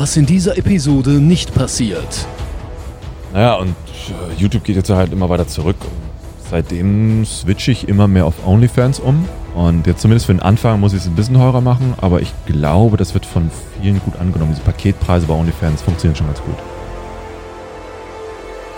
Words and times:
was 0.00 0.16
in 0.16 0.24
dieser 0.24 0.56
Episode 0.56 1.10
nicht 1.10 1.54
passiert. 1.54 2.26
Naja, 3.34 3.56
und 3.56 3.74
äh, 4.08 4.40
YouTube 4.40 4.64
geht 4.64 4.76
jetzt 4.76 4.88
halt 4.88 5.12
immer 5.12 5.28
weiter 5.28 5.46
zurück. 5.46 5.76
Seitdem 6.50 7.26
switche 7.26 7.70
ich 7.70 7.86
immer 7.86 8.08
mehr 8.08 8.24
auf 8.24 8.46
OnlyFans 8.46 8.98
um. 8.98 9.28
Und 9.54 9.86
jetzt 9.86 10.00
zumindest 10.00 10.24
für 10.24 10.32
den 10.32 10.40
Anfang 10.40 10.80
muss 10.80 10.94
ich 10.94 11.00
es 11.00 11.06
ein 11.06 11.14
bisschen 11.16 11.34
teurer 11.36 11.60
machen, 11.60 11.94
aber 12.00 12.22
ich 12.22 12.32
glaube, 12.46 12.96
das 12.96 13.12
wird 13.12 13.26
von 13.26 13.50
vielen 13.80 14.00
gut 14.00 14.16
angenommen. 14.18 14.52
Diese 14.52 14.64
Paketpreise 14.64 15.26
bei 15.26 15.34
OnlyFans 15.34 15.82
funktionieren 15.82 16.16
schon 16.16 16.28
ganz 16.28 16.40
gut. 16.40 16.56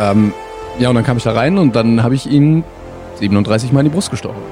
Ähm, 0.01 0.33
ja, 0.81 0.89
und 0.89 0.97
dann 0.97 1.05
kam 1.05 1.19
ich 1.19 1.23
da 1.23 1.33
rein 1.33 1.57
und 1.57 1.77
dann 1.77 2.03
habe 2.03 2.17
ich 2.17 2.29
ihn 2.29 2.65
37 3.21 3.71
Mal 3.71 3.81
in 3.81 3.87
die 3.87 3.93
Brust 3.93 4.11
gestochen. 4.11 4.43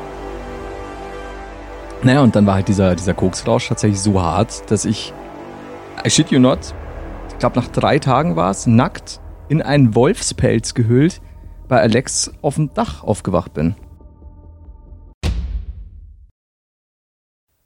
Naja, 2.04 2.20
und 2.20 2.36
dann 2.36 2.46
war 2.46 2.54
halt 2.54 2.68
dieser, 2.68 2.94
dieser 2.94 3.14
Koksrausch 3.14 3.68
tatsächlich 3.68 4.00
so 4.00 4.22
hart, 4.22 4.70
dass 4.70 4.84
ich, 4.84 5.12
I 6.02 6.08
shit 6.08 6.30
you 6.30 6.38
not, 6.38 6.74
ich 7.28 7.38
glaube 7.38 7.60
nach 7.60 7.68
drei 7.68 7.98
Tagen 7.98 8.34
war 8.34 8.50
es, 8.50 8.66
nackt 8.66 9.20
in 9.50 9.60
einen 9.60 9.94
Wolfspelz 9.94 10.72
gehüllt, 10.72 11.20
bei 11.68 11.78
Alex 11.78 12.32
auf 12.40 12.54
dem 12.54 12.72
Dach 12.72 13.04
aufgewacht 13.04 13.52
bin. 13.52 13.74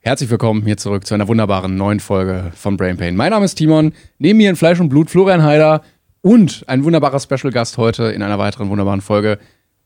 Herzlich 0.01 0.31
willkommen 0.31 0.65
hier 0.65 0.77
zurück 0.77 1.07
zu 1.07 1.15
einer 1.15 1.29
wunderbaren 1.29 1.77
neuen 1.77 2.01
Folge 2.01 2.51
von 2.57 2.77
Brain 2.77 2.97
Pain. 2.97 3.15
Mein 3.15 3.31
Name 3.31 3.45
ist 3.45 3.55
Timon, 3.55 3.93
neben 4.19 4.39
mir 4.39 4.51
in 4.51 4.57
Fleisch 4.57 4.81
und 4.81 4.89
Blut 4.89 5.11
Florian 5.11 5.45
Heider 5.45 5.83
und 6.21 6.65
ein 6.67 6.83
wunderbarer 6.83 7.21
Special 7.21 7.53
Gast 7.53 7.79
heute 7.79 8.07
in 8.07 8.23
einer 8.23 8.41
weiteren 8.41 8.69
wunderbaren 8.69 9.01
Folge. 9.01 9.39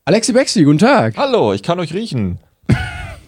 Alexi 0.05 0.33
Bexi, 0.33 0.63
guten 0.63 0.79
Tag. 0.79 1.17
Hallo, 1.17 1.53
ich 1.53 1.61
kann 1.61 1.79
euch 1.79 1.93
riechen. 1.93 2.39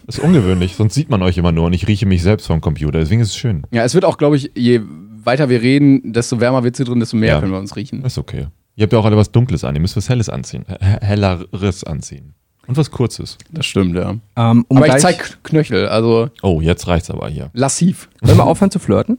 Das 0.04 0.18
ist 0.18 0.24
ungewöhnlich, 0.24 0.74
sonst 0.74 0.94
sieht 0.94 1.10
man 1.10 1.22
euch 1.22 1.38
immer 1.38 1.52
nur 1.52 1.66
und 1.66 1.74
ich 1.74 1.86
rieche 1.86 2.06
mich 2.06 2.24
selbst 2.24 2.48
vom 2.48 2.60
Computer, 2.60 2.98
deswegen 2.98 3.20
ist 3.20 3.28
es 3.28 3.36
schön. 3.36 3.62
Ja, 3.70 3.84
es 3.84 3.94
wird 3.94 4.04
auch, 4.04 4.18
glaube 4.18 4.36
ich, 4.36 4.50
je 4.56 4.80
weiter 5.24 5.48
wir 5.48 5.62
reden, 5.62 6.12
desto 6.12 6.40
wärmer 6.40 6.64
wird 6.64 6.76
sie 6.76 6.84
drin, 6.84 7.00
desto 7.00 7.16
mehr 7.16 7.34
Ja. 7.34 7.40
können 7.40 7.52
wir 7.52 7.58
uns 7.58 7.76
riechen. 7.76 8.04
Ist 8.04 8.18
okay. 8.18 8.46
Ihr 8.76 8.84
habt 8.84 8.92
ja 8.92 8.98
auch 8.98 9.04
alle 9.04 9.16
was 9.16 9.30
Dunkles 9.30 9.64
an, 9.64 9.74
ihr 9.74 9.80
müsst 9.80 9.96
was 9.96 10.08
Helles 10.08 10.28
anziehen. 10.28 10.64
Helleres 11.00 11.84
anziehen. 11.84 12.34
Und 12.66 12.76
was 12.76 12.90
Kurzes. 12.90 13.36
Das 13.50 13.66
stimmt, 13.66 13.96
ja. 13.96 14.14
Ähm, 14.36 14.64
um 14.68 14.76
Aber 14.76 14.86
ich 14.86 14.96
zeig 15.02 15.38
Knöchel, 15.42 15.88
also 15.88 16.30
Oh, 16.42 16.60
jetzt 16.60 16.86
reicht's 16.86 17.10
aber 17.10 17.28
hier. 17.28 17.50
lassiv. 17.54 18.08
Wollen 18.20 18.36
wir 18.38 18.44
aufhören 18.46 18.70
zu 18.70 18.78
flirten? 18.78 19.18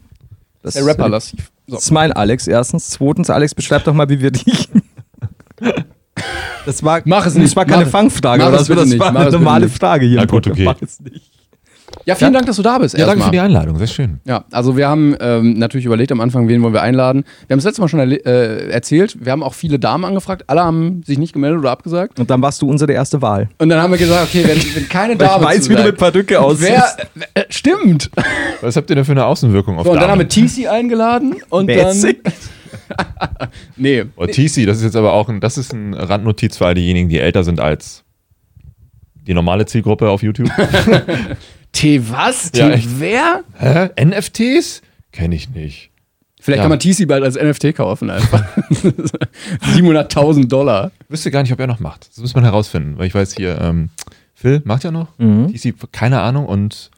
Das 0.62 0.76
Der 0.76 0.86
Rapper 0.86 1.09
lassiv. 1.09 1.52
So. 1.68 1.76
Das 1.76 1.84
ist 1.86 1.92
mein 1.92 2.14
Alex 2.14 2.48
erstens. 2.48 2.90
Zweitens, 2.90 3.30
Alex, 3.30 3.54
beschreib 3.54 3.84
doch 3.84 3.94
mal, 3.94 4.08
wie 4.09 4.20
wir 4.22 4.31
riechen. 4.34 4.81
Das 6.66 6.81
war, 6.84 7.02
Mach 7.04 7.26
es 7.26 7.34
nicht. 7.36 7.48
Das 7.48 7.56
war 7.58 7.66
keine 7.66 7.84
Mach- 7.84 7.92
Fangfrage, 7.92 8.42
mach 8.44 8.50
oder 8.50 8.62
es 8.62 8.68
so. 8.68 8.74
bitte 8.74 8.81
Das 8.86 8.90
nicht. 8.92 9.00
war 9.00 9.12
Mach 9.12 9.22
eine 9.24 9.31
normale 9.31 9.66
nicht. 9.66 9.78
Frage 9.78 10.06
hier. 10.06 10.16
Na 10.18 10.22
im 10.24 10.30
gut, 10.30 10.48
okay. 10.48 10.64
Mach 10.64 10.81
es 10.81 11.00
nicht. 11.02 11.30
Ja, 12.06 12.16
vielen 12.16 12.34
Ja. 12.34 12.40
Dank, 12.40 12.48
dass 12.48 12.58
du 12.58 12.62
da 12.64 12.78
bist. 12.78 12.94
Ja, 12.98 13.06
danke 13.06 13.20
erstmal. 13.22 13.28
für 13.28 13.32
die 13.32 13.40
Einladung, 13.40 13.78
sehr 13.78 13.88
schön. 13.88 14.20
Ja, 14.26 14.44
also 14.52 14.76
wir 14.78 14.88
haben 14.88 15.16
ähm, 15.20 15.54
natürlich 15.58 15.86
überlegt 15.86 16.12
am 16.12 16.20
Anfang, 16.22 16.48
wen 16.48 16.62
wollen 16.62 16.74
wir 16.74 16.82
einladen. 16.82 17.24
Wir 17.48 17.54
haben 17.54 17.60
es 17.60 17.66
letztes 17.66 17.80
Mal 17.80 17.88
schon 17.88 18.00
äh, 18.00 18.68
erzählt. 18.70 19.18
Wir 19.24 19.32
haben 19.32 19.44
auch 19.44 19.54
viele 19.54 19.80
Damen 19.80 20.04
angefragt. 20.06 20.44
Alle 20.48 20.62
haben 20.64 21.04
sich 21.06 21.18
nicht 21.18 21.34
gemeldet 21.34 21.60
oder 21.60 21.72
abgesagt. 21.72 22.20
Und 22.20 22.30
dann 22.30 22.42
warst 22.42 22.62
du 22.62 22.70
unsere 22.70 22.92
erste 22.92 23.22
Wahl. 23.22 23.50
Und 23.58 23.70
dann 23.70 23.82
haben 23.82 23.92
wir 23.92 23.98
gesagt, 23.98 24.24
okay, 24.30 24.44
wenn, 24.46 24.58
wenn 24.76 24.90
keine 24.90 25.14
Ich 25.18 25.20
Dame 25.20 25.46
weiß, 25.46 25.70
wie 25.70 25.76
du 25.76 25.84
mit 25.84 25.98
Padücke 25.98 26.40
aussiehst. 26.42 26.98
Wer, 27.16 27.28
äh, 27.36 27.44
stimmt. 27.50 28.10
Was 28.62 28.76
habt 28.76 28.90
ihr 28.90 28.96
denn 28.96 29.06
für 29.06 29.12
eine 29.14 29.26
Außenwirkung 29.26 29.78
auf 29.78 29.86
So, 29.86 29.92
und 29.92 30.02
dann 30.02 30.10
haben 30.10 30.20
wir 30.20 30.26
Damen? 30.28 30.48
TC 30.48 30.68
eingeladen 30.68 31.36
und 31.50 31.68
Basic. 31.68 32.24
dann. 32.24 32.34
Nee. 33.76 34.06
Oh, 34.16 34.26
TC, 34.26 34.66
das 34.66 34.78
ist 34.78 34.84
jetzt 34.84 34.96
aber 34.96 35.14
auch 35.14 35.30
ein, 35.30 35.40
das 35.40 35.58
ist 35.58 35.74
ein 35.74 35.94
Randnotiz 35.94 36.58
für 36.58 36.66
all 36.66 36.76
diejenigen, 36.76 37.10
die 37.10 37.20
älter 37.20 37.44
sind 37.44 37.60
als 37.60 38.03
die 39.28 39.34
normale 39.34 39.66
Zielgruppe 39.66 40.10
auf 40.10 40.22
YouTube. 40.24 40.50
T 41.72 42.02
was? 42.10 42.52
T 42.52 42.60
Ja, 42.60 42.78
wer? 43.00 43.44
Hä? 43.58 43.90
NFTs? 44.06 44.82
Kenne 45.12 45.36
ich 45.36 45.50
nicht. 45.50 45.90
Vielleicht 46.40 46.58
Ja. 46.58 46.64
kann 46.64 46.70
man 46.72 46.80
TC 46.80 47.08
bald 47.08 47.24
als 47.24 47.36
NFT 47.36 47.74
kaufen 47.74 48.10
einfach. 48.10 48.44
700.000 49.76 50.48
Dollar. 50.48 50.92
Wüsste 51.10 51.32
gar 51.32 51.42
nicht, 51.42 51.54
ob 51.54 51.60
er 51.60 51.68
noch 51.68 51.80
macht. 51.80 52.10
Das 52.10 52.18
muss 52.18 52.36
man 52.36 52.44
herausfinden, 52.44 52.98
weil 52.98 53.08
ich 53.08 53.16
weiß 53.16 53.36
hier, 53.36 53.60
ähm, 53.62 53.90
Phil 54.34 54.62
macht 54.66 54.84
ja 54.84 54.92
noch. 54.92 55.08
Mhm. 55.20 55.53
TC, 55.53 55.74
keine 55.92 56.20
Ahnung 56.22 56.46
und 56.46 56.92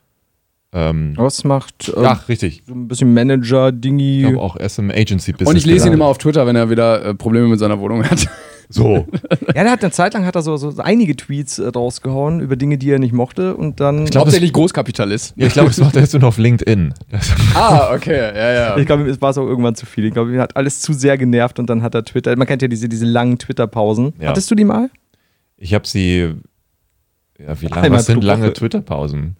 ähm, 0.73 1.13
Was 1.16 1.44
macht 1.44 1.89
äh, 1.95 2.03
ach, 2.03 2.28
richtig. 2.28 2.63
so 2.67 2.73
ein 2.73 2.88
bisschen 2.88 3.13
Manager-Dingi? 3.13 4.17
Ich 4.23 4.28
glaube 4.29 4.41
auch 4.41 4.57
SM 4.59 4.89
Agency 4.89 5.31
Business. 5.31 5.49
Und 5.49 5.55
ich 5.57 5.66
lese 5.66 5.88
ihn 5.88 5.94
immer 5.94 6.05
auf 6.05 6.17
Twitter, 6.17 6.45
wenn 6.47 6.55
er 6.55 6.69
wieder 6.69 7.05
äh, 7.05 7.13
Probleme 7.13 7.47
mit 7.47 7.59
seiner 7.59 7.79
Wohnung 7.79 8.03
hat. 8.03 8.28
So. 8.69 9.05
Ja, 9.53 9.63
der 9.63 9.71
hat 9.71 9.83
eine 9.83 9.91
Zeit 9.91 10.13
lang 10.13 10.25
hat 10.25 10.35
er 10.35 10.41
so, 10.41 10.57
so 10.57 10.73
einige 10.77 11.15
Tweets 11.15 11.59
äh, 11.59 11.67
rausgehauen 11.67 12.39
über 12.39 12.55
Dinge, 12.55 12.77
die 12.77 12.89
er 12.89 12.99
nicht 12.99 13.13
mochte. 13.13 13.55
Und 13.55 13.79
dann. 13.79 14.05
Ich 14.05 14.11
glaub, 14.11 14.21
Hauptsächlich 14.21 14.53
Großkapitalist. 14.53 15.33
Ja, 15.35 15.47
ich 15.47 15.53
glaube, 15.53 15.69
das 15.69 15.79
macht 15.79 15.95
er 15.95 16.01
jetzt 16.01 16.13
nur 16.13 16.21
noch 16.21 16.29
auf 16.29 16.37
LinkedIn. 16.37 16.93
Ah, 17.55 17.93
okay, 17.93 18.33
ja, 18.35 18.51
ja. 18.51 18.77
Ich 18.77 18.85
glaube, 18.85 19.03
es 19.09 19.21
war 19.21 19.29
es 19.29 19.37
auch 19.37 19.45
irgendwann 19.47 19.75
zu 19.75 19.85
viel. 19.85 20.05
Ich 20.05 20.13
glaube, 20.13 20.33
ihn 20.33 20.39
hat 20.39 20.57
alles 20.57 20.81
zu 20.81 20.93
sehr 20.93 21.17
genervt 21.17 21.57
und 21.59 21.69
dann 21.69 21.81
hat 21.83 21.95
er 21.95 22.03
Twitter. 22.03 22.35
Man 22.35 22.47
kennt 22.47 22.61
ja 22.61 22.67
diese, 22.67 22.89
diese 22.89 23.05
langen 23.05 23.37
Twitter-Pausen. 23.37 24.13
Ja. 24.19 24.29
Hattest 24.29 24.51
du 24.51 24.55
die 24.55 24.65
mal? 24.65 24.89
ich 25.57 25.73
habe 25.73 25.87
sie. 25.87 26.33
Ja, 27.39 27.59
wie 27.61 27.67
lange? 27.67 27.91
Was 27.91 28.05
sind 28.05 28.23
lange. 28.23 28.51
Twitter-Pausen? 28.53 29.37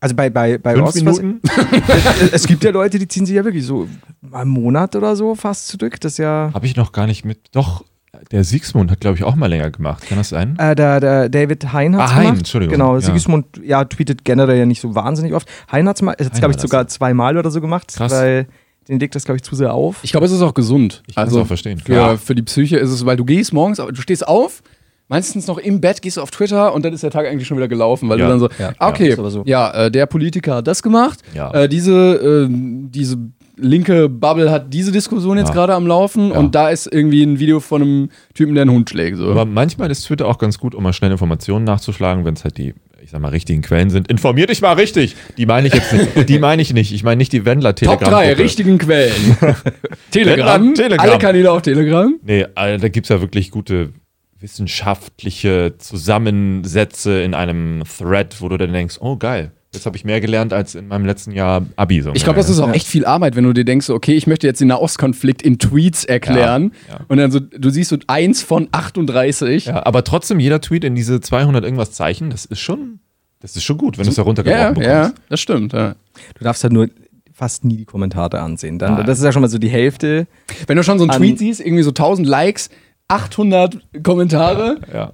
Also 0.00 0.14
bei, 0.14 0.28
bei, 0.30 0.58
bei 0.58 0.74
Fünf 0.74 0.86
Ross, 0.86 1.04
was- 1.06 1.20
Minuten? 1.20 1.40
es 2.32 2.46
gibt 2.46 2.62
ja 2.64 2.70
Leute, 2.70 2.98
die 2.98 3.08
ziehen 3.08 3.26
sich 3.26 3.34
ja 3.34 3.44
wirklich 3.44 3.64
so 3.64 3.88
einen 4.32 4.50
Monat 4.50 4.94
oder 4.94 5.16
so 5.16 5.34
fast 5.34 5.68
zurück. 5.68 6.00
Das 6.00 6.12
ist 6.12 6.18
ja. 6.18 6.50
Habe 6.52 6.66
ich 6.66 6.76
noch 6.76 6.92
gar 6.92 7.06
nicht 7.06 7.24
mit. 7.24 7.38
Doch, 7.52 7.84
der 8.30 8.44
Siegsmund 8.44 8.90
hat, 8.90 9.00
glaube 9.00 9.16
ich, 9.16 9.24
auch 9.24 9.34
mal 9.36 9.46
länger 9.46 9.70
gemacht. 9.70 10.06
Kann 10.08 10.18
das 10.18 10.28
sein? 10.30 10.56
Äh, 10.58 10.74
der, 10.74 11.00
der 11.00 11.28
David 11.28 11.72
Hein 11.72 11.96
hat 11.96 12.02
Ah, 12.10 12.14
Hein, 12.14 12.22
gemacht. 12.24 12.38
Entschuldigung, 12.38 12.72
Genau, 12.72 12.94
ja. 12.94 13.00
Sigismund 13.00 13.46
ja, 13.64 13.84
tweetet 13.84 14.24
generell 14.24 14.58
ja 14.58 14.66
nicht 14.66 14.80
so 14.80 14.94
wahnsinnig 14.94 15.32
oft. 15.34 15.48
Hein 15.70 15.88
hat 15.88 15.96
es 15.96 16.02
mal, 16.02 16.14
es 16.18 16.26
Hein 16.30 16.38
glaube 16.38 16.54
ich, 16.54 16.60
sogar 16.60 16.86
zweimal 16.88 17.36
oder 17.38 17.50
so 17.50 17.60
gemacht, 17.60 17.92
Krass. 17.96 18.12
weil 18.12 18.46
den 18.88 19.00
legt 19.00 19.14
das, 19.16 19.24
glaube 19.24 19.36
ich, 19.36 19.42
zu 19.42 19.56
sehr 19.56 19.74
auf. 19.74 19.98
Ich 20.02 20.12
glaube, 20.12 20.26
es 20.26 20.32
ist 20.32 20.42
auch 20.42 20.54
gesund. 20.54 21.02
Ich 21.08 21.16
kann 21.16 21.24
es 21.24 21.30
also 21.30 21.42
auch 21.42 21.46
verstehen. 21.46 21.78
Für, 21.78 21.92
Ja. 21.94 22.16
für 22.16 22.34
die 22.34 22.42
Psyche 22.42 22.76
ist 22.76 22.90
es, 22.90 23.04
weil 23.04 23.16
du 23.16 23.24
gehst 23.24 23.52
morgens, 23.52 23.78
du 23.78 24.00
stehst 24.00 24.26
auf, 24.28 24.62
meistens 25.08 25.46
noch 25.46 25.58
im 25.58 25.80
Bett, 25.80 26.02
gehst 26.02 26.16
du 26.16 26.20
auf 26.20 26.30
Twitter 26.30 26.72
und 26.72 26.84
dann 26.84 26.92
ist 26.92 27.02
der 27.02 27.10
Tag 27.10 27.26
eigentlich 27.26 27.46
schon 27.48 27.56
wieder 27.56 27.68
gelaufen, 27.68 28.08
weil 28.08 28.18
Ja. 28.18 28.26
du 28.26 28.30
dann 28.30 28.40
so, 28.40 28.48
Ja. 28.58 28.72
ah, 28.78 28.88
okay, 28.88 29.12
aber 29.16 29.30
so. 29.30 29.42
ja, 29.44 29.86
äh, 29.86 29.90
der 29.90 30.06
Politiker 30.06 30.56
hat 30.56 30.66
das 30.66 30.82
gemacht, 30.82 31.20
Ja. 31.34 31.52
äh, 31.52 31.68
diese, 31.68 31.92
äh, 31.92 32.48
diese 32.50 33.16
linke 33.56 34.08
Bubble 34.08 34.50
hat 34.50 34.72
diese 34.72 34.92
Diskussion 34.92 35.38
jetzt 35.38 35.48
Ja. 35.48 35.54
gerade 35.54 35.74
am 35.74 35.86
Laufen 35.86 36.30
Ja. 36.30 36.38
und 36.38 36.54
da 36.54 36.68
ist 36.70 36.86
irgendwie 36.92 37.22
ein 37.22 37.38
Video 37.38 37.60
von 37.60 37.82
einem 37.82 38.08
Typen, 38.34 38.54
der 38.54 38.62
einen 38.62 38.70
Hund 38.72 38.88
schlägt. 38.90 39.16
So. 39.16 39.30
Aber 39.30 39.44
manchmal 39.44 39.90
ist 39.90 40.04
Twitter 40.04 40.26
auch 40.28 40.38
ganz 40.38 40.58
gut, 40.58 40.74
um 40.74 40.82
mal 40.82 40.92
schnell 40.92 41.10
Informationen 41.10 41.64
nachzuschlagen, 41.64 42.24
wenn 42.24 42.34
es 42.34 42.44
halt 42.44 42.58
die, 42.58 42.74
ich 43.02 43.10
sag 43.10 43.20
mal, 43.20 43.28
richtigen 43.28 43.62
Quellen 43.62 43.88
sind. 43.90 44.08
Informier 44.08 44.46
dich 44.46 44.60
mal 44.60 44.72
richtig! 44.74 45.16
Die 45.38 45.46
meine 45.46 45.68
ich 45.68 45.74
jetzt 45.74 45.92
nicht. 45.92 46.08
Die 46.28 46.38
meine 46.38 46.60
ich 46.62 46.72
nicht. 46.74 46.92
Ich 46.92 47.02
meine 47.02 47.16
nicht 47.18 47.32
die 47.32 47.44
Wendler 47.44 47.74
Top 47.74 47.98
Telegram. 48.00 48.10
3 48.20 48.32
richtigen 48.34 48.78
Quellen. 48.78 49.36
Telegram, 50.10 50.74
Telegram. 50.74 51.08
alle 51.08 51.18
Kanäle 51.18 51.50
auf 51.52 51.62
Telegram. 51.62 52.14
Nee, 52.22 52.46
da 52.54 52.76
gibt 52.88 53.06
es 53.06 53.08
ja 53.10 53.20
wirklich 53.20 53.50
gute 53.50 53.92
wissenschaftliche 54.38 55.74
Zusammensätze 55.78 57.20
in 57.22 57.34
einem 57.34 57.82
Thread, 57.98 58.36
wo 58.40 58.48
du 58.48 58.56
dann 58.58 58.72
denkst, 58.72 58.96
oh 59.00 59.16
geil, 59.16 59.52
jetzt 59.76 59.86
habe 59.86 59.96
ich 59.96 60.04
mehr 60.04 60.20
gelernt 60.20 60.52
als 60.52 60.74
in 60.74 60.88
meinem 60.88 61.04
letzten 61.06 61.30
Jahr 61.32 61.64
Abi. 61.76 62.02
So 62.02 62.12
Ich 62.14 62.24
glaube, 62.24 62.38
das 62.38 62.48
ist 62.50 62.58
auch 62.58 62.68
Ja. 62.68 62.74
echt 62.74 62.86
viel 62.88 63.04
Arbeit, 63.06 63.36
wenn 63.36 63.44
du 63.44 63.52
dir 63.52 63.64
denkst, 63.64 63.88
okay, 63.90 64.14
ich 64.14 64.26
möchte 64.26 64.46
jetzt 64.46 64.60
den 64.60 64.68
Nahostkonflikt 64.68 65.42
in 65.42 65.58
Tweets 65.58 66.04
erklären. 66.04 66.72
Ja, 66.88 66.94
ja. 66.94 67.00
Und 67.08 67.18
dann 67.18 67.30
so, 67.30 67.38
du 67.40 67.70
siehst 67.70 67.90
so 67.90 67.96
eins 68.08 68.42
von 68.42 68.68
38. 68.72 69.66
Ja, 69.66 69.86
aber 69.86 70.02
trotzdem 70.04 70.40
jeder 70.40 70.60
Tweet 70.60 70.82
in 70.84 70.94
diese 70.94 71.20
200 71.20 71.62
irgendwas 71.64 71.92
Zeichen, 71.92 72.30
das 72.30 72.44
ist 72.44 72.60
schon, 72.60 72.98
das 73.40 73.54
ist 73.56 73.62
schon 73.64 73.78
gut, 73.78 73.98
wenn 73.98 74.04
du 74.04 74.10
es 74.10 74.16
ja, 74.16 74.22
heruntergebrochen 74.24 74.82
ja, 74.82 75.02
bekommst. 75.04 75.22
das 75.28 75.40
stimmt. 75.40 75.72
Ja. 75.72 75.94
Du 76.38 76.44
darfst 76.44 76.62
halt 76.64 76.72
nur 76.72 76.88
fast 77.32 77.64
nie 77.64 77.76
die 77.76 77.84
Kommentare 77.84 78.40
ansehen. 78.40 78.78
Dann, 78.78 79.04
das 79.04 79.18
ist 79.18 79.24
ja 79.24 79.30
schon 79.30 79.42
mal 79.42 79.48
so 79.48 79.58
die 79.58 79.68
Hälfte. 79.68 80.26
Wenn 80.66 80.76
du 80.78 80.82
schon 80.82 80.98
so 80.98 81.04
einen 81.06 81.12
Tweet 81.18 81.38
siehst, 81.38 81.60
irgendwie 81.60 81.82
so 81.82 81.90
1000 81.90 82.26
Likes, 82.26 82.70
800 83.08 83.78
Kommentare, 84.02 84.80
Ja, 84.92 85.12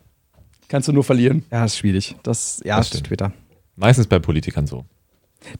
kannst 0.68 0.88
du 0.88 0.92
nur 0.92 1.04
verlieren. 1.04 1.44
Ja, 1.50 1.64
ist 1.64 1.76
schwierig. 1.76 2.16
Das, 2.22 2.60
ja, 2.64 2.76
Das 2.76 2.86
ist 2.86 2.90
stimmt. 2.92 3.06
Twitter. 3.08 3.32
Meistens 3.77 4.06
bei 4.06 4.19
Politikern 4.19 4.66
so. 4.66 4.84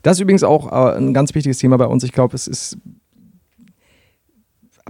Das 0.03 0.17
ist 0.17 0.21
übrigens 0.21 0.45
auch 0.45 0.71
äh, 0.71 0.97
ein 0.97 1.12
ganz 1.12 1.34
wichtiges 1.34 1.59
Thema 1.59 1.77
bei 1.77 1.87
uns. 1.87 2.05
Ich 2.05 2.12
glaube, 2.12 2.34
es 2.34 2.47
ist 2.47 2.78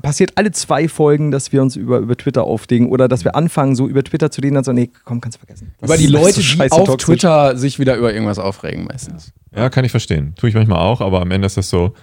passiert 0.00 0.32
alle 0.36 0.50
zwei 0.50 0.88
Folgen, 0.88 1.30
dass 1.30 1.52
wir 1.52 1.62
uns 1.62 1.76
über, 1.76 1.98
über 1.98 2.16
Twitter 2.16 2.44
aufregen 2.44 2.88
oder 2.88 3.08
dass 3.08 3.24
wir 3.24 3.36
anfangen, 3.36 3.76
so 3.76 3.88
über 3.88 4.02
Twitter 4.02 4.30
zu 4.30 4.40
reden 4.40 4.56
und 4.56 4.64
so, 4.64 4.72
nee, 4.72 4.90
komm, 5.04 5.20
kannst 5.20 5.36
du 5.36 5.40
vergessen. 5.40 5.74
Das 5.80 5.88
Über 5.88 5.96
die 5.96 6.06
Leute, 6.06 6.40
so 6.40 6.56
die 6.56 6.70
auf 6.70 6.84
toxisch. 6.84 7.06
Twitter 7.06 7.56
sich 7.56 7.78
wieder 7.78 7.96
über 7.96 8.12
irgendwas 8.12 8.38
aufregen 8.38 8.84
meistens. 8.84 9.32
Ja, 9.54 9.68
kann 9.70 9.84
ich 9.84 9.90
verstehen. 9.90 10.34
Tue 10.36 10.48
ich 10.48 10.54
manchmal 10.54 10.78
auch, 10.78 11.00
aber 11.00 11.20
am 11.20 11.30
Ende 11.30 11.46
ist 11.46 11.56
das 11.56 11.68
so, 11.68 11.94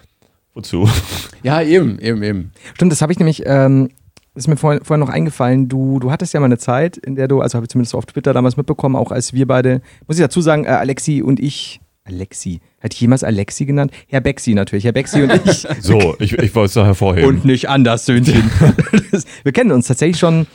wozu? 0.53 0.89
Ja, 1.41 1.61
eben, 1.61 1.99
eben, 1.99 2.21
eben. 2.21 2.51
Stimmt, 2.73 2.91
das 2.91 3.01
habe 3.01 3.13
ich 3.13 3.19
nämlich, 3.19 3.43
ähm, 3.45 3.89
ist 4.35 4.47
mir 4.47 4.57
vorhin, 4.57 4.83
vorhin 4.83 4.99
noch 5.05 5.09
eingefallen, 5.09 5.67
du, 5.67 5.99
du 5.99 6.11
hattest 6.11 6.33
ja 6.33 6.39
mal 6.39 6.45
eine 6.45 6.57
Zeit, 6.57 6.97
in 6.97 7.15
der 7.15 7.27
du, 7.27 7.41
also 7.41 7.55
habe 7.55 7.65
ich 7.65 7.69
zumindest 7.69 7.95
auf 7.95 8.05
Twitter 8.05 8.33
damals 8.33 8.57
mitbekommen, 8.57 8.95
auch 8.95 9.11
als 9.11 9.33
wir 9.33 9.47
beide, 9.47 9.81
muss 10.07 10.17
ich 10.17 10.23
dazu 10.23 10.41
sagen, 10.41 10.65
äh, 10.65 10.69
Alexi 10.69 11.21
und 11.21 11.39
ich, 11.39 11.81
Alexi, 12.03 12.61
hatte 12.81 12.93
ich 12.93 13.01
jemals 13.01 13.23
Alexi 13.23 13.65
genannt? 13.65 13.91
Herr 14.07 14.21
Bexi 14.21 14.53
natürlich, 14.53 14.85
Herr 14.85 14.91
Bexi 14.93 15.23
und 15.23 15.33
ich. 15.45 15.67
So, 15.81 16.15
ich, 16.19 16.33
ich 16.33 16.55
wollte 16.55 16.67
es 16.67 16.73
doch 16.73 16.85
hervorheben. 16.85 17.27
Und 17.27 17.45
nicht 17.45 17.69
anders, 17.69 18.05
Söhnchen. 18.05 18.49
Wir 19.43 19.51
kennen 19.51 19.71
uns 19.71 19.87
tatsächlich 19.87 20.19
schon 20.19 20.47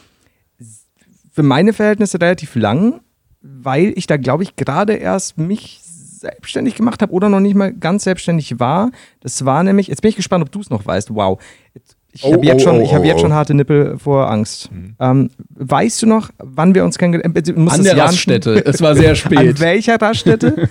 für 1.32 1.42
meine 1.42 1.72
Verhältnisse 1.72 2.20
relativ 2.20 2.54
lang, 2.54 3.00
weil 3.42 3.92
ich 3.96 4.06
da, 4.06 4.16
glaube 4.16 4.44
ich, 4.44 4.56
gerade 4.56 4.94
erst 4.94 5.36
mich 5.36 5.80
selbstständig 6.24 6.74
gemacht 6.74 7.02
habe 7.02 7.12
oder 7.12 7.28
noch 7.28 7.40
nicht 7.40 7.54
mal 7.54 7.72
ganz 7.72 8.04
selbstständig 8.04 8.58
war. 8.58 8.90
Das 9.20 9.44
war 9.44 9.62
nämlich, 9.62 9.88
jetzt 9.88 10.00
bin 10.00 10.08
ich 10.08 10.16
gespannt, 10.16 10.42
ob 10.42 10.52
du 10.52 10.60
es 10.60 10.70
noch 10.70 10.86
weißt. 10.86 11.14
Wow. 11.14 11.40
Ich 12.16 12.24
Oh, 12.24 12.32
habe 12.32 12.46
jetzt, 12.46 12.62
oh, 12.62 12.70
schon, 12.70 12.80
oh, 12.80 12.82
ich 12.84 12.94
hab 12.94 13.02
oh, 13.02 13.04
jetzt 13.04 13.16
oh. 13.16 13.20
schon 13.22 13.32
harte 13.32 13.54
Nippel 13.54 13.98
vor 13.98 14.30
Angst. 14.30 14.70
Ähm, 15.00 15.30
weißt 15.56 16.00
du 16.02 16.06
noch, 16.06 16.30
wann 16.38 16.74
wir 16.74 16.84
uns 16.84 16.96
kennengelernt 16.96 17.36
haben? 17.36 17.62
Musst 17.64 17.78
An 17.78 17.84
das 17.84 17.94
der 17.94 18.04
Raststätte. 18.04 18.64
Es 18.64 18.80
war 18.80 18.94
sehr 18.94 19.10
An 19.10 19.16
spät. 19.16 19.60
welcher 19.60 20.00
Raststätte? 20.00 20.68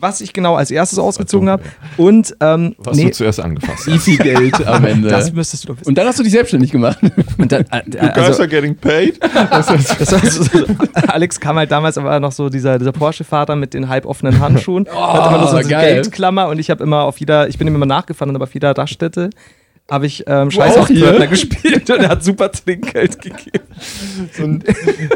was 0.00 0.20
ich 0.20 0.32
genau 0.32 0.54
als 0.54 0.70
erstes 0.70 0.98
ausgezogen 0.98 1.48
habe. 1.48 1.62
Und 1.96 2.34
ähm, 2.40 2.74
Was 2.78 2.96
nee, 2.96 3.04
du 3.04 3.10
zuerst 3.12 3.40
angefasst 3.40 3.86
hast. 3.86 4.02
viel 4.02 4.16
Geld 4.18 4.66
am 4.66 4.84
Ende. 4.84 5.08
das 5.08 5.32
müsstest 5.32 5.64
du 5.64 5.68
doch 5.68 5.76
wissen. 5.80 5.88
und 5.88 5.98
dann 5.98 6.06
hast 6.06 6.18
du 6.18 6.22
dich 6.22 6.32
selbstständig 6.32 6.72
gemacht. 6.72 6.98
Und 7.38 7.52
dann, 7.52 7.64
äh, 7.70 7.98
also, 8.14 8.40
are 8.42 8.48
getting 8.48 8.74
paid. 8.76 9.20
das 9.20 9.68
war 9.68 9.78
so, 10.30 10.64
Alex 11.08 11.38
kam 11.38 11.56
halt 11.56 11.70
damals 11.70 11.98
aber 11.98 12.18
noch 12.20 12.32
so 12.32 12.48
dieser, 12.48 12.78
dieser 12.78 12.92
Porsche-Fahrer 12.92 13.56
mit 13.56 13.74
den 13.74 13.88
halboffenen 13.88 14.40
Handschuhen. 14.40 14.86
Oh, 14.94 15.12
hat 15.12 15.28
immer 15.28 15.38
nur 15.38 15.48
so 15.48 15.56
eine 15.56 15.68
geil. 15.68 15.94
Geldklammer 15.94 16.48
und 16.48 16.58
ich 16.58 16.70
habe 16.70 16.82
immer 16.82 17.02
auf 17.02 17.18
jeder, 17.18 17.48
ich 17.48 17.58
bin 17.58 17.66
ihm 17.66 17.74
immer 17.74 17.86
nachgefahren 17.86 18.30
und 18.30 18.36
aber 18.36 18.44
auf 18.44 18.54
jeder 18.54 18.76
Raststätte 18.76 19.30
habe 19.90 20.06
ich 20.06 20.24
ähm, 20.26 20.48
auch 20.48 20.52
Scheiß 20.52 20.76
auf? 20.76 20.86
Pförtner 20.86 21.26
gespielt 21.26 21.90
und 21.90 22.00
er 22.00 22.08
hat 22.08 22.24
super 22.24 22.50
Trinkgeld 22.50 23.20
gegeben. 23.20 23.64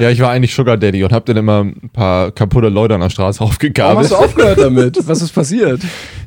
Ja, 0.00 0.10
ich 0.10 0.20
war 0.20 0.30
eigentlich 0.30 0.54
Sugar 0.54 0.76
Daddy 0.76 1.04
und 1.04 1.12
hab 1.12 1.26
dann 1.26 1.36
immer 1.36 1.60
ein 1.60 1.90
paar 1.92 2.30
kaputte 2.32 2.68
Leute 2.68 2.94
an 2.94 3.00
der 3.00 3.10
Straße 3.10 3.40
Warum 3.40 3.52
aufgegabelt. 3.52 3.98
hast 3.98 4.12
du 4.12 4.16
aufgehört 4.16 4.58
damit? 4.58 4.96
Was 5.06 5.22
ist 5.22 5.32
passiert? 5.32 5.80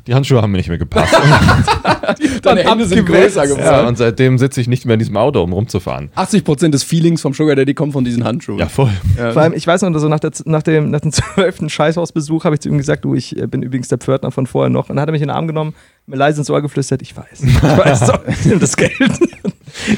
Die 0.06 0.14
Handschuhe 0.14 0.40
haben 0.40 0.52
mir 0.52 0.58
nicht 0.58 0.68
mehr 0.68 0.78
gepasst. 0.78 1.14
Deine 2.42 2.62
Hände 2.62 2.86
sind 2.86 3.04
größer 3.04 3.44
ja, 3.44 3.54
geworden. 3.54 3.88
und 3.88 3.98
seitdem 3.98 4.38
sitze 4.38 4.60
ich 4.60 4.68
nicht 4.68 4.86
mehr 4.86 4.94
in 4.94 5.00
diesem 5.00 5.16
Auto, 5.16 5.42
um 5.42 5.52
rumzufahren. 5.52 6.10
80% 6.16 6.70
des 6.70 6.82
Feelings 6.82 7.20
vom 7.20 7.34
Sugar 7.34 7.56
Daddy 7.56 7.74
kommt 7.74 7.92
von 7.92 8.04
diesen 8.04 8.24
Handschuhen. 8.24 8.58
Ja, 8.58 8.68
voll. 8.68 8.90
Vor 9.16 9.42
allem, 9.42 9.52
ich 9.52 9.66
weiß 9.66 9.82
noch, 9.82 9.98
so 9.98 10.08
nach, 10.08 10.20
der, 10.20 10.30
nach, 10.44 10.62
dem, 10.62 10.90
nach 10.90 11.00
dem 11.00 11.12
zwölften 11.12 11.68
Scheißhausbesuch 11.68 12.44
habe 12.44 12.54
ich 12.54 12.60
zu 12.60 12.68
ihm 12.68 12.78
gesagt, 12.78 13.04
du, 13.04 13.14
ich 13.14 13.36
äh, 13.36 13.46
bin 13.46 13.62
übrigens 13.62 13.88
der 13.88 13.98
Pförtner 13.98 14.30
von 14.30 14.46
vorher 14.46 14.70
noch. 14.70 14.88
Und 14.88 14.96
dann 14.96 15.02
hat 15.02 15.08
er 15.08 15.12
mich 15.12 15.22
in 15.22 15.28
den 15.28 15.36
Arm 15.36 15.46
genommen, 15.46 15.74
mir 16.08 16.16
leise 16.16 16.40
ins 16.40 16.50
Ohr 16.50 16.62
geflüstert, 16.62 17.02
ich 17.02 17.16
weiß. 17.16 17.42
Ich 17.42 17.62
weiß 17.62 18.00
doch, 18.06 18.20
nimm 18.44 18.58
das 18.58 18.76
Geld. 18.76 18.92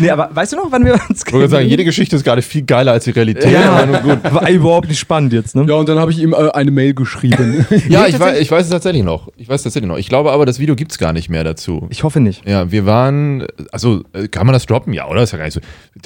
nee, 0.00 0.10
aber 0.10 0.28
weißt 0.32 0.52
du 0.52 0.56
noch, 0.56 0.72
wann 0.72 0.84
wir 0.84 0.94
uns 1.08 1.22
Ich 1.26 1.32
würde 1.32 1.48
sagen, 1.48 1.68
jede 1.68 1.84
Geschichte 1.84 2.16
ist 2.16 2.24
gerade 2.24 2.42
viel 2.42 2.62
geiler 2.62 2.92
als 2.92 3.04
die 3.04 3.10
Realität. 3.10 3.50
ja, 3.52 3.84
gut. 4.00 4.24
war 4.24 4.48
überhaupt 4.50 4.88
nicht 4.88 4.98
spannend 4.98 5.32
jetzt, 5.32 5.54
ne? 5.54 5.64
Ja, 5.68 5.74
und 5.74 5.88
dann 5.88 5.98
habe 5.98 6.10
ich 6.10 6.18
ihm 6.18 6.32
äh, 6.32 6.50
eine 6.50 6.70
Mail 6.70 6.94
geschrieben. 6.94 7.66
Ja, 7.88 8.06
ich 8.06 8.18
weiß, 8.18 8.38
ich 8.40 8.50
weiß 8.50 8.64
es 8.64 8.70
tatsächlich 8.70 9.02
noch. 9.02 9.28
Ich 9.36 9.48
weiß 9.48 9.56
es 9.60 9.62
tatsächlich 9.64 9.88
noch. 9.88 9.96
Ich 9.96 10.08
glaube 10.08 10.32
aber, 10.32 10.46
das 10.46 10.58
Video 10.58 10.76
gibt's 10.76 10.98
gar 10.98 11.12
nicht 11.12 11.28
mehr 11.28 11.44
dazu. 11.44 11.86
Ich 11.90 12.04
hoffe 12.04 12.20
nicht. 12.20 12.46
Ja, 12.46 12.70
wir 12.70 12.86
waren, 12.86 13.46
also 13.72 14.02
äh, 14.12 14.28
kann 14.28 14.46
man 14.46 14.52
das 14.52 14.66
droppen? 14.66 14.92
Ja, 14.92 15.08
oder? 15.08 15.22
Ist 15.22 15.32
ja 15.32 15.38
gar 15.38 15.44
nicht 15.44 15.54
so. 15.54 15.60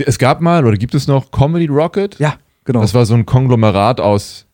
Es 0.05 0.19
gab 0.19 0.41
mal, 0.41 0.65
oder 0.65 0.77
gibt 0.77 0.95
es 0.95 1.07
noch 1.07 1.31
Comedy 1.31 1.67
Rocket? 1.67 2.19
Ja, 2.19 2.35
genau. 2.65 2.81
Das 2.81 2.95
war 2.95 3.07
so 3.07 3.15
ein 3.15 3.27
Konglomerat 3.27 4.01
aus 4.01 4.47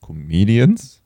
Comedians? 0.00 0.99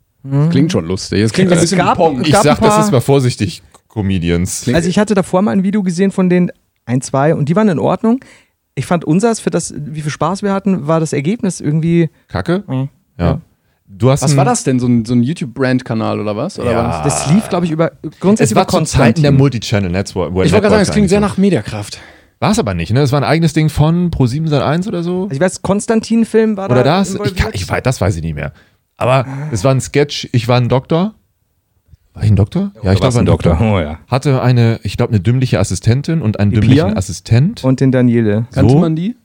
Klingt 0.50 0.72
schon 0.72 0.86
lustig. 0.86 1.20
Es 1.20 1.32
klingt 1.32 1.50
so 1.50 1.54
ein 1.54 1.58
Es 1.58 1.62
bisschen 1.70 1.78
gab- 1.78 1.96
Pong. 1.98 2.22
Ich 2.24 2.32
sag 2.34 2.46
ein 2.52 2.56
paar- 2.56 2.68
das 2.70 2.78
jetzt 2.86 2.92
mal 2.92 3.00
vorsichtig, 3.00 3.62
Comedians. 3.88 4.68
also 4.72 4.88
ich 4.88 4.98
hatte 4.98 5.14
davor 5.14 5.42
mal 5.42 5.50
ein 5.52 5.62
Video 5.62 5.82
gesehen 5.82 6.10
von 6.10 6.28
den 6.30 6.50
ein, 6.86 7.00
zwei 7.00 7.34
und 7.34 7.48
die 7.48 7.56
waren 7.56 7.68
in 7.68 7.78
Ordnung. 7.78 8.20
Ich 8.74 8.86
fand 8.86 9.04
unseres, 9.04 9.38
für 9.40 9.50
das, 9.50 9.72
wie 9.76 10.00
viel 10.00 10.10
Spaß 10.10 10.42
wir 10.42 10.52
hatten, 10.52 10.86
war 10.86 10.98
das 10.98 11.12
Ergebnis 11.12 11.60
irgendwie. 11.60 12.10
Kacke? 12.28 12.64
Mhm. 12.66 12.88
Ja. 13.18 13.40
Du 13.86 14.10
hast 14.10 14.22
Was 14.22 14.32
ein- 14.32 14.36
war 14.38 14.44
das 14.44 14.64
denn? 14.64 14.80
So 14.80 14.86
ein, 14.88 15.04
so 15.04 15.14
ein 15.14 15.22
YouTube-Brand-Kanal 15.22 16.18
oder 16.18 16.34
was? 16.36 16.58
Oder 16.58 16.72
Ja. 16.72 16.88
was? 16.88 17.02
Das 17.04 17.30
lief, 17.32 17.48
glaube 17.48 17.66
ich, 17.66 17.70
über 17.72 17.92
grundsätzlich 18.18 18.52
Es 18.52 18.56
war 18.56 18.62
über 18.64 18.70
zu 18.70 18.76
Zeiten 18.90 19.22
der 19.22 19.30
Konstantin. 19.30 19.36
Multichannel 19.36 19.90
Network. 19.90 20.30
Ich 20.30 20.34
wollte 20.34 20.50
gerade 20.52 20.68
sagen, 20.70 20.82
es 20.82 20.90
klingt 20.90 21.08
sehr 21.10 21.20
nach 21.20 21.36
Mediakraft. 21.36 21.98
War 22.40 22.50
es 22.50 22.58
aber 22.58 22.74
nicht, 22.74 22.92
ne? 22.92 23.00
Es 23.02 23.12
war 23.12 23.20
ein 23.20 23.24
eigenes 23.24 23.52
Ding 23.52 23.68
von 23.68 24.10
Pro7 24.10 24.48
Sat1 24.48 24.88
oder 24.88 25.02
so. 25.04 25.24
Also 25.24 25.34
ich 25.34 25.40
weiß, 25.40 25.62
Konstantin-Film 25.62 26.56
war 26.56 26.66
Oder 26.70 26.82
da 26.82 26.98
das? 26.98 27.14
Ich, 27.14 27.36
kann, 27.36 27.50
ich 27.52 27.68
weiß, 27.68 27.82
das 27.84 28.00
weiß 28.00 28.16
ich 28.16 28.22
nicht 28.22 28.34
mehr. 28.34 28.52
Aber 28.96 29.26
es 29.52 29.64
war 29.64 29.72
ein 29.74 29.80
Sketch, 29.80 30.28
ich 30.32 30.48
war 30.48 30.56
ein 30.56 30.68
Doktor. 30.68 31.14
War 32.14 32.22
ich 32.22 32.30
ein 32.30 32.36
Doktor? 32.36 32.70
Ja, 32.82 32.92
ich 32.92 33.00
glaube, 33.00 33.18
ein 33.18 33.26
Doktor. 33.26 33.58
Oh 33.60 33.80
ja. 33.80 33.98
Hatte 34.06 34.40
eine, 34.40 34.78
ich 34.84 34.96
glaube, 34.96 35.12
eine 35.12 35.20
dümmliche 35.20 35.58
Assistentin 35.58 36.22
und 36.22 36.38
einen 36.38 36.52
Die 36.52 36.60
dümmlichen 36.60 36.88
Pia? 36.88 36.96
Assistent. 36.96 37.64
Und 37.64 37.80
den 37.80 37.90
Daniele. 37.90 38.46
Kannte 38.52 38.72
So? 38.72 38.78
man 38.78 38.94
die? 38.94 39.16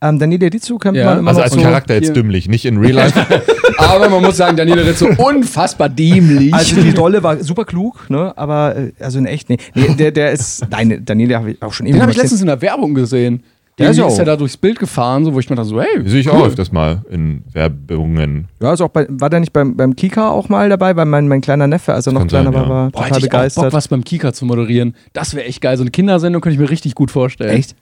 Ähm, 0.00 0.18
Daniele 0.18 0.50
Dizu 0.50 0.78
kennt 0.78 0.96
Ja, 0.96 1.04
man 1.04 1.20
immer 1.20 1.28
also 1.28 1.42
als 1.42 1.52
so. 1.52 1.60
Charakter 1.60 1.94
jetzt 1.94 2.16
dümmlich, 2.16 2.48
nicht 2.48 2.64
in 2.64 2.78
Real 2.78 2.94
Life. 2.94 3.44
Aber 3.78 4.08
man 4.08 4.20
muss 4.22 4.36
sagen, 4.36 4.56
Daniele 4.56 4.84
Ritz 4.84 4.98
so 4.98 5.06
unfassbar 5.18 5.88
dämlich. 5.88 6.52
Also 6.52 6.82
die 6.82 6.90
Rolle 6.90 7.22
war 7.22 7.38
super 7.44 7.64
klug, 7.64 8.10
ne? 8.10 8.36
Aber 8.36 8.74
äh, 8.76 8.92
also 8.98 9.20
in 9.20 9.26
echt, 9.26 9.48
nee. 9.48 9.58
nee 9.74 9.94
der, 9.94 10.10
der 10.10 10.32
ist. 10.32 10.66
Nein, 10.68 11.02
Daniele 11.04 11.36
habe 11.36 11.52
ich 11.52 11.62
auch 11.62 11.72
schon 11.72 11.86
den 11.86 12.02
habe 12.02 12.10
ich 12.10 12.16
letztens 12.16 12.40
in 12.40 12.48
der 12.48 12.60
Werbung 12.60 12.94
gesehen. 12.94 13.44
Der 13.78 13.90
ist 13.90 13.96
ja 13.96 14.06
ist 14.06 14.16
ja 14.18 14.22
auch- 14.22 14.26
da 14.26 14.36
durchs 14.36 14.56
Bild 14.56 14.78
gefahren, 14.78 15.24
so, 15.24 15.32
wo 15.32 15.40
ich 15.40 15.48
mir 15.48 15.56
dachte 15.56 15.70
so, 15.70 15.80
hey, 15.80 16.06
Sehe 16.08 16.20
ich 16.20 16.28
auch 16.30 16.46
öfters 16.46 16.72
mal 16.72 17.02
in 17.10 17.42
Werbungen. 17.52 18.48
Ja, 18.60 18.72
ist 18.74 18.80
auch 18.80 18.88
bei, 18.88 19.06
war 19.08 19.30
der 19.30 19.40
nicht 19.40 19.52
beim, 19.52 19.76
beim 19.76 19.96
Kika 19.96 20.28
auch 20.30 20.48
mal 20.48 20.68
dabei? 20.68 20.94
Weil 20.94 21.06
mein, 21.06 21.26
mein 21.26 21.40
kleiner 21.40 21.66
Neffe, 21.66 21.94
als 21.94 22.06
er 22.06 22.12
noch 22.12 22.26
kleiner 22.26 22.52
sein, 22.52 22.54
war, 22.54 22.62
ja. 22.62 22.68
war 22.68 22.90
Boah, 22.90 22.92
total 22.92 23.06
hätte 23.08 23.18
ich 23.18 23.24
auch 23.24 23.28
begeistert. 23.30 23.64
Bock, 23.64 23.72
was 23.72 23.88
beim 23.88 24.04
Kika 24.04 24.32
zu 24.32 24.44
moderieren. 24.44 24.94
Das 25.14 25.34
wäre 25.34 25.46
echt 25.46 25.60
geil. 25.62 25.76
So 25.76 25.82
eine 25.82 25.90
Kindersendung 25.90 26.42
könnte 26.42 26.54
ich 26.54 26.60
mir 26.60 26.70
richtig 26.70 26.94
gut 26.94 27.10
vorstellen. 27.10 27.50
Echt? 27.56 27.74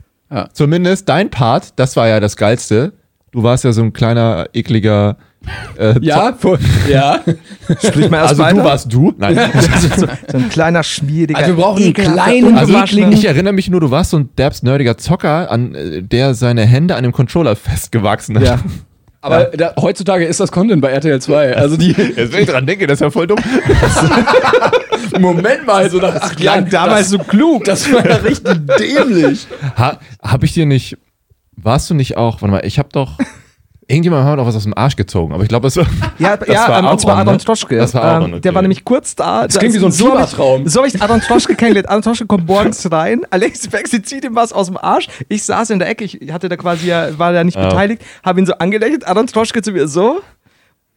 Zumindest 0.53 1.09
dein 1.09 1.29
Part, 1.29 1.73
das 1.77 1.97
war 1.97 2.07
ja 2.07 2.21
das 2.21 2.37
Geilste. 2.37 2.93
Du 3.33 3.43
warst 3.43 3.65
ja 3.65 3.73
so 3.73 3.83
ein 3.83 3.93
kleiner, 3.93 4.47
ekliger. 4.53 5.17
Äh, 5.79 5.95
Ja, 6.03 6.35
vor- 6.39 6.59
ja. 6.91 7.21
Sprich 7.83 8.11
mal 8.11 8.19
erst 8.19 8.31
Also 8.31 8.43
weiter. 8.43 8.57
du 8.57 8.65
warst 8.65 8.93
du? 8.93 9.15
Nein. 9.17 9.37
so, 9.97 10.07
so 10.07 10.37
ein 10.37 10.49
kleiner, 10.51 10.83
schmieriger. 10.83 11.39
Also 11.39 11.57
wir 11.57 11.63
brauchen 11.63 11.83
einen 11.85 11.93
kleinen, 11.95 12.59
Also 12.59 12.73
ungewaschener- 12.75 13.13
ich 13.13 13.25
erinnere 13.25 13.53
mich 13.53 13.71
nur, 13.71 13.81
du 13.81 13.91
warst 13.91 14.11
so 14.11 14.19
ein 14.19 14.29
derbs 14.37 14.63
nerdiger 14.63 14.99
Zocker, 14.99 15.51
an 15.51 15.75
äh, 15.75 16.03
der 16.03 16.35
seine 16.35 16.67
Hände 16.67 16.97
an 16.97 17.05
dem 17.05 17.13
Controller 17.13 17.55
festgewachsen 17.57 18.37
hat. 18.37 18.45
Ja. 18.45 18.59
Aber 19.23 19.45
da, 19.55 19.75
heutzutage 19.79 20.25
ist 20.25 20.41
das 20.41 20.51
Content 20.51 20.81
bei 20.81 20.89
RTL 20.93 21.21
2. 21.21 21.55
Also 21.55 21.77
die, 21.77 21.91
Jetzt 21.93 22.33
wenn 22.33 22.41
ich 22.43 22.49
dran 22.49 22.65
denke, 22.67 22.87
das 22.87 22.97
ist 22.97 23.01
ja 23.03 23.11
voll 23.11 23.27
dumm. 23.27 23.39
Moment 25.19 25.67
mal, 25.67 25.91
so 25.91 25.99
nach 25.99 26.15
acht 26.17 26.41
Jahren. 26.41 26.69
damals 26.71 27.11
so 27.11 27.19
klug. 27.19 27.65
Das 27.65 27.93
war 27.93 28.07
ja 28.09 28.17
richtig 28.17 28.67
dämlich. 28.79 29.47
Ha, 29.77 29.99
hab 30.23 30.43
ich 30.43 30.55
dir 30.55 30.65
nicht. 30.65 30.97
Warst 31.63 31.91
du 31.91 31.95
nicht 31.95 32.17
auch. 32.17 32.43
Warte 32.43 32.53
mal, 32.53 32.65
ich 32.65 32.79
hab 32.79 32.93
doch. 32.93 33.19
Irgendjemand 33.89 34.25
hat 34.25 34.39
auch 34.39 34.47
was 34.47 34.55
aus 34.55 34.63
dem 34.63 34.79
Arsch 34.79 34.95
gezogen, 34.95 35.35
aber 35.35 35.43
ich 35.43 35.49
glaube, 35.49 35.67
es 35.67 35.77
war. 35.77 35.85
Ja, 36.21 36.37
Das 36.37 36.47
ja 36.49 36.61
war 36.61 36.69
ähm, 36.69 36.73
Aaron, 36.85 36.87
und 36.93 37.01
zwar 37.01 37.17
Aaron 37.17 37.33
ne? 37.35 37.39
Troschke. 37.39 37.77
Das 37.77 37.93
war 37.93 38.03
Aaron, 38.05 38.23
ähm, 38.27 38.33
okay. 38.35 38.41
Der 38.43 38.55
war 38.55 38.63
nämlich 38.63 38.85
kurz 38.85 39.17
da. 39.17 39.49
Das 39.49 39.59
klingt 39.59 39.75
wie 39.75 39.79
so 39.79 39.87
ein 39.87 39.93
hab 39.93 39.99
ich- 39.99 40.07
Fiebertraum. 40.07 40.69
So 40.69 40.79
habe 40.79 40.89
ich 40.89 41.03
Aaron 41.03 41.21
Troschke 41.21 41.57
kennengelernt. 41.57 41.89
Aaron 41.89 42.03
Troschke 42.03 42.27
kommt 42.27 42.47
morgens 42.47 42.89
rein. 42.93 43.23
Alex 43.31 43.67
Baxi 43.67 44.01
zieht 44.01 44.25
ihm 44.25 44.37
was 44.37 44.53
aus 44.53 44.69
dem 44.69 44.77
Arsch. 44.77 45.09
Ich 45.29 45.43
saß 45.43 45.71
in 45.71 45.81
der 45.81 45.89
Ecke. 45.89 46.05
Ich 46.05 46.33
hatte 46.33 46.49
da 46.49 46.57
quasi 46.57 46.87
ja, 46.87 47.19
war 47.19 47.33
da 47.33 47.43
nicht 47.43 47.57
Ja. 47.57 47.67
beteiligt. 47.69 48.01
Habe 48.25 48.39
ihn 48.39 48.47
so 48.47 48.53
angelächelt. 48.55 49.09
Aaron 49.09 49.27
Troschke 49.27 49.61
zu 49.61 49.73
mir 49.73 49.89
so. 49.89 50.21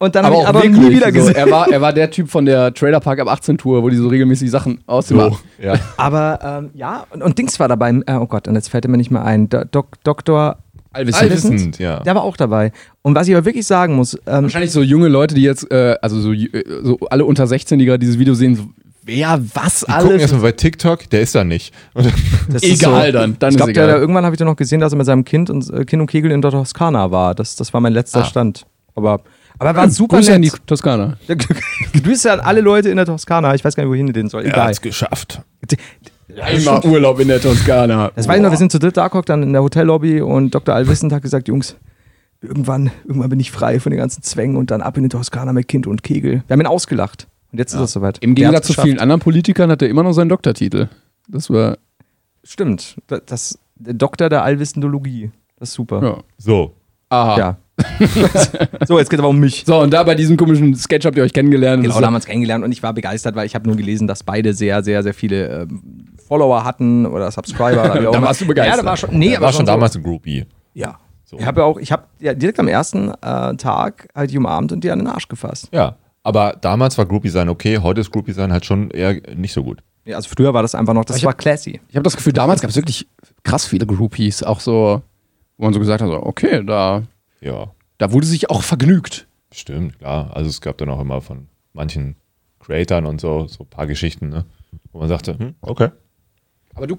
Und 0.04 0.14
dann 0.14 0.24
habe 0.26 0.46
Aber 0.46 0.58
ich 0.64 0.64
wirklich 0.72 0.88
nie 0.88 0.96
wieder 0.96 1.06
so. 1.06 1.12
gesehen. 1.12 1.34
Er 1.36 1.50
war, 1.50 1.68
er 1.70 1.80
war 1.80 1.92
der 1.92 2.10
Typ 2.10 2.30
von 2.30 2.44
der 2.44 2.72
Trailer 2.74 3.00
Park 3.00 3.20
ab 3.20 3.28
18 3.28 3.58
Tour, 3.58 3.82
wo 3.82 3.88
die 3.88 3.96
so 3.96 4.08
regelmäßig 4.08 4.50
Sachen 4.50 4.80
aus 4.86 5.06
dem 5.08 5.18
So. 5.18 5.38
Ja. 5.62 5.74
Aber 5.96 6.38
ähm, 6.64 6.70
ja, 6.74 7.06
und, 7.10 7.22
und 7.22 7.38
Dings 7.38 7.58
war 7.58 7.68
dabei. 7.68 7.90
Äh, 8.06 8.14
oh 8.14 8.26
Gott, 8.26 8.46
und 8.48 8.54
jetzt 8.54 8.68
fällt 8.68 8.84
er 8.84 8.90
mir 8.90 8.96
nicht 8.98 9.10
mehr 9.10 9.24
ein. 9.24 9.48
Do, 9.48 9.62
Dok, 9.70 10.02
Doktor 10.04 10.58
Allwissend. 10.92 11.22
Allwissend, 11.22 11.78
ja. 11.80 12.00
Der 12.00 12.14
war 12.14 12.22
auch 12.22 12.36
dabei. 12.36 12.70
Und 13.02 13.16
was 13.16 13.26
ich 13.26 13.34
aber 13.34 13.44
wirklich 13.44 13.66
sagen 13.66 13.96
muss, 13.96 14.14
ähm, 14.26 14.44
Wahrscheinlich 14.44 14.70
so 14.70 14.80
junge 14.80 15.08
Leute, 15.08 15.34
die 15.34 15.42
jetzt, 15.42 15.68
äh, 15.72 15.96
also 16.00 16.20
so, 16.20 16.32
äh, 16.32 16.48
so 16.84 16.98
alle 17.10 17.24
unter 17.24 17.48
16, 17.48 17.80
die 17.80 17.84
gerade 17.86 17.98
dieses 17.98 18.16
Video 18.18 18.34
sehen, 18.34 18.54
so, 18.54 18.64
wer, 19.02 19.40
was 19.54 19.80
Die 19.80 19.86
gucken 19.86 20.08
alles. 20.10 20.22
erstmal 20.22 20.42
bei 20.42 20.52
TikTok, 20.52 21.10
der 21.10 21.22
ist 21.22 21.34
da 21.34 21.42
nicht. 21.42 21.74
Und 21.94 22.06
das 22.48 22.62
ist 22.62 22.80
Egal 22.80 23.10
dann, 23.10 23.36
dann 23.40 23.50
ich 23.50 23.56
glaube, 23.56 23.72
irgendwann 23.90 24.24
habe 24.24 24.36
ich 24.36 24.38
da 24.38 24.44
noch 24.44 24.54
gesehen, 24.54 24.78
dass 24.80 24.92
er 24.92 24.96
mit 24.98 25.06
seinem 25.06 25.24
Kind 25.24 25.50
und 25.50 25.68
äh, 25.72 25.84
Kind 25.84 26.00
und 26.00 26.06
Kegel 26.06 26.30
in 26.30 26.40
der 26.40 26.52
Toskana 26.52 27.10
war. 27.10 27.34
Das, 27.34 27.56
das 27.56 27.72
war 27.74 27.80
mein 27.80 27.92
letzter 27.92 28.20
Ah. 28.20 28.24
Stand. 28.24 28.64
Aber, 28.94 29.20
aber 29.58 29.70
er 29.70 29.76
war 29.76 29.90
super 29.90 30.16
Grüße 30.16 30.34
an 30.34 30.42
die 30.42 30.50
nett. 30.50 30.66
Toskana. 30.66 31.16
Grüße 32.02 32.32
an 32.32 32.40
alle 32.40 32.60
Leute 32.60 32.90
in 32.90 32.96
der 32.96 33.06
Toskana. 33.06 33.54
Ich 33.54 33.64
weiß 33.64 33.76
gar 33.76 33.84
nicht, 33.84 33.90
wohin 33.90 34.12
den 34.12 34.28
soll. 34.28 34.42
er 34.42 34.48
Egal. 34.48 34.68
hat's 34.68 34.80
geschafft. 34.80 35.42
Einmal 36.40 36.84
Urlaub 36.84 37.20
in 37.20 37.28
der 37.28 37.40
Toskana. 37.40 38.10
Das 38.16 38.26
weiß 38.26 38.36
ich 38.36 38.42
noch, 38.42 38.50
wir 38.50 38.58
sind 38.58 38.72
zu 38.72 38.78
dritt 38.78 38.96
da 38.96 39.08
gehockt, 39.08 39.28
dann 39.28 39.42
in 39.42 39.52
der 39.52 39.62
Hotellobby 39.62 40.20
und 40.20 40.54
Dr. 40.54 40.74
Allwissend 40.74 41.12
hat 41.12 41.22
gesagt, 41.22 41.48
Jungs, 41.48 41.76
irgendwann, 42.40 42.90
irgendwann 43.04 43.30
bin 43.30 43.40
ich 43.40 43.50
frei 43.50 43.78
von 43.78 43.90
den 43.90 43.98
ganzen 43.98 44.22
Zwängen 44.22 44.56
und 44.56 44.70
dann 44.70 44.82
ab 44.82 44.96
in 44.96 45.04
die 45.04 45.08
Toskana 45.08 45.52
mit 45.52 45.68
Kind 45.68 45.86
und 45.86 46.02
Kegel. 46.02 46.42
Wir 46.46 46.54
haben 46.54 46.60
ihn 46.60 46.66
ausgelacht. 46.66 47.28
Und 47.52 47.58
jetzt 47.58 47.72
ist 47.72 47.80
es 47.80 47.92
soweit. 47.92 48.18
Im 48.18 48.34
Gegensatz 48.34 48.66
zu 48.66 48.72
vielen 48.74 48.98
anderen 48.98 49.20
Politikern 49.20 49.70
hat 49.70 49.80
er 49.82 49.88
immer 49.88 50.02
noch 50.02 50.12
seinen 50.12 50.28
Doktortitel. 50.28 50.88
Das 51.28 51.50
war, 51.50 51.78
Stimmt. 52.42 52.96
Das, 53.06 53.22
das, 53.26 53.58
der 53.76 53.94
Doktor 53.94 54.28
der 54.28 54.42
Allwissendologie. 54.42 55.30
Das 55.58 55.70
ist 55.70 55.74
super. 55.74 56.02
ja. 56.02 56.18
So. 56.38 56.74
Aha. 57.08 57.38
Ja. 57.38 57.56
so, 58.86 58.98
jetzt 58.98 59.10
geht 59.10 59.18
aber 59.18 59.28
um 59.28 59.38
mich. 59.38 59.64
So, 59.66 59.80
und 59.80 59.92
da 59.92 60.02
bei 60.02 60.14
diesem 60.14 60.36
komischen 60.36 60.74
Sketch 60.74 61.04
habt 61.06 61.16
ihr 61.16 61.22
euch 61.22 61.32
kennengelernt. 61.32 61.82
Genau, 61.82 61.98
da 62.00 62.06
haben 62.06 62.12
wir 62.12 62.16
uns 62.16 62.26
kennengelernt 62.26 62.64
und 62.64 62.72
ich 62.72 62.82
war 62.82 62.92
begeistert, 62.92 63.34
weil 63.34 63.46
ich 63.46 63.54
habe 63.54 63.66
nur 63.66 63.76
gelesen, 63.76 64.06
dass 64.06 64.22
beide 64.22 64.52
sehr, 64.54 64.82
sehr, 64.82 65.02
sehr 65.02 65.14
viele 65.14 65.62
ähm, 65.62 66.06
Follower 66.26 66.64
hatten 66.64 67.06
oder 67.06 67.30
Subscriber. 67.30 67.84
Oder 67.98 68.10
Da 68.12 68.22
warst 68.22 68.40
du 68.40 68.46
begeistert. 68.46 68.76
Ja, 68.76 68.82
da 68.82 68.88
war 68.88 68.96
schon, 68.96 69.18
nee, 69.18 69.36
aber 69.36 69.46
war 69.46 69.52
schon 69.52 69.66
so- 69.66 69.72
damals 69.72 69.96
ein 69.96 70.02
Groupie. 70.02 70.44
Ja. 70.74 70.98
So. 71.24 71.38
Ich 71.38 71.44
habe 71.46 71.60
ja 71.62 71.66
auch, 71.66 71.78
ich 71.78 71.90
habe 71.92 72.04
ja 72.20 72.34
direkt 72.34 72.60
am 72.60 72.68
ersten 72.68 73.10
äh, 73.10 73.56
Tag 73.56 74.08
halt 74.14 74.30
die 74.30 74.38
umarmt 74.38 74.72
und 74.72 74.84
die 74.84 74.90
an 74.90 74.98
den 75.00 75.08
Arsch 75.08 75.28
gefasst. 75.28 75.68
Ja. 75.72 75.96
Aber 76.22 76.56
damals 76.60 76.96
war 76.96 77.04
Groupie 77.06 77.28
sein 77.28 77.48
okay, 77.50 77.78
heute 77.78 78.00
ist 78.00 78.10
Groupie 78.10 78.32
sein 78.32 78.52
halt 78.52 78.64
schon 78.64 78.90
eher 78.90 79.20
nicht 79.34 79.52
so 79.52 79.62
gut. 79.62 79.82
Ja, 80.06 80.16
also 80.16 80.28
früher 80.34 80.54
war 80.54 80.62
das 80.62 80.74
einfach 80.74 80.94
noch, 80.94 81.04
das 81.04 81.16
Ich 81.18 81.24
war 81.24 81.32
hab- 81.32 81.38
classy. 81.38 81.80
Ich 81.88 81.96
habe 81.96 82.02
das 82.04 82.16
Gefühl, 82.16 82.32
damals 82.32 82.60
gab 82.62 82.70
es 82.70 82.76
wirklich 82.76 83.06
krass 83.42 83.66
viele 83.66 83.86
Groupies. 83.86 84.42
Auch 84.42 84.60
so, 84.60 85.02
wo 85.58 85.64
man 85.64 85.72
so 85.74 85.78
gesagt 85.80 86.02
hat, 86.02 86.08
so, 86.08 86.22
okay, 86.24 86.62
da, 86.64 87.02
Ja. 87.44 87.72
da 87.98 88.12
wurde 88.12 88.26
sich 88.26 88.50
auch 88.50 88.62
vergnügt. 88.62 89.28
Stimmt, 89.52 89.98
klar. 89.98 90.30
Also 90.34 90.48
es 90.50 90.60
gab 90.60 90.78
dann 90.78 90.88
auch 90.88 91.00
immer 91.00 91.20
von 91.20 91.46
manchen 91.72 92.16
Creatern 92.58 93.06
und 93.06 93.20
so, 93.20 93.46
so 93.46 93.64
ein 93.64 93.70
paar 93.70 93.86
Geschichten, 93.86 94.28
ne? 94.28 94.44
wo 94.92 94.98
man 94.98 95.08
sagte, 95.08 95.38
hm, 95.38 95.54
okay. 95.60 95.90
Aber 96.74 96.88
du 96.88 96.96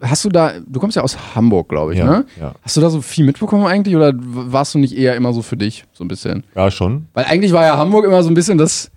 hast 0.00 0.24
du 0.24 0.30
da, 0.30 0.52
du 0.66 0.80
kommst 0.80 0.96
ja 0.96 1.02
aus 1.02 1.34
Hamburg, 1.34 1.68
glaube 1.68 1.92
ich, 1.92 1.98
Ja, 1.98 2.06
ne? 2.06 2.24
ja. 2.40 2.54
Hast 2.62 2.76
du 2.78 2.80
da 2.80 2.88
so 2.88 3.02
viel 3.02 3.26
mitbekommen 3.26 3.66
eigentlich 3.66 3.94
oder 3.94 4.14
warst 4.16 4.74
du 4.74 4.78
nicht 4.78 4.96
eher 4.96 5.16
immer 5.16 5.34
so 5.34 5.42
für 5.42 5.56
dich, 5.56 5.84
so 5.92 6.02
ein 6.02 6.08
bisschen? 6.08 6.44
Ja, 6.54 6.70
schon. 6.70 7.08
Weil 7.12 7.26
eigentlich 7.26 7.52
war 7.52 7.66
ja 7.66 7.76
Hamburg 7.76 8.06
immer 8.06 8.22
so 8.22 8.30
ein 8.30 8.34
bisschen 8.34 8.56
das, 8.56 8.90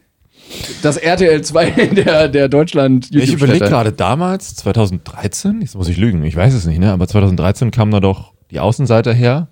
das 0.84 0.96
RTL 0.96 1.41
2 1.41 1.72
der, 1.96 2.29
der 2.29 2.48
Deutschland 2.48 3.13
Ich 3.13 3.34
überlege 3.34 3.65
gerade 3.65 3.91
damals, 3.91 4.55
2013, 4.55 5.60
jetzt 5.62 5.75
muss 5.75 5.89
ich 5.89 5.98
lügen, 5.98 6.24
ich 6.24 6.36
weiß 6.36 6.53
es 6.53 6.65
nicht, 6.65 6.79
ne? 6.79 6.93
aber 6.93 7.08
2013 7.10 7.72
kamen 7.72 7.91
da 7.91 8.00
doch 8.00 8.34
die 8.51 8.60
Außenseiter 8.62 9.13
her. 9.13 9.50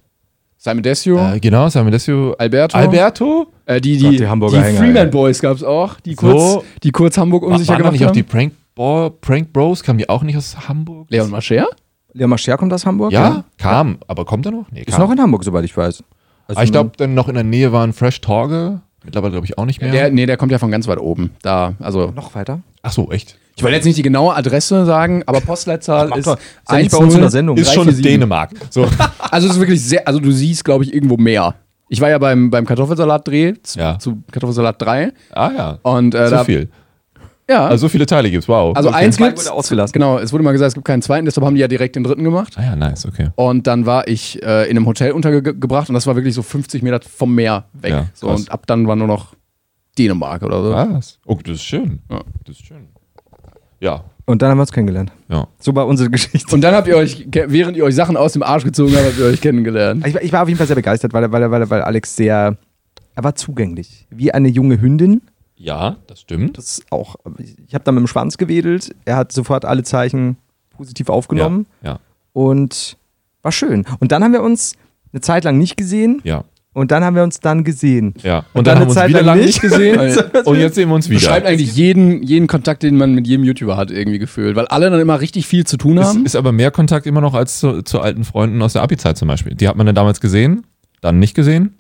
Simon 0.62 0.84
Desio, 0.84 1.18
Äh, 1.18 1.40
genau, 1.40 1.70
Samuel 1.70 1.92
Desio. 1.94 2.34
Alberto. 2.38 2.78
Alberto? 2.78 3.48
Äh, 3.66 3.80
die, 3.80 3.98
Gott, 3.98 4.12
die, 4.12 4.18
die 4.18 4.28
Hamburger 4.28 4.62
Hänger, 4.62 4.78
Freeman 4.80 5.06
ey. 5.06 5.08
Boys 5.08 5.40
gab 5.42 5.56
es 5.56 5.64
auch, 5.64 6.02
die 6.02 6.16
So. 6.16 6.18
kurz, 6.18 6.66
die 6.84 6.92
kurz 6.92 7.18
Hamburg 7.18 7.44
War, 7.44 7.52
unsicher 7.52 7.70
waren 7.70 7.78
da 7.78 7.84
gemacht 7.90 7.94
nicht 8.02 8.06
auch 8.10 8.12
die 8.12 8.24
Prank, 8.24 8.54
Bo 8.76 9.10
Prank 9.22 9.54
Bros? 9.54 9.82
Kamen 9.82 10.00
die 10.00 10.10
auch 10.10 10.22
nicht 10.22 10.36
aus 10.36 10.68
Hamburg? 10.68 11.08
Leon 11.10 11.30
Mascher? 11.30 11.66
Leon 12.12 12.30
Mascher 12.30 12.58
kommt 12.58 12.74
aus 12.74 12.86
Hamburg? 12.86 13.14
Ja, 13.14 13.46
kam. 13.58 14.00
Aber 14.08 14.26
kommt 14.26 14.46
er 14.48 14.52
noch? 14.52 14.66
Nee, 14.70 14.84
Ist 14.86 15.00
noch 15.00 15.10
in 15.12 15.22
Hamburg, 15.22 15.46
soweit 15.46 15.64
ich 15.64 15.78
weiß. 15.78 16.04
Also 16.48 16.60
Ah, 16.60 16.64
ich 16.64 16.72
glaube, 16.74 16.92
dann 16.98 17.14
noch 17.14 17.30
in 17.30 17.36
der 17.36 17.44
Nähe 17.46 17.72
waren 17.72 17.94
Fresh 17.94 18.20
Torge. 18.20 18.82
Mittlerweile 19.04 19.32
glaube 19.32 19.46
ich 19.46 19.58
auch 19.58 19.66
nicht 19.66 19.82
mehr. 19.82 19.92
Der, 19.92 20.12
nee, 20.12 20.26
der 20.26 20.38
kommt 20.38 20.52
ja 20.52 20.58
von 20.60 20.72
ganz 20.72 20.88
weit 20.88 21.00
oben. 21.00 21.32
Da, 21.42 21.74
also. 21.80 22.12
noch 22.12 22.36
weiter. 22.36 22.62
Ach 22.82 22.92
so, 22.92 23.12
echt? 23.12 23.38
Ich 23.56 23.64
wollte 23.64 23.76
jetzt 23.76 23.86
nicht 23.86 23.98
die 23.98 24.04
genaue 24.04 24.36
Adresse 24.36 24.86
sagen, 24.86 25.24
aber 25.26 25.42
Postleitzahl 25.42 26.18
ist. 26.18 26.28
Ist 26.28 26.38
nicht 26.72 26.92
bei 26.92 26.98
uns 26.98 27.14
in 27.14 27.22
der 27.22 27.30
Sendung. 27.30 27.58
Ist 27.58 27.74
schon 27.74 27.86
347. 27.86 28.04
Dänemark. 28.04 28.52
So. 28.70 28.88
Also 29.32 29.48
es 29.48 29.54
ist 29.56 29.60
wirklich 29.60 29.84
sehr, 29.86 30.08
also 30.08 30.20
du 30.20 30.32
siehst, 30.32 30.66
glaube 30.66 30.84
ich, 30.84 30.94
irgendwo 30.94 31.18
mehr. 31.18 31.56
Ich 31.88 32.02
war 32.02 32.10
ja 32.10 32.18
beim, 32.18 32.50
beim 32.50 32.66
Kartoffelsalat-Dreh 32.66 33.56
zu, 33.62 33.80
Ja. 33.80 34.00
zu 34.00 34.24
Kartoffelsalat 34.32 34.82
3 34.82 35.12
ah 35.32 35.52
ja. 35.56 35.80
und 35.84 36.16
äh, 36.16 36.30
So 36.30 36.36
da, 36.36 36.44
viel. 36.44 36.70
Ja, 37.50 37.56
also, 37.62 37.72
Also 37.72 37.88
so 37.88 37.90
viele 37.90 38.06
Teile 38.06 38.30
gibt's. 38.32 38.48
Wow. 38.48 38.76
eins 38.94 39.16
Zwei 39.18 39.28
gibt's, 39.30 39.46
wurde 39.46 39.54
ausgelassen. 39.56 39.92
genau, 39.94 40.18
es 40.20 40.32
wurde 40.32 40.44
mal 40.44 40.52
gesagt, 40.54 40.70
es 40.70 40.74
gibt 40.76 40.86
keinen 40.86 41.02
zweiten, 41.02 41.26
deshalb 41.26 41.46
haben 41.46 41.56
die 41.56 41.62
ja 41.62 41.68
direkt 41.68 41.96
den 41.96 42.04
dritten 42.04 42.24
gemacht. 42.24 42.54
ah 42.58 42.64
ja, 42.64 42.76
nice, 42.76 43.06
okay. 43.06 43.30
Und 43.36 43.68
dann 43.68 43.86
war 43.86 44.08
ich 44.08 44.42
äh, 44.44 44.64
in 44.70 44.78
einem 44.78 44.86
Hotel 44.86 45.12
untergebracht 45.12 45.90
und 45.90 45.96
das 45.96 46.08
war 46.08 46.16
wirklich 46.16 46.34
so 46.36 46.42
50 46.44 46.82
Meter 46.84 47.00
vom 47.02 47.34
Meer 47.36 47.66
weg. 47.74 47.92
Ja, 47.92 48.06
so, 48.14 48.28
und 48.30 48.52
ab 48.52 48.64
dann 48.68 48.88
war 48.88 48.96
nur 48.96 49.08
noch 49.08 49.34
Dänemark 49.98 50.44
oder 50.44 50.64
so. 50.64 50.72
Was? 50.72 51.20
Oh, 51.26 51.38
das 51.44 51.56
ist 51.56 51.64
schön. 51.64 52.00
Ja. 52.10 52.22
Das 52.46 52.56
ist 52.58 52.66
schön. 52.66 52.88
Ja, 53.82 54.04
Und 54.26 54.42
dann 54.42 54.52
haben 54.52 54.58
wir 54.58 54.62
uns 54.64 54.72
kennengelernt. 54.72 55.12
ja. 55.30 55.48
So 55.60 55.74
war 55.76 55.88
unsere 55.88 56.10
Geschichte. 56.10 56.54
Und 56.54 56.62
dann 56.62 56.76
habt 56.76 56.88
ihr 56.88 56.98
euch, 56.98 57.26
während 57.32 57.78
ihr 57.78 57.84
euch 57.86 57.96
Sachen 57.96 58.18
aus 58.18 58.34
dem 58.34 58.44
Arsch 58.44 58.64
gezogen 58.66 58.94
habt, 58.96 59.06
habt 59.08 59.18
ihr 59.20 59.26
euch 59.26 59.42
kennengelernt. 59.42 60.06
Ich, 60.06 60.14
war- 60.14 60.22
ich 60.22 60.32
war 60.34 60.42
auf 60.44 60.48
jeden 60.50 60.58
Fall 60.58 60.68
sehr 60.68 60.76
begeistert, 60.76 61.14
weil, 61.14 61.24
er- 61.24 61.32
weil, 61.32 61.50
weil, 61.50 61.70
weil 61.70 61.82
Alex 61.82 62.16
sehr. 62.16 62.58
Er 63.16 63.24
war 63.24 63.36
zugänglich. 63.36 64.06
Wie 64.10 64.34
eine 64.34 64.48
junge 64.50 64.80
Hündin. 64.82 65.22
Ja, 65.62 65.98
das 66.08 66.22
stimmt. 66.22 66.58
Das 66.58 66.78
ist 66.80 66.86
auch. 66.90 67.18
Ich 67.68 67.74
habe 67.76 67.84
da 67.84 67.92
mit 67.92 68.00
dem 68.02 68.08
Schwanz 68.08 68.38
gewedelt. 68.38 68.96
Er 69.06 69.18
hat 69.18 69.32
sofort 69.34 69.66
alle 69.66 69.84
Zeichen 69.84 70.38
positiv 70.70 71.10
aufgenommen. 71.10 71.68
Ja, 71.84 72.00
Und 72.32 72.98
war 73.42 73.52
schön. 73.52 73.86
Und 74.00 74.12
dann 74.14 74.24
haben 74.24 74.32
wir 74.32 74.42
uns 74.42 74.74
eine 75.12 75.20
Zeit 75.22 75.44
lang 75.44 75.58
nicht 75.58 75.76
gesehen. 75.76 76.22
ja, 76.24 76.46
Und 76.74 76.92
dann 76.92 77.04
haben 77.04 77.16
wir 77.18 77.24
uns 77.24 77.42
dann 77.42 77.66
gesehen. 77.66 78.14
ja. 78.24 78.46
Und 78.54 78.68
dann 78.68 78.76
haben 78.80 78.84
eine 78.84 78.86
wir 78.86 78.90
uns 78.92 78.94
Zeit 78.96 79.10
wieder 79.10 79.22
lang 79.22 79.38
nicht. 79.40 79.48
nicht 79.48 79.62
gesehen. 79.62 80.00
und 80.46 80.58
jetzt 80.58 80.76
sehen 80.76 80.88
wir 80.88 80.96
uns 80.96 81.10
wieder. 81.10 81.20
Beschreibt 81.20 81.46
eigentlich 81.46 81.76
jeden, 81.76 82.24
jeden 82.24 82.48
Kontakt, 82.48 82.84
den 82.84 82.96
man 82.96 83.14
mit 83.14 83.28
jedem 83.28 83.44
YouTuber 83.44 83.76
hat, 83.76 83.92
irgendwie 83.92 84.20
gefühlt. 84.20 84.56
Weil 84.56 84.68
alle 84.68 84.90
dann 84.90 85.00
immer 85.02 85.20
richtig 85.20 85.46
viel 85.48 85.66
zu 85.66 85.76
tun 85.76 85.98
Ist, 85.98 86.08
haben. 86.08 86.26
ist 86.26 86.36
aber 86.38 86.54
mehr 86.54 86.72
Kontakt 86.72 87.06
immer 87.06 87.20
noch 87.22 87.34
als 87.34 87.60
zu, 87.60 87.82
zu 87.82 88.00
alten 88.00 88.24
Freunden 88.24 88.62
aus 88.62 88.74
der 88.74 88.82
Abi-Zeit 88.84 89.18
zum 89.18 89.28
Beispiel. 89.28 89.56
Die 89.56 89.68
hat 89.68 89.76
man 89.76 89.86
dann 89.86 89.96
damals 89.96 90.22
gesehen, 90.22 90.66
dann 91.02 91.20
nicht 91.20 91.34
gesehen, 91.36 91.76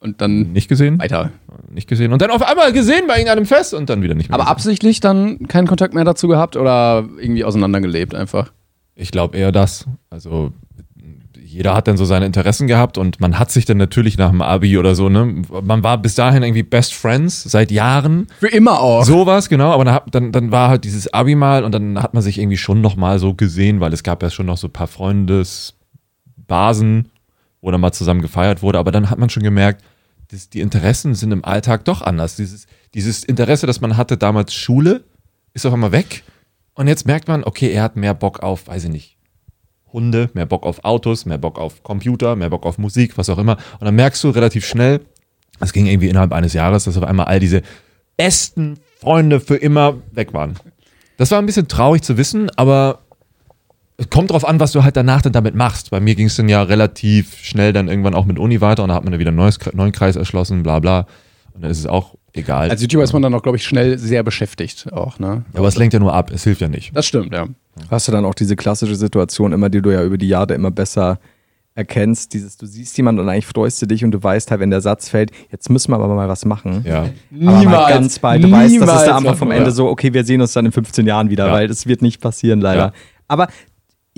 Und 0.00 0.20
dann 0.20 0.52
nicht 0.52 0.68
gesehen, 0.68 1.00
weiter. 1.00 1.32
nicht 1.70 1.88
gesehen 1.88 2.12
und 2.12 2.22
dann 2.22 2.30
auf 2.30 2.42
einmal 2.42 2.72
gesehen 2.72 3.08
bei 3.08 3.14
irgendeinem 3.14 3.46
Fest 3.46 3.74
und 3.74 3.90
dann 3.90 4.00
wieder 4.00 4.14
nicht 4.14 4.28
mehr. 4.28 4.34
Aber 4.34 4.44
gesehen. 4.44 4.52
absichtlich 4.52 5.00
dann 5.00 5.48
keinen 5.48 5.66
Kontakt 5.66 5.92
mehr 5.92 6.04
dazu 6.04 6.28
gehabt 6.28 6.56
oder 6.56 7.08
irgendwie 7.18 7.44
auseinandergelebt 7.44 8.14
einfach. 8.14 8.52
Ich 8.94 9.10
glaube 9.10 9.36
eher 9.36 9.50
das. 9.50 9.86
Also 10.08 10.52
jeder 11.48 11.74
hat 11.74 11.88
dann 11.88 11.96
so 11.96 12.04
seine 12.04 12.26
Interessen 12.26 12.66
gehabt 12.66 12.98
und 12.98 13.20
man 13.20 13.38
hat 13.38 13.50
sich 13.50 13.64
dann 13.64 13.78
natürlich 13.78 14.18
nach 14.18 14.28
dem 14.30 14.42
Abi 14.42 14.76
oder 14.76 14.94
so, 14.94 15.08
ne? 15.08 15.42
Man 15.62 15.82
war 15.82 15.96
bis 15.98 16.14
dahin 16.14 16.42
irgendwie 16.42 16.62
Best 16.62 16.92
Friends 16.94 17.42
seit 17.42 17.70
Jahren. 17.70 18.26
Für 18.38 18.48
immer 18.48 18.80
auch. 18.80 19.02
Sowas, 19.04 19.48
genau, 19.48 19.72
aber 19.72 19.84
dann, 19.84 20.00
dann, 20.10 20.32
dann 20.32 20.52
war 20.52 20.68
halt 20.68 20.84
dieses 20.84 21.10
Abi 21.12 21.34
mal 21.34 21.64
und 21.64 21.72
dann 21.72 22.02
hat 22.02 22.12
man 22.12 22.22
sich 22.22 22.38
irgendwie 22.38 22.58
schon 22.58 22.82
nochmal 22.82 23.18
so 23.18 23.32
gesehen, 23.34 23.80
weil 23.80 23.94
es 23.94 24.02
gab 24.02 24.22
ja 24.22 24.30
schon 24.30 24.46
noch 24.46 24.58
so 24.58 24.68
ein 24.68 24.72
paar 24.72 24.88
Freundesbasen, 24.88 27.08
wo 27.60 27.70
dann 27.70 27.80
mal 27.80 27.92
zusammen 27.92 28.22
gefeiert 28.22 28.62
wurde, 28.62 28.78
aber 28.78 28.92
dann 28.92 29.10
hat 29.10 29.18
man 29.18 29.30
schon 29.30 29.42
gemerkt, 29.42 29.84
dass 30.30 30.50
die 30.50 30.60
Interessen 30.60 31.14
sind 31.14 31.32
im 31.32 31.44
Alltag 31.44 31.84
doch 31.84 32.02
anders. 32.02 32.36
Dieses, 32.36 32.66
dieses 32.94 33.24
Interesse, 33.24 33.66
das 33.66 33.80
man 33.80 33.96
hatte 33.96 34.16
damals 34.16 34.54
Schule, 34.54 35.04
ist 35.54 35.66
auf 35.66 35.72
einmal 35.72 35.92
weg 35.92 36.22
und 36.74 36.86
jetzt 36.86 37.06
merkt 37.06 37.28
man, 37.28 37.44
okay, 37.44 37.70
er 37.70 37.82
hat 37.82 37.96
mehr 37.96 38.14
Bock 38.14 38.40
auf, 38.40 38.68
weiß 38.68 38.84
ich 38.84 38.90
nicht, 38.90 39.16
Hunde, 39.92 40.30
mehr 40.34 40.46
Bock 40.46 40.64
auf 40.64 40.84
Autos, 40.84 41.24
mehr 41.26 41.38
Bock 41.38 41.58
auf 41.58 41.82
Computer, 41.82 42.36
mehr 42.36 42.50
Bock 42.50 42.66
auf 42.66 42.78
Musik, 42.78 43.16
was 43.16 43.30
auch 43.30 43.38
immer. 43.38 43.56
Und 43.80 43.86
dann 43.86 43.94
merkst 43.96 44.22
du 44.22 44.30
relativ 44.30 44.66
schnell, 44.66 45.00
es 45.60 45.72
ging 45.72 45.86
irgendwie 45.86 46.08
innerhalb 46.08 46.32
eines 46.32 46.52
Jahres, 46.52 46.84
dass 46.84 46.96
auf 46.96 47.04
einmal 47.04 47.26
all 47.26 47.40
diese 47.40 47.62
besten 48.16 48.78
Freunde 49.00 49.40
für 49.40 49.56
immer 49.56 49.96
weg 50.12 50.34
waren. 50.34 50.54
Das 51.16 51.30
war 51.30 51.38
ein 51.38 51.46
bisschen 51.46 51.68
traurig 51.68 52.02
zu 52.02 52.16
wissen, 52.16 52.50
aber 52.56 53.00
es 54.00 54.08
kommt 54.10 54.30
drauf 54.30 54.46
an, 54.46 54.60
was 54.60 54.70
du 54.70 54.84
halt 54.84 54.96
danach 54.96 55.22
dann 55.22 55.32
damit 55.32 55.56
machst. 55.56 55.90
Bei 55.90 55.98
mir 55.98 56.14
ging 56.14 56.26
es 56.26 56.36
dann 56.36 56.48
ja 56.48 56.62
relativ 56.62 57.34
schnell 57.34 57.72
dann 57.72 57.88
irgendwann 57.88 58.14
auch 58.14 58.24
mit 58.26 58.38
Uni 58.38 58.60
weiter 58.60 58.84
und 58.84 58.88
dann 58.90 58.96
hat 58.96 59.02
man 59.04 59.10
dann 59.10 59.20
wieder 59.20 59.30
einen 59.30 59.36
neues, 59.38 59.58
neuen 59.74 59.90
Kreis 59.90 60.14
erschlossen, 60.14 60.62
bla 60.62 60.78
bla. 60.78 61.06
Und 61.52 61.62
dann 61.62 61.70
ist 61.70 61.80
es 61.80 61.86
auch 61.86 62.14
egal. 62.32 62.70
Als 62.70 62.80
YouTuber 62.80 63.02
ist 63.02 63.12
man 63.12 63.22
dann 63.22 63.34
auch, 63.34 63.42
glaube 63.42 63.56
ich, 63.56 63.64
schnell 63.64 63.98
sehr 63.98 64.22
beschäftigt 64.22 64.92
auch, 64.92 65.18
ne? 65.18 65.44
aber 65.52 65.66
es 65.66 65.76
lenkt 65.76 65.94
ja 65.94 65.98
nur 66.00 66.14
ab, 66.14 66.30
es 66.32 66.44
hilft 66.44 66.60
ja 66.60 66.68
nicht. 66.68 66.96
Das 66.96 67.06
stimmt, 67.06 67.32
ja. 67.32 67.46
Hast 67.90 68.06
du 68.06 68.12
dann 68.12 68.24
auch 68.24 68.34
diese 68.34 68.54
klassische 68.54 68.94
Situation 68.94 69.52
immer, 69.52 69.68
die 69.68 69.82
du 69.82 69.90
ja 69.90 70.04
über 70.04 70.16
die 70.16 70.28
Jahre 70.28 70.54
immer 70.54 70.70
besser 70.70 71.18
erkennst, 71.74 72.34
dieses, 72.34 72.56
du 72.56 72.66
siehst 72.66 72.96
jemanden 72.96 73.20
und 73.20 73.28
eigentlich 73.28 73.46
freust 73.46 73.82
du 73.82 73.86
dich 73.86 74.04
und 74.04 74.12
du 74.12 74.22
weißt 74.22 74.50
halt, 74.52 74.60
wenn 74.60 74.70
der 74.70 74.80
Satz 74.80 75.08
fällt, 75.08 75.32
jetzt 75.50 75.70
müssen 75.70 75.90
wir 75.90 75.96
aber 75.96 76.08
mal 76.08 76.28
was 76.28 76.44
machen. 76.44 76.84
Ja. 76.84 77.08
Aber 77.46 77.62
mal 77.64 77.88
ganz 77.88 78.18
bald. 78.20 78.42
Du 78.44 78.50
weißt, 78.50 78.64
das 78.64 78.72
ist 78.72 78.80
niemals 78.80 79.04
der 79.04 79.14
Anfang 79.16 79.36
vom 79.36 79.50
Ende 79.50 79.66
ja. 79.66 79.70
so, 79.70 79.88
okay, 79.88 80.12
wir 80.12 80.24
sehen 80.24 80.40
uns 80.40 80.52
dann 80.52 80.66
in 80.66 80.72
15 80.72 81.06
Jahren 81.06 81.30
wieder, 81.30 81.46
Ja. 81.46 81.52
weil 81.52 81.68
das 81.68 81.86
wird 81.86 82.02
nicht 82.02 82.20
passieren, 82.20 82.60
leider. 82.60 82.86
Ja. 82.86 82.92
Aber 83.28 83.48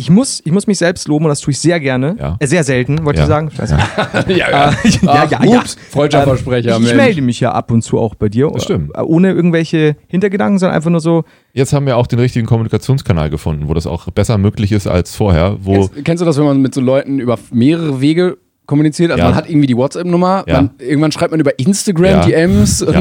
ich 0.01 0.11
muss, 0.11 0.41
ich 0.45 0.51
muss 0.53 0.67
mich 0.67 0.79
selbst 0.79 1.07
loben 1.09 1.27
und 1.27 1.29
das 1.29 1.41
tue 1.41 1.53
ich 1.53 1.59
sehr 1.59 1.79
gerne. 1.79 2.17
Ja. 2.19 2.37
Äh, 2.41 2.47
sehr 2.47 2.65
selten, 2.65 3.05
wollte 3.05 3.19
Ja. 3.19 3.25
ich 3.25 3.29
sagen. 3.29 3.51
Scheiße. 3.51 3.77
ja, 3.77 4.25
ja. 4.29 4.75
ja, 5.03 5.25
ja, 5.31 5.45
ja. 5.45 5.59
Ups, 5.61 5.77
Freundschaftsversprecher, 5.91 6.71
ich, 6.71 6.77
ich 6.77 6.83
Mensch. 6.83 6.95
melde 6.95 7.23
mich 7.23 7.41
ja 7.41 7.53
ab 7.53 7.71
und 7.71 7.83
zu 7.83 7.99
auch 7.99 8.15
bei 8.15 8.29
dir. 8.29 8.51
Das 8.53 8.65
stimmt. 8.65 8.91
Äh, 8.97 9.03
Ohne 9.03 9.33
irgendwelche 9.33 9.97
Hintergedanken, 10.09 10.59
sondern 10.59 10.75
einfach 10.77 10.91
nur 10.91 11.01
so, 11.01 11.25
Jetzt 11.53 11.73
haben 11.73 11.85
wir 11.87 11.97
auch 11.97 12.07
den 12.07 12.19
richtigen 12.19 12.47
Kommunikationskanal 12.47 13.29
gefunden, 13.31 13.69
wo 13.69 13.75
das 13.75 13.87
auch 13.87 14.07
besser 14.11 14.39
möglich 14.39 14.73
ist 14.73 14.87
als 14.87 15.15
vorher, 15.15 15.57
wo 15.61 15.73
Kennst, 15.89 16.05
kennst 16.05 16.21
du 16.23 16.25
das, 16.25 16.39
wenn 16.39 16.45
man 16.45 16.61
mit 16.63 16.75
so 16.75 16.81
Leuten 16.81 17.19
über 17.21 17.39
mehrere 17.53 18.01
Wege 18.01 18.39
kommuniziert? 18.67 19.11
Also 19.11 19.21
Ja. 19.23 19.29
man 19.31 19.35
hat 19.37 19.49
irgendwie 19.51 19.67
die 19.67 19.77
WhatsApp-Nummer, 19.77 20.45
irgendwann 20.79 21.13
schreibt 21.13 21.33
man 21.33 21.41
über 21.41 21.59
Instagram 21.59 22.05
Ja. 22.05 22.21
DMs. 22.27 22.85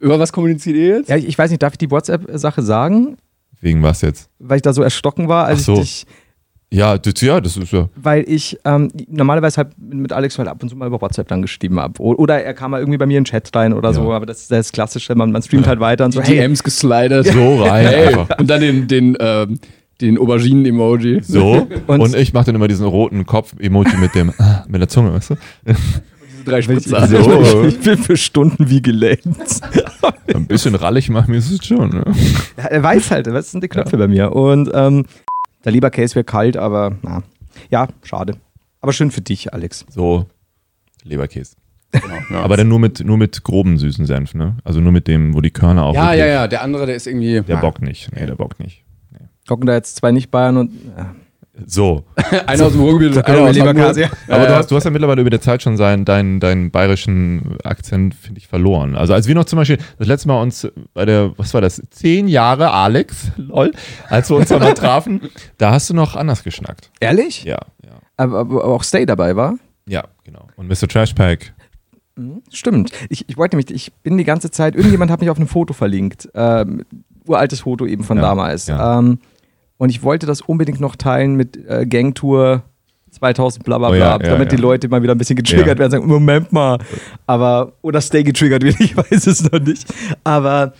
Über 0.00 0.18
was 0.18 0.32
kommuniziert 0.32 0.76
ihr 0.76 0.96
jetzt? 0.96 1.10
ja, 1.10 1.16
ich, 1.16 1.28
ich 1.28 1.36
weiß 1.36 1.50
nicht, 1.50 1.62
darf 1.62 1.74
ich 1.74 1.78
die 1.78 1.90
WhatsApp-Sache 1.90 2.62
sagen? 2.62 3.18
Wegen 3.60 3.82
was 3.82 4.00
jetzt? 4.02 4.28
Weil 4.38 4.56
ich 4.56 4.62
da 4.62 4.72
so 4.72 4.82
erstocken 4.82 5.28
war, 5.28 5.46
als 5.46 5.60
Ach 5.60 5.64
so. 5.64 5.72
ich 5.74 5.80
dich 5.80 6.06
Ja, 6.72 6.96
das, 6.98 7.20
ja, 7.20 7.40
das 7.40 7.56
ist 7.56 7.72
ja. 7.72 7.88
weil 7.96 8.24
ich 8.28 8.58
ähm, 8.64 8.90
normalerweise 9.08 9.58
halt 9.58 9.68
mit 9.78 10.12
Alex 10.12 10.38
halt 10.38 10.48
ab 10.48 10.62
und 10.62 10.68
zu 10.68 10.76
mal 10.76 10.86
über 10.86 11.00
WhatsApp 11.00 11.26
dann 11.28 11.42
geschrieben 11.42 11.80
habe. 11.80 12.00
Oder 12.00 12.42
er 12.44 12.54
kam 12.54 12.70
mal 12.70 12.78
irgendwie 12.80 12.98
bei 12.98 13.06
mir 13.06 13.18
in 13.18 13.24
den 13.24 13.28
Chat 13.30 13.54
rein 13.56 13.72
oder 13.72 13.92
so, 13.92 14.08
Ja. 14.08 14.16
aber 14.16 14.26
das 14.26 14.42
ist 14.42 14.50
das 14.50 14.70
Klassische, 14.72 15.14
man, 15.14 15.32
man 15.32 15.42
streamt 15.42 15.66
halt 15.66 15.80
weiter 15.80 16.04
und 16.04 16.12
so, 16.12 16.20
Die 16.20 16.28
hey, 16.28 16.36
DMs 16.38 16.62
geslidet. 16.62 17.26
So 17.26 17.62
rein 17.62 17.86
Hey. 17.86 18.06
einfach. 18.08 18.38
Und 18.38 18.48
dann 18.48 18.60
den, 18.60 18.86
den, 18.88 19.16
ähm, 19.18 19.58
den 20.00 20.16
Auberginen-Emoji. 20.16 21.20
So. 21.22 21.66
Und- 21.86 22.00
Und, 22.00 22.14
ich 22.14 22.32
mache 22.32 22.46
dann 22.46 22.54
immer 22.54 22.68
diesen 22.68 22.86
roten 22.86 23.26
Kopf-Emoji 23.26 23.96
mit 23.98 24.14
dem, 24.14 24.32
ah, 24.38 24.64
mit 24.68 24.80
der 24.80 24.88
Zunge, 24.88 25.12
weißt 25.12 25.30
du? 25.30 25.34
Drei 26.44 26.58
ich, 26.60 26.64
Spitzer. 26.64 27.06
So. 27.06 27.64
ich 27.64 27.80
bin 27.80 27.98
für 27.98 28.16
Stunden 28.16 28.68
wie 28.70 28.82
gelähmt. 28.82 29.24
Ein 30.34 30.46
bisschen 30.46 30.74
rallig 30.74 31.10
machen 31.10 31.30
mir 31.32 31.38
ist 31.38 31.50
es 31.50 31.64
schon. 31.64 31.90
Ne? 31.90 32.04
Ja, 32.56 32.64
er 32.64 32.82
weiß 32.82 33.10
halt, 33.10 33.26
das 33.26 33.50
sind 33.50 33.62
die 33.64 33.68
Knöpfe 33.68 33.96
bei 33.98 34.08
mir. 34.08 34.32
Und 34.34 34.70
ähm, 34.74 35.06
der 35.64 35.72
lieber 35.72 35.90
Case 35.90 36.14
wäre 36.14 36.24
kalt, 36.24 36.56
aber 36.56 36.96
na, 37.02 37.22
ja, 37.70 37.88
schade. 38.02 38.36
Aber 38.80 38.92
schön 38.92 39.10
für 39.10 39.20
dich, 39.20 39.52
Alex. 39.52 39.84
So, 39.90 40.26
Leberkäse. 41.04 41.56
Ja. 42.30 42.40
Aber 42.42 42.56
dann 42.56 42.68
nur 42.68 42.78
mit, 42.78 43.04
nur 43.04 43.18
mit 43.18 43.42
groben 43.42 43.76
süßen 43.76 44.06
Senf, 44.06 44.34
ne? 44.34 44.56
Also 44.62 44.80
nur 44.80 44.92
mit 44.92 45.08
dem, 45.08 45.34
wo 45.34 45.40
die 45.40 45.50
Körner 45.50 45.84
auch. 45.84 45.94
ja, 45.94 46.14
ja, 46.14 46.26
ja. 46.26 46.46
Der 46.48 46.62
andere, 46.62 46.86
der 46.86 46.94
ist 46.94 47.06
irgendwie. 47.08 47.40
Der 47.40 47.58
Ah. 47.58 47.60
bockt 47.60 47.82
nicht. 47.82 48.10
Nee, 48.14 48.26
der 48.26 48.36
bockt 48.36 48.60
nicht. 48.60 48.84
Gucken 49.48 49.66
da 49.66 49.74
jetzt 49.74 49.96
zwei 49.96 50.12
nicht 50.12 50.30
Bayern 50.30 50.56
und. 50.56 50.70
Ja. 50.96 51.14
So. 51.66 52.04
Einer 52.46 52.66
aus 52.66 52.72
dem 52.72 52.80
Ruhrgebiet 52.80 53.16
und 53.16 53.26
einer 53.26 53.40
aus 53.42 53.58
Hamburg. 53.58 53.76
Kasi. 53.76 54.04
Aber 54.28 54.46
du, 54.46 54.54
hast, 54.56 54.70
du 54.70 54.76
hast 54.76 54.84
ja 54.84 54.90
mittlerweile 54.90 55.20
über 55.20 55.30
der 55.30 55.40
Zeit 55.40 55.62
schon 55.62 55.76
seinen, 55.76 56.04
deinen, 56.04 56.40
deinen 56.40 56.70
bayerischen 56.70 57.56
Akzent, 57.64 58.14
finde 58.14 58.38
ich, 58.38 58.48
verloren. 58.48 58.96
Also 58.96 59.14
als 59.14 59.26
wir 59.28 59.34
noch 59.34 59.44
zum 59.44 59.58
Beispiel 59.58 59.78
das 59.98 60.06
letzte 60.08 60.28
Mal 60.28 60.40
uns 60.40 60.66
bei 60.94 61.04
der, 61.04 61.32
was 61.38 61.52
war 61.54 61.60
das, 61.60 61.82
zehn 61.90 62.28
Jahre 62.28 62.70
Alex, 62.72 63.30
lol, 63.36 63.72
als 64.08 64.30
wir 64.30 64.36
uns 64.36 64.48
da 64.48 64.58
mal 64.58 64.74
trafen, 64.74 65.20
da 65.58 65.72
hast 65.72 65.90
du 65.90 65.94
noch 65.94 66.16
anders 66.16 66.42
geschnackt. 66.44 66.90
Ehrlich? 67.00 67.44
Ja, 67.44 67.58
ja. 67.84 67.92
Aber, 68.16 68.38
aber 68.40 68.64
auch 68.64 68.82
Stay 68.84 69.06
dabei 69.06 69.36
war? 69.36 69.54
Ja, 69.86 70.04
genau. 70.24 70.46
Und 70.56 70.68
Mr. 70.68 70.88
Trashpack. 70.88 71.52
Stimmt. 72.52 72.90
Ich, 73.08 73.28
ich 73.28 73.36
wollte 73.36 73.56
nämlich, 73.56 73.74
ich 73.74 73.92
bin 74.02 74.18
die 74.18 74.24
ganze 74.24 74.50
Zeit, 74.50 74.74
irgendjemand 74.76 75.10
hat 75.10 75.20
mich 75.20 75.30
auf 75.30 75.38
ein 75.38 75.46
Foto 75.46 75.72
verlinkt. 75.72 76.28
Ähm, 76.34 76.84
uraltes 77.26 77.60
Foto 77.60 77.86
eben 77.86 78.04
von 78.04 78.18
Ja, 78.18 78.22
damals. 78.22 78.66
ja. 78.66 78.98
Ähm, 78.98 79.18
und 79.80 79.88
ich 79.88 80.02
wollte 80.02 80.26
das 80.26 80.42
unbedingt 80.42 80.78
noch 80.78 80.94
teilen 80.94 81.36
mit 81.36 81.56
äh, 81.66 81.86
Gangtour 81.86 82.64
2000, 83.12 83.64
bla 83.64 83.78
bla 83.78 83.88
Oh 83.88 83.92
bla, 83.92 83.98
ja, 83.98 84.10
ja, 84.10 84.18
damit 84.18 84.52
ja. 84.52 84.56
die 84.56 84.62
Leute 84.62 84.88
mal 84.88 85.02
wieder 85.02 85.14
ein 85.14 85.18
bisschen 85.18 85.36
getriggert 85.36 85.78
werden 85.78 85.86
und 85.86 85.90
sagen, 85.90 86.06
Moment 86.06 86.52
mal. 86.52 86.76
Aber, 87.26 87.72
oder 87.80 88.02
Stay 88.02 88.22
getriggert 88.22 88.62
wird, 88.62 88.78
ich 88.80 88.94
weiß 88.94 89.26
es 89.26 89.50
noch 89.50 89.58
nicht. 89.58 89.86
Aber 90.22 90.74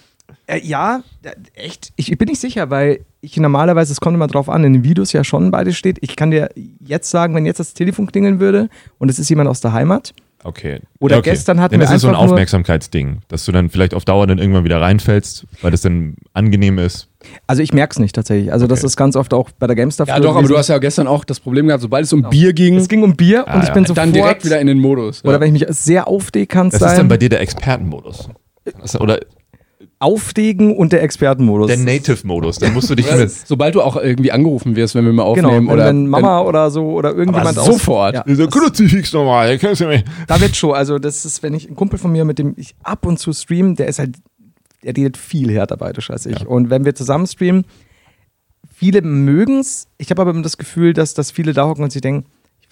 äh, 0.47 0.61
ja, 0.61 1.03
äh, 1.23 1.31
echt, 1.55 1.95
ich, 1.97 2.13
ich 2.13 2.19
bin 2.19 2.29
nicht 2.29 2.43
sicher, 2.43 2.69
weil 2.69 3.01
ich 3.23 3.39
normalerweise, 3.39 3.91
es 3.91 4.03
kommt 4.03 4.17
immer 4.17 4.27
drauf 4.27 4.51
an, 4.51 4.65
in 4.65 4.75
den 4.75 4.85
Videos 4.85 5.15
ja 5.15 5.25
schon 5.25 5.51
beides 5.51 5.79
steht. 5.79 5.97
Ich 6.03 6.15
kann 6.15 6.31
dir 6.31 6.51
jetzt 6.85 7.11
sagen, 7.11 7.35
wenn 7.35 7.47
jetzt 7.47 7.59
das 7.59 7.73
Telefon 7.73 8.07
klingeln 8.07 8.39
würde 8.39 8.69
und 8.99 9.09
es 9.09 9.19
ist 9.19 9.31
jemand 9.31 9.49
aus 9.49 9.63
der 9.63 9.73
Heimat, 9.73 10.13
Okay. 10.43 10.81
Oder 11.01 11.19
okay. 11.19 11.31
gestern 11.31 11.61
hatten 11.61 11.73
Dann 11.75 11.81
wir 11.81 11.85
ist 11.85 11.97
es 11.97 12.03
so 12.03 12.09
ein 12.09 12.15
einfach 12.15 12.25
Aufmerksamkeitsding, 12.31 13.19
dass 13.29 13.45
du 13.45 13.53
dann 13.53 13.69
vielleicht 13.69 13.93
auf 13.95 14.05
Dauer 14.07 14.27
dann 14.27 14.39
irgendwann 14.39 14.65
wieder 14.65 14.81
reinfällst, 14.81 15.47
weil 15.61 15.71
das 15.71 15.83
dann 15.83 16.15
angenehm 16.33 16.79
ist. 16.79 17.09
Also 17.47 17.63
ich 17.63 17.75
merke 17.75 17.93
es 17.93 17.99
nicht 17.99 18.15
tatsächlich. 18.15 18.51
Also 18.51 18.67
das 18.67 18.79
Okay. 18.81 18.87
ist 18.87 18.97
ganz 18.97 19.17
oft 19.17 19.35
auch 19.35 19.51
bei 19.59 19.67
der 19.67 19.77
GameStar. 19.77 20.07
Ja, 20.09 20.19
doch, 20.19 20.37
aber 20.37 20.49
du 20.49 20.57
hast 20.57 20.69
ja 20.69 20.79
gestern 20.79 21.07
auch 21.07 21.25
das 21.25 21.41
Problem 21.41 21.67
gehabt, 21.67 21.83
sobald 21.83 22.05
es 22.05 22.13
um 22.15 22.23
Bier 22.31 22.55
ging, 22.55 22.77
Es 22.77 22.89
ging 22.89 23.03
um 23.03 23.17
Bier 23.17 23.45
Ah, 23.47 23.57
und 23.57 23.63
ich 23.63 23.69
ja. 23.69 23.75
bin 23.75 23.85
sofort 23.85 23.99
dann 23.99 24.13
direkt 24.15 24.45
wieder 24.47 24.59
in 24.61 24.67
den 24.67 24.79
Modus. 24.79 25.23
oder 25.25 25.35
ja. 25.35 25.41
wenn 25.41 25.55
ich 25.55 25.61
mich 25.69 25.77
sehr 25.77 26.09
aufrege, 26.09 26.47
kann 26.47 26.69
es 26.69 26.73
Das 26.73 26.81
ist 26.83 26.89
dann 26.89 26.97
sein. 26.97 27.09
bei 27.09 27.19
dir 27.19 27.29
der 27.29 27.41
Expertenmodus. 27.41 28.31
Das- 28.81 28.99
Oder 29.01 29.21
Aufregen 30.01 30.75
und 30.75 30.93
der 30.93 31.03
Expertenmodus. 31.03 31.67
der 31.69 31.77
Native-Modus. 31.77 32.59
Dann 32.59 32.73
musst 32.73 32.89
du 32.89 32.95
dich 32.95 33.07
Ja, 33.11 33.17
mit. 33.17 33.31
Sobald 33.31 33.75
du 33.75 33.83
auch 33.83 33.97
irgendwie 33.97 34.33
angerufen 34.33 34.75
wirst, 34.75 34.95
wenn 34.95 35.05
wir 35.05 35.13
mal 35.13 35.33
genau, 35.35 35.49
aufnehmen 35.49 35.67
wenn, 35.69 35.75
oder 35.75 35.87
wenn 35.87 36.07
Mama 36.07 36.41
oder 36.41 36.71
so 36.71 36.87
oder 36.93 37.11
irgendjemand 37.11 37.59
Aber 37.59 37.67
sofort. 37.73 38.15
Ja, 38.15 38.25
Dieser 38.27 38.49
Kruzifix 38.49 39.13
nochmal, 39.13 39.59
kennst 39.59 39.83
du 39.83 39.87
mich? 39.87 40.03
da 40.27 40.41
wird 40.41 40.57
schon. 40.57 40.75
Also 40.75 40.99
das 40.99 41.25
ist, 41.27 41.43
wenn 41.43 41.53
ich 41.53 41.69
ein 41.69 41.77
Kumpel 41.77 41.99
von 41.99 42.11
mir, 42.11 42.25
mit 42.25 42.39
dem 42.39 42.55
ich 42.57 42.75
ab 42.83 43.05
und 43.05 43.19
zu 43.19 43.33
stream, 43.35 43.77
der 43.77 43.89
ist 43.89 43.99
halt, 43.99 44.17
der 44.83 44.97
redet 44.97 45.19
viel 45.19 45.53
härter 45.53 45.77
bayerisch 45.77 46.11
als 46.11 46.25
ich. 46.25 46.47
Und 46.47 46.71
wenn 46.71 46.87
wir 46.87 46.95
zusammen 46.95 47.27
streamen, 47.27 47.67
viele 48.75 49.03
mögen 49.03 49.61
es. 49.61 49.87
Ich 49.99 50.11
habe 50.11 50.23
aber 50.23 50.31
immer 50.31 50.43
das 50.43 50.57
Gefühl, 50.57 50.95
dass, 50.95 51.13
dass 51.13 51.31
viele 51.31 51.53
da 51.53 51.67
hocken 51.67 51.85
und 51.85 51.93
sich 51.93 52.01
denken, 52.01 52.25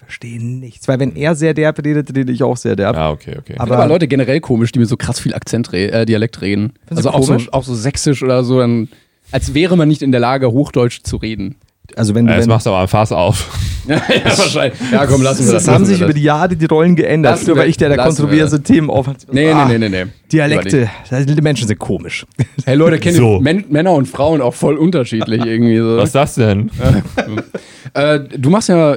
verstehe 0.03 0.43
nichts. 0.43 0.87
Weil 0.87 0.99
wenn 0.99 1.15
er 1.15 1.35
sehr 1.35 1.53
derb 1.53 1.79
redet, 1.83 2.15
rede 2.15 2.31
ich 2.31 2.41
auch 2.43 2.57
sehr 2.57 2.75
derb. 2.75 2.95
Ah, 2.97 3.11
okay, 3.11 3.35
okay. 3.37 3.55
aber, 3.57 3.75
aber 3.77 3.87
Leute 3.87 4.07
generell 4.07 4.39
komisch, 4.39 4.71
die 4.71 4.79
mit 4.79 4.87
so 4.87 4.97
krass 4.97 5.19
viel 5.19 5.33
Akzent 5.33 5.71
re 5.73 5.91
äh, 5.91 6.05
Dialekt 6.05 6.41
reden. 6.41 6.73
Findest 6.87 7.07
Also 7.07 7.17
auch 7.17 7.23
so, 7.39 7.51
auch 7.51 7.63
so 7.63 7.75
sächsisch 7.75 8.23
oder 8.23 8.43
so, 8.43 8.59
dann, 8.59 8.89
als 9.31 9.53
wäre 9.53 9.77
man 9.77 9.87
nicht 9.87 10.01
in 10.01 10.11
der 10.11 10.21
Lage, 10.21 10.51
Hochdeutsch 10.51 11.01
zu 11.03 11.17
reden. 11.17 11.55
Also 11.95 12.13
wenn, 12.13 12.27
Ja, 12.27 12.33
jetzt 12.35 12.43
wenn 12.43 12.49
machst 12.49 12.65
du 12.67 12.69
aber 12.69 12.81
ein 12.81 12.87
Fass 12.87 13.11
auf. 13.11 13.49
ja, 13.87 13.99
wahrscheinlich. 14.25 14.79
Ja, 14.91 15.07
komm, 15.07 15.23
lassen 15.23 15.45
wir 15.45 15.53
das. 15.53 15.63
das 15.65 15.73
haben 15.73 15.85
sich 15.85 15.99
über 16.01 16.13
die 16.13 16.21
Jahre 16.21 16.55
die 16.55 16.65
Rollen 16.65 16.95
geändert. 16.95 17.31
Lassen 17.33 17.47
Nur 17.47 17.55
wir- 17.55 17.63
weil 17.63 17.69
ich 17.69 17.77
der, 17.77 17.89
der 17.89 17.97
kontroverse 17.97 18.61
Themen 18.61 18.89
auf 18.91 19.07
Nee, 19.31 19.49
Ah, 19.51 19.65
nee, 19.67 19.77
nee, 19.79 19.89
nee, 19.89 20.05
nee. 20.05 20.11
Dialekte. 20.31 20.87
Die 21.11 21.41
Menschen 21.41 21.67
sind 21.67 21.79
komisch. 21.79 22.25
Hey 22.65 22.75
Leute, 22.75 22.99
kennt 22.99 23.15
So. 23.15 23.39
Männer 23.39 23.93
und 23.93 24.07
Frauen 24.07 24.41
auch 24.41 24.53
voll 24.53 24.77
unterschiedlich 24.77 25.43
irgendwie 25.43 25.77
so. 25.77 25.97
Was 25.97 26.09
ist 26.09 26.15
das 26.15 26.35
denn? 26.35 26.69
Äh, 27.95 28.19
du 28.37 28.49
machst 28.51 28.69
ja 28.69 28.95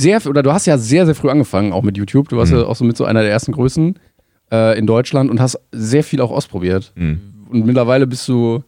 sehr, 0.00 0.24
oder 0.26 0.42
du 0.42 0.52
hast 0.52 0.66
ja 0.66 0.78
sehr, 0.78 1.06
sehr 1.06 1.14
früh 1.14 1.28
angefangen, 1.28 1.72
auch 1.72 1.82
mit 1.82 1.96
YouTube. 1.96 2.28
Du 2.28 2.36
warst 2.36 2.52
ja 2.52 2.64
auch 2.64 2.76
so 2.76 2.84
mit 2.84 2.96
so 2.96 3.04
einer 3.04 3.22
der 3.22 3.30
ersten 3.30 3.52
Größen 3.52 3.98
äh, 4.52 4.78
in 4.78 4.86
Deutschland 4.86 5.30
und 5.30 5.40
hast 5.40 5.58
sehr 5.72 6.04
viel 6.04 6.20
auch 6.20 6.30
ausprobiert. 6.30 6.92
Mhm. 6.96 7.20
Und 7.50 7.66
mittlerweile 7.66 8.06
bist 8.06 8.26
du, 8.28 8.62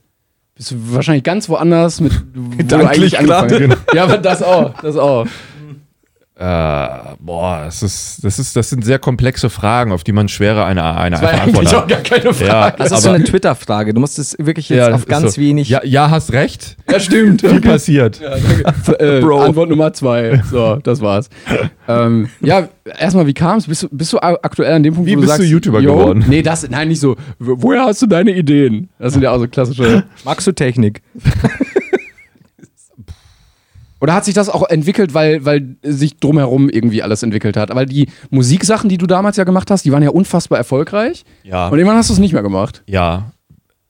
bist 0.54 0.72
du 0.72 0.76
wahrscheinlich 0.94 1.24
ganz 1.24 1.48
woanders 1.48 2.00
mit, 2.00 2.12
wo 2.34 2.62
du 2.62 2.86
eigentlich 2.86 3.18
angefangen 3.18 3.70
hast. 3.70 3.94
Ja, 3.94 4.04
aber 4.04 4.18
das 4.18 4.42
auch, 4.42 4.80
das 4.80 4.96
auch. 4.96 5.26
Äh, 6.42 7.14
boah, 7.20 7.62
das 7.66 7.84
ist, 7.84 8.24
das 8.24 8.40
ist, 8.40 8.56
das 8.56 8.68
sind 8.68 8.84
sehr 8.84 8.98
komplexe 8.98 9.48
Fragen, 9.48 9.92
auf 9.92 10.02
die 10.02 10.10
man 10.10 10.28
schwerer 10.28 10.64
eine, 10.66 10.82
eine 10.96 11.12
Das 11.14 11.22
war 11.22 11.28
einfache 11.30 11.44
eigentlich 11.44 11.68
auch 11.68 11.82
hat. 11.82 11.88
gar 11.88 12.00
keine 12.00 12.34
Frage. 12.34 12.46
Ja, 12.48 12.70
Das 12.72 12.90
ist 12.90 13.02
so 13.02 13.10
eine 13.10 13.22
Twitter-Frage. 13.22 13.94
Du 13.94 14.00
musst 14.00 14.18
es 14.18 14.34
wirklich 14.40 14.68
jetzt 14.68 14.88
Ja, 14.88 14.92
auf 14.92 15.06
ganz 15.06 15.34
so. 15.36 15.40
wenig. 15.40 15.68
Ja, 15.68 15.82
ja, 15.84 16.10
hast 16.10 16.32
recht. 16.32 16.76
Ja, 16.90 16.98
stimmt. 16.98 17.42
Viel 17.42 17.60
passiert. 17.60 18.20
Ja, 18.20 18.30
danke. 18.30 18.98
äh, 18.98 19.20
Bro. 19.20 19.40
Antwort 19.42 19.68
Nummer 19.70 19.92
zwei. 19.92 20.42
So, 20.50 20.76
das 20.82 21.00
war's. 21.00 21.30
ähm, 21.86 22.28
ja, 22.40 22.66
erstmal, 22.98 23.26
wie 23.28 23.34
kam's? 23.34 23.68
Bist 23.68 23.84
du, 23.84 23.88
bist 23.92 24.12
du 24.12 24.18
a- 24.18 24.38
aktuell 24.42 24.72
an 24.74 24.82
dem 24.82 24.94
Punkt, 24.94 25.06
Wie 25.08 25.12
wo 25.12 25.16
du 25.16 25.20
bist 25.22 25.36
sagst, 25.36 25.42
du 25.46 25.52
YouTuber 25.52 25.78
yo, 25.80 25.96
geworden? 25.96 26.24
Nee, 26.26 26.42
das, 26.42 26.68
nein, 26.68 26.88
nicht 26.88 27.00
so. 27.00 27.14
Wo- 27.38 27.54
Woher 27.62 27.84
hast 27.84 28.02
du 28.02 28.06
deine 28.06 28.32
Ideen? 28.32 28.88
Das 28.98 29.12
sind 29.12 29.22
ja 29.22 29.30
auch 29.30 29.38
so 29.38 29.46
klassische. 29.46 30.02
Magst 30.24 30.44
du 30.46 30.50
Technik? 30.52 31.02
Oder 34.02 34.14
hat 34.14 34.24
sich 34.24 34.34
das 34.34 34.48
auch 34.48 34.68
entwickelt, 34.68 35.14
weil, 35.14 35.44
weil 35.44 35.76
sich 35.82 36.18
drumherum 36.18 36.68
irgendwie 36.68 37.04
alles 37.04 37.22
entwickelt 37.22 37.56
hat? 37.56 37.72
Weil 37.72 37.86
die 37.86 38.08
Musiksachen, 38.30 38.88
die 38.88 38.98
du 38.98 39.06
damals 39.06 39.36
ja 39.36 39.44
gemacht 39.44 39.70
hast, 39.70 39.84
die 39.84 39.92
waren 39.92 40.02
ja 40.02 40.10
unfassbar 40.10 40.58
erfolgreich. 40.58 41.24
Ja. 41.44 41.68
Und 41.68 41.78
irgendwann 41.78 41.98
hast 41.98 42.10
du 42.10 42.14
es 42.14 42.18
nicht 42.18 42.32
mehr 42.32 42.42
gemacht. 42.42 42.82
Ja, 42.86 43.30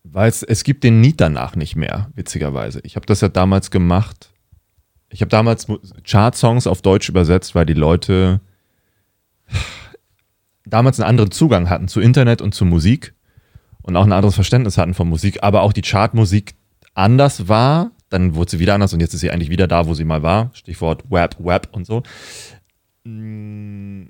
weil 0.04 0.28
es, 0.28 0.42
es 0.42 0.64
gibt 0.64 0.84
den 0.84 1.00
Need 1.00 1.18
danach 1.18 1.56
nicht 1.56 1.76
mehr, 1.76 2.10
witzigerweise. 2.14 2.80
Ich 2.84 2.94
habe 2.96 3.06
das 3.06 3.22
ja 3.22 3.30
damals 3.30 3.70
gemacht. 3.70 4.28
Ich 5.08 5.22
habe 5.22 5.30
damals 5.30 5.66
Chart-Songs 6.04 6.66
auf 6.66 6.82
Deutsch 6.82 7.08
übersetzt, 7.08 7.54
weil 7.54 7.64
die 7.64 7.72
Leute 7.72 8.42
damals 10.66 11.00
einen 11.00 11.08
anderen 11.08 11.30
Zugang 11.30 11.70
hatten 11.70 11.88
zu 11.88 12.02
Internet 12.02 12.42
und 12.42 12.54
zu 12.54 12.66
Musik 12.66 13.14
und 13.80 13.96
auch 13.96 14.04
ein 14.04 14.12
anderes 14.12 14.34
Verständnis 14.34 14.76
hatten 14.76 14.92
von 14.92 15.08
Musik, 15.08 15.42
aber 15.42 15.62
auch 15.62 15.72
die 15.72 15.80
Chartmusik 15.80 16.54
anders 16.92 17.48
war. 17.48 17.92
Dann 18.12 18.34
wurde 18.34 18.50
sie 18.50 18.58
wieder 18.58 18.74
anders 18.74 18.92
und 18.92 19.00
jetzt 19.00 19.14
ist 19.14 19.20
sie 19.20 19.30
eigentlich 19.30 19.48
wieder 19.48 19.66
da, 19.66 19.86
wo 19.86 19.94
sie 19.94 20.04
mal 20.04 20.22
war. 20.22 20.50
Stichwort 20.52 21.10
Web, 21.10 21.36
Web 21.38 21.68
und 21.72 21.86
so. 21.86 22.02
Mm, 23.04 24.04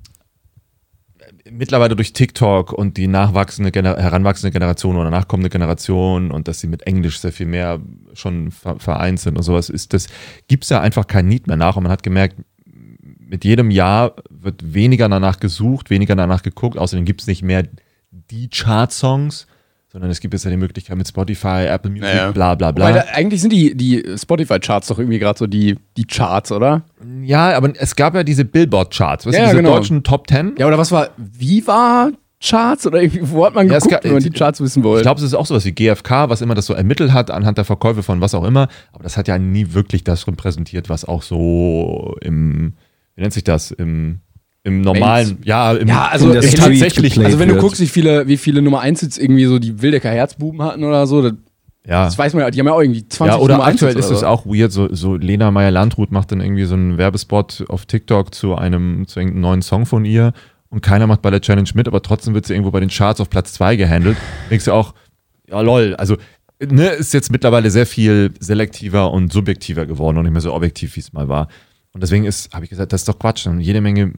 mittlerweile 1.48 1.94
durch 1.94 2.12
TikTok 2.12 2.72
und 2.72 2.96
die 2.96 3.06
nachwachsende, 3.06 3.70
heranwachsende 3.72 4.50
Generation 4.50 4.96
oder 4.96 5.10
nachkommende 5.10 5.50
Generation 5.50 6.32
und 6.32 6.48
dass 6.48 6.58
sie 6.58 6.66
mit 6.66 6.82
Englisch 6.82 7.20
sehr 7.20 7.30
viel 7.30 7.46
mehr 7.46 7.80
schon 8.12 8.50
ver 8.50 8.80
vereint 8.80 9.20
sind 9.20 9.36
und 9.36 9.44
sowas, 9.44 9.68
ist 9.70 9.92
das, 9.92 10.08
gibt 10.48 10.64
es 10.64 10.70
ja 10.70 10.80
einfach 10.80 11.06
kein 11.06 11.28
Need 11.28 11.46
mehr 11.46 11.56
nach 11.56 11.76
und 11.76 11.84
man 11.84 11.92
hat 11.92 12.02
gemerkt, 12.02 12.36
mit 13.18 13.44
jedem 13.44 13.70
Jahr 13.70 14.16
wird 14.30 14.74
weniger 14.74 15.08
danach 15.08 15.38
gesucht, 15.38 15.90
weniger 15.90 16.16
danach 16.16 16.42
geguckt, 16.42 16.76
außerdem 16.76 17.04
gibt 17.04 17.20
es 17.20 17.28
nicht 17.28 17.42
mehr 17.42 17.68
die 18.10 18.50
Chart-Songs, 18.50 19.46
sondern 19.92 20.10
es 20.10 20.20
gibt 20.20 20.32
jetzt 20.32 20.44
ja 20.44 20.50
die 20.50 20.56
Möglichkeit 20.56 20.96
mit 20.96 21.06
Spotify, 21.06 21.66
Apple 21.68 21.90
Music, 21.90 22.08
Ja, 22.08 22.16
ja. 22.16 22.30
bla 22.32 22.54
bla 22.54 22.68
Weil 22.74 22.94
da, 22.94 23.02
bla. 23.02 23.12
eigentlich 23.12 23.42
sind 23.42 23.52
die, 23.52 23.76
die 23.76 24.02
Spotify-Charts 24.16 24.88
doch 24.88 24.98
irgendwie 24.98 25.18
gerade 25.18 25.38
so 25.38 25.46
die, 25.46 25.76
die 25.98 26.04
Charts, 26.06 26.50
oder? 26.50 26.82
Ja, 27.22 27.54
aber 27.54 27.72
es 27.78 27.94
gab 27.94 28.14
ja 28.14 28.22
diese 28.24 28.44
Billboard-Charts, 28.46 29.26
weißt 29.26 29.36
Ja, 29.36 29.44
du, 29.44 29.50
diese 29.50 29.62
genau. 29.62 29.76
deutschen 29.76 30.02
Top 30.02 30.26
Ten. 30.26 30.54
Ja, 30.58 30.66
oder 30.66 30.78
was 30.78 30.92
war 30.92 31.10
Viva 31.18 32.10
Charts? 32.42 32.86
Oder 32.86 33.02
irgendwie, 33.02 33.20
wo 33.30 33.44
hat 33.44 33.54
man 33.54 33.66
Ja, 33.68 33.74
geguckt, 33.74 33.92
gab- 33.92 34.04
wenn 34.04 34.14
man 34.14 34.22
die 34.22 34.30
Charts 34.30 34.60
wissen 34.62 34.82
wollte? 34.82 35.00
Ich 35.00 35.04
glaube, 35.04 35.18
es 35.20 35.26
ist 35.26 35.34
auch 35.34 35.44
sowas 35.46 35.64
wie 35.66 35.72
GfK, 35.72 36.30
was 36.30 36.40
immer 36.40 36.54
das 36.54 36.64
so 36.66 36.72
ermittelt 36.72 37.12
hat 37.12 37.30
anhand 37.30 37.58
der 37.58 37.64
Verkäufe 37.66 38.02
von 38.02 38.20
was 38.22 38.34
auch 38.34 38.44
immer. 38.44 38.68
Aber 38.92 39.02
das 39.04 39.16
hat 39.18 39.28
ja 39.28 39.36
nie 39.38 39.74
wirklich 39.74 40.04
das 40.04 40.26
repräsentiert, 40.26 40.88
was 40.88 41.04
auch 41.04 41.22
so 41.22 42.16
im, 42.22 42.72
wie 43.14 43.20
nennt 43.20 43.34
sich 43.34 43.44
das, 43.44 43.70
im, 43.72 44.20
im 44.64 44.80
normalen, 44.80 45.38
ja, 45.44 45.72
im, 45.72 45.88
Ja, 45.88 46.08
also 46.08 46.32
Street 46.40 46.56
tatsächlich. 46.56 47.18
Also 47.18 47.38
wenn 47.38 47.48
du 47.48 47.54
wird. 47.54 47.62
guckst, 47.64 47.80
wie 47.80 47.86
viele, 47.88 48.28
wie 48.28 48.36
viele 48.36 48.62
Nummer 48.62 48.80
1 48.80 49.00
jetzt 49.02 49.18
irgendwie 49.18 49.44
so 49.46 49.58
die 49.58 49.82
Wildecker 49.82 50.10
Herzbuben 50.10 50.62
hatten 50.62 50.84
oder 50.84 51.06
so, 51.06 51.22
das, 51.22 51.32
Ja. 51.86 52.04
das 52.04 52.16
weiß 52.16 52.34
man 52.34 52.44
ja, 52.44 52.50
die 52.50 52.60
haben 52.60 52.66
ja 52.66 52.72
auch 52.72 52.80
irgendwie 52.80 53.06
20 53.08 53.34
Ja, 53.34 53.40
oder 53.40 53.54
Nummer 53.54 53.64
1 53.66 53.82
aktuell 53.82 53.98
ist 53.98 54.10
es 54.10 54.22
auch 54.22 54.46
weird, 54.46 54.70
so, 54.70 54.88
so 54.94 55.16
Lena 55.16 55.50
Meyer-Landrut 55.50 56.12
macht 56.12 56.30
dann 56.30 56.40
irgendwie 56.40 56.64
so 56.64 56.74
einen 56.74 56.96
Werbespot 56.96 57.64
auf 57.68 57.86
TikTok 57.86 58.32
zu 58.34 58.54
einem, 58.54 59.08
zu 59.08 59.18
irgendeinem 59.18 59.42
neuen 59.42 59.62
Song 59.62 59.84
von 59.84 60.04
ihr 60.04 60.32
und 60.68 60.80
keiner 60.80 61.08
macht 61.08 61.22
bei 61.22 61.30
der 61.30 61.40
Challenge 61.40 61.68
mit, 61.74 61.88
aber 61.88 62.00
trotzdem 62.00 62.34
wird 62.34 62.46
sie 62.46 62.52
irgendwo 62.54 62.70
bei 62.70 62.80
den 62.80 62.88
Charts 62.88 63.20
auf 63.20 63.28
Platz 63.30 63.52
2 63.54 63.74
gehandelt. 63.76 64.16
Denkst 64.48 64.66
du 64.66 64.72
auch, 64.72 64.94
ja 65.50 65.60
lol, 65.60 65.96
also 65.96 66.16
ne, 66.64 66.86
ist 66.90 67.12
jetzt 67.12 67.32
mittlerweile 67.32 67.68
sehr 67.72 67.84
viel 67.86 68.32
selektiver 68.38 69.10
und 69.10 69.32
subjektiver 69.32 69.86
geworden 69.86 70.18
und 70.18 70.22
nicht 70.22 70.32
mehr 70.32 70.40
so 70.40 70.54
objektiv, 70.54 70.94
wie 70.94 71.00
es 71.00 71.12
mal 71.12 71.28
war. 71.28 71.48
Und 71.94 72.02
deswegen 72.02 72.24
ist, 72.24 72.54
habe 72.54 72.64
ich 72.64 72.70
gesagt, 72.70 72.92
das 72.92 73.02
ist 73.02 73.08
doch 73.08 73.18
Quatsch. 73.18 73.46
Und 73.46 73.60
jede 73.60 73.82
Menge 73.82 74.12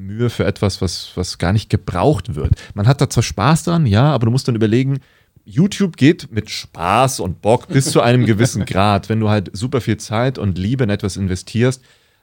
Mühe 0.00 0.30
für 0.30 0.44
etwas, 0.44 0.80
was, 0.80 1.12
was 1.14 1.38
gar 1.38 1.52
nicht 1.52 1.70
gebraucht 1.70 2.34
wird. 2.34 2.52
Man 2.74 2.86
hat 2.86 3.00
da 3.00 3.08
zwar 3.08 3.22
Spaß 3.22 3.64
dran, 3.64 3.86
ja, 3.86 4.12
aber 4.12 4.26
du 4.26 4.32
musst 4.32 4.48
dann 4.48 4.54
überlegen, 4.54 5.00
YouTube 5.44 5.96
geht 5.96 6.30
mit 6.30 6.50
Spaß 6.50 7.20
und 7.20 7.42
Bock 7.42 7.68
bis 7.68 7.90
zu 7.90 8.00
einem 8.00 8.26
gewissen 8.26 8.64
Grad. 8.64 9.08
Wenn 9.08 9.20
du 9.20 9.28
halt 9.28 9.50
super 9.52 9.80
viel 9.80 9.96
Zeit 9.96 10.38
und 10.38 10.58
Liebe 10.58 10.84
in 10.84 10.90
etwas 10.90 11.16
investierst, 11.16 11.82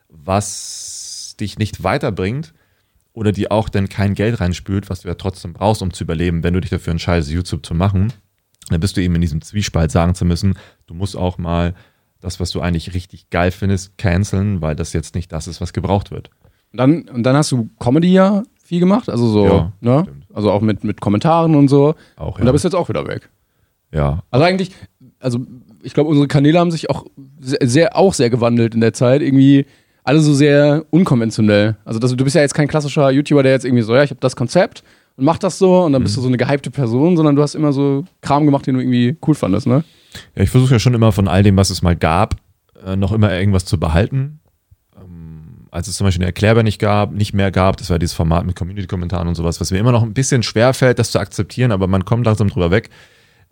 was 0.10 1.36
dich 1.40 1.58
nicht 1.58 1.84
weiterbringt 1.84 2.54
oder 3.13 3.32
die 3.32 3.52
auch 3.52 3.70
dann 3.70 3.90
kein 3.90 4.13
Geld 4.13 4.40
reinspült, 4.40 4.90
was 4.90 5.02
du 5.02 5.08
ja 5.08 5.16
trotzdem 5.16 5.54
brauchst, 5.54 5.82
um 5.82 5.94
zu 5.94 6.04
überleben, 6.04 6.44
wenn 6.44 6.54
du 6.54 6.62
dich 6.62 6.70
dafür 6.70 6.92
entscheidest, 6.92 7.32
YouTube 7.32 7.66
zu 7.66 7.74
machen, 7.74 8.13
dann 8.70 8.80
bist 8.80 8.98
du 8.98 9.02
eben 9.02 9.16
in 9.16 9.22
diesem 9.22 9.42
Zwiespalt 9.42 9.92
sagen 9.92 10.16
zu 10.16 10.26
müssen, 10.26 10.58
du 10.88 10.94
musst 10.94 11.16
auch 11.16 11.38
mal 11.38 11.74
das, 12.20 12.40
was 12.40 12.52
du 12.52 12.62
eigentlich 12.62 12.94
richtig 12.94 13.30
geil 13.30 13.52
findest, 13.52 13.98
canceln, 13.98 14.62
weil 14.62 14.76
das 14.76 14.94
jetzt 14.94 15.16
nicht 15.16 15.32
das 15.32 15.48
ist, 15.48 15.62
was 15.62 15.74
gebraucht 15.74 16.12
wird. 16.12 16.30
Und 16.78 17.06
dann, 17.08 17.16
und 17.16 17.24
dann 17.24 17.36
hast 17.36 17.52
du 17.52 17.70
Comedy 17.80 18.13
ja 18.13 18.44
viel 18.63 18.80
gemacht, 18.80 19.10
also 19.10 19.28
so, 19.28 19.46
Ja, 19.46 19.72
ne? 19.82 20.02
stimmt. 20.04 20.24
Also 20.34 20.52
auch 20.52 20.62
mit, 20.62 20.84
mit 20.84 21.02
Kommentaren 21.02 21.56
und 21.56 21.68
so. 21.70 21.96
Auch, 22.18 22.38
Und 22.40 22.46
da 22.46 22.52
bist 22.52 22.63
du 22.63 22.68
jetzt 22.68 22.76
auch 22.76 22.88
wieder 22.90 23.08
weg. 23.08 23.30
ja. 23.92 24.22
Also 24.30 24.46
eigentlich, 24.46 24.72
also 25.20 25.40
ich 25.82 25.94
glaube, 25.96 26.10
unsere 26.10 26.28
Kanäle 26.28 26.60
haben 26.60 26.70
sich 26.70 26.90
auch 26.92 27.06
sehr, 27.40 27.60
sehr, 27.63 27.98
auch 27.98 28.13
sehr 28.13 28.30
gewandelt 28.30 28.76
in 28.76 28.82
der 28.82 28.94
Zeit. 28.94 29.22
Irgendwie 29.24 29.66
alle 30.04 30.20
so 30.20 30.34
sehr 30.34 30.86
unkonventionell. 30.92 31.78
Also 31.86 31.98
das, 32.00 32.16
du 32.16 32.24
bist 32.24 32.36
ja 32.36 32.42
jetzt 32.42 32.54
kein 32.54 32.68
klassischer 32.68 33.10
YouTuber, 33.10 33.42
der 33.42 33.54
jetzt 33.54 33.66
irgendwie 33.66 33.84
so, 33.84 33.96
ja, 33.96 34.04
ich 34.04 34.12
habe 34.12 34.20
das 34.20 34.36
Konzept 34.36 34.84
und 35.16 35.26
mach 35.26 35.40
das 35.40 35.58
so 35.58 35.84
und 35.86 35.94
dann 35.94 36.04
bist 36.04 36.16
du 36.16 36.22
so 36.22 36.28
eine 36.28 36.38
gehypte 36.38 36.70
Person, 36.70 37.18
sondern 37.18 37.36
du 37.36 37.42
hast 37.42 37.56
immer 37.56 37.74
so 37.74 38.04
Kram 38.22 38.46
gemacht, 38.46 38.68
den 38.68 38.76
du 38.76 38.82
irgendwie 38.82 39.18
cool 39.28 39.34
fandest, 39.34 39.66
ne? 39.66 39.84
Ja, 40.36 40.44
ich 40.44 40.50
versuche 40.52 40.74
ja 40.74 40.80
schon 40.80 40.94
immer 40.94 41.12
von 41.12 41.28
all 41.28 41.42
dem, 41.42 41.58
was 41.58 41.72
es 41.72 41.82
mal 41.82 41.96
gab, 41.96 42.36
äh, 42.86 42.96
noch 42.96 43.12
immer 43.12 43.34
irgendwas 43.34 43.66
zu 43.66 43.80
behalten. 43.80 44.40
Als 45.71 45.88
es 45.88 45.97
zum 45.97 46.06
Beispiel 46.06 46.23
eine 46.23 46.30
Erklärbar 46.30 46.63
nicht 46.63 46.80
gab, 46.80 47.12
nicht 47.12 47.34
mehr 47.34 47.51
gab, 47.51 47.77
das 47.77 47.89
war 47.89 47.99
dieses 47.99 48.13
Format 48.13 48.45
mit 48.45 48.56
Community-Kommentaren 48.56 49.27
und 49.27 49.36
sowas, 49.36 49.60
was 49.60 49.71
mir 49.71 49.80
immer 49.80 49.91
noch 49.91 50.03
ein 50.03 50.13
bisschen 50.13 50.43
schwer 50.43 50.73
fällt, 50.73 50.99
das 50.99 51.12
zu 51.12 51.19
akzeptieren, 51.19 51.71
aber 51.71 51.88
man 51.88 52.06
kommt 52.06 52.25
langsam 52.25 52.49
drüber 52.49 52.71
weg. 52.71 52.89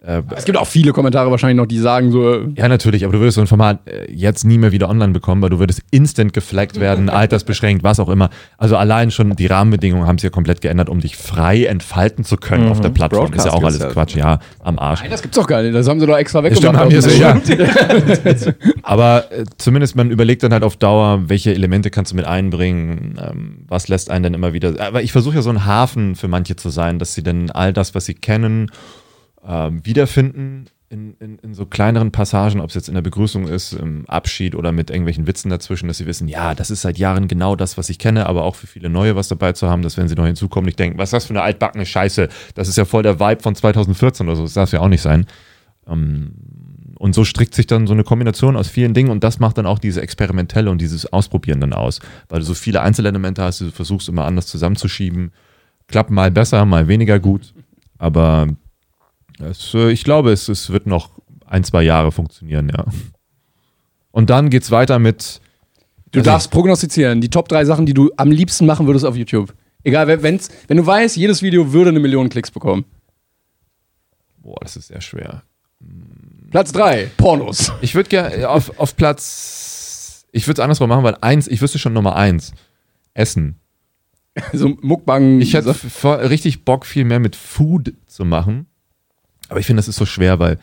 Äh, 0.06 0.22
Es 0.36 0.46
gibt 0.46 0.58
auch 0.58 0.68
viele 0.68 0.92
Kommentare 0.94 1.32
wahrscheinlich 1.32 1.58
noch, 1.58 1.66
die 1.66 1.80
sagen 1.80 2.12
so, 2.12 2.42
ja, 2.56 2.68
natürlich, 2.68 3.04
aber 3.04 3.14
du 3.14 3.20
würdest 3.20 3.36
so 3.36 3.42
ein 3.42 3.48
Format 3.48 3.80
äh, 3.88 4.12
jetzt 4.12 4.46
nie 4.46 4.58
mehr 4.58 4.72
wieder 4.72 4.90
online 4.90 5.14
bekommen, 5.14 5.42
weil 5.42 5.50
du 5.50 5.60
würdest 5.60 5.82
instant 5.92 6.34
geflaggt 6.34 6.80
werden, 6.80 7.10
altersbeschränkt, 7.16 7.84
was 7.84 8.00
auch 8.00 8.10
immer. 8.10 8.30
Also 8.58 8.78
allein 8.78 9.12
schon 9.12 9.36
die 9.36 9.48
Rahmenbedingungen 9.48 10.08
haben 10.08 10.18
sich 10.18 10.26
ja 10.26 10.30
komplett 10.30 10.62
geändert, 10.62 10.90
um 10.90 11.00
dich 11.00 11.18
frei 11.18 11.66
entfalten 11.66 12.24
zu 12.24 12.38
können 12.38 12.70
auf 12.70 12.82
der 12.82 12.90
Plattform. 12.90 13.34
Ist 13.34 13.46
ja 13.46 13.52
auch 13.54 13.64
alles 13.64 13.80
Broadcast 13.80 13.94
Quatsch, 13.94 14.16
ja, 14.16 14.40
am 14.64 14.78
Arsch. 14.80 15.02
nein, 15.02 15.12
das 15.12 15.22
gibt's 15.22 15.38
doch 15.38 15.48
gar 15.48 15.62
nicht. 15.62 15.74
Das 15.74 15.88
haben 15.88 16.00
sie 16.00 16.06
doch 16.06 16.18
extra 16.18 16.40
Stimmt, 16.40 16.58
weggemacht. 16.58 16.80
haben 16.80 16.92
wir 16.92 17.02
so, 17.02 17.10
ja. 17.10 17.36
Aber 18.84 19.32
äh, 19.32 19.44
zumindest 19.58 19.96
man 19.96 20.12
überlegt 20.12 20.44
dann 20.44 20.54
halt 20.54 20.64
auf 20.64 20.78
Dauer, 20.78 21.24
welche 21.28 21.54
Elemente 21.54 21.90
kannst 21.90 22.12
du 22.12 22.16
mit 22.16 22.26
einbringen, 22.26 23.20
ähm, 23.20 23.58
was 23.68 23.88
lässt 23.88 24.10
einen 24.12 24.24
dann 24.24 24.34
immer 24.34 24.54
wieder. 24.54 24.74
Aber 24.80 25.02
ich 25.02 25.12
versuche 25.12 25.36
ja 25.36 25.42
so 25.42 25.50
ein 25.50 25.66
Hafen 25.66 26.16
für 26.16 26.28
manche 26.28 26.56
zu 26.56 26.70
sein, 26.70 27.00
dass 27.00 27.14
sie 27.14 27.24
dann 27.24 27.50
all 27.52 27.74
das, 27.74 27.96
was 27.96 28.06
sie 28.06 28.14
kennen, 28.14 28.70
ähm, 29.48 29.86
wiederfinden 29.86 30.68
in, 30.90 31.16
in, 31.20 31.40
in 31.40 31.54
so 31.54 31.66
kleineren 31.66 32.12
Passagen, 32.12 32.62
ob 32.62 32.70
es 32.70 32.76
jetzt 32.76 32.88
in 32.88 32.94
der 32.94 33.02
Begrüßung 33.02 33.48
ist, 33.48 33.74
im 33.74 34.08
Abschied 34.08 34.56
oder 34.56 34.72
mit 34.72 34.90
irgendwelchen 34.90 35.28
Witzen 35.28 35.50
dazwischen, 35.50 35.88
dass 35.88 35.98
sie 35.98 36.06
wissen, 36.06 36.28
ja, 36.28 36.54
das 36.54 36.70
ist 36.70 36.82
seit 36.82 36.98
Jahren 36.98 37.28
genau 37.28 37.56
das, 37.56 37.78
was 37.78 37.90
ich 37.90 38.00
kenne, 38.00 38.28
aber 38.28 38.44
auch 38.44 38.56
für 38.56 38.68
viele 38.68 38.90
neue 38.90 39.16
was 39.16 39.28
dabei 39.28 39.54
zu 39.54 39.70
haben, 39.70 39.82
dass 39.82 39.98
wenn 39.98 40.08
sie 40.08 40.16
neu 40.16 40.28
hinzukommen, 40.28 40.66
nicht 40.66 40.80
denken, 40.80 40.98
was 40.98 41.10
ist 41.10 41.14
das 41.14 41.26
für 41.26 41.34
eine 41.34 41.42
altbackene 41.42 41.86
Scheiße, 41.86 42.30
das 42.54 42.68
ist 42.68 42.78
ja 42.78 42.86
voll 42.86 43.04
der 43.04 43.20
Vibe 43.20 43.42
von 43.42 43.56
2014 43.56 44.28
oder 44.28 44.36
so, 44.36 44.44
das 44.44 44.54
darf 44.54 44.72
ja 44.72 44.80
auch 44.80 44.88
nicht 44.88 45.02
sein. 45.02 45.26
Ähm, 45.88 46.34
und 46.98 47.14
so 47.14 47.26
strickt 47.26 47.56
sich 47.56 47.68
dann 47.68 47.88
so 47.88 47.94
eine 47.94 48.04
Kombination 48.04 48.56
aus 48.56 48.70
vielen 48.70 48.94
Dingen 48.94 49.10
und 49.10 49.24
das 49.24 49.40
macht 49.40 49.58
dann 49.58 49.66
auch 49.66 49.80
diese 49.80 50.02
Experimentelle 50.02 50.72
und 50.72 50.80
dieses 50.80 51.12
Ausprobieren 51.12 51.60
dann 51.60 51.74
aus, 51.74 52.00
weil 52.30 52.40
du 52.40 52.46
so 52.46 52.54
viele 52.54 52.82
Einzelelemente 52.82 53.44
hast, 53.44 53.62
du 53.62 53.72
versuchst 53.72 54.08
immer 54.08 54.26
anders 54.26 54.48
zusammenzuschieben, 54.48 55.32
klappt 55.88 56.10
mal 56.10 56.32
besser, 56.32 56.64
mal 56.66 56.88
weniger 56.88 57.20
gut, 57.20 57.54
aber 57.98 58.48
es, 59.40 59.74
äh, 59.74 59.92
ich 59.92 60.04
glaube, 60.04 60.32
es, 60.32 60.48
es 60.50 60.70
wird 60.70 60.88
noch 60.88 61.10
ein, 61.46 61.64
zwei 61.64 61.84
Jahre 61.84 62.12
funktionieren, 62.12 62.70
ja. 62.70 62.86
Und 64.12 64.30
dann 64.30 64.50
geht's 64.50 64.72
weiter 64.72 65.00
mit. 65.00 65.42
Du 66.12 66.20
Also- 66.20 66.30
darfst 66.32 66.52
prognostizieren, 66.52 67.20
die 67.22 67.30
Top 67.30 67.50
3 67.50 67.66
Sachen, 67.66 67.86
die 67.86 67.94
du 67.94 68.12
am 68.18 68.32
liebsten 68.32 68.66
machen 68.66 68.88
würdest 68.88 69.06
auf 69.06 69.16
YouTube. 69.16 69.54
Egal, 69.84 70.08
wenn- 70.08 70.24
wenn's, 70.24 70.50
wenn 70.68 70.78
du 70.78 70.86
weißt, 70.86 71.18
jedes 71.18 71.42
Video 71.42 71.74
würde 71.74 71.90
eine 71.90 72.00
Million 72.00 72.30
Klicks 72.30 72.50
bekommen. 72.52 72.86
Boah, 74.38 74.58
das 74.62 74.76
ist 74.78 74.88
sehr 74.88 75.02
schwer. 75.02 75.44
Platz 76.52 76.72
3, 76.72 77.10
Pornos. 77.18 77.72
Ich 77.82 77.96
würde 77.96 78.10
gerne 78.10 78.48
auf, 78.50 78.80
auf 78.80 78.96
Platz. 78.96 80.26
Ich 80.32 80.48
würde 80.48 80.62
es 80.62 80.64
andersrum 80.64 80.90
machen, 80.90 81.04
weil 81.04 81.18
eins, 81.22 81.48
ich 81.48 81.62
wüsste 81.62 81.80
schon 81.80 81.94
Nummer 81.94 82.16
eins. 82.16 82.54
Essen. 83.14 83.60
So 84.54 84.70
Muckbang. 84.82 85.40
Ich 85.42 85.54
hätte 85.54 85.74
richtig 86.30 86.66
Bock, 86.66 86.86
viel 86.86 87.06
mehr 87.06 87.20
mit 87.20 87.36
Food 87.38 87.94
zu 88.06 88.26
machen. 88.26 88.68
Aber 89.50 89.60
ich 89.60 89.66
finde, 89.66 89.80
das 89.80 89.88
ist 89.88 89.96
so 89.98 90.06
schwer, 90.06 90.40
weil 90.40 90.58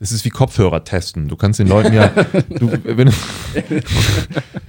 das 0.00 0.10
ist 0.12 0.24
wie 0.24 0.30
Kopfhörer 0.30 0.84
testen. 0.84 1.28
Du 1.28 1.36
kannst 1.36 1.60
den 1.60 1.68
Leuten 1.68 1.92
ja. 1.94 2.08
du, 2.48 2.72
wenn, 2.84 3.12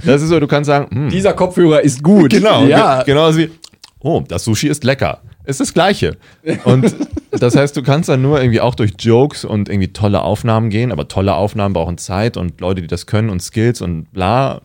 das 0.05 0.21
ist 0.21 0.29
so, 0.29 0.39
du 0.39 0.47
kannst 0.47 0.67
sagen, 0.67 0.87
hm, 0.95 1.09
Dieser 1.09 1.33
Kopfhörer 1.33 1.81
ist 1.81 2.03
gut. 2.03 2.31
Genau, 2.31 2.63
Ja. 2.65 2.97
ge- 2.97 3.05
genauso 3.13 3.39
wie, 3.39 3.51
oh, 3.99 4.23
das 4.27 4.43
Sushi 4.43 4.67
ist 4.67 4.83
lecker. 4.83 5.21
Ist 5.45 5.59
das 5.59 5.73
Gleiche. 5.73 6.17
Und 6.63 6.95
das 7.31 7.55
heißt, 7.55 7.75
du 7.77 7.83
kannst 7.83 8.09
dann 8.09 8.21
nur 8.21 8.39
irgendwie 8.39 8.61
auch 8.61 8.75
durch 8.75 8.93
Jokes 8.99 9.45
und 9.45 9.69
irgendwie 9.69 9.89
tolle 9.93 10.21
Aufnahmen 10.21 10.69
gehen, 10.69 10.91
aber 10.91 11.07
tolle 11.07 11.35
Aufnahmen 11.35 11.73
brauchen 11.73 11.97
Zeit 11.97 12.37
und 12.37 12.61
Leute, 12.61 12.81
die 12.81 12.87
das 12.87 13.05
können 13.05 13.29
und 13.29 13.41
Skills 13.41 13.81
und 13.81 14.11
bla. 14.11 14.61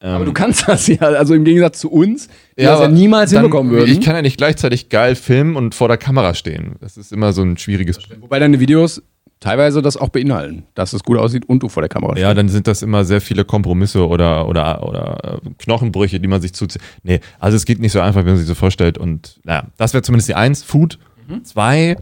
Aber 0.00 0.24
du 0.24 0.32
kannst 0.32 0.68
das 0.68 0.86
ja, 0.86 0.98
also 1.00 1.34
im 1.34 1.44
Gegensatz 1.44 1.80
zu 1.80 1.90
uns, 1.90 2.28
die 2.58 2.62
das 2.64 2.80
ja 2.80 2.88
niemals 2.88 3.30
dann- 3.32 3.42
hinbekommen 3.42 3.72
würden. 3.72 3.90
Ich 3.90 4.00
kann 4.00 4.14
ja 4.14 4.22
nicht 4.22 4.36
gleichzeitig 4.36 4.88
geil 4.90 5.14
filmen 5.16 5.56
und 5.56 5.74
vor 5.74 5.88
der 5.88 5.96
Kamera 5.96 6.34
stehen. 6.34 6.76
Das 6.80 6.96
ist 6.96 7.12
immer 7.12 7.32
so 7.32 7.42
ein 7.42 7.56
schwieriges. 7.58 7.98
Wobei 8.20 8.38
deine 8.38 8.60
Videos 8.60 9.02
teilweise 9.40 9.82
das 9.82 9.96
auch 9.96 10.08
beinhalten, 10.08 10.64
dass 10.74 10.92
es 10.92 11.02
gut 11.04 11.16
aussieht 11.18 11.48
und 11.48 11.62
du 11.62 11.68
vor 11.68 11.80
der 11.82 11.88
Kamera 11.88 12.16
Ja, 12.18 12.34
dann 12.34 12.48
sind 12.48 12.66
das 12.66 12.82
immer 12.82 13.04
sehr 13.04 13.20
viele 13.20 13.44
Kompromisse 13.44 14.06
oder, 14.06 14.48
oder, 14.48 14.86
oder 14.86 15.40
äh, 15.44 15.50
Knochenbrüche, 15.58 16.18
die 16.20 16.26
man 16.28 16.40
sich 16.40 16.52
zuzieht. 16.54 16.82
Nee, 17.02 17.20
also 17.38 17.56
es 17.56 17.64
geht 17.64 17.78
nicht 17.80 17.92
so 17.92 18.00
einfach, 18.00 18.22
wie 18.24 18.28
man 18.30 18.36
sich 18.36 18.46
so 18.48 18.54
vorstellt. 18.56 18.98
Und 18.98 19.38
naja, 19.44 19.64
das 19.76 19.94
wäre 19.94 20.02
zumindest 20.02 20.28
die 20.28 20.34
Eins. 20.34 20.62
Food. 20.62 20.98
Zwei. 21.44 21.96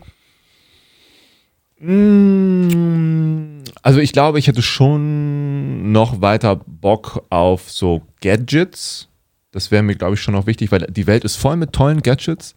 Mm, 1.78 3.62
Also 3.82 4.00
ich 4.00 4.12
glaube, 4.12 4.38
ich 4.38 4.46
hätte 4.48 4.62
schon 4.62 5.92
noch 5.92 6.20
weiter 6.20 6.56
Bock 6.66 7.24
auf 7.30 7.70
so 7.70 8.02
Gadgets. 8.20 9.08
Das 9.52 9.70
wäre 9.70 9.82
mir, 9.82 9.94
glaube 9.94 10.14
ich, 10.14 10.20
schon 10.20 10.34
noch 10.34 10.46
wichtig, 10.46 10.72
weil 10.72 10.80
die 10.90 11.06
Welt 11.06 11.24
ist 11.24 11.36
voll 11.36 11.56
mit 11.56 11.72
tollen 11.72 12.02
Gadgets. 12.02 12.54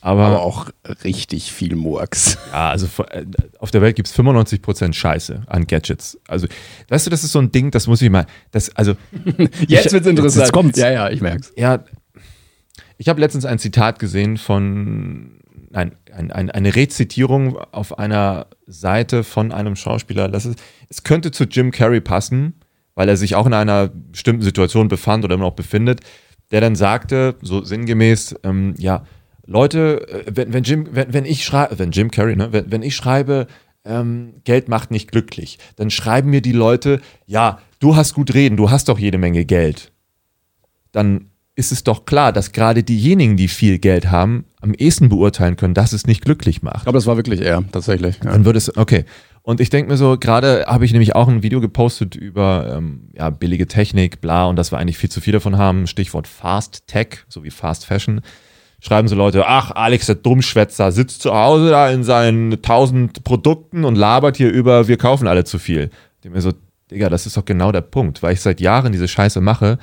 Aber, 0.00 0.26
aber 0.26 0.42
auch 0.42 0.68
richtig 1.04 1.52
viel 1.52 1.76
Murks. 1.76 2.36
ja, 2.52 2.70
also 2.70 2.88
äh, 3.10 3.24
auf 3.60 3.70
der 3.70 3.82
Welt 3.82 3.94
gibt 3.94 4.08
es 4.08 4.18
95% 4.18 4.92
Scheiße 4.94 5.42
an 5.46 5.66
Gadgets. 5.68 6.18
Also, 6.26 6.48
weißt 6.88 7.06
du, 7.06 7.10
das 7.10 7.22
ist 7.22 7.30
so 7.30 7.38
ein 7.38 7.52
Ding, 7.52 7.70
das 7.70 7.86
muss 7.86 8.02
ich 8.02 8.10
mal. 8.10 8.26
Das, 8.50 8.74
also, 8.74 8.94
Jetzt 9.68 9.92
wird's 9.92 10.06
interessant. 10.08 10.42
jetzt 10.46 10.52
kommt's. 10.52 10.78
Ja, 10.78 10.90
ja, 10.90 11.08
ich 11.10 11.20
merk's. 11.20 11.52
ja, 11.56 11.84
ich 12.98 13.08
habe 13.08 13.20
letztens 13.20 13.44
ein 13.44 13.60
Zitat 13.60 14.00
gesehen 14.00 14.38
von, 14.38 15.38
nein, 15.72 15.96
ein, 16.14 16.30
ein, 16.30 16.50
eine 16.50 16.74
Rezitierung 16.74 17.56
auf 17.72 17.98
einer 17.98 18.46
Seite 18.66 19.24
von 19.24 19.52
einem 19.52 19.76
Schauspieler. 19.76 20.28
Das 20.28 20.46
ist, 20.46 20.62
es 20.88 21.02
könnte 21.02 21.30
zu 21.30 21.44
Jim 21.44 21.70
Carrey 21.70 22.00
passen, 22.00 22.54
weil 22.94 23.08
er 23.08 23.16
sich 23.16 23.34
auch 23.34 23.46
in 23.46 23.54
einer 23.54 23.88
bestimmten 23.88 24.42
Situation 24.42 24.88
befand 24.88 25.24
oder 25.24 25.34
immer 25.34 25.46
noch 25.46 25.54
befindet, 25.54 26.00
der 26.50 26.60
dann 26.60 26.76
sagte, 26.76 27.36
so 27.42 27.64
sinngemäß, 27.64 28.36
ähm, 28.44 28.74
ja, 28.78 29.04
Leute, 29.44 30.06
äh, 30.08 30.32
wenn, 30.34 30.52
wenn 30.52 30.62
Jim, 30.62 30.88
wenn, 30.92 31.12
wenn 31.12 31.24
ich 31.24 31.44
schreibe, 31.44 31.78
wenn 31.78 31.90
Jim 31.90 32.10
Carrey, 32.10 32.36
ne, 32.36 32.52
wenn, 32.52 32.70
wenn 32.70 32.82
ich 32.82 32.94
schreibe, 32.94 33.46
ähm, 33.84 34.34
Geld 34.44 34.68
macht 34.68 34.90
nicht 34.90 35.10
glücklich, 35.10 35.58
dann 35.76 35.90
schreiben 35.90 36.30
mir 36.30 36.42
die 36.42 36.52
Leute, 36.52 37.00
ja, 37.26 37.58
du 37.80 37.96
hast 37.96 38.14
gut 38.14 38.34
reden, 38.34 38.56
du 38.56 38.70
hast 38.70 38.88
doch 38.88 38.98
jede 38.98 39.18
Menge 39.18 39.44
Geld 39.44 39.92
dann 40.92 41.30
ist 41.54 41.72
es 41.72 41.82
doch 41.82 42.04
klar, 42.04 42.32
dass 42.32 42.52
gerade 42.52 42.82
diejenigen, 42.82 43.36
die 43.36 43.48
viel 43.48 43.78
Geld 43.78 44.10
haben, 44.10 44.44
am 44.62 44.74
ehesten 44.74 45.08
beurteilen 45.08 45.56
können, 45.56 45.74
dass 45.74 45.92
es 45.92 46.06
nicht 46.06 46.24
glücklich 46.24 46.58
Ich 46.58 46.62
macht. 46.62 46.84
glaube, 46.84 46.96
das 46.96 47.06
war 47.06 47.16
wirklich 47.16 47.40
er, 47.40 47.62
tatsächlich. 47.72 48.16
Ja. 48.24 48.30
Dann 48.30 48.44
würde 48.44 48.58
es, 48.58 48.76
okay. 48.76 49.04
Und 49.42 49.60
ich 49.60 49.70
denke 49.70 49.90
mir 49.90 49.96
so, 49.96 50.16
gerade 50.18 50.64
habe 50.68 50.84
ich 50.84 50.92
nämlich 50.92 51.16
auch 51.16 51.26
ein 51.26 51.42
Video 51.42 51.60
gepostet 51.60 52.14
über 52.14 52.76
ähm, 52.76 53.08
ja, 53.12 53.28
billige 53.30 53.66
Technik, 53.66 54.20
bla, 54.20 54.46
und 54.46 54.54
dass 54.56 54.70
wir 54.70 54.78
eigentlich 54.78 54.98
viel 54.98 55.10
zu 55.10 55.20
viel 55.20 55.32
davon 55.32 55.58
haben. 55.58 55.88
Stichwort 55.88 56.28
Fast 56.28 56.86
Tech, 56.86 57.24
so 57.28 57.42
wie 57.42 57.50
Fast 57.50 57.84
Fashion. 57.84 58.20
Schreiben 58.80 59.08
so 59.08 59.16
Leute, 59.16 59.46
ach, 59.46 59.72
Alex, 59.72 60.06
der 60.06 60.14
Dummschwätzer, 60.16 60.92
sitzt 60.92 61.22
zu 61.22 61.34
Hause 61.34 61.70
da 61.70 61.90
in 61.90 62.04
seinen 62.04 62.62
tausend 62.62 63.24
Produkten 63.24 63.84
und 63.84 63.96
labert 63.96 64.36
hier 64.36 64.50
über, 64.50 64.86
wir 64.86 64.96
kaufen 64.96 65.26
alle 65.26 65.44
zu 65.44 65.58
viel. 65.58 65.90
Ich 66.16 66.22
denke 66.22 66.36
mir 66.36 66.42
so, 66.42 66.52
Digga, 66.90 67.08
das 67.08 67.26
ist 67.26 67.36
doch 67.36 67.44
genau 67.44 67.72
der 67.72 67.80
Punkt, 67.80 68.22
weil 68.22 68.34
ich 68.34 68.40
seit 68.40 68.60
Jahren 68.60 68.92
diese 68.92 69.08
Scheiße 69.08 69.40
mache, 69.40 69.78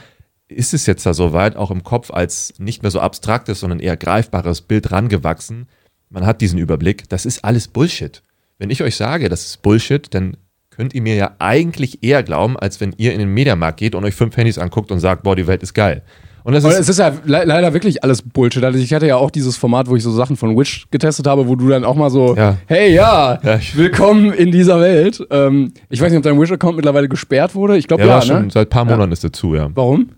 ist 0.50 0.74
es 0.74 0.86
jetzt 0.86 1.06
da 1.06 1.14
so 1.14 1.32
weit, 1.32 1.56
auch 1.56 1.72
im 1.72 1.84
Kopf 1.84 2.12
als 2.12 2.54
nicht 2.58 2.82
mehr 2.82 2.92
so 2.92 3.00
abstraktes, 3.00 3.60
sondern 3.60 3.80
eher 3.80 3.96
greifbares 3.96 4.62
Bild 4.62 4.92
rangewachsen. 4.92 5.68
Man 6.10 6.26
hat 6.26 6.42
diesen 6.42 6.60
Überblick. 6.60 7.08
Das 7.10 7.26
ist 7.26 7.46
alles 7.46 7.68
Bullshit. 7.68 8.24
Wenn 8.58 8.72
ich 8.72 8.84
euch 8.84 8.96
sage, 8.96 9.30
das 9.30 9.46
ist 9.46 9.62
Bullshit, 9.62 10.14
dann 10.14 10.36
könnt 10.72 10.94
ihr 10.96 11.02
mir 11.02 11.16
ja 11.16 11.36
eigentlich 11.40 12.04
eher 12.04 12.24
glauben, 12.24 12.58
als 12.58 12.82
wenn 12.82 12.94
ihr 12.98 13.14
in 13.14 13.20
den 13.20 13.34
Mediamarkt 13.34 13.78
geht 13.80 13.96
und 13.96 14.04
euch 14.06 14.16
fünf 14.16 14.36
Handys 14.38 14.58
anguckt 14.58 14.92
und 14.92 15.00
sagt, 15.00 15.24
boah, 15.24 15.36
die 15.36 15.46
Welt 15.46 15.62
ist 15.62 15.74
geil. 15.74 16.02
Und 16.44 16.54
das 16.54 16.64
ist, 16.64 16.80
es 16.80 16.90
ist 16.90 17.00
ja 17.00 17.10
le 17.26 17.44
leider 17.44 17.74
wirklich 17.74 18.04
alles 18.04 18.22
Bullshit. 18.24 18.64
Also 18.64 18.80
ich 18.80 18.92
hatte 18.94 19.06
ja 19.06 19.18
auch 19.18 19.30
dieses 19.30 19.56
Format, 19.56 19.88
wo 19.88 19.96
ich 19.96 20.04
so 20.04 20.12
Sachen 20.12 20.36
von 20.36 20.58
Wish 20.58 20.88
getestet 20.90 21.28
habe, 21.28 21.48
wo 21.48 21.56
du 21.56 21.68
dann 21.68 21.84
auch 21.84 21.96
mal 21.96 22.10
so, 22.10 22.36
Ja. 22.36 22.58
hey 22.66 22.94
ja, 22.94 23.40
Ja, 23.44 23.56
ich- 23.58 23.76
willkommen 23.78 24.32
in 24.34 24.52
dieser 24.52 24.80
Welt. 24.80 25.22
Ähm, 25.30 25.74
ich 25.90 26.02
weiß 26.02 26.10
nicht, 26.12 26.18
ob 26.18 26.24
dein 26.24 26.40
Wish-Account 26.40 26.78
mittlerweile 26.78 27.08
gesperrt 27.08 27.54
wurde. 27.56 27.78
Ich 27.78 27.88
glaube 27.88 28.02
der 28.04 28.08
ja, 28.10 28.16
war 28.16 28.22
schon 28.24 28.46
ne? 28.46 28.52
seit 28.52 28.68
ein 28.68 28.70
paar 28.70 28.86
Monaten 28.86 29.12
ist 29.12 29.24
er 29.24 29.32
zu, 29.34 29.54
ja. 29.54 29.70
Warum? 29.76 30.10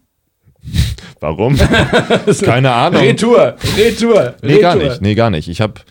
Warum? 1.20 1.58
Keine 2.42 2.72
Ahnung. 2.72 3.02
Retour, 3.02 3.56
Retour, 3.78 4.36
Nee, 4.42 4.60
gar 4.60 4.76
nicht. 4.76 5.02
Nee, 5.02 5.16
gar 5.16 5.30
nicht. 5.30 5.48
Ich 5.48 5.62
habe, 5.62 5.82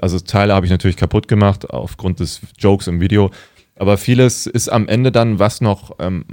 also 0.00 0.20
Teile 0.20 0.54
habe 0.54 0.66
ich 0.66 0.70
natürlich 0.70 0.96
kaputt 0.96 1.28
gemacht 1.28 1.70
aufgrund 1.70 2.20
des 2.20 2.40
Jokes 2.58 2.86
im 2.86 3.00
Video. 3.00 3.30
Aber 3.76 3.98
vieles 3.98 4.46
ist 4.46 4.68
am 4.68 4.86
Ende 4.86 5.10
dann, 5.10 5.38
was 5.38 5.60
noch 5.60 5.96
ähm, 5.98 6.24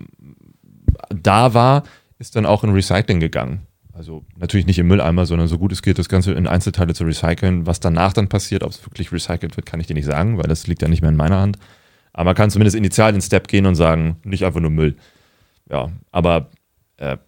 da 1.10 1.54
war, 1.54 1.84
ist 2.20 2.36
dann 2.36 2.46
auch 2.46 2.64
in 2.64 2.72
Recycling 2.72 3.20
gegangen. 3.20 3.66
Also 3.94 4.24
natürlich 4.38 4.66
nicht 4.66 4.80
im 4.80 4.88
Mülleimer, 4.88 5.26
sondern 5.26 5.48
so 5.48 5.58
gut 5.58 5.72
es 5.72 5.82
geht, 5.82 6.00
das 6.00 6.08
Ganze 6.08 6.32
in 6.34 6.48
Einzelteile 6.48 6.94
zu 6.94 7.04
recyceln. 7.04 7.66
Was 7.66 7.80
danach 7.80 8.14
dann 8.14 8.30
passiert, 8.30 8.64
ob 8.64 8.72
es 8.72 8.86
wirklich 8.86 9.12
recycelt 9.12 9.58
wird, 9.58 9.66
kann 9.66 9.80
ich 9.80 9.88
dir 9.88 9.94
nicht 9.94 10.06
sagen, 10.06 10.38
weil 10.38 10.48
das 10.48 10.68
liegt 10.68 10.82
ja 10.82 10.88
nicht 10.88 11.02
mehr 11.02 11.10
in 11.12 11.18
meiner 11.18 11.40
Hand. 11.40 11.58
Aber 12.14 12.30
man 12.30 12.36
kann 12.36 12.50
zumindest 12.50 12.78
initial 12.78 13.12
den 13.12 13.22
Step 13.22 13.48
gehen 13.48 13.66
und 13.66 13.76
sagen, 13.76 14.18
nicht 14.24 14.46
einfach 14.46 14.62
nur 14.62 14.72
Müll. 14.72 14.96
Ja, 15.70 15.92
aber 16.12 16.50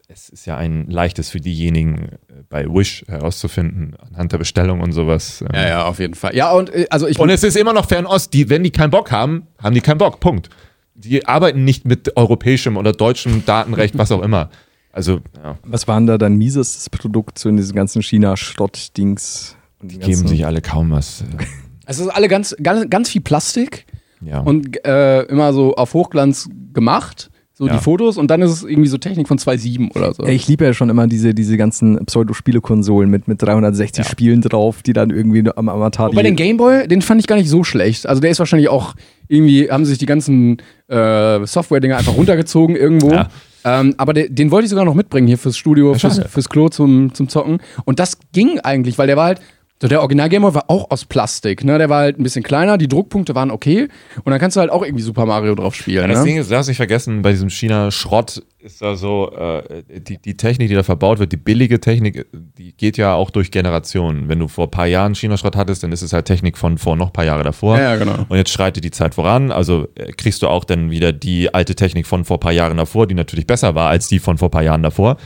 es 0.07 0.27
ist 0.29 0.45
ja 0.45 0.57
ein 0.57 0.89
leichtes 0.89 1.29
für 1.29 1.39
diejenigen 1.39 2.09
äh, 2.27 2.43
bei 2.49 2.65
Wish 2.67 3.05
herauszufinden, 3.07 3.95
anhand 4.09 4.33
der 4.33 4.37
Bestellung 4.37 4.81
und 4.81 4.91
sowas. 4.91 5.41
ähm. 5.41 5.47
Ja, 5.53 5.67
ja, 5.67 5.85
auf 5.85 5.99
jeden 5.99 6.13
Fall. 6.15 6.35
Ja, 6.35 6.51
und 6.51 6.69
äh, 6.69 6.87
also 6.89 7.07
ich 7.07 7.17
Und 7.19 7.29
es 7.29 7.43
ist 7.43 7.55
immer 7.55 7.71
noch 7.73 7.87
Fernost. 7.87 8.33
Die, 8.33 8.49
wenn 8.49 8.63
die 8.63 8.71
keinen 8.71 8.89
Bock 8.91 9.11
haben, 9.11 9.47
haben 9.61 9.73
die 9.73 9.81
keinen 9.81 9.97
Bock. 9.99 10.19
Punkt. 10.19 10.49
Die 10.93 11.25
arbeiten 11.25 11.63
nicht 11.63 11.85
mit 11.85 12.17
europäischem 12.17 12.75
oder 12.77 12.91
deutschem 12.91 13.45
Datenrecht, 13.45 13.97
was 13.97 14.11
auch 14.11 14.21
immer. 14.21 14.49
Also, 14.91 15.21
ja, 15.41 15.57
Was 15.63 15.87
war 15.87 15.95
denn 15.97 16.07
da 16.07 16.17
dein 16.17 16.35
miesestes 16.35 16.89
Produkt 16.89 17.39
so 17.39 17.47
in 17.47 17.55
diesem 17.55 17.75
ganzen 17.75 18.01
China-Schrott-Dings? 18.03 19.55
und 19.81 19.91
die 19.91 19.97
geben 19.97 20.27
sich 20.27 20.45
alle 20.45 20.61
kaum 20.61 20.91
was. 20.91 21.21
äh, 21.21 21.25
es 21.87 21.97
ist 21.99 22.09
alle 22.09 22.27
ganz, 22.27 22.55
ganz, 22.61 22.87
ganz 22.89 23.09
viel 23.09 23.21
Plastik 23.21 23.85
Ja. 24.23 24.41
und 24.41 24.85
äh, 24.85 25.23
immer 25.23 25.53
so 25.53 25.73
auf 25.75 25.93
Hochglanz 25.95 26.49
gemacht, 26.73 27.30
so 27.61 27.67
Ja. 27.67 27.73
die 27.73 27.79
Fotos 27.79 28.17
und 28.17 28.31
dann 28.31 28.41
ist 28.41 28.49
es 28.49 28.63
irgendwie 28.63 28.89
so 28.89 28.97
Technik 28.97 29.27
von 29.27 29.37
2.7 29.37 29.95
oder 29.95 30.15
so. 30.15 30.23
Ich 30.23 30.47
liebe 30.47 30.65
ja 30.65 30.73
schon 30.73 30.89
immer 30.89 31.05
diese, 31.05 31.35
diese 31.35 31.57
ganzen 31.57 32.03
Pseudo-Spielekonsolen 32.07 33.07
mit, 33.07 33.27
mit 33.27 33.39
360 33.39 34.03
Spielen 34.07 34.41
drauf, 34.41 34.81
die 34.81 34.93
dann 34.93 35.11
irgendwie 35.11 35.47
am 35.55 35.69
Avatar. 35.69 36.09
Bei 36.09 36.23
den 36.23 36.35
Gameboy, 36.35 36.87
den 36.87 37.03
fand 37.03 37.21
ich 37.21 37.27
gar 37.27 37.35
nicht 37.35 37.49
so 37.49 37.63
schlecht. 37.63 38.07
Also 38.07 38.19
der 38.19 38.31
ist 38.31 38.39
wahrscheinlich 38.39 38.69
auch 38.69 38.95
irgendwie, 39.27 39.69
haben 39.69 39.85
sich 39.85 39.99
die 39.99 40.07
ganzen 40.07 40.57
äh, 40.87 41.45
Software-Dinger 41.45 41.97
einfach 41.97 42.17
runtergezogen 42.17 42.75
irgendwo. 42.75 43.11
Ja. 43.11 43.29
Ähm, 43.63 43.93
aber 43.97 44.13
de, 44.13 44.27
den 44.27 44.49
wollte 44.49 44.65
ich 44.65 44.71
sogar 44.71 44.85
noch 44.85 44.95
mitbringen 44.95 45.27
hier 45.27 45.37
fürs 45.37 45.55
Studio, 45.55 45.93
fürs, 45.93 46.19
fürs 46.29 46.49
Klo 46.49 46.69
zum, 46.69 47.13
zum 47.13 47.29
Zocken. 47.29 47.59
Und 47.85 47.99
das 47.99 48.17
ging 48.33 48.59
eigentlich, 48.61 48.97
weil 48.97 49.05
der 49.05 49.17
war 49.17 49.25
halt, 49.25 49.41
so 49.81 49.87
der 49.87 50.01
Original 50.01 50.29
Gameboy 50.29 50.53
war 50.53 50.65
auch 50.67 50.91
aus 50.91 51.05
Plastik. 51.05 51.63
Ne? 51.63 51.79
Der 51.79 51.89
war 51.89 52.01
halt 52.01 52.19
ein 52.19 52.23
bisschen 52.23 52.43
kleiner, 52.43 52.77
die 52.77 52.87
Druckpunkte 52.87 53.33
waren 53.33 53.49
okay. 53.49 53.87
Und 54.23 54.29
dann 54.29 54.39
kannst 54.39 54.55
du 54.55 54.61
halt 54.61 54.69
auch 54.69 54.83
irgendwie 54.83 55.01
Super 55.01 55.25
Mario 55.25 55.55
drauf 55.55 55.73
spielen. 55.73 56.07
Das 56.07 56.19
ne? 56.19 56.25
Ding 56.25 56.37
ist, 56.37 56.51
darfst 56.51 56.69
nicht 56.69 56.77
vergessen, 56.77 57.23
bei 57.23 57.31
diesem 57.31 57.49
China-Schrott 57.49 58.43
ist 58.59 58.79
da 58.83 58.95
so, 58.95 59.31
äh, 59.31 59.81
die, 59.99 60.19
die 60.19 60.37
Technik, 60.37 60.69
die 60.69 60.75
da 60.75 60.83
verbaut 60.83 61.17
wird, 61.17 61.31
die 61.31 61.37
billige 61.37 61.79
Technik, 61.79 62.27
die 62.31 62.77
geht 62.77 62.95
ja 62.97 63.15
auch 63.15 63.31
durch 63.31 63.49
Generationen. 63.49 64.29
Wenn 64.29 64.37
du 64.37 64.47
vor 64.47 64.67
ein 64.67 64.71
paar 64.71 64.85
Jahren 64.85 65.15
China-Schrott 65.15 65.55
hattest, 65.55 65.81
dann 65.81 65.91
ist 65.91 66.03
es 66.03 66.13
halt 66.13 66.25
Technik 66.25 66.59
von 66.59 66.77
vor 66.77 66.95
noch 66.95 67.07
ein 67.07 67.13
paar 67.13 67.25
Jahre 67.25 67.43
davor. 67.43 67.77
Ja, 67.77 67.93
ja, 67.93 67.95
genau. 67.95 68.25
Und 68.29 68.37
jetzt 68.37 68.51
schreitet 68.51 68.83
die 68.83 68.91
Zeit 68.91 69.15
voran, 69.15 69.51
also 69.51 69.87
äh, 69.95 70.11
kriegst 70.11 70.43
du 70.43 70.47
auch 70.47 70.63
dann 70.63 70.91
wieder 70.91 71.11
die 71.11 71.51
alte 71.51 71.73
Technik 71.73 72.05
von 72.05 72.23
vor 72.23 72.37
ein 72.37 72.41
paar 72.41 72.51
Jahren 72.51 72.77
davor, 72.77 73.07
die 73.07 73.15
natürlich 73.15 73.47
besser 73.47 73.73
war 73.73 73.89
als 73.89 74.07
die 74.07 74.19
von 74.19 74.37
vor 74.37 74.49
ein 74.49 74.51
paar 74.51 74.63
Jahren 74.63 74.83
davor. 74.83 75.17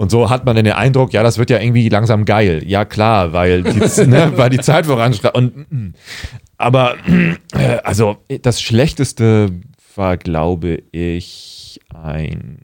Und 0.00 0.10
so 0.10 0.30
hat 0.30 0.46
man 0.46 0.56
dann 0.56 0.64
den 0.64 0.72
Eindruck, 0.72 1.12
ja, 1.12 1.22
das 1.22 1.36
wird 1.36 1.50
ja 1.50 1.60
irgendwie 1.60 1.86
langsam 1.90 2.24
geil. 2.24 2.62
Ja, 2.64 2.86
klar, 2.86 3.34
weil 3.34 3.62
die, 3.62 3.78
ne, 4.06 4.32
weil 4.34 4.48
die 4.48 4.60
Zeit 4.60 4.86
voranschreitet. 4.86 5.36
Und 5.36 5.70
mm, 5.70 5.92
aber 6.56 6.94
äh, 7.52 7.76
also 7.84 8.16
das 8.40 8.62
Schlechteste 8.62 9.50
war, 9.96 10.16
glaube 10.16 10.78
ich, 10.90 11.80
ein 11.92 12.60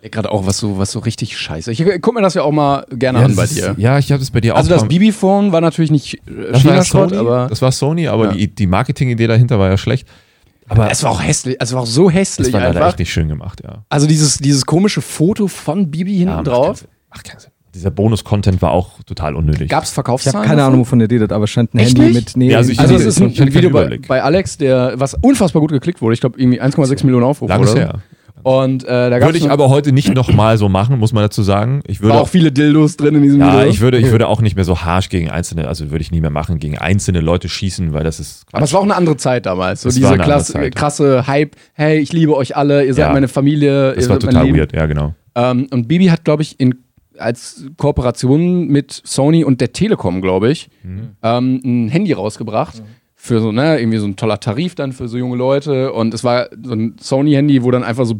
Ich 0.00 0.10
gerade 0.10 0.32
auch 0.32 0.46
was 0.46 0.56
so, 0.56 0.78
was 0.78 0.90
so 0.90 1.00
richtig 1.00 1.36
scheiße. 1.36 1.70
Ich 1.70 1.84
guck 2.00 2.14
mir 2.14 2.22
das 2.22 2.32
ja 2.32 2.42
auch 2.42 2.52
mal 2.52 2.86
gerne 2.90 3.18
an 3.18 3.36
bei 3.36 3.44
dir. 3.44 3.72
Ist, 3.72 3.78
ja, 3.78 3.98
ich 3.98 4.10
habe 4.12 4.20
das 4.20 4.30
bei 4.30 4.40
dir 4.40 4.56
also 4.56 4.74
auch. 4.74 4.78
das 4.78 4.88
BB-Phone 4.88 5.52
war 5.52 5.60
natürlich 5.60 5.90
nicht 5.90 6.14
äh, 6.14 6.52
das 6.52 6.64
war 6.64 6.76
ja 6.76 6.82
Sony, 6.82 7.16
aber 7.16 7.46
das 7.46 7.60
war 7.60 7.72
Sony, 7.72 8.08
aber 8.08 8.24
Ja. 8.28 8.32
die, 8.32 8.48
die 8.48 8.66
Marketing-Idee 8.66 9.26
dahinter 9.26 9.58
war 9.58 9.68
ja 9.68 9.76
schlecht. 9.76 10.08
Aber 10.70 10.90
es 10.90 11.02
war 11.02 11.10
auch 11.10 11.22
hässlich. 11.22 11.56
Es 11.60 11.72
war 11.72 11.82
auch 11.82 11.86
so 11.86 12.10
hässlich 12.10 12.46
das 12.48 12.52
war 12.54 12.60
leider 12.60 12.76
einfach. 12.76 12.88
echt 12.90 12.98
nicht 13.00 13.12
schön 13.12 13.28
gemacht, 13.28 13.60
ja. 13.62 13.84
Also 13.88 14.06
dieses, 14.06 14.38
dieses 14.38 14.64
komische 14.64 15.02
Foto 15.02 15.46
von 15.48 15.90
Bibi 15.90 16.12
hinten 16.12 16.28
ja 16.28 16.36
macht 16.36 16.46
drauf. 16.46 16.66
keinen 16.66 16.74
Sinn. 16.76 16.88
Macht 17.10 17.24
keinen 17.24 17.38
Sinn. 17.40 17.50
Dieser 17.74 17.90
Bonus-Content 17.92 18.60
war 18.62 18.72
auch 18.72 19.00
total 19.04 19.36
unnötig. 19.36 19.68
Gab 19.68 19.84
es 19.84 19.90
Ich 19.90 19.94
Verkaufszahlen? 19.94 20.38
habe 20.38 20.48
keine? 20.48 20.64
Ahnung, 20.64 20.80
wovon 20.80 21.00
ihr 21.00 21.08
redet, 21.10 21.32
aber 21.32 21.44
es 21.44 21.50
scheint 21.50 21.72
ein 21.74 21.78
Echt 21.78 21.90
Handy 21.98 22.12
nicht? 22.12 22.14
mit. 22.14 22.36
Nee, 22.36 22.50
Ja, 22.50 22.58
also 22.58 22.72
ich- 22.72 22.80
Also 22.80 22.94
es 22.96 23.04
ist 23.04 23.18
ich 23.18 23.22
ein, 23.24 23.34
keinen 23.34 23.54
Video 23.54 23.70
bei, 23.70 23.98
bei 24.08 24.22
Alex, 24.22 24.58
der 24.58 24.94
was 24.96 25.14
unfassbar 25.14 25.60
gut 25.60 25.70
geklickt 25.70 26.02
wurde. 26.02 26.14
Ich 26.14 26.20
glaube 26.20 26.40
irgendwie 26.40 26.60
1,6 26.60 27.04
Millionen 27.04 27.24
Aufrufe. 27.24 27.52
Langes 27.52 27.70
oder 27.72 27.80
her. 27.80 27.94
Und 28.42 28.84
äh, 28.84 29.10
da 29.10 29.20
Würde 29.20 29.38
ich 29.38 29.50
aber 29.50 29.68
heute 29.68 29.92
nicht 29.92 30.14
nochmal 30.14 30.56
so 30.58 30.68
machen, 30.68 30.98
muss 30.98 31.12
man 31.12 31.22
dazu 31.24 31.42
sagen. 31.42 31.82
Ich 31.86 32.00
würde 32.00 32.14
war 32.14 32.20
auch 32.22 32.28
viele 32.28 32.50
Dildos 32.52 32.96
drin 32.96 33.14
in 33.16 33.22
diesem 33.22 33.40
ja, 33.40 33.58
Video. 33.60 33.68
ich 33.70 33.80
würde, 33.80 33.98
ich 33.98 34.10
würde 34.10 34.28
auch 34.28 34.40
nicht 34.40 34.56
mehr 34.56 34.64
so 34.64 34.80
harsh 34.82 35.08
gegen 35.08 35.30
einzelne, 35.30 35.68
also 35.68 35.90
würde 35.90 36.02
ich 36.02 36.10
nie 36.10 36.20
mehr 36.20 36.30
machen, 36.30 36.58
gegen 36.58 36.78
einzelne 36.78 37.20
Leute 37.20 37.48
schießen, 37.48 37.92
weil 37.92 38.04
das 38.04 38.20
ist 38.20 38.44
aber 38.52 38.64
es 38.64 38.72
war 38.72 38.80
auch 38.80 38.84
eine 38.84 38.96
andere 38.96 39.16
Zeit 39.16 39.46
damals. 39.46 39.82
So 39.82 39.88
Es 39.88 39.94
diese 39.96 40.16
klasse, 40.16 40.52
Zeit. 40.54 40.74
krasse 40.74 41.26
Hype. 41.26 41.56
Hey, 41.74 41.98
ich 41.98 42.12
liebe 42.12 42.36
euch 42.36 42.56
alle. 42.56 42.84
Ihr 42.84 42.94
seid 42.94 43.06
Ja. 43.08 43.12
meine 43.12 43.28
Familie. 43.28 43.94
das 43.94 44.08
war 44.08 44.18
total 44.18 44.54
weird, 44.54 44.74
ja, 44.74 44.86
genau. 44.86 45.14
Ähm, 45.34 45.66
und 45.70 45.86
Bibi 45.88 46.06
hat, 46.06 46.24
glaube 46.24 46.42
ich, 46.42 46.58
in, 46.58 46.74
als 47.18 47.64
Kooperation 47.76 48.68
mit 48.68 49.02
Sony 49.04 49.44
und 49.44 49.60
der 49.60 49.72
Telekom, 49.72 50.22
glaube 50.22 50.50
ich, 50.50 50.68
Mhm. 50.82 51.10
ähm, 51.22 51.60
ein 51.64 51.88
Handy 51.88 52.12
rausgebracht. 52.12 52.82
Für 53.22 53.38
so, 53.40 53.52
ne, 53.52 53.78
irgendwie 53.78 53.98
so 53.98 54.06
ein 54.06 54.16
toller 54.16 54.40
Tarif 54.40 54.74
dann 54.74 54.92
für 54.92 55.06
so 55.06 55.18
junge 55.18 55.36
Leute. 55.36 55.92
Und 55.92 56.14
es 56.14 56.24
war 56.24 56.48
so 56.62 56.72
ein 56.72 56.96
Sony-Handy, 56.98 57.62
wo 57.62 57.70
dann 57.70 57.84
einfach 57.84 58.06
so 58.06 58.14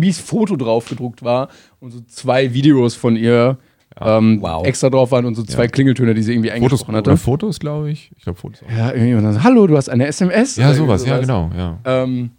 Bibis 0.00 0.18
Foto 0.18 0.56
drauf 0.56 0.88
gedruckt 0.88 1.22
war 1.22 1.48
und 1.80 1.90
so 1.92 2.00
zwei 2.00 2.52
Videos 2.54 2.94
von 2.94 3.14
ihr 3.16 3.58
ähm, 4.00 4.38
Wow. 4.40 4.66
extra 4.66 4.88
drauf 4.90 5.10
waren 5.10 5.26
und 5.26 5.34
so 5.34 5.42
zwei 5.42 5.64
Ja. 5.64 5.68
Klingeltöne, 5.68 6.14
die 6.14 6.22
sie 6.22 6.32
irgendwie 6.32 6.48
Fotos, 6.48 6.62
eingesprochen 6.64 6.94
oder 6.96 7.10
hatte. 7.12 7.16
Fotos, 7.22 7.60
glaube 7.60 7.90
ich. 7.90 8.10
Ich 8.16 8.22
glaube 8.24 8.38
Fotos 8.38 8.62
auch. 8.62 8.70
Ja, 8.76 8.90
irgendwie 8.92 9.14
und 9.14 9.22
dann 9.24 9.34
so, 9.34 9.42
hallo, 9.42 9.66
du 9.66 9.76
hast 9.76 9.88
eine 9.90 10.06
SMS. 10.06 10.56
Ja, 10.56 10.68
Oder 10.68 10.74
sowas, 10.76 11.02
irgendwie 11.02 11.14
ja, 11.14 11.20
genau, 11.20 11.50
ja. 11.54 11.78
Ähm, 11.84 12.30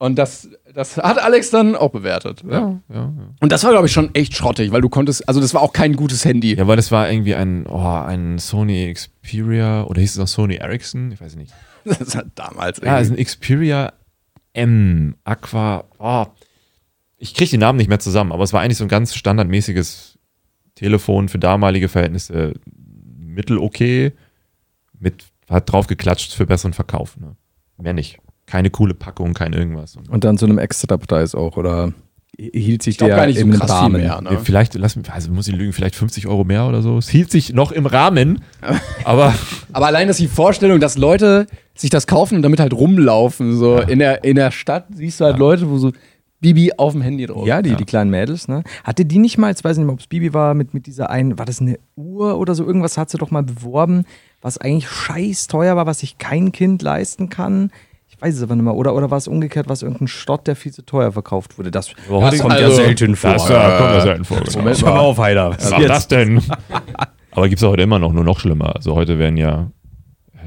und 0.00 0.16
das, 0.16 0.48
das 0.74 0.96
hat 0.98 1.20
Alex 1.20 1.50
dann 1.50 1.74
auch 1.74 1.90
bewertet. 1.90 2.44
Ja, 2.48 2.78
ja, 2.88 2.94
ja. 2.94 3.10
Und 3.40 3.50
das 3.50 3.64
war, 3.64 3.72
glaube 3.72 3.86
ich, 3.86 3.92
schon 3.92 4.14
echt 4.14 4.36
schrottig, 4.36 4.70
weil 4.70 4.80
du 4.80 4.88
konntest, 4.88 5.26
also 5.28 5.40
das 5.40 5.54
war 5.54 5.62
auch 5.62 5.72
kein 5.72 5.96
gutes 5.96 6.24
Handy. 6.24 6.54
Ja, 6.54 6.68
weil 6.68 6.76
das 6.76 6.92
war 6.92 7.10
irgendwie 7.10 7.34
ein, 7.34 7.66
oh, 7.66 7.78
ein 8.06 8.38
Sony 8.38 8.92
Xperia 8.94 9.84
oder 9.84 10.00
hieß 10.00 10.12
es 10.12 10.18
noch 10.18 10.28
Sony 10.28 10.56
Ericsson? 10.56 11.10
Ich 11.12 11.20
weiß 11.20 11.36
nicht. 11.36 11.52
Das 11.84 12.14
hat 12.14 12.26
damals 12.34 12.80
Ja, 12.84 13.00
es 13.00 13.08
irgendwie. 13.08 13.22
ist 13.22 13.28
ein 13.30 13.40
Xperia 13.40 13.92
M 14.52 15.14
Aqua. 15.24 15.84
Oh, 15.98 16.26
ich 17.18 17.34
kriege 17.34 17.50
die 17.50 17.58
Namen 17.58 17.76
nicht 17.78 17.88
mehr 17.88 17.98
zusammen, 17.98 18.32
aber 18.32 18.44
es 18.44 18.52
war 18.52 18.60
eigentlich 18.60 18.78
so 18.78 18.84
ein 18.84 18.88
ganz 18.88 19.14
standardmäßiges 19.14 20.18
Telefon 20.74 21.28
für 21.28 21.38
damalige 21.38 21.88
Verhältnisse 21.88 22.54
mittel 23.18 23.58
okay, 23.58 24.12
mit 24.98 25.24
hat 25.48 25.70
drauf 25.70 25.86
geklatscht 25.86 26.32
für 26.32 26.46
besseren 26.46 26.72
Verkauf. 26.72 27.16
Ne? 27.18 27.34
Mehr 27.78 27.92
nicht. 27.92 28.18
Keine 28.46 28.70
coole 28.70 28.94
Packung, 28.94 29.34
kein 29.34 29.52
irgendwas. 29.52 29.96
Und 29.96 30.08
Und 30.08 30.24
dann 30.24 30.38
zu 30.38 30.46
einem 30.46 30.58
Extrapreis 30.58 31.34
auch, 31.34 31.56
oder 31.56 31.92
hielt 32.36 32.82
sich 32.82 32.96
der 32.96 33.08
gar 33.08 33.26
nicht 33.26 33.38
so 33.38 33.44
im 33.44 33.52
viel 33.52 33.62
Rahmen? 33.62 34.00
mehr. 34.00 34.20
Ne? 34.20 34.38
Vielleicht, 34.42 34.74
lass 34.74 34.94
mich, 34.94 35.10
also 35.10 35.30
muss 35.32 35.48
ich 35.48 35.54
lügen, 35.54 35.72
vielleicht 35.72 35.96
50 35.96 36.26
Euro 36.28 36.44
mehr 36.44 36.66
oder 36.66 36.82
so. 36.82 36.98
Es 36.98 37.08
hielt 37.08 37.30
sich 37.30 37.52
noch 37.52 37.72
im 37.72 37.86
Rahmen, 37.86 38.42
aber 39.04 39.34
Aber 39.72 39.86
allein, 39.86 40.08
dass 40.08 40.18
die 40.18 40.28
Vorstellung, 40.28 40.80
dass 40.80 40.96
Leute 40.96 41.46
sich 41.74 41.90
das 41.90 42.06
kaufen 42.06 42.36
und 42.36 42.42
damit 42.42 42.60
halt 42.60 42.72
rumlaufen, 42.72 43.56
so 43.56 43.78
in, 43.80 43.98
der, 43.98 44.24
in 44.24 44.36
der 44.36 44.50
Stadt 44.50 44.86
siehst 44.94 45.20
du 45.20 45.24
halt 45.24 45.38
Leute, 45.38 45.68
wo 45.68 45.78
so 45.78 45.92
Bibi 46.40 46.72
auf 46.76 46.92
dem 46.92 47.02
Handy 47.02 47.26
drauf. 47.26 47.46
Ja, 47.46 47.62
die, 47.62 47.74
die 47.74 47.84
kleinen 47.84 48.10
Mädels, 48.10 48.46
ne? 48.46 48.62
Hatte 48.84 49.04
die 49.04 49.18
nicht 49.18 49.38
mal, 49.38 49.48
jetzt 49.48 49.64
weiß 49.64 49.72
ich 49.72 49.78
nicht 49.78 49.86
mehr, 49.86 49.94
ob 49.94 50.00
es 50.00 50.06
Bibi 50.06 50.32
war, 50.34 50.54
mit, 50.54 50.72
mit 50.72 50.86
dieser 50.86 51.10
einen, 51.10 51.38
war 51.38 51.46
das 51.46 51.60
eine 51.60 51.78
Uhr 51.96 52.38
oder 52.38 52.54
so, 52.54 52.64
irgendwas 52.64 52.96
hat 52.96 53.10
sie 53.10 53.18
doch 53.18 53.30
mal 53.30 53.42
beworben, 53.42 54.04
was 54.40 54.58
eigentlich 54.58 54.88
scheiß 54.88 55.48
teuer 55.48 55.74
war, 55.76 55.86
was 55.86 55.98
sich 56.00 56.18
kein 56.18 56.52
Kind 56.52 56.82
leisten 56.82 57.28
kann. 57.28 57.70
Ich 58.08 58.20
weiß 58.22 58.36
es 58.36 58.42
aber 58.42 58.54
nicht 58.54 58.64
mehr. 58.64 58.74
Oder, 58.74 58.94
oder 58.94 59.10
war 59.10 59.18
es 59.18 59.28
umgekehrt, 59.28 59.68
was 59.68 59.82
irgendein 59.82 60.08
Schrott, 60.08 60.46
der 60.46 60.56
viel 60.56 60.72
zu 60.72 60.82
teuer 60.82 61.12
verkauft 61.12 61.58
wurde? 61.58 61.70
Das, 61.70 61.88
das 61.88 62.38
kommt 62.40 62.58
ja 62.58 62.70
selten 62.70 63.16
vor. 63.16 63.32
Das 63.32 63.48
ja, 63.48 63.78
kommt 63.78 63.90
ja 63.90 64.00
selten 64.00 64.24
vor. 64.24 64.40
Genau. 64.40 64.58
Moment 64.58 64.82
Hör 64.82 64.92
mal 64.92 64.98
auf, 65.00 65.18
Heider. 65.18 65.50
Was 65.50 65.70
war 65.70 65.80
das 65.80 66.08
denn? 66.08 66.42
Aber 67.32 67.48
gibt 67.48 67.60
es 67.60 67.68
heute 67.68 67.82
immer 67.82 67.98
noch, 67.98 68.12
nur 68.12 68.24
noch 68.24 68.40
schlimmer. 68.40 68.74
Also 68.76 68.94
heute 68.94 69.18
werden 69.18 69.36
ja 69.36 69.70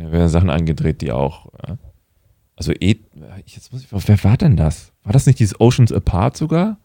werden 0.09 0.29
Sachen 0.29 0.49
angedreht, 0.49 1.01
die 1.01 1.11
auch. 1.11 1.47
äh, 1.67 1.75
Also 2.55 2.71
eh, 2.73 2.95
jetzt 3.45 3.71
muss 3.71 3.83
ich, 3.83 3.87
wer 3.91 4.23
war 4.23 4.37
denn 4.37 4.55
das? 4.57 4.90
War 5.03 5.13
das 5.13 5.25
nicht 5.25 5.39
dieses 5.39 5.59
Oceans 5.59 5.91
Apart 5.91 6.37
sogar? 6.37 6.77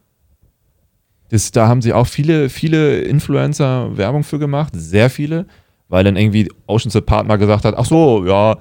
Das, 1.31 1.50
da 1.50 1.66
haben 1.68 1.83
sie 1.83 1.92
auch 1.92 2.07
viele, 2.07 2.48
viele 2.48 3.00
Influencer 3.00 3.96
Werbung 3.96 4.22
für 4.22 4.38
gemacht, 4.38 4.72
sehr 4.76 5.11
viele, 5.11 5.46
weil 5.88 6.05
dann 6.05 6.16
irgendwie 6.16 6.48
Oceans 6.66 6.94
Apart 6.96 7.26
mal 7.26 7.37
gesagt 7.37 7.64
hat, 7.64 7.74
ach 7.76 7.85
so, 7.85 8.24
ja, 8.26 8.57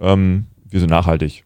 ähm, 0.00 0.46
wir 0.68 0.80
sind 0.80 0.88
nachhaltig. 0.90 1.44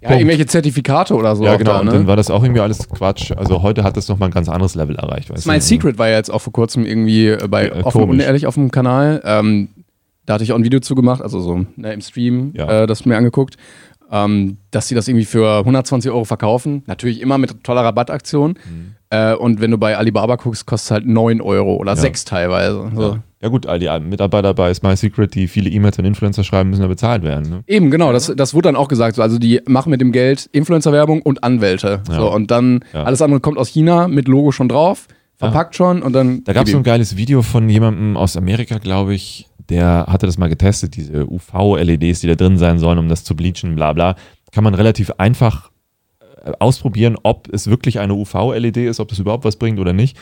Ja, 0.00 0.12
irgendwelche 0.12 0.46
Zertifikate 0.46 1.14
oder 1.14 1.34
so. 1.36 1.44
ja, 1.44 1.56
genau. 1.56 1.72
Da, 1.72 1.80
Und 1.80 1.86
ne? 1.86 1.92
dann 1.92 2.06
war 2.06 2.16
das 2.16 2.30
auch 2.30 2.42
irgendwie 2.42 2.60
alles 2.60 2.88
Quatsch. 2.88 3.32
Also 3.32 3.62
heute 3.62 3.82
hat 3.82 3.96
das 3.96 4.08
nochmal 4.08 4.28
ein 4.28 4.32
ganz 4.32 4.48
anderes 4.48 4.74
Level 4.74 4.94
erreicht. 4.96 5.30
Weißt 5.30 5.46
mein? 5.46 5.60
Secret 5.60 5.98
war 5.98 6.08
ja 6.08 6.16
jetzt 6.16 6.30
auch 6.30 6.40
vor 6.42 6.52
kurzem 6.52 6.84
irgendwie 6.84 7.28
äh, 7.28 7.48
bei 7.48 7.68
Ja, 7.68 7.84
offen 7.84 8.00
komisch. 8.02 8.14
unehrlich 8.14 8.46
auf 8.46 8.54
dem 8.54 8.70
Kanal. 8.70 9.22
Ähm, 9.24 9.68
da 10.26 10.34
hatte 10.34 10.44
ich 10.44 10.52
auch 10.52 10.56
ein 10.56 10.64
Video 10.64 10.80
zu 10.80 10.94
gemacht, 10.94 11.22
also 11.22 11.40
so 11.40 11.64
ne, 11.76 11.92
im 11.94 12.00
Stream, 12.02 12.52
Ja. 12.54 12.82
äh, 12.82 12.86
das 12.86 13.04
mir 13.06 13.16
angeguckt, 13.16 13.56
ähm, 14.10 14.58
dass 14.70 14.88
sie 14.88 14.94
das 14.94 15.08
irgendwie 15.08 15.24
für 15.24 15.58
120 15.58 16.10
Euro 16.10 16.24
verkaufen. 16.24 16.82
Natürlich 16.86 17.20
immer 17.20 17.38
mit 17.38 17.64
toller 17.64 17.82
Rabattaktion. 17.82 18.50
Mhm. 18.52 18.94
Äh, 19.10 19.34
und 19.34 19.60
wenn 19.60 19.70
du 19.70 19.78
bei 19.78 19.96
Alibaba 19.96 20.36
guckst, 20.36 20.66
kostet 20.66 20.86
es 20.86 20.90
halt 20.90 21.06
9 21.06 21.40
Euro 21.40 21.76
oder 21.76 21.96
6 21.96 22.24
teilweise. 22.24 22.90
So. 22.94 23.02
Ja. 23.02 23.22
ja 23.42 23.48
gut, 23.48 23.66
all 23.66 23.78
die 23.78 23.88
Mitarbeiter 24.00 24.52
bei 24.54 24.72
Smile 24.74 24.96
Secret, 24.96 25.34
die 25.34 25.46
viele 25.46 25.70
E-Mails 25.70 25.98
an 25.98 26.04
Influencer 26.04 26.42
schreiben, 26.44 26.70
müssen 26.70 26.82
ja 26.82 26.88
bezahlt 26.88 27.22
werden. 27.22 27.48
Ne? 27.48 27.64
Eben, 27.66 27.90
genau, 27.90 28.12
das, 28.12 28.32
das 28.36 28.54
wurde 28.54 28.68
dann 28.68 28.76
auch 28.76 28.88
gesagt. 28.88 29.16
So, 29.16 29.22
also 29.22 29.38
die 29.38 29.60
machen 29.66 29.90
mit 29.90 30.00
dem 30.00 30.10
Geld 30.12 30.48
Influencer-Werbung 30.52 31.22
und 31.22 31.44
Anwälte. 31.44 32.02
Ja. 32.08 32.14
So, 32.16 32.32
und 32.32 32.50
dann 32.50 32.84
Ja. 32.92 33.04
alles 33.04 33.22
andere 33.22 33.40
kommt 33.40 33.58
aus 33.58 33.68
China 33.68 34.08
mit 34.08 34.26
Logo 34.26 34.50
schon 34.50 34.68
drauf, 34.68 35.06
verpackt 35.36 35.76
schon 35.76 36.02
und 36.02 36.12
dann. 36.12 36.42
Da 36.44 36.52
gab 36.52 36.66
es 36.66 36.72
so 36.72 36.78
ein 36.78 36.82
geiles 36.82 37.16
Video 37.16 37.42
von 37.42 37.68
jemandem 37.68 38.16
aus 38.16 38.36
Amerika, 38.36 38.78
glaube 38.78 39.14
ich, 39.14 39.46
der 39.68 40.06
hatte 40.08 40.26
das 40.26 40.38
mal 40.38 40.48
getestet, 40.48 40.96
diese 40.96 41.26
UV-LEDs, 41.26 42.20
die 42.20 42.26
da 42.28 42.34
drin 42.34 42.58
sein 42.58 42.78
sollen, 42.78 42.98
um 42.98 43.08
das 43.08 43.24
zu 43.24 43.34
bleachen, 43.34 43.74
bla 43.74 43.92
bla. 43.92 44.16
Kann 44.52 44.64
man 44.64 44.74
relativ 44.74 45.10
einfach 45.18 45.70
äh, 46.20 46.52
ausprobieren, 46.58 47.16
ob 47.22 47.52
es 47.52 47.68
wirklich 47.68 47.98
eine 47.98 48.14
UV-LED 48.14 48.78
ist, 48.78 49.00
ob 49.00 49.08
das 49.08 49.18
überhaupt 49.18 49.44
was 49.44 49.56
bringt 49.56 49.78
oder 49.78 49.92
nicht. 49.92 50.16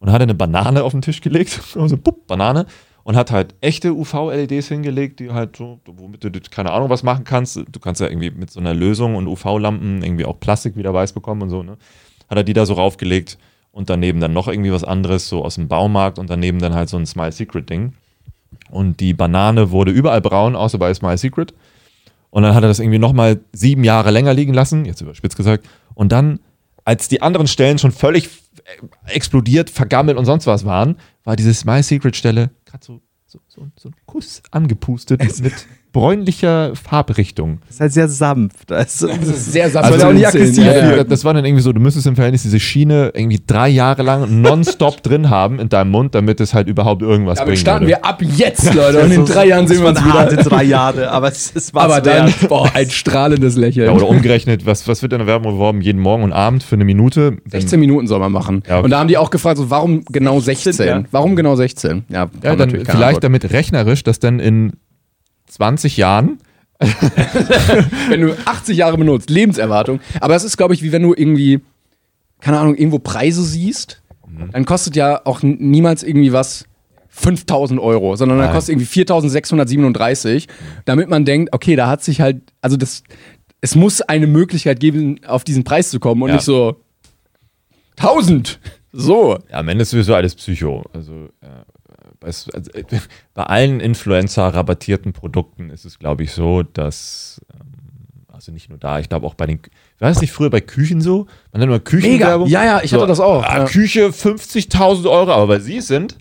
Und 0.00 0.12
hat 0.12 0.22
eine 0.22 0.34
Banane 0.34 0.84
auf 0.84 0.92
den 0.92 1.02
Tisch 1.02 1.20
gelegt, 1.20 1.60
also 1.74 1.96
pup, 1.96 2.26
Banane, 2.26 2.66
und 3.04 3.16
hat 3.16 3.30
halt 3.30 3.54
echte 3.60 3.94
UV-LEDs 3.94 4.68
hingelegt, 4.68 5.20
die 5.20 5.30
halt 5.30 5.56
so, 5.56 5.80
womit 5.86 6.24
du 6.24 6.30
keine 6.50 6.72
Ahnung 6.72 6.90
was 6.90 7.02
machen 7.02 7.24
kannst. 7.24 7.56
Du 7.56 7.80
kannst 7.80 8.00
ja 8.00 8.08
irgendwie 8.08 8.30
mit 8.30 8.50
so 8.50 8.60
einer 8.60 8.74
Lösung 8.74 9.16
und 9.16 9.26
UV-Lampen 9.26 10.02
irgendwie 10.02 10.24
auch 10.24 10.38
Plastik 10.38 10.76
wieder 10.76 10.92
weiß 10.92 11.12
bekommen 11.12 11.42
und 11.42 11.50
so, 11.50 11.62
ne? 11.62 11.78
Hat 12.28 12.36
er 12.36 12.44
die 12.44 12.52
da 12.52 12.66
so 12.66 12.74
raufgelegt 12.74 13.38
und 13.72 13.88
daneben 13.88 14.20
dann 14.20 14.32
noch 14.32 14.48
irgendwie 14.48 14.72
was 14.72 14.84
anderes, 14.84 15.28
so 15.28 15.44
aus 15.44 15.54
dem 15.54 15.68
Baumarkt 15.68 16.18
und 16.18 16.28
daneben 16.28 16.58
dann 16.58 16.74
halt 16.74 16.88
so 16.88 16.98
ein 16.98 17.06
Smile 17.06 17.32
Secret 17.32 17.70
Ding. 17.70 17.94
Und 18.70 19.00
die 19.00 19.14
Banane 19.14 19.70
wurde 19.70 19.90
überall 19.90 20.20
braun, 20.20 20.56
außer 20.56 20.78
bei 20.78 20.92
Smile 20.92 21.18
Secret. 21.18 21.54
Und 22.30 22.42
dann 22.42 22.54
hat 22.54 22.62
er 22.62 22.68
das 22.68 22.78
irgendwie 22.78 22.98
nochmal 22.98 23.40
sieben 23.52 23.84
Jahre 23.84 24.10
länger 24.10 24.34
liegen 24.34 24.52
lassen, 24.52 24.84
jetzt 24.84 25.00
überspitzt 25.00 25.36
gesagt. 25.36 25.66
Und 25.94 26.12
dann, 26.12 26.40
als 26.84 27.08
die 27.08 27.22
anderen 27.22 27.46
Stellen 27.46 27.78
schon 27.78 27.92
völlig 27.92 28.26
äh, 28.26 29.14
explodiert, 29.14 29.70
vergammelt 29.70 30.18
und 30.18 30.26
sonst 30.26 30.46
was 30.46 30.64
waren, 30.64 30.96
war 31.24 31.36
diese 31.36 31.54
Smile 31.54 31.82
Secret 31.82 32.16
Stelle 32.16 32.50
gerade 32.66 32.84
so, 32.84 33.00
so, 33.26 33.40
so, 33.48 33.66
so 33.76 33.88
ein 33.88 33.94
Kuss 34.06 34.42
angepustet 34.50 35.20
mit 35.40 35.66
bräunlicher 35.92 36.72
Farbrichtung. 36.74 37.58
Das 37.66 37.74
ist 37.76 37.80
halt 37.80 37.92
sehr 37.92 38.08
sanft. 38.08 38.70
Also, 38.72 39.06
Das 39.08 39.16
ist 39.26 39.52
sehr 39.52 39.64
Also, 39.64 39.80
sanft. 39.80 40.04
auch 40.04 40.12
nicht 40.12 40.26
aggressiv 40.26 40.64
Ja, 40.64 40.96
Ja, 40.96 41.04
das 41.04 41.24
war 41.24 41.34
dann 41.34 41.44
irgendwie 41.44 41.62
so, 41.62 41.72
du 41.72 41.80
müsstest 41.80 42.06
im 42.06 42.14
Verhältnis 42.14 42.42
diese 42.42 42.60
Schiene 42.60 43.10
irgendwie 43.14 43.40
drei 43.46 43.68
Jahre 43.68 44.02
lang 44.02 44.40
nonstop 44.42 45.02
drin 45.02 45.30
haben 45.30 45.58
in 45.58 45.68
deinem 45.68 45.90
Mund, 45.90 46.14
damit 46.14 46.40
es 46.40 46.54
halt 46.54 46.68
überhaupt 46.68 47.02
irgendwas 47.02 47.38
Damit 47.38 47.48
bringen 47.48 47.60
starten 47.60 47.86
würde. 47.86 48.00
wir 48.00 48.04
ab 48.04 48.22
jetzt, 48.22 48.74
Leute. 48.74 49.00
Und 49.00 49.12
in 49.12 49.24
drei 49.24 49.46
Jahren 49.46 49.66
sehen 49.66 49.80
wir 49.82 49.88
uns 49.88 50.00
harte 50.00 50.32
wieder. 50.32 50.42
drei 50.44 50.64
Jahre, 50.64 51.10
aber 51.10 51.28
es 51.28 51.50
ist 51.50 51.74
was 51.74 51.84
Aber 51.84 52.00
dann, 52.00 52.26
wert. 52.26 52.34
boah, 52.48 52.70
ein 52.74 52.90
strahlendes 52.90 53.56
Lächeln. 53.56 53.86
Ja, 53.86 53.92
oder 53.92 54.08
umgerechnet, 54.08 54.66
was, 54.66 54.86
was 54.88 55.02
wird 55.02 55.12
in 55.12 55.18
der 55.18 55.26
Werbung 55.26 55.52
beworben? 55.52 55.80
Jeden 55.80 56.00
Morgen 56.00 56.22
und 56.22 56.32
Abend 56.32 56.62
für 56.62 56.74
eine 56.76 56.84
Minute? 56.84 57.38
Wenn- 57.44 57.60
16 57.60 57.80
Minuten 57.80 58.06
soll 58.06 58.18
man 58.20 58.32
machen. 58.32 58.62
Ja, 58.68 58.76
okay. 58.76 58.84
Und 58.84 58.90
da 58.90 58.98
haben 59.00 59.08
die 59.08 59.16
auch 59.16 59.30
gefragt, 59.30 59.58
so, 59.58 59.70
warum 59.70 60.04
genau 60.04 60.40
16? 60.40 60.86
ja. 60.86 61.02
Warum 61.10 61.34
genau 61.36 61.56
16? 61.56 62.04
Ja, 62.08 62.28
dann 62.42 62.70
vielleicht 62.70 62.90
Antwort. 62.90 63.24
damit 63.24 63.50
rechnerisch, 63.52 64.02
dass 64.04 64.18
dann 64.20 64.38
in 64.38 64.72
20 65.48 65.96
Jahren 65.96 66.38
wenn 68.08 68.20
du 68.20 68.36
80 68.46 68.76
Jahre 68.76 68.96
benutzt, 68.96 69.30
Lebenserwartung. 69.30 69.98
Aber 70.20 70.36
es 70.36 70.44
ist, 70.44 70.56
glaube 70.56 70.74
ich, 70.74 70.82
wie 70.84 70.92
wenn 70.92 71.02
du 71.02 71.12
irgendwie, 71.12 71.60
keine 72.40 72.58
Ahnung, 72.60 72.76
irgendwo 72.76 72.98
Preise 73.00 73.42
siehst, 73.42 74.00
Mhm. 74.28 74.50
dann 74.52 74.64
kostet 74.66 74.94
ja 74.94 75.22
auch 75.24 75.40
niemals 75.42 76.02
irgendwie 76.04 76.32
was 76.32 76.66
5000 77.08 77.80
Euro, 77.80 78.14
sondern 78.14 78.38
dann 78.38 78.52
kostet 78.52 78.74
irgendwie 78.74 78.86
4637, 78.86 80.46
damit 80.84 81.08
man 81.08 81.24
denkt, 81.24 81.52
okay, 81.54 81.74
da 81.76 81.88
hat 81.88 82.04
sich 82.04 82.20
halt, 82.20 82.42
also 82.60 82.76
das, 82.76 83.02
es 83.62 83.74
muss 83.74 84.02
eine 84.02 84.26
Möglichkeit 84.26 84.78
geben, 84.80 85.18
auf 85.26 85.42
diesen 85.44 85.64
Preis 85.64 85.90
zu 85.90 85.98
kommen 85.98 86.22
und 86.22 86.28
Ja. 86.28 86.34
nicht 86.36 86.44
so 86.44 86.76
1000. 87.96 88.60
So. 88.92 89.38
Ja, 89.50 89.58
am 89.58 89.68
Ende 89.68 89.82
ist 89.82 89.90
sowieso 89.90 90.14
alles 90.14 90.34
Psycho. 90.34 90.84
Also, 90.92 91.12
äh, 91.40 91.46
bei, 91.77 91.77
also 92.22 92.50
bei 93.34 93.42
allen 93.42 93.80
Influencer-rabattierten 93.80 95.12
Produkten 95.12 95.70
ist 95.70 95.84
es, 95.84 95.98
glaube 95.98 96.22
ich, 96.24 96.32
so, 96.32 96.62
dass, 96.62 97.40
ähm, 97.54 98.26
also 98.32 98.52
nicht 98.52 98.68
nur 98.68 98.78
da, 98.78 98.98
ich 98.98 99.08
glaube 99.08 99.26
auch 99.26 99.34
bei 99.34 99.46
den, 99.46 99.60
war 99.98 100.08
das 100.08 100.20
nicht 100.20 100.32
früher 100.32 100.50
bei 100.50 100.60
Küchen 100.60 101.00
so? 101.00 101.26
Man 101.52 101.62
hat 101.62 101.68
immer 101.68 101.80
Küchenwerbung. 101.80 102.48
Ja, 102.48 102.64
ja, 102.64 102.80
ich 102.82 102.92
hatte 102.94 103.06
das 103.06 103.20
auch. 103.20 103.42
Ah, 103.44 103.58
Ja. 103.58 103.64
Küche 103.64 104.08
50.000 104.08 105.10
Euro, 105.10 105.32
aber 105.32 105.48
weil 105.48 105.60
sie 105.60 105.80
sind, 105.80 106.16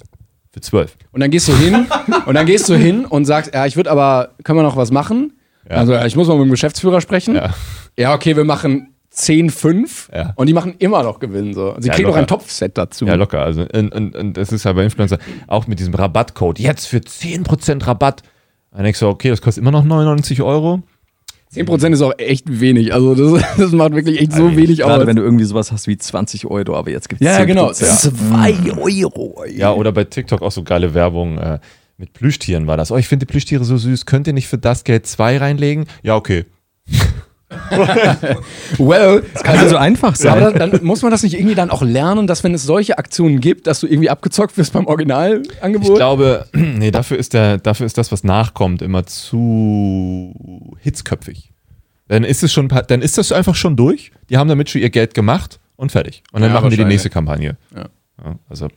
für 0.51 0.61
12. 0.61 0.97
Und 1.11 1.19
dann 1.21 1.29
gehst 1.31 1.47
du 1.47 1.55
hin 1.55 1.85
und 2.25 2.33
dann 2.35 2.45
gehst 2.45 2.69
du 2.69 2.75
hin 2.75 3.05
und 3.05 3.25
sagst, 3.25 3.53
ja, 3.53 3.65
ich 3.65 3.75
würde 3.75 3.91
aber, 3.91 4.35
können 4.43 4.57
wir 4.59 4.63
noch 4.63 4.77
was 4.77 4.91
machen? 4.91 5.33
Ja. 5.69 5.77
Also, 5.77 5.95
ich 5.97 6.15
muss 6.15 6.27
mal 6.27 6.35
mit 6.37 6.45
dem 6.47 6.51
Geschäftsführer 6.51 7.01
sprechen. 7.01 7.35
Ja. 7.35 7.53
Ja, 7.99 8.13
okay, 8.13 8.35
wir 8.37 8.45
machen 8.45 8.93
10, 9.17 9.49
5 9.49 10.11
Ja. 10.13 10.33
und 10.35 10.47
die 10.47 10.53
machen 10.53 10.75
immer 10.77 11.01
noch 11.01 11.19
Gewinn. 11.19 11.53
So. 11.53 11.75
Sie 11.79 11.87
Ja, 11.87 11.95
kriegen 11.95 12.07
noch 12.09 12.15
ein 12.15 12.27
Topfset 12.27 12.77
dazu. 12.77 13.05
Ja, 13.05 13.15
locker. 13.15 13.41
Also, 13.41 13.61
und, 13.73 13.93
und, 13.93 14.15
und 14.15 14.37
das 14.37 14.51
ist 14.51 14.65
halt 14.65 14.75
bei 14.75 14.83
Influencer 14.83 15.17
auch 15.47 15.65
mit 15.65 15.79
diesem 15.79 15.95
Rabattcode. 15.95 16.59
Jetzt 16.59 16.85
für 16.85 16.97
10% 16.97 17.85
Rabatt. 17.87 18.21
Dann 18.71 18.83
denkst 18.83 18.99
du, 18.99 19.07
okay, 19.07 19.29
das 19.29 19.41
kostet 19.41 19.63
immer 19.63 19.71
noch 19.71 19.83
99 19.83 20.41
Euro. 20.43 20.83
10% 21.55 21.93
ist 21.93 22.01
auch 22.01 22.13
echt 22.19 22.45
wenig. 22.47 22.93
Also 22.93 23.15
das, 23.15 23.43
das 23.57 23.71
macht 23.71 23.95
wirklich 23.95 24.21
echt 24.21 24.33
so 24.33 24.55
wenig 24.55 24.83
aus. 24.83 24.89
Gerade 24.89 25.07
wenn 25.07 25.15
du 25.15 25.23
irgendwie 25.23 25.45
sowas 25.45 25.71
hast 25.71 25.87
wie 25.87 25.97
20 25.97 26.45
Euro, 26.45 26.75
aber 26.75 26.91
jetzt 26.91 27.09
gibt 27.09 27.21
es 27.21 27.25
ja, 27.25 27.39
ja, 27.39 27.45
genau. 27.45 27.71
2 27.71 28.73
Euro. 28.77 29.45
Ja, 29.49 29.73
oder 29.73 29.91
bei 29.91 30.03
TikTok 30.03 30.43
auch 30.43 30.51
so 30.51 30.63
geile 30.63 30.93
Werbung. 30.93 31.37
Äh, 31.39 31.59
mit 31.97 32.13
Plüschtieren 32.13 32.67
war 32.67 32.77
das. 32.77 32.91
Oh, 32.91 32.97
ich 32.97 33.07
finde 33.07 33.25
die 33.25 33.31
Plüschtiere 33.31 33.63
so 33.63 33.77
süß. 33.77 34.05
Könnt 34.05 34.27
ihr 34.27 34.33
nicht 34.33 34.47
für 34.47 34.59
das 34.59 34.83
Geld 34.83 35.07
zwei 35.07 35.37
reinlegen? 35.37 35.85
Ja, 36.03 36.15
okay. 36.15 36.45
Well, 38.77 39.23
Kann 39.43 39.57
also 39.57 39.69
so 39.69 39.77
einfach 39.77 40.15
sein. 40.15 40.31
aber 40.43 40.51
dann, 40.51 40.71
dann 40.71 40.83
muss 40.83 41.01
man 41.01 41.11
das 41.11 41.23
nicht 41.23 41.33
irgendwie 41.35 41.55
dann 41.55 41.69
auch 41.69 41.81
lernen, 41.81 42.27
dass 42.27 42.43
wenn 42.43 42.53
es 42.53 42.63
solche 42.63 42.97
Aktionen 42.97 43.39
gibt, 43.39 43.67
dass 43.67 43.79
du 43.79 43.87
irgendwie 43.87 44.09
abgezockt 44.09 44.57
wirst 44.57 44.73
beim 44.73 44.83
Ich 44.83 44.89
Originalangebot? 44.89 45.95
glaube, 45.95 46.45
nee, 46.53 46.91
dafür 46.91 47.17
ist, 47.17 47.33
der, 47.33 47.57
dafür 47.57 47.85
ist 47.85 47.97
das, 47.97 48.11
was 48.11 48.23
nachkommt, 48.23 48.81
immer 48.81 49.05
zu 49.05 50.75
hitzköpfig. 50.81 51.53
Dann 52.07 52.23
ist 52.23 52.43
es 52.43 52.53
schon, 52.53 52.69
dann 52.69 53.01
ist 53.01 53.17
das 53.17 53.31
einfach 53.31 53.55
schon 53.55 53.75
durch. 53.75 54.11
Die 54.29 54.37
haben 54.37 54.47
damit 54.47 54.69
schon 54.69 54.81
ihr 54.81 54.89
Geld 54.89 55.13
gemacht 55.13 55.59
und 55.75 55.91
fertig. 55.91 56.23
Und 56.31 56.41
dann 56.41 56.51
Ja, 56.51 56.55
machen 56.55 56.69
die 56.69 56.77
die 56.77 56.85
nächste 56.85 57.09
Kampagne. 57.09 57.57
Ja. 57.75 57.85
Also, 58.49 58.67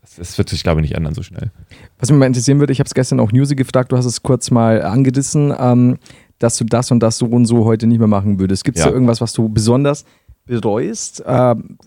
das, 0.00 0.16
das 0.16 0.38
wird 0.38 0.48
sich, 0.50 0.62
glaube 0.62 0.80
ich, 0.80 0.88
nicht 0.88 0.96
ändern 0.96 1.14
so 1.14 1.22
schnell. 1.22 1.50
Was 1.98 2.10
mich 2.10 2.18
mal 2.18 2.26
interessieren 2.26 2.60
würde, 2.60 2.72
ich 2.72 2.78
habe 2.80 2.86
es 2.86 2.94
gestern 2.94 3.18
auch 3.18 3.32
Newsy 3.32 3.56
gefragt, 3.56 3.92
du 3.92 3.96
hast 3.96 4.04
es 4.04 4.22
kurz 4.22 4.50
mal 4.50 4.82
angedissen, 4.82 5.52
ähm, 5.58 5.98
dass 6.38 6.56
du 6.58 6.64
das 6.64 6.90
und 6.90 7.00
das 7.00 7.18
so 7.18 7.26
und 7.26 7.46
so 7.46 7.64
heute 7.64 7.86
nicht 7.86 7.98
mehr 7.98 8.08
machen 8.08 8.38
würdest. 8.38 8.64
Gibt 8.64 8.78
es 8.78 8.84
Ja. 8.84 8.90
da 8.90 8.94
irgendwas, 8.94 9.20
was 9.20 9.32
du 9.32 9.48
besonders 9.48 10.04
bereust? 10.44 11.22
Ähm, 11.26 11.78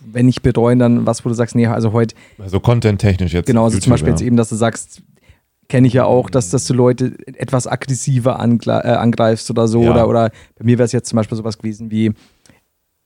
wenn 0.00 0.26
nicht 0.26 0.42
bereuen, 0.42 0.78
dann 0.78 1.06
was, 1.06 1.24
wo 1.24 1.28
du 1.28 1.34
sagst, 1.34 1.54
nee, 1.54 1.66
also 1.66 1.92
heute, 1.92 2.14
Also 2.38 2.60
content-technisch 2.60 3.32
jetzt. 3.34 3.46
genau, 3.46 3.64
also 3.64 3.74
YouTube, 3.74 3.84
zum 3.84 3.90
Beispiel 3.92 4.08
ja. 4.08 4.14
jetzt 4.14 4.22
eben, 4.22 4.36
dass 4.36 4.48
du 4.48 4.54
sagst, 4.56 5.02
kenne 5.68 5.86
ich 5.86 5.92
ja 5.92 6.04
auch, 6.04 6.30
dass, 6.30 6.50
dass 6.50 6.64
du 6.66 6.72
Leute 6.74 7.14
etwas 7.26 7.66
aggressiver 7.66 8.32
äh, 8.38 8.88
angreifst 8.88 9.50
oder 9.50 9.68
so. 9.68 9.82
Ja. 9.82 9.90
Oder, 9.90 10.08
oder 10.08 10.30
bei 10.56 10.64
mir 10.64 10.78
wäre 10.78 10.86
es 10.86 10.92
jetzt 10.92 11.08
zum 11.10 11.16
Beispiel 11.16 11.36
sowas 11.36 11.58
gewesen 11.58 11.90
wie, 11.90 12.12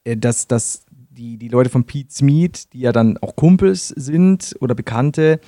äh, 0.04 0.16
dass, 0.16 0.46
dass 0.46 0.84
die, 1.10 1.38
die 1.38 1.48
Leute 1.48 1.70
von 1.70 1.84
Pete's 1.84 2.22
Meat, 2.22 2.72
die 2.72 2.80
ja 2.80 2.92
dann 2.92 3.18
auch 3.18 3.34
Kumpels 3.36 3.88
sind 3.88 4.54
oder 4.60 4.74
Bekannte, 4.74 5.40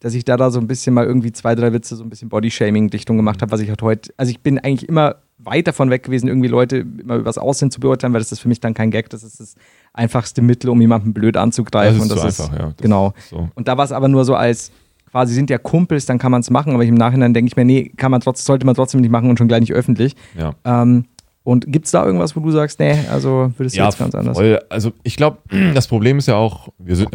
dass 0.00 0.14
ich 0.14 0.24
da 0.24 0.36
da 0.36 0.50
so 0.50 0.60
ein 0.60 0.66
bisschen 0.66 0.94
mal 0.94 1.04
irgendwie 1.04 1.32
zwei, 1.32 1.54
drei 1.54 1.72
Witze 1.72 1.96
so 1.96 2.04
ein 2.04 2.10
bisschen 2.10 2.28
Bodyshaming-Richtung 2.28 3.16
gemacht 3.16 3.42
habe, 3.42 3.50
was 3.50 3.60
ich 3.60 3.68
halt 3.68 3.82
heute, 3.82 4.12
also 4.16 4.30
ich 4.30 4.40
bin 4.40 4.58
eigentlich 4.58 4.88
immer 4.88 5.16
weit 5.38 5.66
davon 5.66 5.90
weg 5.90 6.02
gewesen, 6.02 6.28
irgendwie 6.28 6.48
Leute 6.48 6.78
immer 6.78 7.16
über 7.16 7.24
das 7.24 7.38
Aussehen 7.38 7.70
zu 7.70 7.80
beurteilen, 7.80 8.12
weil 8.12 8.20
das 8.20 8.32
ist 8.32 8.40
für 8.40 8.48
mich 8.48 8.60
dann 8.60 8.74
kein 8.74 8.90
Gag, 8.90 9.08
das 9.10 9.22
ist 9.22 9.40
das 9.40 9.54
einfachste 9.92 10.42
Mittel, 10.42 10.70
um 10.70 10.80
jemanden 10.80 11.12
blöd 11.12 11.36
anzugreifen. 11.36 11.98
Das 11.98 12.06
ist 12.06 12.12
und 12.12 12.24
das 12.24 12.40
einfach, 12.40 12.58
ja. 12.58 12.66
Das 12.68 12.76
genau. 12.76 13.12
ist 13.16 13.28
so. 13.30 13.48
Und 13.54 13.68
da 13.68 13.76
war 13.76 13.84
es 13.84 13.92
aber 13.92 14.08
nur 14.08 14.24
so 14.24 14.34
als, 14.34 14.72
quasi 15.10 15.34
sind 15.34 15.50
ja 15.50 15.58
Kumpels, 15.58 16.06
dann 16.06 16.18
kann 16.18 16.32
man 16.32 16.40
es 16.40 16.50
machen, 16.50 16.74
aber 16.74 16.84
im 16.84 16.94
Nachhinein 16.94 17.34
denke 17.34 17.48
ich 17.48 17.56
mir, 17.56 17.64
nee, 17.64 17.92
kann 17.96 18.10
man 18.10 18.20
trotz, 18.20 18.44
sollte 18.44 18.66
man 18.66 18.74
trotzdem 18.74 19.00
nicht 19.00 19.10
machen 19.10 19.30
und 19.30 19.38
schon 19.38 19.48
gleich 19.48 19.60
nicht 19.60 19.72
öffentlich. 19.72 20.14
Ja. 20.36 20.54
Ähm, 20.64 21.06
und 21.44 21.72
gibt 21.72 21.86
es 21.86 21.92
da 21.92 22.04
irgendwas, 22.04 22.36
wo 22.36 22.40
du 22.40 22.50
sagst, 22.50 22.78
nee, 22.78 22.98
also 23.10 23.50
würdest 23.56 23.74
du 23.74 23.80
Ja, 23.80 23.86
jetzt 23.86 23.98
ganz 23.98 24.14
anders? 24.14 24.36
voll. 24.36 24.60
Also 24.68 24.92
ich 25.02 25.16
glaube, 25.16 25.38
das 25.74 25.86
Problem 25.86 26.18
ist 26.18 26.28
ja 26.28 26.34
auch, 26.34 26.68
wir 26.78 26.94
sind 26.96 27.10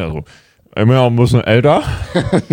ja 0.76 0.82
so 0.86 0.92
immer 0.92 1.06
ein 1.08 1.16
bisschen 1.16 1.42
älter. 1.44 1.84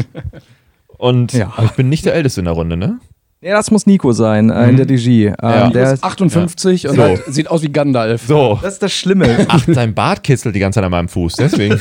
Und 0.98 1.32
Ja. 1.32 1.52
ich 1.64 1.70
bin 1.72 1.88
nicht 1.88 2.04
der 2.04 2.14
Älteste 2.14 2.40
in 2.40 2.44
der 2.44 2.54
Runde, 2.54 2.76
ne? 2.76 2.98
Nee, 3.42 3.52
das 3.52 3.70
muss 3.70 3.86
Nico 3.86 4.12
sein, 4.12 4.50
äh, 4.50 4.68
in 4.68 4.76
der 4.76 4.86
Regie. 4.86 5.24
Ähm, 5.26 5.34
Ja. 5.40 5.70
Der 5.70 5.92
ist, 5.94 6.04
58 6.04 6.88
und 6.88 6.96
So. 6.96 7.02
hat, 7.02 7.20
sieht 7.28 7.48
aus 7.48 7.62
wie 7.62 7.72
Gandalf. 7.72 8.26
So. 8.26 8.58
das 8.60 8.74
ist 8.74 8.82
das 8.82 8.92
Schlimme. 8.92 9.46
Ach, 9.48 9.64
sein 9.66 9.94
Bart 9.94 10.22
kitzelt 10.22 10.54
die 10.54 10.60
ganze 10.60 10.76
Zeit 10.76 10.84
an 10.84 10.90
meinem 10.90 11.08
Fuß, 11.08 11.36
deswegen. 11.36 11.80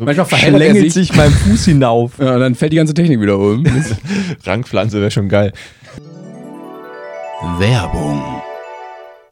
Manchmal 0.00 0.26
verhält 0.26 0.54
er 0.54 0.58
Schlängelt 0.58 0.92
sich. 0.92 1.08
sich 1.08 1.16
meinem 1.16 1.32
Fuß 1.32 1.64
hinauf. 1.66 2.18
Ja, 2.18 2.38
dann 2.40 2.56
fällt 2.56 2.72
die 2.72 2.76
ganze 2.76 2.92
Technik 2.94 3.20
wieder 3.20 3.38
um. 3.38 3.64
Rankpflanze 4.44 4.98
wäre 5.00 5.12
schon 5.12 5.28
geil. 5.28 5.52
Werbung. 7.58 8.20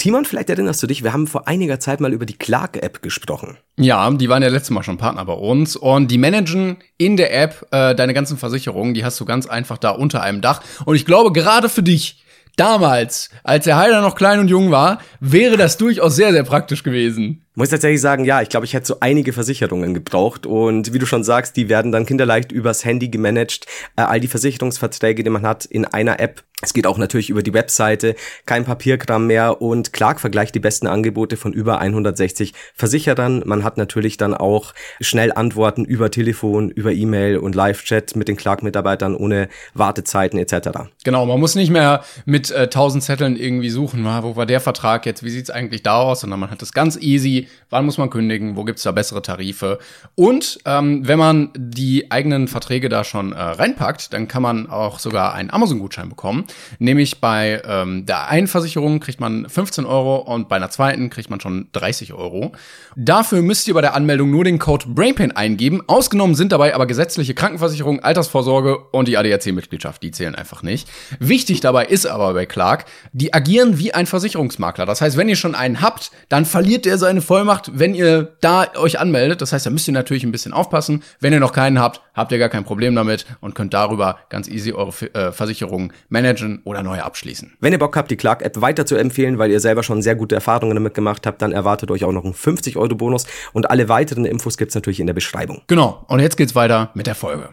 Timon, 0.03 0.25
vielleicht 0.25 0.51
erinnerst 0.51 0.83
du 0.83 0.89
dich, 0.89 1.05
wir 1.05 1.13
haben 1.13 1.29
vor 1.29 1.47
einiger 1.47 1.79
Zeit 1.79 2.01
mal 2.01 2.13
über 2.13 2.27
die 2.27 2.37
Clark-App 2.37 3.03
gesprochen. 3.03 3.59
Ja, 3.79 4.11
die 4.11 4.29
waren 4.29 4.43
ja 4.43 4.49
letztes 4.49 4.71
Mal 4.71 4.83
schon 4.83 4.99
Partner 4.99 5.25
bei 5.25 5.33
uns 5.33 5.77
und 5.77 6.11
die 6.11 6.19
managen 6.19 6.79
in 6.99 7.17
der 7.17 7.33
App 7.41 7.69
äh, 7.71 7.95
deine 7.95 8.13
ganzen 8.13 8.37
Versicherungen. 8.37 8.95
Die 8.95 9.05
hast 9.05 9.21
du 9.21 9.25
ganz 9.25 9.47
einfach 9.47 9.79
da 9.79 9.91
unter 9.91 10.21
einem 10.21 10.41
Dach. 10.41 10.61
Und 10.87 10.97
ich 10.97 11.07
glaube, 11.07 11.31
gerade 11.31 11.69
für 11.69 11.85
dich, 11.85 12.25
damals, 12.57 13.31
als 13.45 13.65
der 13.65 13.77
Heiler 13.77 14.01
noch 14.01 14.17
klein 14.17 14.41
und 14.41 14.49
jung 14.49 14.73
war, 14.73 14.99
wäre 15.21 15.57
das 15.57 15.77
durchaus 15.77 16.17
sehr, 16.17 16.33
sehr 16.33 16.43
praktisch 16.43 16.83
gewesen. 16.83 17.42
Muss 17.55 17.69
tatsächlich 17.69 18.01
sagen, 18.01 18.25
ja, 18.25 18.41
ich 18.41 18.49
glaube, 18.49 18.65
ich 18.65 18.73
hätte 18.73 18.87
so 18.87 18.97
einige 19.01 19.35
Versicherungen 19.35 19.93
gebraucht 19.93 20.47
und 20.47 20.95
wie 20.95 20.99
du 20.99 21.05
schon 21.05 21.23
sagst, 21.23 21.55
die 21.57 21.69
werden 21.69 21.93
dann 21.93 22.07
kinderleicht 22.07 22.51
übers 22.51 22.85
Handy 22.85 23.09
gemanagt. 23.09 23.67
Äh, 23.97 24.03
all 24.03 24.21
die 24.21 24.29
Versicherungsverträge, 24.29 25.23
die 25.23 25.31
man 25.31 25.43
hat 25.43 25.67
in 25.67 25.85
einer 25.85 26.19
App. 26.19 26.43
Es 26.65 26.73
geht 26.73 26.87
auch 26.87 26.97
natürlich 26.97 27.29
über 27.29 27.43
die 27.43 27.53
Webseite, 27.53 28.15
kein 28.47 28.65
Papierkram 28.65 29.27
mehr 29.27 29.61
und 29.61 29.93
Clark 29.93 30.21
vergleicht 30.21 30.55
die 30.55 30.61
besten 30.61 30.87
Angebote 30.87 31.37
von 31.37 31.53
über 31.53 31.81
160 31.81 32.55
Versicherern. 32.75 33.43
Man 33.45 33.65
hat 33.65 33.79
natürlich 33.79 34.17
dann 34.17 34.33
auch 34.33 34.73
schnell 35.01 35.33
Antworten 35.33 35.85
über 35.85 36.13
Telefon, 36.13 36.71
über 36.71 36.93
E-Mail 36.93 37.39
und 37.39 37.57
Live-Chat 37.57 38.15
mit 38.15 38.29
den 38.29 38.37
Clark-Mitarbeitern 38.37 39.17
ohne 39.17 39.49
Wartezeiten 39.75 40.39
etc. 40.39 40.69
Genau, 41.03 41.27
man 41.27 41.41
muss 41.41 41.57
nicht 41.57 41.71
mehr 41.71 42.05
mit 42.27 42.53
äh, 42.53 42.71
tausend 42.71 43.03
Zetteln 43.03 43.37
irgendwie 43.37 43.71
suchen, 43.71 44.05
wo 44.05 44.37
war 44.37 44.47
der 44.47 44.61
Vertrag 44.61 45.05
jetzt, 45.05 45.25
wie 45.25 45.31
sieht's 45.31 45.51
eigentlich 45.51 45.83
da 45.83 45.97
aus, 45.97 46.21
sondern 46.21 46.39
man 46.39 46.51
hat 46.53 46.63
das 46.63 46.73
ganz 46.73 46.97
easy, 46.97 47.42
wann 47.71 47.85
muss 47.85 47.99
man 47.99 48.11
kündigen, 48.11 48.57
wo 48.57 48.65
gibt's 48.65 48.83
da 48.83 48.93
bessere 48.93 49.23
Tarife. 49.23 49.79
Und 50.15 50.59
ähm, 50.65 51.07
wenn 51.07 51.19
man 51.19 51.51
die 51.57 52.11
eigenen 52.11 52.49
Verträge 52.49 52.89
da 52.89 53.05
schon 53.05 53.33
äh, 53.33 53.41
reinpackt, 53.41 54.13
dann 54.13 54.29
kann 54.29 54.43
man 54.43 54.69
auch 54.69 54.99
sogar 54.99 55.35
einen 55.35 55.51
Amazon-Gutschein 55.51 56.09
bekommen. 56.09 56.45
Nämlich 56.79 57.21
bei 57.21 57.63
ähm, 57.67 58.07
der 58.07 58.29
einen 58.29 58.47
Versicherung 58.47 59.01
kriegt 59.01 59.21
man 59.21 59.49
15 59.49 59.85
Euro 59.85 60.17
und 60.17 60.49
bei 60.49 60.57
einer 60.57 60.71
zweiten 60.71 61.11
kriegt 61.11 61.31
man 61.31 61.41
schon 61.41 61.69
30 61.73 62.13
Euro. 62.13 62.53
Dafür 62.97 63.43
müsst 63.43 63.69
ihr 63.69 63.75
bei 63.75 63.81
der 63.81 63.95
Anmeldung 63.95 64.31
nur 64.31 64.45
den 64.45 64.59
Code 64.59 64.87
BrainPain 64.89 65.33
eingeben. 65.33 65.83
Ausgenommen 65.87 66.35
sind 66.35 66.53
dabei 66.53 66.75
aber 66.75 66.87
gesetzliche 66.87 67.35
Krankenversicherung, 67.35 68.01
Altersvorsorge 68.01 68.79
und 68.93 69.09
die 69.09 69.17
ADAC-Mitgliedschaft. 69.17 70.03
Die 70.03 70.11
zählen 70.11 70.35
einfach 70.35 70.63
nicht. 70.63 70.89
Wichtig 71.19 71.61
dabei 71.61 71.87
ist 71.87 72.07
aber 72.07 72.35
bei 72.35 72.47
Clark, 72.47 72.85
die 73.13 73.33
agieren 73.33 73.79
wie 73.79 73.95
ein 73.95 74.07
Versicherungsmakler. 74.07 74.87
Das 74.87 75.01
heißt, 75.01 75.17
wenn 75.17 75.29
ihr 75.29 75.37
schon 75.37 75.55
einen 75.55 75.81
habt, 75.81 76.11
dann 76.29 76.45
verliert 76.45 76.85
der 76.85 76.99
seine 76.99 77.23
Vollmacht, 77.33 77.71
wenn 77.73 77.95
ihr 77.95 78.37
da 78.43 78.67
euch 78.77 79.01
anmeldet. 79.01 79.41
Das 79.41 79.55
heißt, 79.55 79.65
da 79.65 79.71
müsst 79.71 79.89
ihr 79.89 79.95
natürlich 79.95 80.23
ein 80.23 80.33
bisschen 80.33 80.53
aufpassen. 80.53 81.03
Wenn 81.19 81.33
ihr 81.33 81.41
noch 81.41 81.55
keinen 81.55 81.79
habt, 81.79 82.03
habt 82.13 82.31
ihr 82.31 82.37
gar 82.37 82.51
kein 82.51 82.63
Problem 82.63 82.95
damit 82.95 83.25
und 83.41 83.55
könnt 83.55 83.73
darüber 83.73 84.19
ganz 84.29 84.49
easy 84.49 84.73
eure 84.73 84.93
äh, 85.15 85.33
Versicherungen 85.33 85.95
managen 86.11 86.61
oder 86.65 86.83
neu 86.83 87.01
abschließen. 87.01 87.55
Wenn 87.59 87.73
ihr 87.73 87.79
Bock 87.79 87.97
habt, 87.97 88.11
die 88.11 88.17
Clark-App 88.17 88.61
weiter 88.61 88.85
zu 88.85 88.97
empfehlen, 88.97 89.39
weil 89.39 89.51
ihr 89.51 89.61
selber 89.61 89.83
schon 89.83 90.03
sehr 90.03 90.15
gute 90.15 90.35
Erfahrungen 90.35 90.75
damit 90.75 90.93
gemacht 90.93 91.27
habt, 91.27 91.41
dann 91.41 91.53
erwartet 91.53 91.91
euch 91.91 92.05
auch 92.05 92.13
noch 92.13 92.25
einen 92.25 92.35
50-Euro-Bonus 92.35 93.25
und 93.55 93.71
alle 93.71 93.89
weiteren 93.89 94.27
Infos 94.27 94.59
gibt's 94.59 94.75
natürlich 94.75 95.01
in 95.01 95.07
der 95.07 95.15
Beschreibung. 95.15 95.63
Genau, 95.69 96.05
und 96.09 96.21
jetzt 96.21 96.37
geht's 96.37 96.55
weiter 96.55 96.91
mit 96.93 97.07
der 97.07 97.15
Folge. 97.15 97.49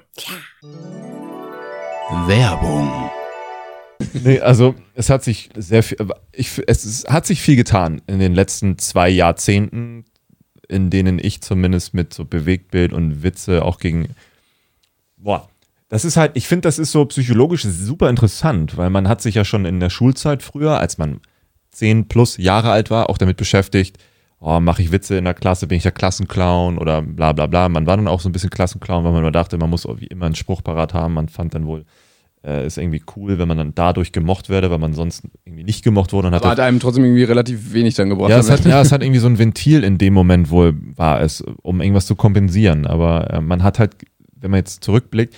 Werbung. 2.27 3.09
Nee, 4.23 4.39
also 4.39 4.75
es 4.95 5.09
hat 5.09 5.23
sich 5.23 5.49
sehr 5.55 5.83
viel, 5.83 5.97
ich, 6.31 6.61
es, 6.67 7.05
hat 7.07 7.25
sich 7.25 7.41
viel 7.41 7.55
getan 7.55 8.01
in 8.07 8.19
den 8.19 8.33
letzten 8.33 8.77
zwei 8.77 9.09
Jahrzehnten, 9.09 10.05
in 10.67 10.89
denen 10.89 11.19
ich 11.19 11.41
zumindest 11.41 11.93
mit 11.93 12.13
so 12.13 12.25
Bewegtbild 12.25 12.93
und 12.93 13.23
Witze 13.23 13.63
auch 13.63 13.79
gegen, 13.79 14.09
boah, 15.17 15.49
das 15.89 16.05
ist 16.05 16.17
halt, 16.17 16.31
ich 16.35 16.47
finde, 16.47 16.61
das 16.61 16.79
ist 16.79 16.91
so 16.91 17.05
psychologisch 17.05 17.63
super 17.63 18.09
interessant, 18.09 18.77
weil 18.77 18.89
man 18.89 19.07
hat 19.07 19.21
sich 19.21 19.35
ja 19.35 19.43
schon 19.43 19.65
in 19.65 19.79
der 19.79 19.89
Schulzeit 19.89 20.43
früher, 20.43 20.79
als 20.79 20.97
man 20.97 21.19
zehn 21.71 22.07
plus 22.07 22.37
Jahre 22.37 22.71
alt 22.71 22.91
war, 22.91 23.09
auch 23.09 23.17
damit 23.17 23.37
beschäftigt, 23.37 23.97
oh, 24.39 24.59
mache 24.59 24.81
ich 24.81 24.91
Witze 24.91 25.17
in 25.17 25.25
der 25.25 25.33
Klasse, 25.33 25.67
bin 25.67 25.77
ich 25.77 25.83
der 25.83 25.91
Klassenclown 25.91 26.77
oder 26.77 27.01
bla 27.01 27.33
bla 27.33 27.47
bla. 27.47 27.69
Man 27.69 27.85
war 27.85 27.97
dann 27.97 28.07
auch 28.07 28.21
so 28.21 28.29
ein 28.29 28.31
bisschen 28.31 28.49
Klassenclown, 28.49 29.03
weil 29.03 29.11
man 29.11 29.21
immer 29.21 29.31
dachte, 29.31 29.57
man 29.57 29.69
muss 29.69 29.87
wie 29.97 30.07
immer 30.07 30.25
einen 30.25 30.35
Spruch 30.35 30.63
parat 30.63 30.93
haben. 30.93 31.13
Man 31.13 31.29
fand 31.29 31.53
dann 31.55 31.65
wohl, 31.65 31.85
äh, 32.43 32.65
ist 32.65 32.77
irgendwie 32.77 33.01
cool, 33.15 33.37
wenn 33.37 33.47
man 33.47 33.57
dann 33.57 33.75
dadurch 33.75 34.11
gemocht 34.11 34.49
werde, 34.49 34.71
weil 34.71 34.79
man 34.79 34.93
sonst 34.93 35.23
irgendwie 35.45 35.63
nicht 35.63 35.83
gemocht 35.83 36.13
wurde. 36.13 36.29
Und 36.29 36.33
Aber 36.33 36.49
hat 36.49 36.59
einem 36.59 36.79
trotzdem 36.79 37.03
irgendwie 37.03 37.23
relativ 37.23 37.73
wenig 37.73 37.95
dann 37.95 38.09
gebracht. 38.09 38.29
ja, 38.29 38.37
es 38.37 38.49
hat, 38.49 38.65
ja, 38.65 38.81
es 38.81 38.91
hat 38.91 39.03
irgendwie 39.03 39.19
so 39.19 39.27
ein 39.27 39.37
Ventil 39.37 39.83
in 39.83 39.97
dem 39.97 40.13
Moment 40.13 40.49
wohl, 40.49 40.75
war 40.95 41.21
es, 41.21 41.41
um 41.61 41.81
irgendwas 41.81 42.05
zu 42.05 42.15
kompensieren. 42.15 42.87
Aber 42.87 43.29
äh, 43.33 43.41
man 43.41 43.63
hat 43.63 43.79
halt, 43.79 43.95
wenn 44.35 44.51
man 44.51 44.59
jetzt 44.59 44.83
zurückblickt, 44.83 45.35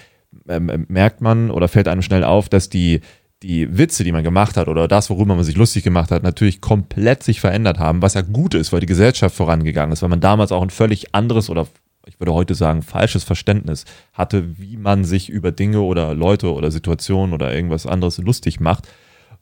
ähm, 0.47 0.85
merkt 0.87 1.21
man 1.21 1.51
oder 1.51 1.67
fällt 1.67 1.87
einem 1.87 2.01
schnell 2.01 2.23
auf, 2.23 2.49
dass 2.49 2.69
die, 2.69 3.01
die 3.41 3.77
Witze, 3.77 4.03
die 4.03 4.11
man 4.11 4.23
gemacht 4.23 4.55
hat 4.55 4.67
oder 4.67 4.87
das, 4.87 5.09
worüber 5.09 5.35
man 5.35 5.43
sich 5.43 5.55
lustig 5.55 5.83
gemacht 5.83 6.11
hat, 6.11 6.23
natürlich 6.23 6.61
komplett 6.61 7.23
sich 7.23 7.41
verändert 7.41 7.79
haben, 7.79 8.01
was 8.01 8.13
ja 8.13 8.21
gut 8.21 8.53
ist, 8.53 8.71
weil 8.71 8.79
die 8.79 8.85
Gesellschaft 8.85 9.35
vorangegangen 9.35 9.91
ist, 9.91 10.03
weil 10.03 10.09
man 10.09 10.21
damals 10.21 10.51
auch 10.51 10.61
ein 10.61 10.69
völlig 10.69 11.15
anderes 11.15 11.49
oder 11.49 11.67
ich 12.05 12.19
würde 12.19 12.33
heute 12.33 12.55
sagen, 12.55 12.81
falsches 12.81 13.23
Verständnis 13.23 13.85
hatte, 14.13 14.57
wie 14.57 14.77
man 14.77 15.03
sich 15.03 15.29
über 15.29 15.51
Dinge 15.51 15.81
oder 15.81 16.13
Leute 16.13 16.53
oder 16.53 16.71
Situationen 16.71 17.33
oder 17.33 17.53
irgendwas 17.53 17.85
anderes 17.85 18.17
lustig 18.17 18.59
macht. 18.59 18.87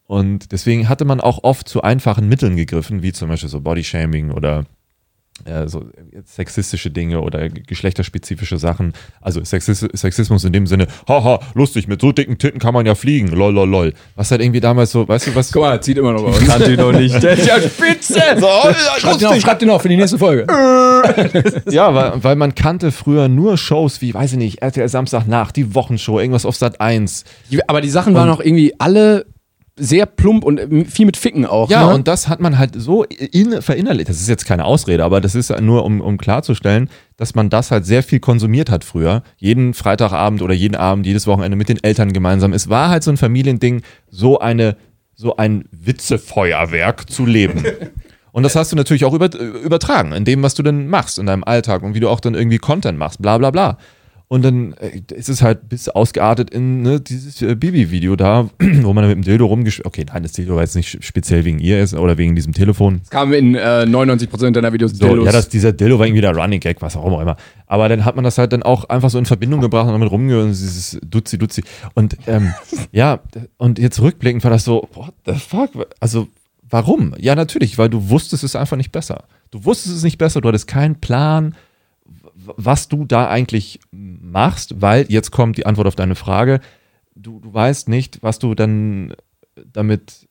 Und 0.06 0.52
deswegen 0.52 0.90
hatte 0.90 1.06
man 1.06 1.22
auch 1.22 1.44
oft 1.44 1.70
zu 1.70 1.82
einfachen 1.84 2.28
Mitteln 2.28 2.56
gegriffen, 2.56 3.04
wie 3.04 3.14
zum 3.14 3.30
Beispiel 3.30 3.50
so 3.50 3.62
Bodyshaming 3.62 4.32
oder 4.32 4.66
äh, 5.46 5.68
so 5.68 5.86
sexistische 6.26 6.92
Dinge 6.92 7.22
oder 7.22 7.50
geschlechterspezifische 7.50 8.58
Sachen. 8.58 8.94
Also 9.22 9.44
Sexis 9.44 9.80
Sexismus 9.94 10.44
in 10.44 10.54
dem 10.54 10.68
Sinne, 10.68 10.88
haha, 11.08 11.40
lustig, 11.54 11.88
mit 11.88 12.02
so 12.02 12.12
dicken 12.12 12.38
Titten 12.38 12.60
kann 12.60 12.74
man 12.74 12.86
ja 12.86 12.96
fliegen, 12.96 13.28
lol, 13.30 13.54
lol, 13.54 13.68
lol. 13.70 13.94
Was 14.16 14.32
halt 14.32 14.42
irgendwie 14.42 14.60
damals 14.60 14.92
so, 14.92 15.08
weißt 15.08 15.28
du, 15.28 15.36
was... 15.36 15.52
Guck 15.52 15.62
mal, 15.64 15.82
zieht 15.82 15.98
immer 15.98 16.14
noch 16.14 16.24
uns. 16.24 16.46
Kannte 16.46 16.74
ihn 16.74 16.80
noch 16.80 16.92
nicht. 16.92 17.22
Der 17.24 17.34
ist 17.38 17.48
ja 17.48 17.60
spitze. 17.62 18.20
So, 18.38 18.46
ja, 18.48 18.74
Schreibt 19.00 19.22
ihn 19.22 19.28
auf, 19.28 19.40
schreibt 19.40 19.62
ihn 19.62 19.70
auf 19.70 19.82
für 19.82 19.90
die 19.90 19.98
nächste 19.98 20.18
Folge. 20.18 20.46
Ja, 21.70 21.94
weil, 21.94 22.24
weil 22.24 22.36
man 22.36 22.56
kannte 22.56 22.92
früher 22.92 23.28
nur 23.28 23.58
Shows 23.58 24.02
wie, 24.02 24.14
weiß 24.14 24.34
ich 24.34 24.38
nicht, 24.38 24.62
RTL 24.62 24.88
Samstagnacht, 24.90 25.56
die 25.56 25.74
Wochenshow, 25.76 26.20
irgendwas 26.20 26.46
auf 26.46 26.56
Sat 26.56 26.82
1. 26.82 27.24
Die- 27.52 27.68
Aber 27.70 27.82
die 27.82 27.90
Sachen 27.90 28.14
waren 28.14 28.30
auch 28.30 28.40
irgendwie 28.42 28.74
alle 28.80 29.26
sehr 29.80 30.06
plump 30.06 30.44
und 30.44 30.60
ähm, 30.60 30.86
viel 30.86 31.06
mit 31.06 31.18
Ficken 31.18 31.46
auch. 31.46 31.70
Ja, 31.70 31.88
ne? 31.88 31.94
und 31.94 32.08
das 32.08 32.28
hat 32.28 32.40
man 32.40 32.58
halt 32.58 32.72
so 32.76 33.04
in, 33.04 33.62
verinnerlicht. 33.62 34.10
Das 34.10 34.20
ist 34.20 34.28
jetzt 34.28 34.46
keine 34.46 34.66
Ausrede, 34.66 35.04
aber 35.04 35.22
das 35.22 35.36
ist 35.36 35.50
nur, 35.62 35.86
um, 35.86 36.02
um 36.02 36.18
klarzustellen, 36.18 36.90
dass 37.18 37.36
man 37.36 37.50
das 37.50 37.72
halt 37.72 37.86
sehr 37.86 38.04
viel 38.04 38.20
konsumiert 38.20 38.70
hat 38.70 38.84
früher. 38.84 39.24
Jeden 39.38 39.74
Freitagabend 39.74 40.42
oder 40.42 40.54
jeden 40.54 40.76
Abend, 40.76 41.06
jedes 41.06 41.28
Wochenende 41.28 41.58
mit 41.58 41.70
den 41.70 41.84
Eltern 41.84 42.14
gemeinsam. 42.14 42.54
Es 42.54 42.70
war 42.70 42.90
halt 42.90 43.04
so 43.04 43.12
ein 43.12 43.18
Familiending, 43.18 43.82
so 44.10 44.40
eine, 44.40 44.76
so 45.16 45.38
ein 45.38 45.66
Witzefeuerwerk 45.72 47.10
zu 47.10 47.26
leben. 47.26 47.64
Und 48.32 48.44
das 48.44 48.56
hast 48.56 48.72
du 48.72 48.76
natürlich 48.76 49.06
auch 49.06 49.14
über, 49.14 49.34
übertragen 49.36 50.12
in 50.12 50.24
dem, 50.24 50.44
was 50.44 50.54
du 50.54 50.64
denn 50.64 50.88
machst 50.88 51.18
in 51.18 51.26
deinem 51.26 51.44
Alltag 51.44 51.82
und 51.82 51.96
wie 51.96 52.00
du 52.00 52.10
auch 52.10 52.20
dann 52.20 52.36
irgendwie 52.36 52.60
Content 52.60 52.98
machst, 52.98 53.22
bla 53.22 53.38
bla 53.40 53.50
bla. 53.50 53.78
Und 54.32 54.44
dann 54.46 54.74
äh, 54.74 55.02
ist 55.16 55.28
es 55.28 55.42
halt 55.42 55.70
bis 55.70 55.90
ausgeartet 55.90 56.52
in 56.52 56.84
ne, 56.84 57.02
dieses 57.02 57.42
äh, 57.42 57.56
Bibi-Video 57.56 58.16
da, 58.16 58.48
wo 58.60 58.94
man 58.94 59.08
mit 59.08 59.16
dem 59.16 59.24
Dildo 59.24 59.48
rumgesch... 59.48 59.82
Okay, 59.84 60.06
nein, 60.08 60.22
das 60.22 60.34
Dildo 60.34 60.54
war 60.56 60.62
jetzt 60.62 60.76
nicht 60.76 61.04
speziell 61.04 61.46
wegen 61.46 61.58
ihr 61.58 61.82
ist 61.82 61.96
oder 61.96 62.20
wegen 62.20 62.36
diesem 62.36 62.54
Telefon. 62.54 63.02
Es 63.04 63.10
kam 63.10 63.34
in 63.34 63.56
äh, 63.56 63.88
99% 63.88 64.52
deiner 64.52 64.72
Videos 64.72 64.92
So, 64.92 65.08
Dildos. 65.08 65.26
ja, 65.26 65.32
das, 65.32 65.50
dieser 65.50 65.72
Dildo 65.72 65.98
war 65.98 66.06
irgendwie 66.06 66.22
der 66.22 66.36
Running 66.38 66.60
Gag, 66.60 66.80
was 66.84 66.96
auch 66.96 67.20
immer. 67.20 67.38
Aber 67.66 67.90
dann 67.90 68.06
hat 68.06 68.16
man 68.16 68.24
das 68.24 68.38
halt 68.38 68.54
dann 68.54 68.62
auch 68.62 68.86
einfach 68.86 69.10
so 69.10 69.18
in 69.18 69.26
Verbindung 69.26 69.62
gebracht 69.62 69.88
und 69.88 69.94
damit 69.94 70.12
rumgehört, 70.12 70.50
dieses 70.50 71.00
Duzi 71.04 71.40
Duzi. 71.40 71.64
Und 71.96 72.16
ähm, 72.28 72.54
ja, 72.92 73.22
und 73.58 73.80
jetzt 73.80 74.00
rückblickend 74.00 74.44
war 74.44 74.52
das 74.52 74.64
so, 74.64 74.88
what 74.94 75.14
the 75.26 75.34
fuck? 75.34 75.72
Also, 76.00 76.28
warum? 76.70 77.16
Ja, 77.18 77.34
natürlich, 77.34 77.80
weil 77.80 77.90
du 77.90 78.12
wusstest 78.12 78.44
es 78.44 78.56
einfach 78.56 78.78
nicht 78.78 78.92
besser. 78.92 79.24
Du 79.50 79.66
wusstest 79.66 79.96
es 79.98 80.04
nicht 80.04 80.20
besser, 80.20 80.40
du 80.40 80.48
hattest 80.50 80.68
keinen 80.68 81.02
Plan, 81.02 81.56
was 82.46 82.88
du 82.88 83.06
da 83.06 83.28
eigentlich 83.28 83.80
machst, 83.92 84.82
weil 84.82 85.06
jetzt 85.10 85.32
kommt 85.32 85.58
die 85.58 85.66
Antwort 85.66 85.88
auf 85.88 85.96
deine 85.96 86.16
Frage. 86.16 86.60
Du, 87.16 87.40
du 87.40 87.54
weißt 87.54 87.90
nicht, 87.90 88.24
was 88.24 88.40
du 88.40 88.56
dann 88.56 89.14
damit 89.74 90.28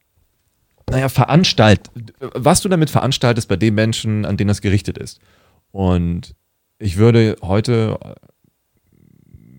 naja, 0.91 1.09
veranstalt, 1.09 1.91
was 2.21 2.63
du 2.63 2.69
damit 2.69 2.91
veranstaltest 2.91 3.49
bei 3.49 3.57
den 3.57 3.75
Menschen, 3.75 4.25
an 4.25 4.37
denen 4.37 4.49
das 4.49 4.63
gerichtet 4.63 4.97
ist. 4.97 5.21
Und 5.71 6.35
ich 6.79 6.97
würde 6.97 7.37
heute 7.43 7.99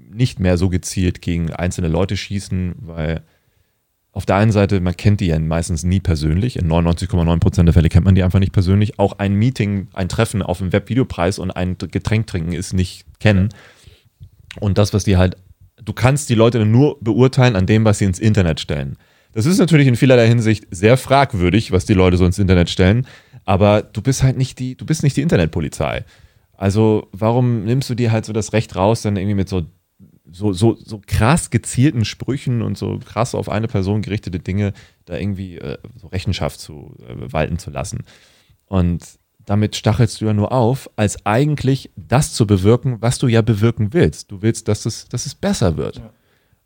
nicht 0.10 0.40
mehr 0.40 0.58
so 0.58 0.70
gezielt 0.70 1.22
gegen 1.22 1.54
einzelne 1.54 1.88
Leute 1.88 2.18
schießen, 2.18 2.76
weil 2.80 3.24
auf 4.12 4.26
der 4.26 4.38
einen 4.38 4.52
Seite, 4.52 4.80
man 4.80 4.98
kennt 4.98 5.22
die 5.22 5.28
ja 5.28 5.40
meistens 5.40 5.84
nie 5.84 6.00
persönlich. 6.00 6.58
In 6.58 6.68
99,9% 6.68 7.64
der 7.64 7.74
Fälle 7.74 7.90
kennt 7.90 8.06
man 8.06 8.16
die 8.16 8.24
einfach 8.24 8.40
nicht 8.40 8.52
persönlich. 8.52 8.98
Auch 8.98 9.20
ein 9.20 9.36
Meeting, 9.36 9.88
ein 9.94 10.10
Treffen 10.10 10.42
auf 10.42 10.58
dem 10.58 10.74
Webvideopreis 10.74 11.38
und 11.38 11.52
ein 11.52 11.78
Getränk 11.78 12.26
trinken 12.28 12.54
ist 12.54 12.74
nicht 12.74 13.06
kennen. 13.20 13.50
Und 14.60 14.78
das, 14.78 14.94
was 14.94 15.04
die 15.04 15.18
halt, 15.18 15.38
du 15.84 15.94
kannst 15.94 16.30
die 16.30 16.36
Leute 16.36 16.66
nur 16.66 16.98
beurteilen 17.02 17.56
an 17.56 17.68
dem, 17.68 17.86
was 17.86 18.00
sie 18.00 18.06
ins 18.06 18.20
Internet 18.20 18.60
stellen. 18.60 18.98
Das 19.34 19.46
ist 19.46 19.60
natürlich 19.60 19.88
in 19.88 19.96
vielerlei 19.96 20.28
Hinsicht 20.28 20.66
sehr 20.72 20.98
fragwürdig, 20.98 21.72
was 21.72 21.86
die 21.86 21.94
Leute 21.94 22.18
so 22.18 22.26
ins 22.26 22.40
Internet 22.40 22.70
stellen, 22.70 23.06
aber 23.46 23.84
du 23.84 24.02
bist 24.02 24.24
halt 24.24 24.38
nicht 24.38 24.58
die, 24.60 24.76
du 24.76 24.86
bist 24.86 25.04
nicht 25.04 25.16
die 25.18 25.22
Internetpolizei. 25.22 26.04
Also 26.58 27.08
warum 27.12 27.64
nimmst 27.64 27.90
du 27.90 27.96
dir 27.96 28.12
halt 28.12 28.26
so 28.26 28.34
das 28.34 28.54
Recht 28.54 28.76
raus, 28.76 29.04
dann 29.04 29.18
irgendwie 29.18 29.36
mit 29.36 29.48
so, 29.48 29.64
so, 30.32 30.54
so, 30.54 30.76
so 30.76 31.02
krass 31.06 31.50
gezielten 31.50 32.06
Sprüchen 32.06 32.62
und 32.62 32.78
so 32.78 33.00
krass 33.00 33.36
auf 33.36 33.50
eine 33.50 33.68
Person 33.68 34.02
gerichtete 34.02 34.40
Dinge 34.40 34.74
da 35.06 35.18
irgendwie 35.18 35.58
äh, 35.58 35.78
so 35.96 36.08
Rechenschaft 36.08 36.60
zu 36.60 36.96
äh, 37.08 37.32
walten 37.32 37.60
zu 37.60 37.70
lassen? 37.72 38.04
Und 38.66 39.04
damit 39.46 39.76
stachelst 39.76 40.22
du 40.22 40.26
ja 40.26 40.34
nur 40.34 40.52
auf, 40.52 40.90
als 40.96 41.26
eigentlich 41.26 41.92
das 41.96 42.34
zu 42.34 42.46
bewirken, 42.46 42.98
was 43.02 43.18
du 43.18 43.28
ja 43.28 43.42
bewirken 43.42 43.94
willst. 43.94 44.32
Du 44.32 44.42
willst, 44.42 44.68
dass 44.68 44.86
es, 44.86 45.08
dass 45.08 45.26
es 45.26 45.34
besser 45.34 45.76
wird. 45.76 46.02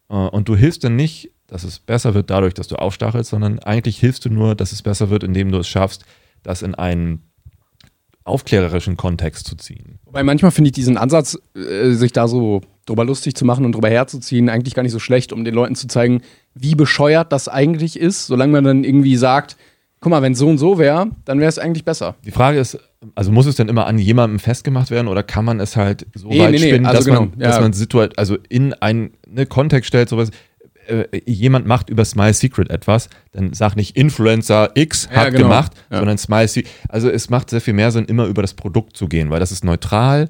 Äh, 0.09 0.15
Und 0.15 0.49
du 0.49 0.55
hilfst 0.55 0.83
dann 0.83 0.95
nicht, 0.95 1.31
dass 1.47 1.63
es 1.63 1.79
besser 1.79 2.13
wird 2.13 2.29
dadurch, 2.29 2.53
dass 2.53 2.67
du 2.67 2.75
aufstachelst, 2.75 3.29
sondern 3.29 3.59
eigentlich 3.59 3.99
hilfst 3.99 4.25
du 4.25 4.29
nur, 4.29 4.55
dass 4.55 4.71
es 4.71 4.81
besser 4.81 5.09
wird, 5.09 5.23
indem 5.23 5.51
du 5.51 5.59
es 5.59 5.67
schaffst, 5.67 6.03
das 6.41 6.61
in 6.61 6.75
einen 6.75 7.23
aufklärerischen 8.25 8.97
Kontext 8.97 9.47
zu 9.47 9.55
ziehen. 9.55 9.99
Wobei 10.05 10.23
manchmal 10.23 10.51
finde 10.51 10.69
ich 10.69 10.73
diesen 10.73 10.97
Ansatz, 10.97 11.37
äh, 11.55 11.91
sich 11.91 12.11
da 12.11 12.27
so 12.27 12.61
drüber 12.85 13.05
lustig 13.05 13.35
zu 13.35 13.45
machen 13.45 13.65
und 13.65 13.73
drüber 13.73 13.89
herzuziehen, 13.89 14.49
eigentlich 14.49 14.73
gar 14.75 14.83
nicht 14.83 14.91
so 14.91 14.99
schlecht, 14.99 15.31
um 15.33 15.43
den 15.45 15.53
Leuten 15.53 15.75
zu 15.75 15.87
zeigen, 15.87 16.21
wie 16.53 16.75
bescheuert 16.75 17.31
das 17.31 17.47
eigentlich 17.47 17.97
ist, 17.99 18.27
solange 18.27 18.51
man 18.51 18.63
dann 18.63 18.83
irgendwie 18.83 19.15
sagt, 19.15 19.55
guck 20.01 20.09
mal, 20.09 20.21
wenn 20.21 20.35
so 20.35 20.47
und 20.49 20.57
so 20.57 20.77
wäre, 20.77 21.07
dann 21.23 21.39
wäre 21.39 21.47
es 21.49 21.57
eigentlich 21.59 21.85
besser. 21.85 22.15
Die 22.25 22.31
Frage 22.31 22.59
ist, 22.59 22.77
also 23.15 23.31
muss 23.31 23.45
es 23.45 23.55
denn 23.55 23.69
immer 23.69 23.85
an 23.85 23.97
jemandem 23.97 24.37
festgemacht 24.39 24.91
werden 24.91 25.07
oder 25.07 25.23
kann 25.23 25.45
man 25.45 25.59
es 25.61 25.77
halt 25.77 26.05
so 26.13 26.27
Nee, 26.27 26.39
weit 26.39 26.51
nee, 26.51 26.59
nee, 26.59 26.67
spinnen, 26.67 26.85
also 26.85 26.97
dass, 26.97 27.05
genau, 27.05 27.19
man, 27.21 27.33
ja. 27.39 27.47
dass 27.47 27.61
man 27.61 27.71
situat 27.73 28.17
also 28.19 28.37
in 28.49 28.73
einen 28.73 29.11
ne, 29.27 29.45
Kontext 29.45 29.87
stellt, 29.87 30.09
sowas. 30.09 30.29
Äh, 30.87 31.05
jemand 31.25 31.65
macht 31.65 31.89
über 31.89 32.03
Smile 32.03 32.33
Secret 32.33 32.69
etwas, 32.69 33.07
dann 33.31 33.53
sag 33.53 33.77
nicht 33.77 33.95
Influencer 33.95 34.71
X 34.75 35.07
Ja, 35.09 35.21
hat 35.21 35.31
genau. 35.31 35.43
gemacht, 35.43 35.71
Ja. 35.89 35.99
sondern 35.99 36.17
Smile 36.17 36.49
Secret. 36.49 36.69
Also 36.89 37.09
es 37.09 37.29
macht 37.29 37.49
sehr 37.49 37.61
viel 37.61 37.73
mehr 37.73 37.89
Sinn, 37.91 38.03
immer 38.03 38.25
über 38.25 38.41
das 38.41 38.53
Produkt 38.53 38.97
zu 38.97 39.07
gehen, 39.07 39.29
weil 39.29 39.39
das 39.39 39.53
ist 39.53 39.63
neutral. 39.63 40.27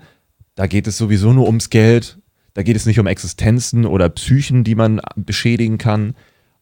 Da 0.54 0.68
geht 0.68 0.86
es 0.86 0.95
sowieso 0.99 1.34
nur 1.34 1.47
ums 1.47 1.72
Geld. 1.72 2.20
Da 2.54 2.64
geht 2.64 2.76
es 2.76 2.86
nicht 2.86 2.99
um 2.99 3.08
Existenzen 3.08 3.86
oder 3.86 4.10
Psychen, 4.10 4.64
die 4.64 4.76
man 4.76 5.01
beschädigen 5.16 5.78
kann. 5.78 6.16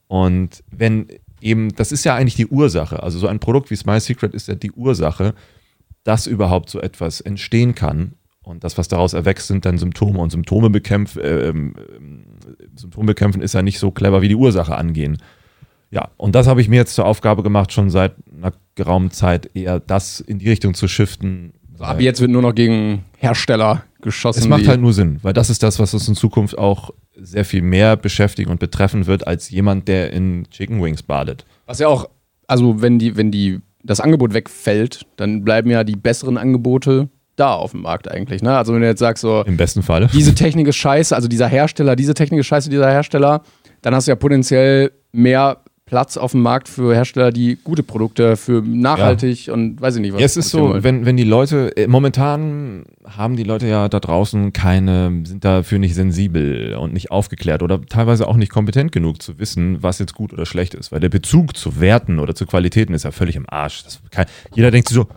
Und 0.08 0.64
wenn 0.72 1.08
eben, 1.42 1.76
das 1.76 1.92
ist 1.92 2.04
ja 2.04 2.16
eigentlich 2.16 2.36
die 2.36 2.48
Ursache. 2.48 3.04
Also 3.04 3.20
so 3.20 3.28
ein 3.28 3.39
Produkt 3.39 3.72
wie 3.72 3.76
Smile 3.76 4.00
Secret 4.00 4.34
ist 4.34 4.48
ja 4.48 4.56
die 4.56 4.72
Ursache, 4.72 5.34
dass 6.04 6.28
überhaupt 6.28 6.70
so 6.70 6.80
etwas 6.80 7.22
entstehen 7.22 7.76
kann. 7.76 8.14
Und 8.44 8.64
das, 8.64 8.78
was 8.78 8.88
daraus 8.88 9.14
erwächst, 9.14 9.48
sind 9.48 9.66
dann 9.66 9.78
Symptome. 9.78 10.20
Und 10.20 10.32
Symptome, 10.32 10.70
bekämpf, 10.70 11.18
ähm, 11.22 11.76
ähm, 11.96 12.24
Symptome 12.76 13.08
bekämpfen 13.08 13.42
ist 13.42 13.54
ja 13.54 13.62
nicht 13.62 13.78
so 13.78 13.92
clever 13.92 14.22
wie 14.22 14.30
die 14.30 14.36
Ursache 14.36 14.76
angehen. 14.76 15.18
Ja, 15.92 16.10
und 16.18 16.36
das 16.36 16.48
habe 16.48 16.62
ich 16.62 16.70
mir 16.70 16.78
jetzt 16.78 16.96
zur 16.96 17.06
Aufgabe 17.06 17.44
gemacht, 17.44 17.72
schon 17.72 17.89
seit 17.89 18.16
einer 18.36 18.54
geraumen 18.76 19.12
Zeit 19.12 19.52
eher 19.54 19.80
das 19.80 20.22
in 20.22 20.39
die 20.39 20.50
Richtung 20.50 20.74
zu 20.74 20.88
shiften. 20.88 21.54
So, 21.78 21.84
ab 21.84 22.00
jetzt 22.00 22.22
wird 22.22 22.32
nur 22.32 22.42
noch 22.42 22.56
gegen 22.56 23.04
Hersteller 23.18 23.84
geschossen. 24.02 24.41
Es 24.41 24.47
macht 24.47 24.68
halt 24.68 24.82
nur 24.82 24.93
Sinn, 24.93 25.20
weil 25.22 25.34
das 25.34 25.49
ist 25.49 25.64
das, 25.64 25.80
was 25.80 25.93
uns 25.93 26.08
in 26.08 26.16
Zukunft 26.16 26.58
auch 26.58 26.91
sehr 27.16 27.45
viel 27.45 27.62
mehr 27.62 27.97
beschäftigen 27.97 28.49
und 28.49 28.60
betreffen 28.60 29.08
wird, 29.08 29.28
als 29.28 29.49
jemand, 29.49 29.88
der 29.88 30.12
in 30.14 30.47
Chicken 30.49 30.82
Wings 30.82 31.04
badet. 31.04 31.45
Was 31.66 31.80
ja 31.80 31.88
auch, 31.88 32.10
also 32.47 32.82
wenn 32.82 32.99
die, 32.99 33.18
wenn 33.18 33.32
die, 33.32 33.62
das 33.84 33.99
Angebot 33.99 34.34
wegfällt, 34.34 35.06
dann 35.18 35.43
bleiben 35.43 35.70
ja 35.70 35.84
die 35.84 35.95
besseren 35.95 36.38
Angebote 36.38 37.10
da 37.36 37.54
auf 37.54 37.72
dem 37.72 37.82
Markt 37.82 38.10
eigentlich. 38.10 38.41
Ne? 38.41 38.56
Also 38.56 38.74
wenn 38.74 38.82
du 38.82 38.88
jetzt 38.88 38.99
sagst, 38.99 39.22
so, 39.22 39.43
Im 39.45 39.58
besten 39.58 39.84
Falle. 39.84 40.10
diese 40.14 40.36
Technik 40.36 40.68
ist 40.68 40.76
scheiße, 40.78 41.16
also 41.16 41.28
dieser 41.28 41.47
Hersteller, 41.47 41.95
diese 41.95 42.14
Technik 42.14 42.41
ist 42.41 42.47
scheiße, 42.47 42.70
dieser 42.70 42.89
Hersteller, 42.89 43.41
dann 43.82 43.95
hast 43.95 44.08
du 44.08 44.12
ja 44.12 44.16
potenziell 44.16 44.91
mehr 45.12 45.64
Platz 45.92 46.16
auf 46.16 46.32
dem 46.32 46.42
Markt 46.42 46.70
für 46.70 46.96
Hersteller, 46.96 47.34
die 47.34 47.58
gute 47.62 47.84
Produkte 47.84 48.38
für 48.38 48.62
nachhaltig 48.62 49.50
und 49.52 49.82
weiß 49.82 49.98
ich 49.98 50.02
nicht 50.02 50.14
was. 50.14 50.22
Ja, 50.22 50.26
es 50.26 50.38
ist 50.38 50.50
so, 50.50 50.74
wenn, 50.82 51.06
wenn 51.06 51.18
die 51.18 51.26
Leute, 51.26 51.76
äh, 51.76 51.86
momentan 51.86 52.86
haben 53.06 53.36
die 53.36 53.44
Leute 53.44 53.68
ja 53.68 53.89
da 53.89 54.00
draußen 54.00 54.54
keine, 54.54 55.24
sind 55.26 55.44
dafür 55.44 55.80
nicht 55.80 55.94
sensibel 55.94 56.78
und 56.78 56.94
nicht 56.94 57.12
aufgeklärt 57.12 57.62
oder 57.62 57.82
teilweise 57.82 58.30
auch 58.30 58.38
nicht 58.38 58.54
kompetent 58.54 58.94
genug 58.94 59.22
zu 59.22 59.38
wissen, 59.38 59.84
was 59.84 60.00
jetzt 60.00 60.16
gut 60.16 60.32
oder 60.32 60.46
schlecht 60.46 60.76
ist. 60.76 60.94
Weil 60.94 61.02
der 61.02 61.10
Bezug 61.10 61.58
zu 61.58 61.82
Werten 61.82 62.20
oder 62.20 62.36
zu 62.36 62.46
Qualitäten 62.46 62.94
ist 62.94 63.04
ja 63.04 63.12
völlig 63.12 63.36
im 63.36 63.46
Arsch. 63.50 63.84
Kann, 64.12 64.28
jeder 64.56 64.72
denkt 64.72 64.88
sich 64.88 64.96
so, 64.96 65.08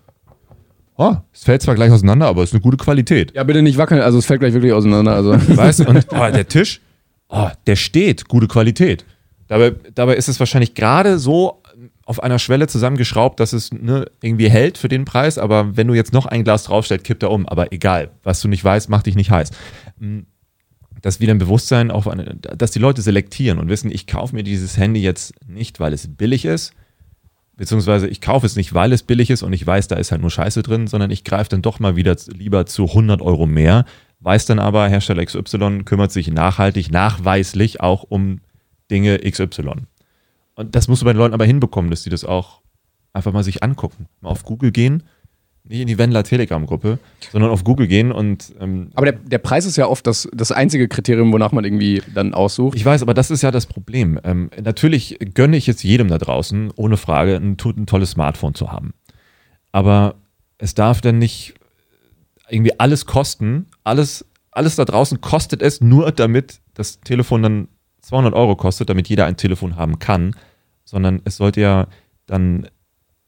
oh, 0.96 1.14
es 1.32 1.44
fällt 1.44 1.62
zwar 1.62 1.76
gleich 1.76 1.92
auseinander, 1.92 2.26
aber 2.26 2.42
es 2.42 2.50
ist 2.50 2.54
eine 2.54 2.62
gute 2.62 2.78
Qualität. 2.78 3.32
ja, 3.32 3.44
bitte 3.44 3.62
nicht 3.62 3.78
wackeln, 3.78 4.00
also 4.00 4.18
es 4.18 4.26
fällt 4.26 4.40
gleich 4.40 4.54
wirklich 4.54 4.72
auseinander. 4.72 5.14
Also. 5.14 5.34
Weißt 5.56 5.78
du? 5.78 5.84
Und 5.84 6.04
oh, 6.10 6.30
der 6.32 6.48
Tisch, 6.48 6.80
oh, 7.28 7.50
der 7.64 7.76
steht, 7.76 8.26
gute 8.26 8.48
Qualität. 8.48 9.04
Dabei, 9.46 9.74
dabei 9.94 10.16
ist 10.16 10.28
es 10.28 10.38
wahrscheinlich 10.40 10.74
gerade 10.74 11.18
so 11.18 11.62
auf 12.06 12.22
einer 12.22 12.38
Schwelle 12.38 12.66
zusammengeschraubt, 12.66 13.40
dass 13.40 13.52
es 13.52 13.72
ne, 13.72 14.06
irgendwie 14.22 14.50
hält 14.50 14.78
für 14.78 14.88
den 14.88 15.04
Preis, 15.04 15.38
aber 15.38 15.76
wenn 15.76 15.88
du 15.88 15.94
jetzt 15.94 16.12
noch 16.12 16.26
ein 16.26 16.44
Glas 16.44 16.64
draufstellst, 16.64 17.04
kippt 17.04 17.22
er 17.22 17.30
um. 17.30 17.46
Aber 17.48 17.72
egal, 17.72 18.10
was 18.22 18.40
du 18.40 18.48
nicht 18.48 18.64
weißt, 18.64 18.88
macht 18.88 19.06
dich 19.06 19.16
nicht 19.16 19.30
heiß. 19.30 19.50
Mm, 19.98 20.20
Das 21.00 21.20
wieder 21.20 21.34
ein 21.34 21.38
Bewusstsein, 21.38 21.90
auf 21.90 22.08
eine, 22.08 22.36
dass 22.36 22.70
die 22.70 22.78
Leute 22.78 23.02
selektieren 23.02 23.58
und 23.58 23.68
wissen, 23.68 23.90
ich 23.90 24.06
kaufe 24.06 24.34
mir 24.34 24.42
dieses 24.42 24.76
Handy 24.76 25.02
jetzt 25.02 25.34
nicht, 25.46 25.80
weil 25.80 25.92
es 25.92 26.08
billig 26.08 26.44
ist, 26.46 26.72
beziehungsweise 27.56 28.08
ich 28.08 28.20
kaufe 28.20 28.46
es 28.46 28.56
nicht, 28.56 28.72
weil 28.72 28.92
es 28.92 29.02
billig 29.02 29.30
ist 29.30 29.42
und 29.42 29.52
ich 29.52 29.66
weiß, 29.66 29.88
da 29.88 29.96
ist 29.96 30.10
halt 30.12 30.22
nur 30.22 30.30
Scheiße 30.30 30.62
drin, 30.62 30.86
sondern 30.86 31.10
ich 31.10 31.24
greife 31.24 31.50
dann 31.50 31.62
doch 31.62 31.78
mal 31.80 31.96
wieder 31.96 32.16
lieber 32.28 32.66
zu 32.66 32.84
100 32.86 33.20
Euro 33.20 33.46
mehr, 33.46 33.84
weiß 34.20 34.46
dann 34.46 34.58
aber, 34.58 34.88
Hersteller 34.88 35.24
XY 35.24 35.84
kümmert 35.84 36.12
sich 36.12 36.28
nachhaltig, 36.30 36.90
nachweislich 36.90 37.80
auch 37.80 38.04
um 38.04 38.40
Dinge 38.90 39.18
XY. 39.18 39.86
Und 40.54 40.74
das 40.74 40.88
musst 40.88 41.02
du 41.02 41.06
bei 41.06 41.12
den 41.12 41.18
Leuten 41.18 41.34
aber 41.34 41.44
hinbekommen, 41.44 41.90
dass 41.90 42.02
die 42.02 42.10
das 42.10 42.24
auch 42.24 42.60
einfach 43.12 43.32
mal 43.32 43.44
sich 43.44 43.62
angucken. 43.62 44.06
Mal 44.20 44.30
auf 44.30 44.44
Google 44.44 44.72
gehen, 44.72 45.04
nicht 45.66 45.80
in 45.80 45.86
die 45.86 45.98
Wendler 45.98 46.24
Telegram-Gruppe, 46.24 46.98
sondern 47.32 47.50
auf 47.50 47.64
Google 47.64 47.86
gehen 47.86 48.12
und 48.12 48.52
ähm, 48.60 48.90
Aber 48.94 49.06
der, 49.06 49.18
der 49.18 49.38
Preis 49.38 49.64
ist 49.64 49.76
ja 49.76 49.86
oft 49.86 50.06
das, 50.06 50.28
das 50.32 50.52
einzige 50.52 50.88
Kriterium, 50.88 51.32
wonach 51.32 51.52
man 51.52 51.64
irgendwie 51.64 52.02
dann 52.14 52.34
aussucht. 52.34 52.76
Ich 52.76 52.84
weiß, 52.84 53.00
aber 53.02 53.14
das 53.14 53.30
ist 53.30 53.42
ja 53.42 53.50
das 53.50 53.66
Problem. 53.66 54.20
Ähm, 54.24 54.50
natürlich 54.62 55.18
gönne 55.32 55.56
ich 55.56 55.66
jetzt 55.66 55.82
jedem 55.82 56.08
da 56.08 56.18
draußen, 56.18 56.70
ohne 56.76 56.98
Frage, 56.98 57.36
ein, 57.36 57.56
ein 57.58 57.86
tolles 57.86 58.10
Smartphone 58.10 58.54
zu 58.54 58.70
haben. 58.70 58.92
Aber 59.72 60.16
es 60.58 60.74
darf 60.74 61.00
dann 61.00 61.18
nicht 61.18 61.54
irgendwie 62.50 62.78
alles 62.78 63.06
kosten. 63.06 63.66
Alles, 63.84 64.26
alles 64.50 64.76
da 64.76 64.84
draußen 64.84 65.22
kostet 65.22 65.62
es 65.62 65.80
nur, 65.80 66.12
damit 66.12 66.60
das 66.74 67.00
Telefon 67.00 67.42
dann 67.42 67.68
200 68.04 68.34
Euro 68.34 68.56
kostet, 68.56 68.88
damit 68.88 69.08
jeder 69.08 69.26
ein 69.26 69.36
Telefon 69.36 69.76
haben 69.76 69.98
kann. 69.98 70.34
Sondern 70.84 71.22
es 71.24 71.36
sollte 71.36 71.60
ja 71.60 71.86
dann 72.26 72.68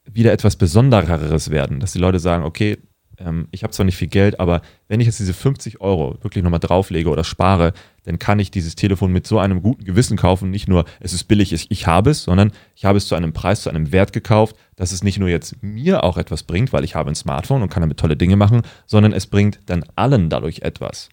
wieder 0.05 0.33
etwas 0.33 0.57
Besondereres 0.57 1.51
werden, 1.51 1.81
dass 1.81 1.93
die 1.93 1.99
Leute 1.99 2.19
sagen, 2.19 2.45
okay, 2.45 2.79
ähm, 3.19 3.49
ich 3.51 3.63
habe 3.63 3.73
zwar 3.73 3.87
nicht 3.87 3.97
viel 3.97 4.09
Geld, 4.09 4.41
aber 4.41 4.63
wenn 4.89 5.01
ich 5.01 5.07
jetzt 5.07 5.19
diese 5.19 5.35
50 5.35 5.81
Euro 5.81 6.17
wirklich 6.23 6.45
nochmal 6.45 6.61
drauflege 6.61 7.09
oder 7.09 7.25
spare, 7.25 7.73
dann 8.05 8.19
kann 8.19 8.39
ich 8.39 8.51
dieses 8.51 8.77
Telefon 8.77 9.13
mit 9.13 9.27
so 9.27 9.39
einem 9.39 9.63
guten 9.63 9.85
Gewissen 9.85 10.17
kaufen. 10.17 10.51
Nicht 10.51 10.69
nur, 10.69 10.85
es 11.01 11.13
ist 11.13 11.25
billig, 11.25 11.53
ich, 11.53 11.71
ich 11.71 11.87
habe 11.87 12.11
es, 12.11 12.23
sondern 12.23 12.53
ich 12.75 12.85
habe 12.85 12.99
es 12.99 13.09
zu 13.09 13.15
einem 13.15 13.33
Preis, 13.33 13.63
zu 13.63 13.71
einem 13.71 13.93
Wert 13.93 14.13
gekauft, 14.13 14.57
dass 14.77 14.93
es 14.93 15.03
nicht 15.03 15.19
nur 15.19 15.29
jetzt 15.29 15.63
mir 15.63 16.05
auch 16.05 16.17
etwas 16.19 16.43
bringt, 16.43 16.73
weil 16.73 16.85
ich 16.85 16.95
habe 16.95 17.11
ein 17.11 17.17
Smartphone 17.17 17.63
und 17.63 17.69
kann 17.69 17.81
damit 17.81 17.99
tolle 17.99 18.17
Dinge 18.17 18.37
machen, 18.37 18.63
sondern 18.87 19.13
es 19.13 19.27
bringt 19.27 19.61
dann 19.67 19.85
allen 19.97 20.29
dadurch 20.29 20.61
etwas. 20.61 21.09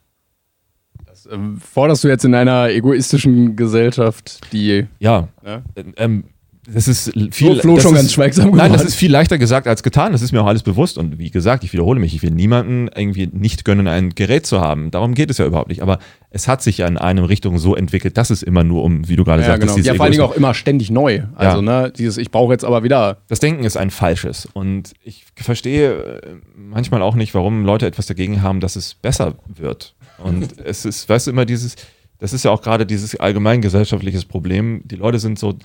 Ähm, 1.31 1.57
Forderst 1.59 2.03
du 2.03 2.07
jetzt 2.07 2.25
in 2.25 2.35
einer 2.35 2.69
egoistischen 2.69 3.55
Gesellschaft, 3.55 4.41
die. 4.51 4.85
Ja, 4.99 5.27
Ja. 5.45 5.61
ähm, 5.97 6.25
das 6.65 6.87
ist 6.87 7.11
viel. 7.31 7.59
Flo 7.59 7.75
das 7.75 7.83
schon 7.83 7.93
ist, 7.93 7.99
ganz 7.99 8.13
schweigsam 8.13 8.51
Nein, 8.51 8.71
das 8.71 8.85
ist 8.85 8.95
viel 8.95 9.11
leichter 9.11 9.37
gesagt 9.37 9.67
als 9.67 9.83
getan. 9.83 10.13
Das 10.13 10.21
ist 10.21 10.31
mir 10.31 10.41
auch 10.41 10.45
alles 10.47 10.63
bewusst. 10.63 10.97
Und 10.97 11.19
wie 11.19 11.29
gesagt, 11.29 11.65
ich 11.65 11.73
wiederhole 11.73 11.99
mich, 11.99 12.15
ich 12.15 12.23
will 12.23 12.31
niemanden 12.31 12.87
irgendwie 12.95 13.27
nicht 13.27 13.65
gönnen, 13.65 13.85
ein 13.89 14.11
Gerät 14.11 14.45
zu 14.45 14.61
haben. 14.61 14.89
Darum 14.89 15.13
geht 15.13 15.29
es 15.29 15.39
ja 15.39 15.45
überhaupt 15.45 15.67
nicht. 15.67 15.81
Aber 15.81 15.99
es 16.29 16.47
hat 16.47 16.61
sich 16.61 16.77
ja 16.77 16.87
in 16.87 16.97
eine 16.97 17.27
Richtung 17.27 17.59
so 17.59 17.75
entwickelt, 17.75 18.15
dass 18.15 18.29
es 18.29 18.43
immer 18.43 18.63
nur 18.63 18.83
um, 18.83 19.09
wie 19.09 19.17
du 19.17 19.25
gerade 19.25 19.41
Ja, 19.41 19.47
sagtest, 19.49 19.67
genau. 19.67 19.75
dieses 19.75 19.87
ja, 19.87 19.93
vor 19.95 20.05
allen 20.05 20.13
Dingen 20.13 20.23
auch 20.23 20.37
immer 20.37 20.53
ständig 20.53 20.89
neu. 20.89 21.23
Also, 21.35 21.61
ne, 21.61 21.91
dieses, 21.93 22.17
ich 22.17 22.31
brauche 22.31 22.53
jetzt 22.53 22.63
aber 22.63 22.81
wieder. 22.83 23.17
das 23.27 23.41
Denken 23.41 23.65
ist 23.65 23.75
ein 23.75 23.89
falsches. 23.89 24.47
Und 24.53 24.93
ich 25.03 25.25
verstehe 25.35 26.21
äh, 26.21 26.21
manchmal 26.55 27.01
auch 27.01 27.15
nicht, 27.15 27.33
warum 27.33 27.65
Leute 27.65 27.87
etwas 27.87 28.05
dagegen 28.05 28.41
haben, 28.41 28.61
dass 28.61 28.77
es 28.77 28.93
besser 28.93 29.35
wird. 29.53 29.95
Und 30.17 30.59
es 30.59 30.85
ist, 30.85 31.07
weißt 31.09 31.27
du, 31.27 31.31
immer 31.31 31.45
dieses, 31.45 31.75
das 32.19 32.33
ist 32.33 32.45
ja 32.45 32.51
auch 32.51 32.61
gerade 32.61 32.85
dieses 32.85 33.15
allgemein 33.19 33.61
gesellschaftliches 33.61 34.25
Problem. 34.25 34.81
Die 34.85 34.95
Leute 34.95 35.19
sind 35.19 35.39
so, 35.39 35.57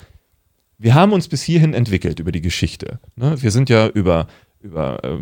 wir 0.77 0.93
haben 0.93 1.13
uns 1.13 1.27
bis 1.27 1.41
hierhin 1.41 1.73
entwickelt 1.73 2.19
über 2.19 2.31
die 2.31 2.41
Geschichte. 2.41 2.99
Ne? 3.15 3.41
Wir 3.41 3.51
sind 3.51 3.69
ja 3.69 3.87
über, 3.87 4.27
über 4.61 5.03
äh, 5.03 5.19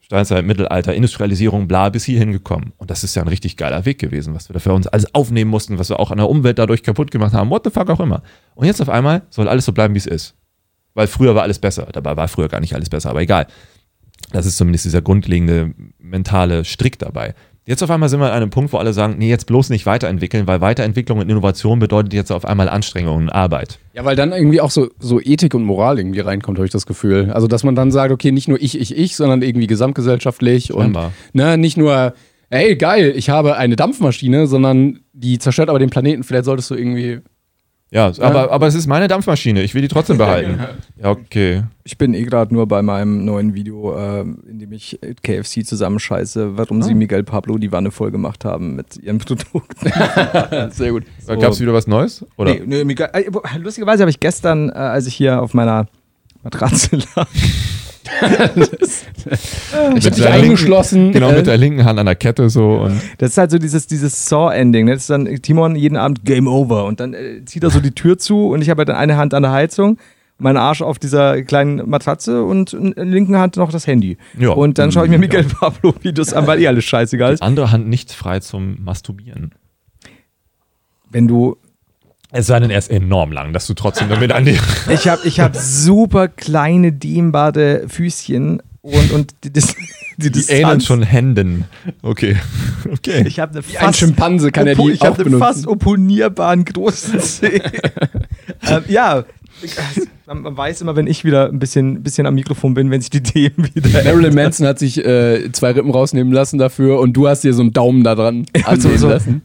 Steinzeit, 0.00 0.44
Mittelalter, 0.44 0.94
Industrialisierung, 0.94 1.66
bla, 1.66 1.88
bis 1.88 2.04
hierhin 2.04 2.32
gekommen. 2.32 2.72
Und 2.76 2.90
das 2.90 3.02
ist 3.02 3.14
ja 3.16 3.22
ein 3.22 3.28
richtig 3.28 3.56
geiler 3.56 3.84
Weg 3.84 3.98
gewesen, 3.98 4.34
was 4.34 4.48
wir 4.48 4.54
dafür 4.54 4.74
uns 4.74 4.86
alles 4.86 5.14
aufnehmen 5.14 5.50
mussten, 5.50 5.78
was 5.78 5.88
wir 5.88 5.98
auch 5.98 6.10
an 6.10 6.18
der 6.18 6.28
Umwelt 6.28 6.58
dadurch 6.58 6.82
kaputt 6.82 7.10
gemacht 7.10 7.32
haben, 7.32 7.50
what 7.50 7.64
the 7.64 7.70
fuck 7.70 7.90
auch 7.90 8.00
immer. 8.00 8.22
Und 8.54 8.66
jetzt 8.66 8.80
auf 8.80 8.88
einmal 8.88 9.22
soll 9.30 9.48
alles 9.48 9.64
so 9.64 9.72
bleiben, 9.72 9.94
wie 9.94 9.98
es 9.98 10.06
ist. 10.06 10.34
Weil 10.94 11.06
früher 11.06 11.34
war 11.34 11.42
alles 11.42 11.58
besser. 11.58 11.88
Dabei 11.92 12.16
war 12.16 12.28
früher 12.28 12.48
gar 12.48 12.60
nicht 12.60 12.74
alles 12.74 12.88
besser, 12.88 13.10
aber 13.10 13.22
egal. 13.22 13.46
Das 14.32 14.46
ist 14.46 14.56
zumindest 14.56 14.84
dieser 14.84 15.02
grundlegende 15.02 15.74
mentale 15.98 16.64
Strick 16.64 16.98
dabei. 16.98 17.34
Jetzt 17.70 17.84
auf 17.84 17.90
einmal 17.92 18.08
sind 18.08 18.18
wir 18.18 18.26
an 18.26 18.32
einem 18.32 18.50
Punkt, 18.50 18.72
wo 18.72 18.78
alle 18.78 18.92
sagen, 18.92 19.14
nee, 19.18 19.28
jetzt 19.28 19.46
bloß 19.46 19.70
nicht 19.70 19.86
weiterentwickeln, 19.86 20.48
weil 20.48 20.60
Weiterentwicklung 20.60 21.20
und 21.20 21.30
Innovation 21.30 21.78
bedeutet 21.78 22.12
jetzt 22.12 22.32
auf 22.32 22.44
einmal 22.44 22.68
Anstrengung 22.68 23.16
und 23.18 23.28
Arbeit. 23.28 23.78
Ja, 23.94 24.04
weil 24.04 24.16
dann 24.16 24.32
irgendwie 24.32 24.60
auch 24.60 24.72
so, 24.72 24.88
so 24.98 25.20
Ethik 25.20 25.54
und 25.54 25.62
Moral 25.62 25.96
irgendwie 26.00 26.18
reinkommt, 26.18 26.58
habe 26.58 26.66
ich 26.66 26.72
das 26.72 26.84
Gefühl. 26.84 27.30
Also, 27.30 27.46
dass 27.46 27.62
man 27.62 27.76
dann 27.76 27.92
sagt, 27.92 28.10
okay, 28.10 28.32
nicht 28.32 28.48
nur 28.48 28.60
ich, 28.60 28.76
ich, 28.76 28.96
ich, 28.98 29.14
sondern 29.14 29.42
irgendwie 29.42 29.68
gesamtgesellschaftlich 29.68 30.72
und 30.72 30.82
Scheinbar. 30.82 31.12
ne, 31.32 31.56
nicht 31.58 31.76
nur, 31.76 32.14
ey, 32.48 32.74
geil, 32.74 33.12
ich 33.14 33.30
habe 33.30 33.56
eine 33.56 33.76
Dampfmaschine, 33.76 34.48
sondern 34.48 34.98
die 35.12 35.38
zerstört 35.38 35.68
aber 35.68 35.78
den 35.78 35.90
Planeten. 35.90 36.24
Vielleicht 36.24 36.46
solltest 36.46 36.72
du 36.72 36.74
irgendwie. 36.74 37.20
Ja, 37.92 38.12
aber, 38.20 38.52
aber 38.52 38.68
es 38.68 38.76
ist 38.76 38.86
meine 38.86 39.08
Dampfmaschine, 39.08 39.62
ich 39.62 39.74
will 39.74 39.82
die 39.82 39.88
trotzdem 39.88 40.16
behalten. 40.16 40.60
Ja, 41.02 41.10
okay. 41.10 41.62
Ich 41.82 41.96
bin 41.96 42.12
eh 42.12 42.24
gerade 42.24 42.52
nur 42.52 42.68
bei 42.68 42.82
meinem 42.82 43.24
neuen 43.24 43.54
Video, 43.54 43.96
äh, 43.96 44.20
in 44.20 44.58
dem 44.58 44.70
ich 44.70 44.98
KFC 45.22 45.64
zusammenscheiße, 45.64 46.58
warum 46.58 46.82
sie 46.82 46.94
Miguel 46.94 47.22
Pablo 47.22 47.56
die 47.56 47.72
Wanne 47.72 47.90
voll 47.90 48.10
gemacht 48.10 48.44
haben 48.44 48.76
mit 48.76 48.98
ihren 48.98 49.16
Produkten. 49.16 49.90
Sehr 50.72 50.92
gut. 50.92 51.04
Da 51.26 51.36
Gab 51.36 51.52
es 51.52 51.60
wieder 51.60 51.72
was 51.72 51.86
Neues? 51.86 52.26
Oder? 52.36 52.52
Nee, 52.52 52.62
nee, 52.66 52.84
Miguel, 52.84 53.08
äh, 53.14 53.24
lustigerweise 53.58 54.02
habe 54.02 54.10
ich 54.10 54.20
gestern, 54.20 54.68
äh, 54.68 54.72
als 54.72 55.06
ich 55.06 55.14
hier 55.14 55.40
auf 55.40 55.54
meiner 55.54 55.86
Matratze 56.42 56.96
lag, 57.16 57.26
Ich 58.40 59.72
hab 59.74 59.94
Mit 59.94 60.04
dich 60.04 60.14
der 60.24 60.32
eingeschlossen. 60.32 61.12
Genau, 61.12 61.30
äh, 61.30 61.36
mit 61.36 61.46
der 61.46 61.56
linken 61.58 61.84
Hand 61.84 61.98
an 61.98 62.06
der 62.06 62.14
Kette 62.16 62.48
so 62.48 62.76
und 62.78 63.00
Das 63.18 63.30
ist 63.32 63.38
halt 63.38 63.50
so 63.50 63.58
dieses, 63.58 63.86
dieses 63.86 64.26
Saw-Ending. 64.26 64.86
Ne? 64.86 64.92
Das 64.92 65.02
ist 65.02 65.10
dann 65.10 65.26
Timon 65.42 65.76
jeden 65.76 65.96
Abend 65.96 66.24
Game 66.24 66.48
Over 66.48 66.84
und 66.86 67.00
dann 67.00 67.14
äh, 67.14 67.44
zieht 67.44 67.62
er 67.62 67.70
so 67.70 67.80
die 67.80 67.92
Tür 67.92 68.18
zu 68.18 68.48
und 68.48 68.62
ich 68.62 68.70
habe 68.70 68.80
halt 68.80 68.88
dann 68.88 68.96
eine 68.96 69.16
Hand 69.16 69.34
an 69.34 69.42
der 69.42 69.52
Heizung, 69.52 69.98
meinen 70.38 70.56
Arsch 70.56 70.80
auf 70.82 70.98
dieser 70.98 71.42
kleinen 71.42 71.88
Matratze 71.88 72.42
und 72.44 72.72
in 72.72 72.92
der 72.94 73.04
linken 73.04 73.36
Hand 73.36 73.56
noch 73.56 73.70
das 73.70 73.86
Handy. 73.86 74.16
Ja. 74.38 74.50
Und 74.50 74.78
dann 74.78 74.90
schaue 74.92 75.04
ich 75.04 75.10
mir 75.10 75.16
Ja. 75.16 75.20
Miguel 75.20 75.44
Pablo-Videos 75.44 76.32
an, 76.32 76.46
weil 76.46 76.60
eh 76.60 76.66
alles 76.68 76.84
scheißegal 76.84 77.34
ist. 77.34 77.42
andere 77.42 77.70
Hand 77.72 77.88
nicht 77.88 78.12
frei 78.12 78.40
zum 78.40 78.82
Masturbieren. 78.82 79.54
Wenn 81.10 81.28
du 81.28 81.56
Es 82.32 82.46
sei 82.46 82.60
denn, 82.60 82.70
er 82.70 82.78
ist 82.78 82.90
enorm 82.90 83.32
lang, 83.32 83.52
dass 83.52 83.66
du 83.66 83.74
trotzdem 83.74 84.08
damit 84.08 84.32
an 84.32 84.44
die. 84.44 84.56
Ich 84.88 85.08
habe 85.08 85.22
ich 85.26 85.40
hab 85.40 85.56
super 85.56 86.28
kleine, 86.28 86.92
dehnbare 86.92 87.84
Füßchen 87.88 88.62
und, 88.82 89.10
und 89.12 89.34
die, 89.44 89.52
das, 89.52 89.74
die, 90.16 90.30
Die 90.30 90.44
ähneln 90.48 90.80
schon 90.80 91.02
Händen. 91.02 91.64
Okay. 92.02 92.36
Okay. 92.90 93.24
Ich 93.26 93.38
habe 93.38 93.52
eine 93.52 93.68
Wie 93.68 93.76
ein 93.76 93.92
Schimpanse 93.92 94.50
kann 94.50 94.66
er 94.66 94.74
die 94.74 94.90
ich 94.92 95.02
habe 95.02 95.22
einen 95.22 95.38
fast 95.38 95.66
opponierbaren 95.66 96.64
großen 96.64 97.20
Zeh. 97.20 97.60
ähm, 98.66 98.82
ja, 98.88 99.24
man, 100.26 100.40
man 100.42 100.56
weiß 100.56 100.80
immer, 100.80 100.96
wenn 100.96 101.06
ich 101.06 101.24
wieder 101.24 101.48
ein 101.50 101.58
bisschen, 101.58 102.02
bisschen 102.02 102.26
am 102.26 102.34
Mikrofon 102.34 102.72
bin, 102.72 102.90
wenn 102.90 103.02
sich 103.02 103.10
die 103.10 103.22
Themen 103.22 103.68
wieder. 103.74 104.02
Marilyn 104.02 104.34
Manson 104.34 104.66
hat 104.66 104.78
sich 104.78 105.04
äh, 105.04 105.52
zwei 105.52 105.72
Rippen 105.72 105.90
rausnehmen 105.90 106.32
lassen 106.32 106.58
dafür 106.58 107.00
und 107.00 107.12
du 107.12 107.28
hast 107.28 107.44
dir 107.44 107.52
so 107.52 107.60
einen 107.60 107.72
Daumen 107.74 108.02
da 108.02 108.14
dran 108.14 108.46
ansehen 108.64 108.96
so- 108.96 109.08
lassen. 109.10 109.42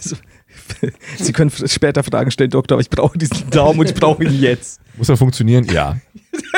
So- 0.00 0.16
Sie 1.18 1.32
können 1.32 1.50
später 1.50 2.02
Fragen 2.02 2.30
stellen, 2.30 2.50
Doktor, 2.50 2.74
aber 2.74 2.82
ich 2.82 2.90
brauche 2.90 3.18
diesen 3.18 3.50
Daumen 3.50 3.80
und 3.80 3.88
ich 3.88 3.94
brauche 3.94 4.24
ihn 4.24 4.40
jetzt. 4.40 4.80
Muss 4.96 5.08
er 5.08 5.16
funktionieren? 5.16 5.64
Ja. 5.72 5.96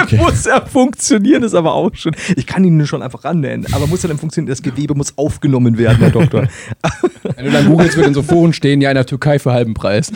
Okay. 0.03 0.17
Muss 0.17 0.47
er 0.47 0.67
funktionieren, 0.67 1.43
ist 1.43 1.55
aber 1.55 1.75
auch 1.75 1.95
schon. 1.95 2.15
Ich 2.37 2.47
kann 2.47 2.65
ihn 2.65 2.77
nur 2.77 2.87
schon 2.87 3.03
einfach 3.03 3.25
rannennen, 3.25 3.73
aber 3.73 3.87
muss 3.87 4.05
er 4.05 4.09
denn 4.09 4.19
funktionieren? 4.19 4.51
Das 4.51 4.63
Gewebe 4.63 4.95
muss 4.95 5.17
aufgenommen 5.17 5.79
werden, 5.79 5.99
Herr 5.99 6.11
Doktor. 6.11 6.49
Wenn 7.37 7.45
du 7.47 7.51
dann 7.51 7.67
googelst, 7.67 7.97
wird 7.97 8.07
in 8.07 8.15
so 8.15 8.23
Foren 8.23 8.53
stehen, 8.53 8.81
ja, 8.81 8.91
in 8.91 8.95
der 8.95 9.07
Türkei 9.07 9.39
für 9.39 9.53
halben 9.53 9.75
Preis. 9.75 10.13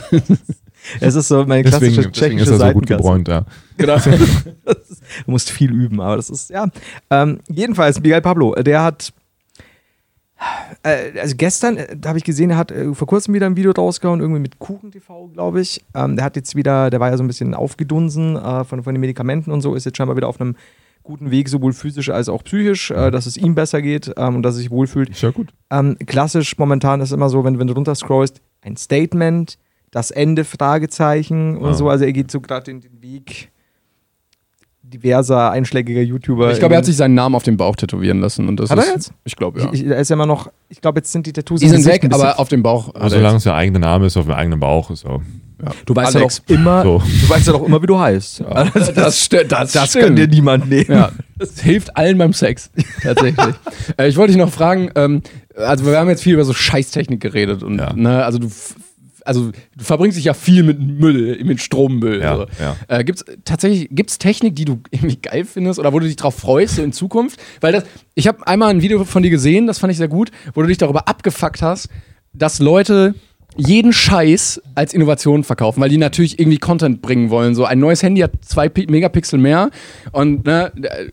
Es 1.01 1.15
ist 1.15 1.29
so 1.29 1.45
meine 1.47 1.63
Deswegen, 1.63 1.95
klassische 1.95 2.11
deswegen 2.11 2.13
tschechische 2.13 2.55
ist 2.55 2.61
er 2.61 2.69
so 2.69 2.73
gut 2.73 2.87
gebräunt, 2.87 3.29
ja. 3.29 3.45
genau. 3.77 3.97
Du 3.97 5.31
musst 5.31 5.51
viel 5.51 5.71
üben, 5.71 6.01
aber 6.01 6.17
das 6.17 6.31
ist, 6.31 6.51
ja. 6.51 6.67
Ähm, 7.11 7.41
jedenfalls, 7.49 8.01
Miguel 8.01 8.21
Pablo, 8.21 8.55
der 8.55 8.83
hat, 8.83 9.13
also 10.83 11.35
gestern, 11.37 11.77
äh, 11.77 11.97
habe 12.07 12.19
ich 12.19 12.25
gesehen, 12.25 12.51
er 12.51 12.57
hat 12.57 12.71
äh, 12.71 12.95
vor 12.95 13.07
kurzem 13.07 13.35
wieder 13.35 13.47
ein 13.47 13.57
Video 13.57 13.73
rausgehauen, 13.73 14.21
irgendwie 14.21 14.41
mit 14.41 14.59
Kuchen 14.59 14.91
TV, 14.93 15.29
glaube 15.29 15.61
ich. 15.61 15.85
Ähm, 15.95 16.17
der 16.17 16.25
hat 16.25 16.37
jetzt 16.37 16.55
wieder, 16.57 16.91
der 16.91 17.01
war 17.01 17.11
ja 17.11 17.17
so 17.17 17.25
ein 17.25 17.27
bisschen 17.27 17.55
aufgedunsen 17.55 18.37
äh, 18.37 18.65
von, 18.65 18.83
von 18.83 18.95
den 18.95 19.01
Medikamenten 19.01 19.51
und 19.51 19.61
so, 19.61 19.75
ist 19.75 19.85
jetzt 19.85 19.97
scheinbar 19.97 20.17
wieder 20.17 20.29
auf 20.29 20.41
einem 20.41 20.57
guten 21.03 21.31
Weg, 21.31 21.49
sowohl 21.51 21.73
physisch 21.75 22.09
als 22.11 22.29
auch 22.29 22.43
psychisch, 22.45 22.91
äh, 22.91 23.11
dass 23.11 23.27
es 23.27 23.37
ihm 23.37 23.55
besser 23.55 23.83
geht 23.83 24.13
ähm, 24.17 24.37
und 24.37 24.43
dass 24.43 24.55
er 24.55 24.59
sich 24.59 24.71
wohlfühlt. 24.71 25.11
Ist 25.11 25.23
ja 25.23 25.31
gut. 25.31 25.53
Ähm, 25.71 25.97
klassisch 26.07 26.57
momentan 26.59 27.01
ist 27.01 27.13
immer 27.13 27.29
so, 27.29 27.45
wenn, 27.45 27.59
wenn 27.59 27.67
du 27.67 27.75
runterscrollst, 27.75 28.41
ein 28.63 28.77
Statement, 28.77 29.59
das 29.91 30.11
Ende, 30.11 30.45
Fragezeichen 30.45 31.57
und 31.59 31.71
Ah. 31.71 31.75
so. 31.75 31.89
Also 31.89 32.05
er 32.05 32.13
geht 32.13 32.31
so 32.31 32.41
gerade 32.41 32.65
den, 32.65 32.81
den 32.81 33.03
Weg 33.03 33.51
diverser 34.85 35.51
einschlägiger 35.51 36.03
YouTuber. 36.03 36.53
Ich 36.53 36.59
glaube, 36.61 36.75
er 36.75 36.79
hat 36.79 36.85
sich 36.85 36.97
seinen 36.97 37.15
Namen 37.15 37.35
auf 37.35 37.43
den 37.43 37.57
Bauch 37.57 37.75
tätowieren 37.77 38.21
lassen. 38.21 38.47
Und 38.49 38.61
das 38.61 38.71
Hat 38.71 38.79
er 38.79 38.85
ist, 38.85 38.91
jetzt? 38.95 39.13
Ich 39.25 39.35
glaube, 39.37 39.61
ja. 39.61 39.69
Ich, 39.73 39.83
ich, 39.83 39.89
er 39.91 39.99
ist 39.99 40.09
ja 40.11 40.15
immer 40.15 40.27
noch, 40.27 40.51
ich 40.69 40.81
glaube, 40.81 41.01
jetzt 41.01 41.11
sind 41.11 41.27
die 41.27 41.33
Tattoos 41.33 41.61
die 41.61 41.69
sind 41.69 41.85
weg, 41.87 42.05
aber 42.13 42.39
auf 42.39 42.49
dem 42.49 42.63
Bauch. 42.63 42.95
er 42.95 43.11
solange 43.11 43.39
es 43.39 43.43
der 43.45 43.55
eigene 43.55 43.81
Name 43.81 44.07
ist, 44.07 44.17
auf 44.17 44.27
dem 44.27 44.35
eigenen 44.35 44.61
Bauch, 44.61 44.91
ist 44.91 45.01
so. 45.01 45.21
Du 45.87 45.97
weißt 45.97 46.17
Alex. 46.17 46.43
ja 46.49 46.57
doch 46.57 46.61
immer, 46.61 46.83
So. 46.83 46.99
du 46.99 47.29
weißt 47.31 47.47
ja 47.47 47.53
doch 47.55 47.65
immer, 47.65 47.81
wie 47.83 47.87
du 47.87 47.99
heißt. 47.99 48.41
das, 48.95 49.19
sti- 49.25 49.45
das, 49.45 49.73
Das 49.73 49.91
stimmt. 49.91 50.05
kann 50.05 50.17
dir 50.17 50.29
niemand 50.29 50.69
nehmen. 50.69 50.91
Ja, 50.91 51.11
das 51.39 51.59
hilft 51.61 51.97
allen 51.97 52.19
beim 52.19 52.33
Sex, 52.35 52.71
tatsächlich. 53.03 53.55
äh, 53.97 54.09
ich 54.09 54.17
wollte 54.17 54.33
dich 54.35 54.41
noch 54.43 54.51
fragen, 54.53 54.91
ähm, 54.95 55.23
also 55.57 55.87
wir 55.87 55.99
haben 55.99 56.09
jetzt 56.11 56.23
viel 56.23 56.35
über 56.35 56.45
so 56.45 56.53
Scheißtechnik 56.53 57.21
geredet 57.21 57.63
und 57.63 57.79
Ja. 57.79 57.93
ne, 57.95 58.25
also 58.25 58.39
du 58.39 58.51
also 59.25 59.51
du 59.77 59.85
verbringst 59.85 60.17
dich 60.19 60.25
ja 60.25 60.35
viel 60.35 60.63
mit 60.63 60.81
Müll, 60.81 61.43
mit 61.45 61.61
Strommüll. 61.61 62.21
Ja, 62.21 62.37
so. 62.37 62.47
ja. 62.61 62.77
Äh, 62.89 63.05
gibt's 63.05 63.25
tatsächlich 63.45 63.89
gibt's 63.91 64.19
Technik, 64.19 64.55
die 64.57 64.65
du 64.65 64.81
irgendwie 64.91 65.17
geil 65.17 65.45
findest 65.45 65.79
oder 65.79 65.93
wo 65.93 65.99
du 65.99 66.07
dich 66.07 66.17
drauf 66.17 66.35
freust 66.37 66.77
so 66.77 66.83
in 66.83 66.93
Zukunft? 66.93 67.41
Weil 67.61 67.73
das, 67.73 67.85
ich 68.15 68.29
habe 68.29 68.47
einmal 68.47 68.71
ein 68.71 68.83
Video 68.83 69.05
von 69.05 69.23
dir 69.23 69.31
gesehen, 69.31 69.67
das 69.67 69.79
fand 69.79 69.91
ich 69.91 69.97
sehr 69.99 70.09
gut, 70.09 70.31
wo 70.55 70.63
du 70.63 70.69
dich 70.69 70.79
darüber 70.79 71.09
abgefuckt 71.09 71.63
hast, 71.63 71.89
dass 72.33 72.59
Leute 72.59 73.15
jeden 73.57 73.93
Scheiß 73.93 74.61
als 74.75 74.93
Innovation 74.93 75.45
verkaufen, 75.45 75.81
weil 75.81 75.89
die 75.89 75.97
natürlich 75.97 76.41
irgendwie 76.41 76.59
Content 76.59 77.01
bringen 77.03 77.31
wollen. 77.31 77.55
So 77.55 77.65
ein 77.65 77.79
neues 77.79 78.03
Handy 78.03 78.21
hat 78.21 78.33
zwei 78.45 78.69
Pi- 78.69 78.87
Megapixel 78.89 79.39
mehr 79.39 79.71
und 80.11 80.45
ne, 80.45 80.73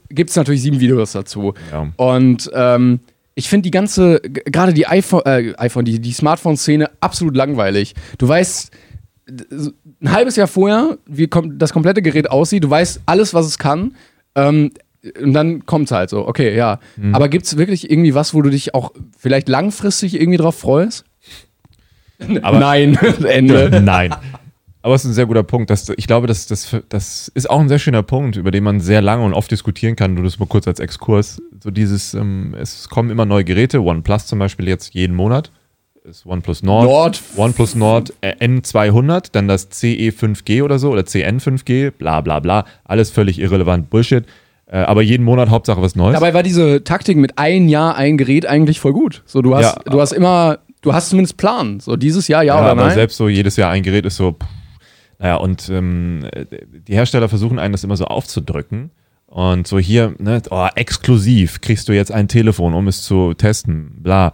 gibt 0.09 0.31
es 0.31 0.35
natürlich 0.35 0.63
sieben 0.63 0.79
Videos 0.79 1.11
dazu. 1.11 1.53
Ja. 1.71 1.91
Und 1.97 2.49
ähm, 2.55 2.99
ich 3.35 3.47
finde 3.49 3.63
die 3.63 3.71
ganze, 3.71 4.19
gerade 4.21 4.73
die 4.73 4.87
iPhone, 4.87 5.21
äh, 5.25 5.53
iPhone, 5.57 5.85
die, 5.85 5.99
die 5.99 6.11
Smartphone-Szene 6.11 6.89
absolut 6.99 7.35
langweilig. 7.35 7.93
Du 8.17 8.27
weißt 8.27 8.71
ein 10.01 10.11
halbes 10.11 10.35
Jahr 10.35 10.47
vorher, 10.47 10.97
wie 11.05 11.27
kom 11.27 11.57
das 11.57 11.71
komplette 11.71 12.01
Gerät 12.01 12.29
aussieht, 12.29 12.63
du 12.63 12.69
weißt 12.69 13.01
alles, 13.05 13.33
was 13.33 13.45
es 13.45 13.57
kann. 13.57 13.95
Ähm, 14.35 14.71
und 15.21 15.33
dann 15.33 15.65
kommt 15.65 15.85
es 15.85 15.91
halt 15.91 16.09
so, 16.09 16.27
okay, 16.27 16.55
ja. 16.55 16.79
Aber 17.13 17.27
gibt 17.29 17.45
es 17.45 17.57
wirklich 17.57 17.89
irgendwie 17.89 18.13
was, 18.13 18.33
wo 18.33 18.41
du 18.41 18.49
dich 18.49 18.75
auch 18.75 18.91
vielleicht 19.17 19.47
langfristig 19.49 20.19
irgendwie 20.19 20.37
drauf 20.37 20.59
freust? 20.59 21.05
Aber- 22.41 22.59
Nein, 22.59 22.95
Ende. 23.27 23.81
Nein. 23.81 24.13
Aber 24.83 24.95
es 24.95 25.03
ist 25.03 25.11
ein 25.11 25.13
sehr 25.13 25.27
guter 25.27 25.43
Punkt. 25.43 25.69
Das, 25.69 25.89
ich 25.95 26.07
glaube, 26.07 26.25
das, 26.27 26.47
das, 26.47 26.75
das 26.89 27.27
ist 27.35 27.49
auch 27.49 27.59
ein 27.59 27.69
sehr 27.69 27.77
schöner 27.79 28.01
Punkt, 28.03 28.35
über 28.35 28.49
den 28.51 28.63
man 28.63 28.79
sehr 28.79 29.01
lange 29.01 29.23
und 29.23 29.33
oft 29.33 29.51
diskutieren 29.51 29.95
kann. 29.95 30.15
Nur 30.15 30.23
das 30.23 30.39
mal 30.39 30.47
kurz 30.47 30.67
als 30.67 30.79
Exkurs. 30.79 31.41
So 31.63 31.69
dieses, 31.69 32.13
ähm, 32.15 32.55
es 32.59 32.89
kommen 32.89 33.09
immer 33.11 33.25
neue 33.25 33.43
Geräte. 33.43 33.81
OnePlus 33.83 34.25
zum 34.25 34.39
Beispiel 34.39 34.67
jetzt 34.67 34.93
jeden 34.95 35.15
Monat. 35.15 35.51
Ist 36.03 36.25
OnePlus 36.25 36.63
Nord. 36.63 36.85
Nord. 36.85 37.21
OnePlus 37.37 37.75
Nord 37.75 38.11
äh, 38.21 38.33
N200, 38.43 39.27
dann 39.33 39.47
das 39.47 39.69
CE 39.69 40.09
5G 40.09 40.63
oder 40.63 40.79
so 40.79 40.89
oder 40.89 41.05
CN 41.05 41.39
5G, 41.39 41.91
bla 41.91 42.21
bla 42.21 42.39
bla. 42.39 42.65
Alles 42.83 43.11
völlig 43.11 43.37
irrelevant, 43.37 43.91
Bullshit. 43.91 44.25
Äh, 44.65 44.77
aber 44.77 45.03
jeden 45.03 45.23
Monat 45.23 45.49
Hauptsache 45.49 45.79
was 45.79 45.95
Neues. 45.95 46.15
Dabei 46.15 46.33
war 46.33 46.41
diese 46.41 46.83
Taktik 46.83 47.17
mit 47.17 47.37
ein 47.37 47.69
Jahr 47.69 47.97
ein 47.97 48.17
Gerät 48.17 48.47
eigentlich 48.47 48.79
voll 48.79 48.93
gut. 48.93 49.21
So, 49.27 49.43
du 49.43 49.55
hast, 49.55 49.75
Ja. 49.75 49.91
du 49.91 50.01
hast 50.01 50.11
immer, 50.13 50.57
du 50.81 50.91
hast 50.91 51.09
zumindest 51.09 51.37
Plan. 51.37 51.79
So, 51.79 51.95
dieses 51.95 52.27
Jahr 52.27 52.41
ja, 52.41 52.55
Ja, 52.55 52.61
oder 52.61 52.71
aber 52.71 52.85
nein? 52.85 52.93
selbst 52.95 53.17
so 53.17 53.29
jedes 53.29 53.55
Jahr 53.57 53.69
ein 53.69 53.83
Gerät 53.83 54.05
ist 54.07 54.15
so, 54.15 54.31
pff, 54.31 54.47
naja, 55.21 55.35
und 55.35 55.69
ähm, 55.69 56.25
die 56.87 56.95
Hersteller 56.95 57.29
versuchen 57.29 57.59
einen 57.59 57.73
das 57.73 57.83
immer 57.83 57.95
so 57.95 58.05
aufzudrücken. 58.05 58.89
Und 59.27 59.67
so 59.67 59.77
hier, 59.77 60.15
ne, 60.17 60.41
oh, 60.49 60.67
exklusiv 60.75 61.61
kriegst 61.61 61.87
du 61.87 61.93
jetzt 61.93 62.11
ein 62.11 62.27
Telefon, 62.27 62.73
um 62.73 62.87
es 62.87 63.03
zu 63.03 63.35
testen, 63.35 63.91
bla. 63.99 64.33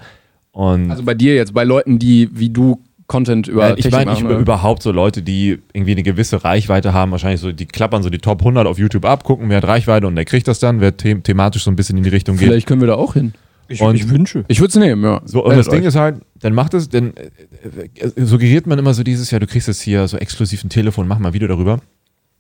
Und 0.52 0.90
Also 0.90 1.04
bei 1.04 1.14
dir 1.14 1.36
jetzt, 1.36 1.54
bei 1.54 1.66
Leuten, 1.66 2.00
die 2.00 2.30
wie 2.32 2.50
du 2.50 2.82
Content 3.06 3.50
über 3.50 3.68
Nein, 3.68 3.76
ich 3.78 3.92
meine 3.92 4.12
machen, 4.12 4.26
über, 4.26 4.38
überhaupt 4.38 4.82
so 4.82 4.92
Leute, 4.94 5.22
die 5.22 5.60
irgendwie 5.74 5.92
eine 5.92 6.04
gewisse 6.04 6.44
Reichweite 6.46 6.94
haben, 6.94 7.12
wahrscheinlich 7.12 7.42
so, 7.42 7.52
die 7.52 7.66
klappern 7.66 8.02
so 8.02 8.10
die 8.10 8.18
Top 8.18 8.40
100 8.40 8.66
auf 8.66 8.80
YouTube 8.80 9.06
ab, 9.06 9.26
gucken, 9.26 9.50
wer 9.50 9.58
hat 9.58 9.68
Reichweite 9.68 10.08
und 10.08 10.16
der 10.16 10.26
kriegt 10.26 10.48
das 10.48 10.60
dann, 10.60 10.80
wer 10.80 10.94
the 10.98 11.16
thematisch 11.16 11.64
so 11.64 11.72
ein 11.72 11.76
bisschen 11.76 11.98
in 11.98 12.04
die 12.04 12.10
Richtung 12.10 12.38
geht. 12.38 12.48
Vielleicht 12.48 12.68
können 12.68 12.82
wir 12.82 12.88
da 12.88 12.96
auch 12.96 13.14
hin. 13.14 13.34
Ich- 13.68 13.82
ich 13.82 14.10
wünsche. 14.10 14.46
Ich 14.48 14.60
würde 14.60 14.70
es 14.70 14.76
nehmen, 14.76 15.04
ja. 15.04 15.22
So, 15.26 15.46
und 15.46 15.56
das 15.58 15.68
Ding 15.70 15.82
euch. 15.82 15.88
ist 15.88 15.96
halt, 15.96 16.22
dann 16.40 16.54
macht 16.54 16.74
es, 16.74 16.90
dann 16.90 17.14
äh, 17.16 17.30
äh, 18.00 18.26
suggeriert 18.26 18.68
man 18.68 18.80
immer 18.80 18.94
so 18.94 19.04
dieses 19.04 19.32
Jahr, 19.32 19.40
du 19.40 19.48
kriegst 19.48 19.68
jetzt 19.68 19.82
hier 19.82 20.08
so 20.08 20.18
exklusiv 20.18 20.64
ein 20.64 20.70
Telefon, 20.70 21.08
mach 21.08 21.20
mal 21.20 21.30
ein 21.30 21.34
Video 21.34 21.48
darüber. 21.48 21.80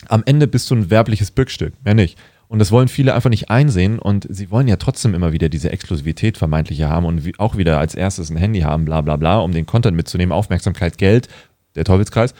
Am 0.08 0.24
Ende 0.26 0.48
bist 0.48 0.70
du 0.72 0.76
ein 0.76 0.90
werbliches 0.90 1.32
Bückstück, 1.32 1.74
mehr 1.84 1.96
nicht. 1.96 2.18
Und 2.50 2.60
das 2.60 2.72
wollen 2.72 2.88
viele 2.88 3.14
einfach 3.14 3.30
nicht 3.30 3.50
einsehen 3.50 4.00
und 4.00 4.26
sie 4.30 4.50
wollen 4.52 4.70
ja 4.70 4.78
trotzdem 4.78 5.14
immer 5.14 5.34
wieder 5.34 5.50
diese 5.50 5.70
Exklusivität 5.72 6.38
vermeintliche 6.38 6.88
haben 6.88 7.06
und 7.06 7.26
wie, 7.26 7.34
auch 7.40 7.58
wieder 7.58 7.78
als 7.78 7.94
erstes 7.94 8.30
ein 8.30 8.38
Handy 8.38 8.62
haben, 8.62 8.86
bla 8.86 9.02
bla 9.02 9.18
bla, 9.18 9.40
um 9.40 9.52
den 9.52 9.66
Content 9.66 9.98
mitzunehmen, 9.98 10.32
Aufmerksamkeit, 10.32 10.98
Geld, 10.98 11.28
der 11.76 11.84
Teufelskreis, 11.84 12.34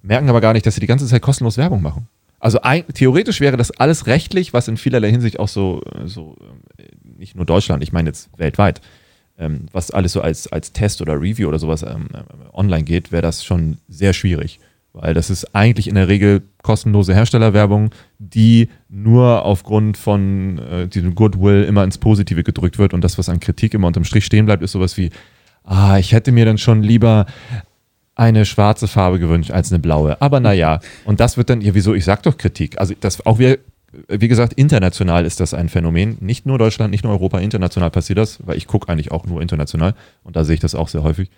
merken 0.00 0.30
aber 0.30 0.40
gar 0.40 0.54
nicht, 0.54 0.64
dass 0.64 0.74
sie 0.76 0.80
die 0.80 0.86
ganze 0.86 1.06
Zeit 1.06 1.20
kostenlos 1.20 1.58
Werbung 1.58 1.82
machen. 1.82 2.08
Also 2.40 2.62
ein, 2.62 2.84
theoretisch 2.94 3.40
wäre 3.40 3.56
das 3.58 3.70
alles 3.72 4.06
rechtlich, 4.06 4.52
was 4.54 4.68
in 4.68 4.76
vielerlei 4.78 5.10
Hinsicht 5.10 5.38
auch 5.38 5.48
so, 5.48 5.82
so 6.06 6.36
äh, 6.78 6.84
nicht 7.22 7.36
nur 7.36 7.46
Deutschland, 7.46 7.82
ich 7.82 7.92
meine 7.92 8.10
jetzt 8.10 8.28
weltweit, 8.36 8.82
ähm, 9.38 9.66
was 9.72 9.90
alles 9.90 10.12
so 10.12 10.20
als, 10.20 10.46
als 10.52 10.72
Test 10.72 11.00
oder 11.00 11.14
Review 11.14 11.48
oder 11.48 11.58
sowas 11.58 11.82
ähm, 11.82 12.08
äh, 12.12 12.22
online 12.52 12.84
geht, 12.84 13.12
wäre 13.12 13.22
das 13.22 13.44
schon 13.44 13.78
sehr 13.88 14.12
schwierig. 14.12 14.60
Weil 14.92 15.14
das 15.14 15.30
ist 15.30 15.54
eigentlich 15.54 15.88
in 15.88 15.94
der 15.94 16.08
Regel 16.08 16.42
kostenlose 16.62 17.14
Herstellerwerbung, 17.14 17.90
die 18.18 18.68
nur 18.90 19.42
aufgrund 19.44 19.96
von 19.96 20.58
äh, 20.58 20.86
diesem 20.86 21.14
Goodwill 21.14 21.64
immer 21.64 21.82
ins 21.82 21.96
Positive 21.96 22.42
gedrückt 22.42 22.78
wird 22.78 22.92
und 22.92 23.02
das, 23.02 23.16
was 23.16 23.30
an 23.30 23.40
Kritik 23.40 23.72
immer 23.72 23.86
unterm 23.86 24.04
Strich 24.04 24.26
stehen 24.26 24.44
bleibt, 24.44 24.62
ist 24.62 24.72
sowas 24.72 24.98
wie, 24.98 25.10
ah, 25.64 25.96
ich 25.96 26.12
hätte 26.12 26.30
mir 26.30 26.44
dann 26.44 26.58
schon 26.58 26.82
lieber 26.82 27.24
eine 28.14 28.44
schwarze 28.44 28.86
Farbe 28.86 29.18
gewünscht 29.18 29.50
als 29.50 29.72
eine 29.72 29.78
blaue. 29.78 30.20
Aber 30.20 30.40
naja, 30.40 30.80
und 31.06 31.20
das 31.20 31.38
wird 31.38 31.48
dann, 31.48 31.62
ja, 31.62 31.74
wieso, 31.74 31.94
ich 31.94 32.04
sag 32.04 32.22
doch 32.24 32.36
Kritik. 32.36 32.78
Also 32.78 32.94
das 33.00 33.24
auch 33.24 33.38
wir, 33.38 33.60
wie 34.08 34.28
gesagt, 34.28 34.54
international 34.54 35.26
ist 35.26 35.40
das 35.40 35.54
ein 35.54 35.68
Phänomen. 35.68 36.16
Nicht 36.20 36.46
nur 36.46 36.58
Deutschland, 36.58 36.90
nicht 36.90 37.04
nur 37.04 37.12
Europa, 37.12 37.38
international 37.38 37.90
passiert 37.90 38.18
das, 38.18 38.46
weil 38.46 38.56
ich 38.56 38.66
gucke 38.66 38.88
eigentlich 38.88 39.10
auch 39.10 39.26
nur 39.26 39.42
international 39.42 39.94
und 40.22 40.36
da 40.36 40.44
sehe 40.44 40.54
ich 40.54 40.60
das 40.60 40.74
auch 40.74 40.88
sehr 40.88 41.02
häufig. 41.02 41.30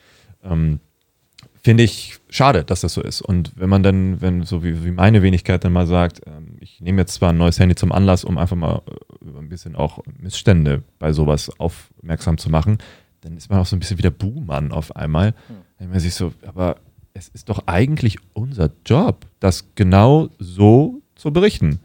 Ähm, 0.43 0.81
finde 1.63 1.83
ich 1.83 2.19
schade, 2.29 2.63
dass 2.63 2.83
das 2.83 2.93
so 2.93 3.03
ist. 3.03 3.23
Und 3.23 3.53
wenn 3.57 3.71
man 3.71 3.83
dann, 3.83 4.21
wenn 4.21 4.43
so 4.43 4.63
wie, 4.63 4.85
wie 4.85 4.91
meine 4.91 5.23
Wenigkeit 5.23 5.65
dann 5.65 5.73
mal 5.73 5.87
sagt, 5.87 6.21
ähm, 6.27 6.57
ich 6.61 6.81
nehme 6.81 7.01
jetzt 7.01 7.15
zwar 7.15 7.31
ein 7.31 7.39
neues 7.39 7.59
Handy 7.59 7.75
zum 7.75 7.91
Anlass, 7.91 8.25
um 8.25 8.39
einfach 8.39 8.57
mal 8.57 8.83
äh, 8.87 9.39
ein 9.39 9.49
bisschen 9.49 9.75
auch 9.75 10.01
Missstände 10.19 10.83
bei 10.99 11.13
sowas 11.13 11.51
aufmerksam 11.59 12.39
zu 12.39 12.51
machen, 12.51 12.79
dann 13.23 13.37
ist 13.37 13.51
man 13.51 13.59
auch 13.59 13.67
so 13.67 13.75
ein 13.75 13.81
bisschen 13.81 13.99
wie 13.99 14.03
der 14.03 14.11
Buhmann 14.11 14.73
auf 14.73 14.95
einmal. 14.95 15.35
Dann 15.79 15.89
man 15.89 16.01
sich 16.01 16.15
so, 16.15 16.33
aber 16.47 16.77
es 17.15 17.29
ist 17.29 17.49
doch 17.49 17.67
eigentlich 17.67 18.19
unser 18.35 18.71
Job, 18.85 19.27
das 19.41 19.75
genau 19.75 20.29
so 20.39 21.01
zu 21.15 21.33
berichten. 21.33 21.81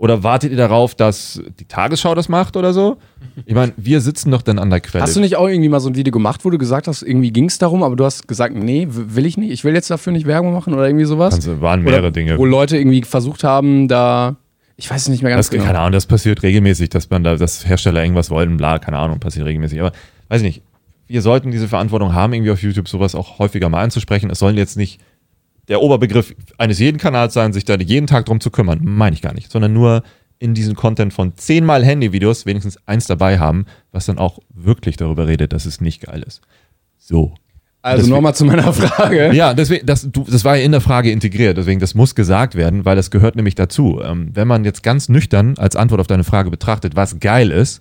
Oder 0.00 0.22
wartet 0.22 0.50
ihr 0.50 0.56
darauf, 0.56 0.94
dass 0.94 1.42
die 1.58 1.66
Tagesschau 1.66 2.14
das 2.14 2.30
macht 2.30 2.56
oder 2.56 2.72
so? 2.72 2.96
Ich 3.44 3.54
meine, 3.54 3.74
wir 3.76 4.00
sitzen 4.00 4.30
doch 4.30 4.40
dann 4.40 4.58
an 4.58 4.70
der 4.70 4.80
Quelle. 4.80 5.02
Hast 5.02 5.14
du 5.14 5.20
nicht 5.20 5.36
auch 5.36 5.46
irgendwie 5.46 5.68
mal 5.68 5.78
so 5.80 5.90
ein 5.90 5.94
Video 5.94 6.10
gemacht, 6.10 6.42
wo 6.42 6.48
du 6.48 6.56
gesagt 6.56 6.88
hast, 6.88 7.02
irgendwie 7.02 7.30
ging 7.30 7.44
es 7.44 7.58
darum, 7.58 7.82
aber 7.82 7.96
du 7.96 8.06
hast 8.06 8.26
gesagt, 8.26 8.54
nee, 8.56 8.86
will 8.88 9.26
ich 9.26 9.36
nicht, 9.36 9.50
ich 9.50 9.62
will 9.62 9.74
jetzt 9.74 9.90
dafür 9.90 10.14
nicht 10.14 10.26
Werbung 10.26 10.54
machen 10.54 10.72
oder 10.72 10.86
irgendwie 10.86 11.04
sowas? 11.04 11.34
Also, 11.34 11.60
waren 11.60 11.82
mehrere 11.82 12.00
oder, 12.00 12.10
Dinge. 12.12 12.38
Wo 12.38 12.46
Leute 12.46 12.78
irgendwie 12.78 13.02
versucht 13.02 13.44
haben, 13.44 13.88
da, 13.88 14.36
ich 14.76 14.90
weiß 14.90 15.02
es 15.02 15.08
nicht 15.08 15.22
mehr 15.22 15.32
ganz 15.32 15.48
Das, 15.48 15.50
genau. 15.50 15.64
Keine 15.66 15.80
Ahnung, 15.80 15.92
das 15.92 16.06
passiert 16.06 16.42
regelmäßig, 16.42 16.88
dass 16.88 17.10
man 17.10 17.22
da, 17.22 17.36
dass 17.36 17.68
Hersteller 17.68 18.02
irgendwas 18.02 18.30
wollen, 18.30 18.56
bla, 18.56 18.78
keine 18.78 18.96
Ahnung, 18.96 19.20
passiert 19.20 19.44
regelmäßig. 19.44 19.80
Aber 19.80 19.92
weiß 20.28 20.40
ich 20.40 20.46
nicht, 20.46 20.62
wir 21.08 21.20
sollten 21.20 21.50
diese 21.50 21.68
Verantwortung 21.68 22.14
haben, 22.14 22.32
irgendwie 22.32 22.52
auf 22.52 22.62
YouTube 22.62 22.88
sowas 22.88 23.14
auch 23.14 23.38
häufiger 23.38 23.68
mal 23.68 23.82
anzusprechen. 23.82 24.30
Es 24.30 24.38
sollen 24.38 24.56
jetzt 24.56 24.78
nicht 24.78 24.98
der 25.70 25.80
Oberbegriff 25.80 26.34
eines 26.58 26.78
jeden 26.78 26.98
Kanals 26.98 27.32
sein, 27.32 27.54
sich 27.54 27.64
da 27.64 27.76
jeden 27.76 28.06
Tag 28.06 28.26
drum 28.26 28.40
zu 28.40 28.50
kümmern. 28.50 28.80
Meine 28.82 29.14
ich 29.14 29.22
gar 29.22 29.32
nicht. 29.32 29.50
Sondern 29.50 29.72
nur 29.72 30.02
in 30.40 30.52
diesem 30.52 30.74
Content 30.74 31.12
von 31.12 31.36
zehnmal 31.36 31.84
Handyvideos 31.84 32.44
wenigstens 32.44 32.76
eins 32.86 33.06
dabei 33.06 33.38
haben, 33.38 33.66
was 33.92 34.06
dann 34.06 34.18
auch 34.18 34.40
wirklich 34.52 34.96
darüber 34.96 35.28
redet, 35.28 35.52
dass 35.52 35.66
es 35.66 35.80
nicht 35.80 36.02
geil 36.02 36.24
ist. 36.26 36.40
So. 36.98 37.34
Also 37.82 38.10
nochmal 38.10 38.34
zu 38.34 38.44
meiner 38.44 38.72
Frage. 38.72 39.32
Ja, 39.32 39.54
deswegen, 39.54 39.86
das, 39.86 40.10
du, 40.10 40.24
das 40.28 40.44
war 40.44 40.56
ja 40.56 40.64
in 40.64 40.72
der 40.72 40.80
Frage 40.80 41.10
integriert, 41.10 41.56
deswegen 41.56 41.80
das 41.80 41.94
muss 41.94 42.14
gesagt 42.14 42.54
werden, 42.54 42.84
weil 42.84 42.96
das 42.96 43.10
gehört 43.10 43.36
nämlich 43.36 43.54
dazu. 43.54 44.00
Ähm, 44.02 44.30
wenn 44.34 44.48
man 44.48 44.64
jetzt 44.64 44.82
ganz 44.82 45.08
nüchtern 45.08 45.56
als 45.56 45.76
Antwort 45.76 46.00
auf 46.00 46.06
deine 46.06 46.24
Frage 46.24 46.50
betrachtet, 46.50 46.96
was 46.96 47.20
geil 47.20 47.50
ist 47.50 47.80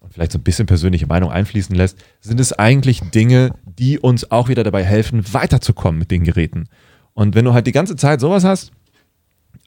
und 0.00 0.14
vielleicht 0.14 0.32
so 0.32 0.38
ein 0.38 0.42
bisschen 0.42 0.66
persönliche 0.66 1.06
Meinung 1.06 1.30
einfließen 1.30 1.74
lässt, 1.74 1.98
sind 2.20 2.40
es 2.40 2.52
eigentlich 2.54 3.00
Dinge, 3.10 3.50
die 3.64 3.98
uns 3.98 4.30
auch 4.30 4.48
wieder 4.48 4.64
dabei 4.64 4.84
helfen, 4.84 5.22
weiterzukommen 5.32 5.98
mit 5.98 6.10
den 6.10 6.24
Geräten. 6.24 6.68
Und 7.16 7.34
wenn 7.34 7.46
du 7.46 7.54
halt 7.54 7.66
die 7.66 7.72
ganze 7.72 7.96
Zeit 7.96 8.20
sowas 8.20 8.44
hast, 8.44 8.72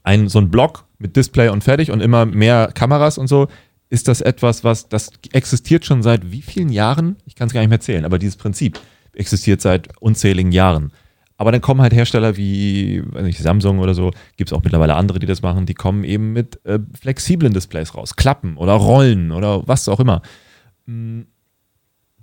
ein, 0.04 0.28
so 0.28 0.38
ein 0.38 0.50
Block 0.50 0.84
mit 0.98 1.16
Display 1.16 1.48
und 1.48 1.64
fertig 1.64 1.90
und 1.90 2.00
immer 2.00 2.24
mehr 2.24 2.70
Kameras 2.72 3.18
und 3.18 3.26
so, 3.26 3.48
ist 3.88 4.06
das 4.06 4.20
etwas, 4.20 4.62
was, 4.62 4.88
das 4.88 5.10
existiert 5.32 5.84
schon 5.84 6.00
seit 6.04 6.30
wie 6.30 6.42
vielen 6.42 6.68
Jahren? 6.68 7.16
Ich 7.26 7.34
kann 7.34 7.48
es 7.48 7.52
gar 7.52 7.60
nicht 7.60 7.70
mehr 7.70 7.80
zählen, 7.80 8.04
aber 8.04 8.20
dieses 8.20 8.36
Prinzip 8.36 8.78
existiert 9.14 9.60
seit 9.60 9.88
unzähligen 10.00 10.52
Jahren. 10.52 10.92
Aber 11.38 11.50
dann 11.50 11.60
kommen 11.60 11.80
halt 11.82 11.92
Hersteller 11.92 12.36
wie 12.36 13.02
weiß 13.04 13.24
nicht, 13.24 13.40
Samsung 13.40 13.80
oder 13.80 13.94
so, 13.94 14.12
gibt 14.36 14.50
es 14.50 14.52
auch 14.52 14.62
mittlerweile 14.62 14.94
andere, 14.94 15.18
die 15.18 15.26
das 15.26 15.42
machen, 15.42 15.66
die 15.66 15.74
kommen 15.74 16.04
eben 16.04 16.32
mit 16.32 16.64
äh, 16.64 16.78
flexiblen 17.00 17.52
Displays 17.52 17.96
raus, 17.96 18.14
Klappen 18.14 18.56
oder 18.58 18.74
Rollen 18.74 19.32
oder 19.32 19.66
was 19.66 19.88
auch 19.88 19.98
immer. 19.98 20.22
Mm, 20.86 21.22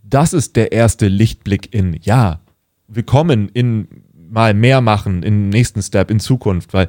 Das 0.03 0.31
ist 0.31 0.55
der 0.55 0.71
erste 0.71 1.09
Lichtblick 1.09 1.73
in, 1.75 1.99
ja, 2.01 2.39
wir 2.87 3.03
kommen 3.03 3.49
in 3.49 3.89
mal 4.29 4.53
mehr 4.53 4.81
machen, 4.81 5.23
im 5.23 5.49
nächsten 5.49 5.81
Step, 5.81 6.11
in 6.11 6.19
Zukunft, 6.19 6.73
weil 6.73 6.87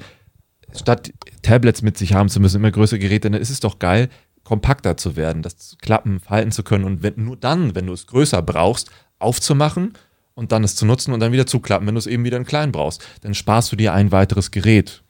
statt 0.74 1.12
Tablets 1.42 1.82
mit 1.82 1.96
sich 1.96 2.14
haben 2.14 2.28
zu 2.28 2.40
müssen, 2.40 2.56
immer 2.56 2.70
größere 2.70 2.98
Geräte, 2.98 3.30
dann 3.30 3.40
ist 3.40 3.50
es 3.50 3.60
doch 3.60 3.78
geil, 3.78 4.08
kompakter 4.44 4.96
zu 4.96 5.16
werden, 5.16 5.42
das 5.42 5.76
Klappen 5.80 6.20
falten 6.20 6.52
zu 6.52 6.62
können 6.62 6.84
und 6.84 7.02
wenn, 7.02 7.14
nur 7.16 7.36
dann, 7.36 7.74
wenn 7.74 7.86
du 7.86 7.92
es 7.92 8.06
größer 8.06 8.42
brauchst, 8.42 8.90
aufzumachen 9.18 9.92
und 10.34 10.52
dann 10.52 10.64
es 10.64 10.76
zu 10.76 10.86
nutzen 10.86 11.12
und 11.12 11.20
dann 11.20 11.32
wieder 11.32 11.46
zuklappen, 11.46 11.86
wenn 11.86 11.94
du 11.94 11.98
es 11.98 12.06
eben 12.06 12.24
wieder 12.24 12.36
in 12.36 12.44
klein 12.44 12.72
brauchst. 12.72 13.04
Dann 13.22 13.34
sparst 13.34 13.72
du 13.72 13.76
dir 13.76 13.92
ein 13.92 14.12
weiteres 14.12 14.50
Gerät. 14.50 15.02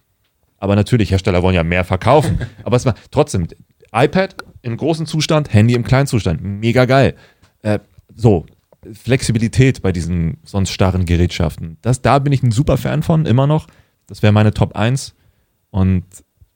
Aber 0.56 0.74
natürlich, 0.74 1.10
Hersteller 1.10 1.42
wollen 1.42 1.54
ja 1.54 1.62
mehr 1.62 1.84
verkaufen. 1.84 2.40
Aber 2.64 2.76
es 2.76 2.86
war 2.86 2.94
trotzdem, 3.10 3.46
iPad 3.92 4.36
im 4.62 4.76
großen 4.76 5.06
Zustand, 5.06 5.52
Handy 5.52 5.74
im 5.74 5.84
kleinen 5.84 6.06
Zustand. 6.06 6.42
Mega 6.42 6.84
geil. 6.86 7.14
Äh, 7.62 7.78
so, 8.14 8.46
Flexibilität 8.92 9.82
bei 9.82 9.92
diesen 9.92 10.38
sonst 10.44 10.70
starren 10.70 11.04
Gerätschaften. 11.04 11.78
Das, 11.82 12.02
da 12.02 12.18
bin 12.18 12.32
ich 12.32 12.42
ein 12.42 12.52
super 12.52 12.76
Fan 12.76 13.02
von, 13.02 13.26
immer 13.26 13.46
noch. 13.46 13.66
Das 14.06 14.22
wäre 14.22 14.32
meine 14.32 14.54
Top 14.54 14.76
1. 14.76 15.14
Und 15.70 16.04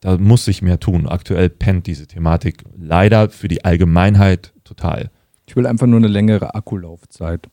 da 0.01 0.17
muss 0.19 0.45
sich 0.45 0.63
mehr 0.63 0.81
tun. 0.81 1.07
Aktuell 1.07 1.49
pennt 1.49 1.87
diese 1.87 2.07
Thematik 2.07 2.65
leider 2.77 3.31
für 3.31 3.49
die 3.49 3.65
Allgemeinheit 3.65 4.53
total. 4.65 5.11
Ich 5.47 5.57
will 5.57 5.67
einfach 5.67 5.87
nur 5.87 5.99
eine 5.99 6.09
längere 6.09 6.55
Akkulaufzeit. 6.55 7.49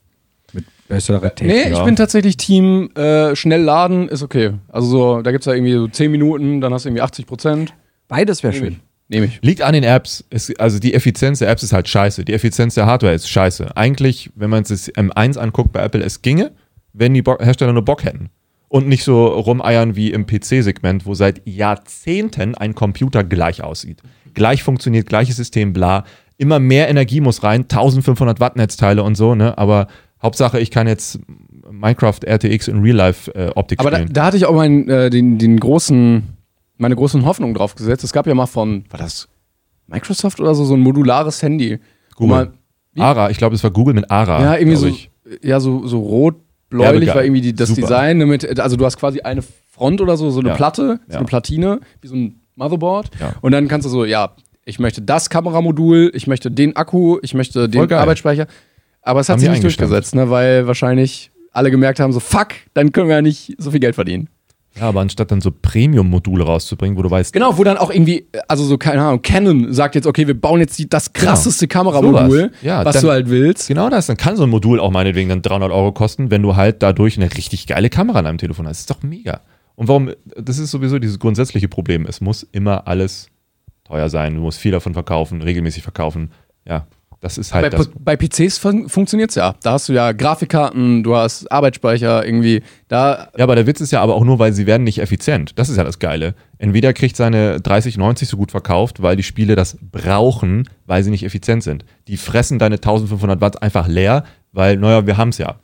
Mit 0.53 0.65
besserer 0.87 1.35
Technik. 1.35 1.65
Nee, 1.65 1.73
ich 1.73 1.83
bin 1.83 1.95
tatsächlich 1.95 2.37
Team 2.37 2.89
äh, 2.95 3.35
schnell 3.35 3.61
laden 3.61 4.09
ist 4.09 4.23
okay. 4.23 4.53
Also 4.67 4.87
so, 4.87 5.21
da 5.21 5.31
gibt 5.31 5.43
es 5.43 5.45
ja 5.45 5.53
irgendwie 5.53 5.73
so 5.73 5.87
10 5.87 6.09
Minuten, 6.09 6.61
dann 6.61 6.73
hast 6.73 6.85
du 6.85 6.89
irgendwie 6.89 7.03
80 7.03 7.27
Prozent. 7.27 7.73
Beides 8.07 8.41
wäre 8.41 8.53
schön. 8.53 8.79
Nehme 9.09 9.25
ich. 9.25 9.39
Liegt 9.41 9.61
an 9.61 9.73
den 9.73 9.83
Apps. 9.83 10.23
Es, 10.29 10.55
also 10.59 10.79
die 10.79 10.93
Effizienz 10.93 11.39
der 11.39 11.49
Apps 11.49 11.63
ist 11.63 11.73
halt 11.73 11.89
scheiße. 11.89 12.23
Die 12.23 12.33
Effizienz 12.33 12.75
der 12.75 12.85
Hardware 12.85 13.13
ist 13.13 13.27
scheiße. 13.27 13.75
Eigentlich, 13.75 14.29
wenn 14.35 14.49
man 14.51 14.63
sich 14.63 14.85
das 14.85 14.95
M1 14.95 15.37
anguckt 15.37 15.71
bei 15.71 15.83
Apple, 15.83 16.03
es 16.03 16.21
ginge, 16.21 16.51
wenn 16.93 17.13
die 17.13 17.23
Bo 17.23 17.37
Hersteller 17.39 17.73
nur 17.73 17.83
Bock 17.83 18.03
hätten. 18.03 18.29
Und 18.67 18.87
nicht 18.87 19.03
so 19.03 19.25
rumeiern 19.25 19.95
wie 19.95 20.11
im 20.11 20.27
PC-Segment, 20.27 21.07
wo 21.07 21.15
seit 21.15 21.41
Jahrzehnten 21.45 22.53
ein 22.53 22.75
Computer 22.75 23.23
gleich 23.23 23.63
aussieht. 23.63 24.03
Gleich 24.35 24.61
funktioniert, 24.61 25.07
gleiches 25.09 25.37
System, 25.37 25.73
bla. 25.73 26.03
Immer 26.37 26.59
mehr 26.59 26.87
Energie 26.87 27.19
muss 27.19 27.41
rein, 27.41 27.61
1500 27.63 28.39
Watt 28.39 28.57
Netzteile 28.57 29.01
und 29.01 29.15
so, 29.15 29.33
ne? 29.33 29.57
Aber 29.57 29.87
Hauptsache, 30.21 30.59
ich 30.59 30.69
kann 30.69 30.87
jetzt 30.87 31.19
Minecraft 31.71 32.19
RTX 32.25 32.67
in 32.67 32.81
Real 32.81 32.95
Life 32.95 33.33
äh, 33.33 33.49
Optik 33.55 33.79
Aber 33.79 33.89
da, 33.89 33.97
spielen. 33.97 34.13
da 34.13 34.25
hatte 34.25 34.37
ich 34.37 34.45
auch 34.45 34.55
mein, 34.55 34.87
äh, 34.87 35.09
den, 35.09 35.39
den 35.39 35.59
großen, 35.59 36.23
meine 36.79 36.95
großen 36.95 37.23
Hoffnungen 37.25 37.53
drauf 37.53 37.75
gesetzt. 37.75 38.03
Es 38.03 38.11
gab 38.13 38.25
ja 38.25 38.33
mal 38.33 38.47
von, 38.47 38.83
war 38.89 38.99
das 38.99 39.27
Microsoft 39.87 40.39
oder 40.39 40.55
so, 40.55 40.65
so 40.65 40.73
ein 40.75 40.79
modulares 40.79 41.41
Handy. 41.43 41.79
Google. 42.15 42.49
man-? 42.95 43.03
Ara, 43.03 43.29
ich 43.29 43.37
glaube, 43.37 43.55
es 43.55 43.63
war 43.63 43.71
Google 43.71 43.93
mit 43.93 44.09
Ara. 44.09 44.41
Ja, 44.41 44.55
irgendwie 44.57 44.75
so, 44.77 44.87
ich. 44.87 45.11
ja, 45.41 45.59
so, 45.59 45.85
so 45.87 45.99
rot-bläulich 45.99 46.91
Werbegeil. 46.93 47.15
war 47.15 47.23
irgendwie 47.23 47.41
die, 47.41 47.53
das 47.53 47.69
Super. 47.69 47.81
Design. 47.81 48.17
Mit, 48.19 48.59
also 48.59 48.75
du 48.75 48.85
hast 48.85 48.97
quasi 48.97 49.21
eine 49.21 49.41
Front 49.71 50.01
oder 50.01 50.17
so, 50.17 50.29
so 50.31 50.39
eine 50.39 50.49
Ja. 50.49 50.55
Platte, 50.55 50.99
so 51.07 51.13
Ja. 51.13 51.17
eine 51.19 51.27
Platine, 51.27 51.79
wie 52.01 52.07
so 52.07 52.15
ein 52.15 52.41
Motherboard. 52.55 53.11
Ja. 53.19 53.35
Und 53.41 53.51
dann 53.51 53.67
kannst 53.67 53.85
du 53.85 53.89
so, 53.89 54.03
ja, 54.05 54.35
ich 54.65 54.79
möchte 54.79 55.01
das 55.01 55.29
Kameramodul, 55.29 56.11
ich 56.13 56.27
möchte 56.27 56.51
den 56.51 56.75
Akku, 56.75 57.19
ich 57.21 57.33
möchte 57.33 57.69
den 57.69 57.87
geil. 57.87 57.99
Arbeitsspeicher. 57.99 58.47
Aber 59.01 59.19
es 59.21 59.29
hat 59.29 59.35
Haben 59.35 59.39
sich 59.41 59.49
nicht 59.49 59.63
durchgesetzt, 59.63 60.13
ne, 60.15 60.29
weil 60.29 60.67
wahrscheinlich 60.67 61.31
alle 61.51 61.71
gemerkt 61.71 61.99
haben, 61.99 62.11
so 62.11 62.19
fuck, 62.19 62.49
dann 62.73 62.91
können 62.91 63.07
wir 63.07 63.15
ja 63.15 63.21
nicht 63.21 63.55
so 63.57 63.71
viel 63.71 63.79
Geld 63.79 63.95
verdienen. 63.95 64.29
Ja, 64.77 64.83
aber 64.83 65.01
anstatt 65.01 65.31
dann 65.31 65.41
so 65.41 65.51
Premium-Module 65.51 66.43
rauszubringen, 66.45 66.97
wo 66.97 67.01
du 67.01 67.09
weißt, 67.11 67.33
Genau, 67.33 67.57
wo 67.57 67.63
dann 67.63 67.77
auch 67.77 67.89
irgendwie, 67.91 68.27
also 68.47 68.63
so, 68.63 68.77
keine 68.77 69.01
Ahnung, 69.01 69.21
Canon 69.21 69.73
sagt 69.73 69.95
jetzt, 69.95 70.05
okay, 70.05 70.27
wir 70.27 70.39
bauen 70.39 70.59
jetzt 70.59 70.77
die, 70.79 70.87
das 70.87 71.11
krasseste 71.11 71.67
Genau. 71.67 71.91
Kameramodul, 71.91 72.39
Sowas. 72.41 72.51
Ja, 72.61 72.85
was 72.85 72.93
dann- 72.95 73.03
du 73.05 73.09
halt 73.11 73.29
willst. 73.29 73.67
Genau 73.67 73.89
das, 73.89 74.05
dann 74.07 74.15
kann 74.17 74.35
so 74.37 74.43
ein 74.43 74.49
Modul 74.49 74.79
auch 74.79 74.91
meinetwegen 74.91 75.29
dann 75.29 75.41
300 75.41 75.71
Euro 75.71 75.91
kosten, 75.91 76.29
wenn 76.31 76.41
du 76.43 76.55
halt 76.55 76.81
dadurch 76.83 77.17
eine 77.17 77.33
richtig 77.35 77.67
geile 77.67 77.89
Kamera 77.89 78.19
an 78.19 78.25
deinem 78.25 78.37
Telefon 78.37 78.67
hast. 78.67 78.77
Das 78.77 78.79
ist 78.81 78.89
doch 78.91 79.01
mega. 79.03 79.41
Und 79.75 79.87
warum, 79.87 80.11
das 80.37 80.59
ist 80.59 80.71
sowieso 80.71 80.99
dieses 80.99 81.19
grundsätzliche 81.19 81.67
Problem. 81.67 82.05
Es 82.05 82.21
muss 82.21 82.43
immer 82.51 82.87
alles 82.87 83.27
teuer 83.85 84.09
sein. 84.09 84.35
Du 84.35 84.41
musst 84.41 84.59
viel 84.59 84.71
davon 84.71 84.93
verkaufen, 84.93 85.41
regelmäßig 85.41 85.83
verkaufen. 85.83 86.31
Ja, 86.67 86.85
das 87.21 87.37
ist 87.37 87.53
halt 87.53 87.71
Bei, 87.71 87.77
das. 87.77 87.89
bei 87.99 88.15
PCs 88.15 88.57
fun 88.57 88.87
funktioniert 88.87 89.31
es 89.31 89.35
ja. 89.35 89.55
Da 89.61 89.73
hast 89.73 89.89
du 89.89 89.93
ja 89.93 90.13
Grafikkarten, 90.13 91.03
du 91.03 91.15
hast 91.15 91.51
Arbeitsspeicher 91.51 92.25
irgendwie. 92.25 92.63
Da, 92.87 93.29
Ja, 93.37 93.43
aber 93.43 93.55
der 93.55 93.67
Witz 93.67 93.81
ist 93.81 93.91
ja 93.91 94.01
aber 94.01 94.15
auch 94.15 94.23
nur, 94.23 94.39
weil 94.39 94.53
sie 94.53 94.65
werden 94.65 94.83
nicht 94.83 94.99
effizient. 94.99 95.51
Das 95.59 95.67
ist 95.69 95.75
ja 95.75 95.83
das 95.83 95.99
Geile. 95.99 96.33
Nvidia 96.59 96.93
kriegt 96.93 97.17
seine 97.17 97.59
3090 97.59 98.27
so 98.29 98.37
gut 98.37 98.51
verkauft, 98.51 99.01
weil 99.01 99.17
die 99.17 99.23
Spiele 99.23 99.55
das 99.55 99.77
brauchen, 99.81 100.69
weil 100.85 101.03
sie 101.03 101.11
nicht 101.11 101.23
effizient 101.23 101.63
sind. 101.63 101.83
Die 102.07 102.17
fressen 102.17 102.57
deine 102.57 102.75
1500 102.75 103.41
Watt 103.41 103.61
einfach 103.61 103.87
leer, 103.87 104.23
weil, 104.53 104.77
naja, 104.77 105.05
wir 105.05 105.17
haben 105.17 105.29
es 105.29 105.39
ja. 105.39 105.55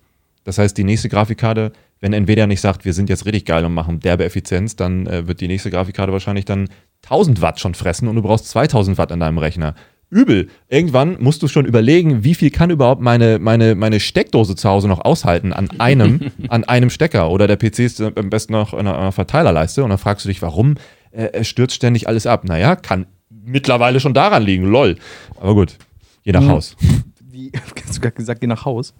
Das 0.44 0.58
heißt, 0.58 0.78
die 0.78 0.84
nächste 0.84 1.10
Grafikkarte, 1.10 1.72
wenn 2.02 2.14
Nvidia 2.14 2.48
nicht 2.48 2.62
sagt, 2.62 2.86
wir 2.86 2.94
sind 2.94 3.10
jetzt 3.10 3.26
richtig 3.26 3.46
geil 3.46 3.66
und 3.66 3.74
machen 3.74 4.00
derbe 4.00 4.26
Effizienz, 4.26 4.76
dann 4.76 5.08
äh, 5.08 5.28
wird 5.28 5.42
die 5.42 5.48
nächste 5.48 5.72
Grafikkarte 5.72 6.12
wahrscheinlich 6.12 6.46
dann 6.46 6.68
1000 7.04 7.42
Watt 7.42 7.60
schon 7.60 7.76
fressen 7.76 8.08
und 8.08 8.16
du 8.16 8.22
brauchst 8.22 8.50
2000 8.50 8.98
Watt 8.98 9.12
an 9.12 9.22
deinem 9.22 9.38
Rechner. 9.38 9.74
Übel. 10.10 10.50
Irgendwann 10.70 11.18
musst 11.22 11.42
du 11.44 11.48
schon 11.48 11.66
überlegen, 11.66 12.24
wie 12.24 12.36
viel 12.36 12.50
kann 12.52 12.70
überhaupt 12.70 13.02
meine, 13.02 13.40
meine, 13.40 13.76
meine 13.76 14.00
Steckdose 14.00 14.56
zu 14.56 14.70
Hause 14.70 14.88
noch 14.88 15.04
aushalten 15.04 15.52
an 15.54 15.70
einem, 15.80 16.32
an 16.50 16.64
einem 16.64 16.90
Stecker. 16.90 17.30
Oder 17.32 17.48
der 17.48 17.58
PC 17.58 17.80
ist 17.80 18.02
am 18.02 18.30
besten 18.30 18.54
noch 18.54 18.74
an 18.74 18.88
einer, 18.88 19.12
Verteilerleiste 19.12 19.84
und 19.84 19.90
dann 19.90 20.00
fragst 20.00 20.26
du 20.26 20.30
dich, 20.30 20.42
warum 20.42 20.76
äh, 21.12 21.30
es 21.34 21.48
stürzt 21.48 21.76
ständig 21.76 22.08
alles 22.08 22.28
ab. 22.28 22.46
Naja, 22.46 22.76
kann 22.76 23.08
mittlerweile 23.30 24.00
schon 24.00 24.14
daran 24.14 24.44
liegen, 24.44 24.66
lol. 24.66 24.96
Aber 25.40 25.54
gut, 25.54 25.78
je 26.24 26.32
nach 26.32 26.42
Mhm. 26.42 26.50
Haus. 26.50 26.76
Wie, 27.22 27.52
hast 27.86 27.98
du 27.98 28.02
gerade 28.02 28.16
gesagt, 28.16 28.42
geh 28.42 28.48
nach 28.48 28.66
Haus? 28.66 28.94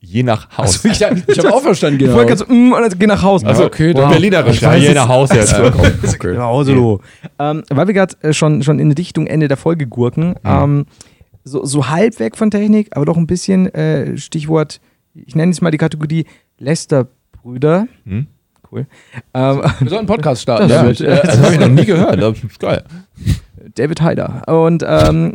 Je 0.00 0.22
nach 0.22 0.58
Haus. 0.58 0.84
ich, 0.84 1.00
ich 1.00 1.38
habe 1.38 1.54
auch 1.54 1.62
verstanden, 1.62 1.98
Ich 1.98 2.04
genau. 2.04 2.16
wollte 2.18 2.34
gerade 2.34 2.46
so, 2.46 2.54
mm, 2.54 2.72
und 2.72 3.00
geh 3.00 3.06
nach 3.06 3.22
Haus. 3.22 3.42
also, 3.42 3.64
okay, 3.64 3.94
wow. 3.94 4.10
Berlinerisch, 4.10 4.56
Ich 4.56 4.60
ja, 4.60 4.74
je 4.74 4.92
nach 4.92 5.08
Haus 5.08 5.30
jetzt. 5.32 5.56
Geh 6.20 6.32
nach 6.32 6.44
Hause. 6.44 6.72
Ähm, 7.38 7.62
weil 7.70 7.86
wir 7.86 7.94
gerade 7.94 8.14
äh, 8.20 8.34
schon, 8.34 8.62
schon 8.62 8.78
in 8.78 8.92
Richtung 8.92 9.26
Ende 9.26 9.48
der 9.48 9.56
Folge 9.56 9.86
gurken, 9.86 10.34
ähm, 10.44 10.84
so, 11.44 11.64
so 11.64 11.88
halb 11.88 12.18
weg 12.18 12.36
von 12.36 12.50
Technik, 12.50 12.88
aber 12.94 13.06
doch 13.06 13.16
ein 13.16 13.26
bisschen, 13.26 13.72
äh, 13.74 14.18
Stichwort, 14.18 14.80
ich 15.14 15.34
nenne 15.34 15.52
es 15.52 15.62
mal 15.62 15.70
die 15.70 15.78
Kategorie 15.78 16.26
Brüder. 17.42 17.86
Hm? 18.04 18.26
Cool. 18.70 18.86
Ähm, 19.32 19.62
Wir 19.62 19.62
sollten 19.88 19.94
einen 19.98 20.06
Podcast 20.06 20.42
starten. 20.42 20.68
Ja, 20.68 20.82
damit. 20.82 21.00
Äh, 21.00 21.22
das 21.24 21.40
habe 21.40 21.54
ich 21.54 21.60
noch 21.60 21.68
nie 21.68 21.84
gehört. 21.86 22.20
Das 22.20 22.36
ist 22.42 22.58
geil. 22.58 22.84
David 23.74 24.02
Hyder. 24.02 24.42
Und 24.48 24.84
ähm, 24.86 25.32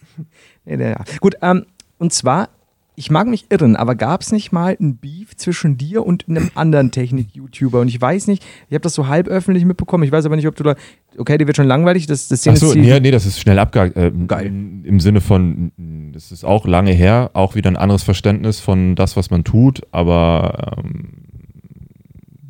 nee, 0.64 0.90
ja. 0.90 1.04
gut, 1.20 1.34
ähm, 1.42 1.66
und 1.98 2.12
zwar, 2.12 2.48
ich 2.96 3.10
mag 3.10 3.26
mich 3.26 3.46
irren, 3.50 3.76
aber 3.76 3.94
gab 3.94 4.20
es 4.20 4.32
nicht 4.32 4.52
mal 4.52 4.76
ein 4.78 4.96
Beef 4.96 5.36
zwischen 5.36 5.76
dir 5.76 6.04
und 6.04 6.28
einem 6.28 6.50
anderen 6.54 6.90
Technik-YouTuber? 6.90 7.80
Und 7.80 7.88
ich 7.88 8.00
weiß 8.00 8.26
nicht, 8.26 8.44
ich 8.68 8.74
habe 8.74 8.82
das 8.82 8.94
so 8.94 9.08
halb 9.08 9.28
öffentlich 9.28 9.64
mitbekommen, 9.64 10.04
ich 10.04 10.12
weiß 10.12 10.26
aber 10.26 10.36
nicht, 10.36 10.48
ob 10.48 10.56
du 10.56 10.64
da, 10.64 10.74
okay, 11.16 11.38
dir 11.38 11.46
wird 11.46 11.56
schon 11.56 11.66
langweilig, 11.66 12.06
das, 12.06 12.28
das 12.28 12.40
Szene 12.40 12.58
nee, 12.74 13.00
nee, 13.00 13.10
das 13.10 13.26
ist 13.26 13.40
schnell 13.40 13.58
abgehakt. 13.58 13.96
Äh, 13.96 14.12
Geil. 14.26 14.46
Im 14.46 15.00
Sinne 15.00 15.20
von, 15.20 15.72
das 16.12 16.32
ist 16.32 16.44
auch 16.44 16.66
lange 16.66 16.92
her, 16.92 17.30
auch 17.34 17.54
wieder 17.54 17.70
ein 17.70 17.76
anderes 17.76 18.02
Verständnis 18.02 18.60
von 18.60 18.96
das, 18.96 19.16
was 19.16 19.30
man 19.30 19.44
tut, 19.44 19.82
aber 19.92 20.76
ähm, 20.78 21.20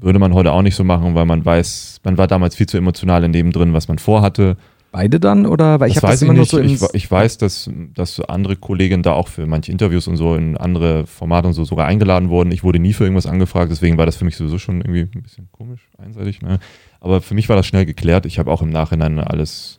würde 0.01 0.19
man 0.19 0.35
heute 0.35 0.53
auch 0.53 0.63
nicht 0.63 0.75
so 0.75 0.85
machen, 0.85 1.15
weil 1.15 1.27
man 1.27 1.45
weiß, 1.45 2.01
man 2.05 2.19
war 2.19 2.27
damals 2.27 2.57
viel 2.57 2.67
zu 2.67 2.79
emotional 2.79 3.23
in 3.25 3.33
dem 3.33 3.53
drin, 3.53 3.75
was 3.75 3.89
man 3.89 3.99
vorhatte. 3.99 4.57
Beide 4.91 5.21
dann? 5.21 5.47
Oder? 5.47 5.81
Weil 5.81 5.89
ich 5.89 5.95
das 5.95 6.03
weiß 6.03 6.21
das 6.21 6.23
immer 6.23 6.35
ich 6.35 6.53
nicht. 6.53 6.79
so 6.79 6.89
ich, 6.89 6.95
ich 6.95 7.11
weiß, 7.11 7.39
dass, 7.39 7.71
dass 7.95 8.15
so 8.15 8.25
andere 8.25 8.57
Kolleginnen 8.57 9.03
da 9.03 9.13
auch 9.13 9.29
für 9.29 9.47
manche 9.47 9.73
Interviews 9.73 10.09
und 10.09 10.17
so 10.17 10.35
in 10.35 10.57
andere 10.57 11.07
Formate 11.07 11.49
und 11.49 11.55
so 11.55 11.65
sogar 11.65 11.87
eingeladen 11.87 12.29
wurden. 12.29 12.53
Ich 12.53 12.65
wurde 12.65 12.79
nie 12.79 12.93
für 12.93 13.05
irgendwas 13.05 13.27
angefragt, 13.27 13.71
deswegen 13.71 13.99
war 13.99 14.07
das 14.07 14.17
für 14.17 14.25
mich 14.25 14.37
sowieso 14.37 14.59
schon 14.59 14.81
irgendwie 14.81 15.09
ein 15.17 15.23
bisschen 15.23 15.49
komisch, 15.53 15.89
einseitig. 15.99 16.43
Ne? 16.43 16.59
Aber 17.01 17.21
für 17.21 17.35
mich 17.35 17.49
war 17.49 17.57
das 17.57 17.67
schnell 17.67 17.87
geklärt. 17.87 18.27
Ich 18.27 18.39
habe 18.39 18.51
auch 18.51 18.63
im 18.63 18.71
Nachhinein 18.71 19.19
alles, 19.19 19.79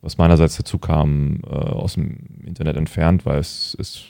was 0.00 0.18
meinerseits 0.18 0.56
dazu 0.56 0.78
kam, 0.78 1.40
äh, 1.44 1.48
aus 1.48 1.94
dem 1.94 2.18
Internet 2.44 2.76
entfernt, 2.76 3.26
weil 3.26 3.38
es 3.38 3.74
ist, 3.74 4.04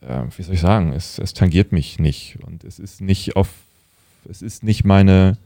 äh, 0.00 0.22
wie 0.36 0.42
soll 0.42 0.54
ich 0.54 0.60
sagen, 0.60 0.92
es, 0.92 1.18
es 1.18 1.34
tangiert 1.34 1.72
mich 1.72 1.98
nicht 1.98 2.38
und 2.46 2.64
es 2.64 2.78
ist 2.78 3.00
nicht 3.00 3.36
auf, 3.36 3.48
es 4.28 4.42
ist 4.42 4.62
nicht 4.62 4.84
meine 4.84 5.36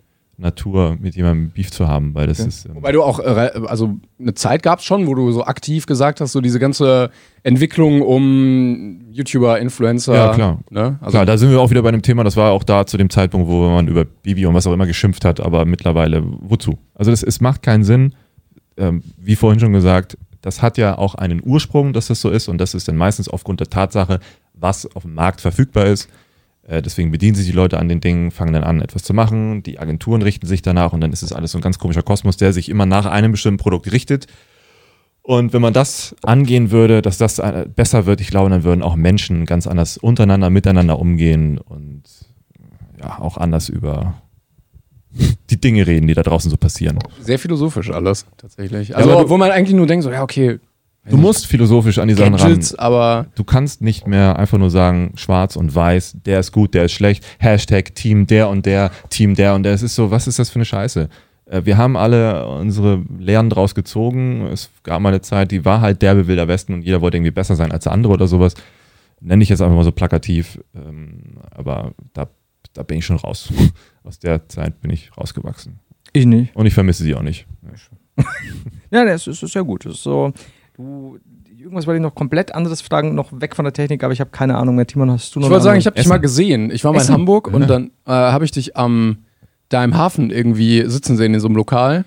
Natur, 0.41 0.97
mit 1.01 1.17
jemandem 1.17 1.51
Beef 1.51 1.71
zu 1.73 1.89
haben, 1.89 2.15
weil 2.15 2.29
das 2.29 2.39
Okay. 2.39 2.49
ist. 2.49 2.67
ähm, 2.67 2.77
Wobei 2.77 2.93
du 2.93 3.03
auch, 3.03 3.19
äh, 3.19 3.51
also 3.67 3.97
eine 4.21 4.35
Zeit 4.35 4.63
gab 4.63 4.79
es 4.79 4.85
schon, 4.85 5.07
wo 5.09 5.15
du 5.17 5.33
so 5.33 5.45
aktiv 5.45 5.87
gesagt 5.87 6.21
hast, 6.21 6.31
so 6.33 6.41
diese 6.41 6.61
ganze 6.61 7.11
Entwicklung 7.43 8.03
um 8.03 9.01
YouTuber, 9.11 9.59
Influencer. 9.59 10.15
Ja, 10.15 10.35
klar. 10.35 10.59
Ne? 10.71 10.97
Also 11.01 11.11
Klar, 11.11 11.27
da 11.27 11.37
sind 11.37 11.51
wir 11.51 11.61
auch 11.61 11.71
wieder 11.71 11.83
bei 11.83 11.91
dem 11.91 12.03
Thema, 12.03 12.23
das 12.23 12.37
war 12.37 12.53
auch 12.53 12.63
da 12.63 12.87
zu 12.87 12.97
dem 12.97 13.11
Zeitpunkt, 13.11 13.49
wo 13.49 13.69
man 13.69 13.89
über 13.89 14.05
Bibi 14.05 14.47
und 14.47 14.55
was 14.55 14.67
auch 14.67 14.73
immer 14.73 14.87
geschimpft 14.87 15.25
hat, 15.25 15.41
aber 15.41 15.65
mittlerweile, 15.65 16.23
wozu? 16.41 16.79
Also 16.95 17.11
das, 17.11 17.23
es 17.25 17.41
macht 17.41 17.63
keinen 17.63 17.83
Sinn, 17.83 18.15
ähm, 18.77 19.03
wie 19.17 19.35
vorhin 19.35 19.59
schon 19.59 19.73
gesagt, 19.73 20.17
das 20.41 20.63
hat 20.63 20.79
ja 20.79 20.97
auch 20.97 21.17
einen 21.17 21.43
Ursprung, 21.45 21.93
dass 21.93 22.07
das 22.07 22.21
so 22.21 22.31
ist 22.31 22.47
und 22.49 22.59
das 22.59 22.75
ist 22.75 22.87
dann 22.87 22.97
meistens 22.97 23.29
aufgrund 23.29 23.59
der 23.59 23.71
Tatsache, 23.71 24.21
was 24.55 24.87
auf 24.95 25.03
dem 25.03 25.15
Markt 25.15 25.41
verfügbar 25.41 25.87
ist. 25.87 26.09
Äh, 26.69 26.83
deswegen 26.83 27.11
bedienen 27.11 27.35
sich 27.35 27.47
die 27.47 27.53
Leute 27.53 27.79
an 27.81 27.89
den 27.89 28.01
Dingen, 28.01 28.31
fangen 28.31 28.53
dann 28.53 28.63
an, 28.63 28.81
etwas 28.83 29.03
zu 29.03 29.15
machen, 29.15 29.63
die 29.63 29.79
Agenturen 29.79 30.21
richten 30.23 30.47
sich 30.47 30.61
danach 30.63 30.93
und 30.93 31.01
dann 31.01 31.13
ist 31.13 31.23
es 31.23 31.33
alles 31.33 31.53
so 31.53 31.59
ein 31.59 31.63
ganz 31.63 31.79
komischer 31.79 32.03
Kosmos, 32.03 32.37
der 32.37 32.53
sich 32.53 32.69
immer 32.69 32.85
nach 32.87 33.07
einem 33.07 33.33
bestimmten 33.33 33.59
Produkt 33.59 33.91
richtet. 33.91 34.27
Und 35.23 35.53
wenn 35.53 35.61
man 35.63 35.73
das 35.75 36.15
angehen 36.23 36.71
würde, 36.71 37.03
dass 37.03 37.19
das 37.19 37.39
äh, 37.39 37.67
besser 37.75 38.07
wird, 38.07 38.21
ich 38.21 38.29
glaube, 38.29 38.51
dann 38.51 38.65
würden 38.65 38.83
auch 38.83 38.97
Menschen 38.97 39.45
ganz 39.47 39.67
anders 39.67 39.97
untereinander, 39.99 40.49
miteinander 40.51 40.99
umgehen 40.99 41.59
und 41.59 42.03
ja, 43.01 43.19
auch 43.19 43.37
anders 43.39 43.69
über 43.69 44.15
die 45.51 45.61
Dinge 45.61 45.87
reden, 45.87 46.07
die 46.07 46.15
da 46.15 46.23
draußen 46.23 46.51
so 46.51 46.57
passieren. 46.57 46.99
sehr 47.21 47.39
philosophisch 47.39 47.91
alles, 47.91 48.27
tatsächlich. 48.37 48.95
Also, 48.97 49.11
du- 49.11 49.17
obwohl 49.19 49.39
man 49.39 49.51
eigentlich 49.51 49.75
nur 49.77 49.87
denkt, 49.87 50.05
so, 50.05 50.11
ja, 50.11 50.23
okay, 50.23 50.59
Du 51.11 51.17
musst 51.17 51.47
philosophisch 51.47 51.99
an 51.99 52.09
die 52.09 52.15
Sachen 52.15 52.35
ran. 52.35 52.49
Gadgets, 52.51 52.75
aber 52.75 53.27
Du 53.35 53.45
kannst 53.45 53.81
nicht 53.83 54.07
mehr 54.07 54.39
einfach 54.39 54.59
nur 54.59 54.71
sagen, 54.71 55.13
schwarz 55.17 55.57
und 55.57 55.75
weiß, 55.75 56.17
der 56.25 56.41
ist 56.41 56.53
gut, 56.53 56.75
der 56.75 56.85
ist 56.87 56.93
schlecht, 56.93 57.25
Hashtag 57.39 57.95
Team 57.95 58.27
der 58.27 58.49
und 58.49 58.67
der, 58.67 58.91
Team 59.11 59.35
der 59.35 59.55
und 59.55 59.63
der. 59.63 59.73
Es 59.75 59.83
ist 59.83 59.95
so, 59.95 60.11
was 60.11 60.27
ist 60.27 60.39
das 60.39 60.51
für 60.51 60.57
eine 60.57 60.65
Scheiße? 60.65 61.09
Äh, 61.47 61.63
Wir 61.65 61.77
haben 61.79 61.97
alle 61.97 62.47
unsere 62.49 63.03
Lehren 63.19 63.51
draus 63.51 63.75
gezogen. 63.75 64.47
Es 64.47 64.71
gab 64.83 65.01
mal 65.01 65.09
eine 65.11 65.21
Zeit, 65.23 65.51
die 65.51 65.65
war 65.65 65.81
halt 65.81 66.03
derbe 66.03 66.27
wilder 66.27 66.49
Westen 66.49 66.75
und 66.75 66.83
jeder 66.83 67.01
wollte 67.01 67.17
irgendwie 67.17 67.31
besser 67.33 67.57
sein 67.57 67.73
als 67.73 67.85
der 67.85 67.93
andere 67.93 68.13
oder 68.13 68.27
sowas. 68.27 68.55
Nenne 69.21 69.43
ich 69.43 69.49
jetzt 69.49 69.61
einfach 69.63 69.75
mal 69.77 69.85
so 69.85 69.93
plakativ. 69.93 70.61
ähm, 70.75 71.39
Aber 71.51 71.93
da, 72.13 72.29
da 72.75 72.83
bin 72.83 72.99
ich 72.99 73.07
schon 73.07 73.17
raus. 73.17 73.53
Aus 74.05 74.19
der 74.19 74.49
Zeit 74.49 74.81
bin 74.81 74.91
ich 74.91 75.11
rausgewachsen. 75.17 75.81
Ich 76.13 76.25
nicht. 76.25 76.55
Und 76.55 76.67
ich 76.67 76.75
vermisse 76.75 77.03
sie 77.03 77.15
auch 77.15 77.23
nicht. 77.23 77.47
Ja, 78.91 79.05
das 79.05 79.27
ist, 79.27 79.43
ist 79.43 79.55
ja 79.55 79.61
gut. 79.63 79.85
Das 79.85 79.95
ist 79.95 80.03
so, 80.03 80.33
du, 80.79 81.19
irgendwas 81.59 81.87
wollte 81.87 81.97
ich 81.99 82.03
noch 82.03 82.15
komplett 82.15 82.55
anderes 82.55 82.81
fragen, 82.81 83.15
noch 83.15 83.29
weg 83.33 83.55
von 83.55 83.65
der 83.65 83.73
Technik, 83.75 84.03
aber 84.05 84.13
ich 84.13 84.21
habe 84.21 84.31
keine 84.31 84.57
Ahnung 84.57 84.77
mehr. 84.77 84.87
Timon, 84.87 85.11
hast 85.11 85.35
du 85.35 85.41
noch 85.41 85.47
ich 85.49 85.51
wollte 85.51 85.65
sagen, 85.65 85.79
ich 85.79 85.87
habe 85.87 85.97
dich 85.97 86.07
mal 86.07 86.19
gesehen. 86.19 86.71
Ich 86.71 86.85
war 86.85 86.93
mal 86.93 86.99
in 86.99 87.03
Essen? 87.03 87.15
Hamburg 87.15 87.49
und 87.49 87.63
Ja. 87.63 87.67
dann 87.67 87.91
äh, 88.07 88.11
habe 88.13 88.45
ich 88.45 88.51
dich 88.53 88.77
am 88.77 89.19
da 89.69 89.85
im 89.85 89.95
Hafen 89.97 90.31
irgendwie 90.31 90.85
sitzen 90.87 91.17
sehen 91.19 91.35
in 91.35 91.41
so 91.41 91.47
einem 91.49 91.57
Lokal. 91.57 92.07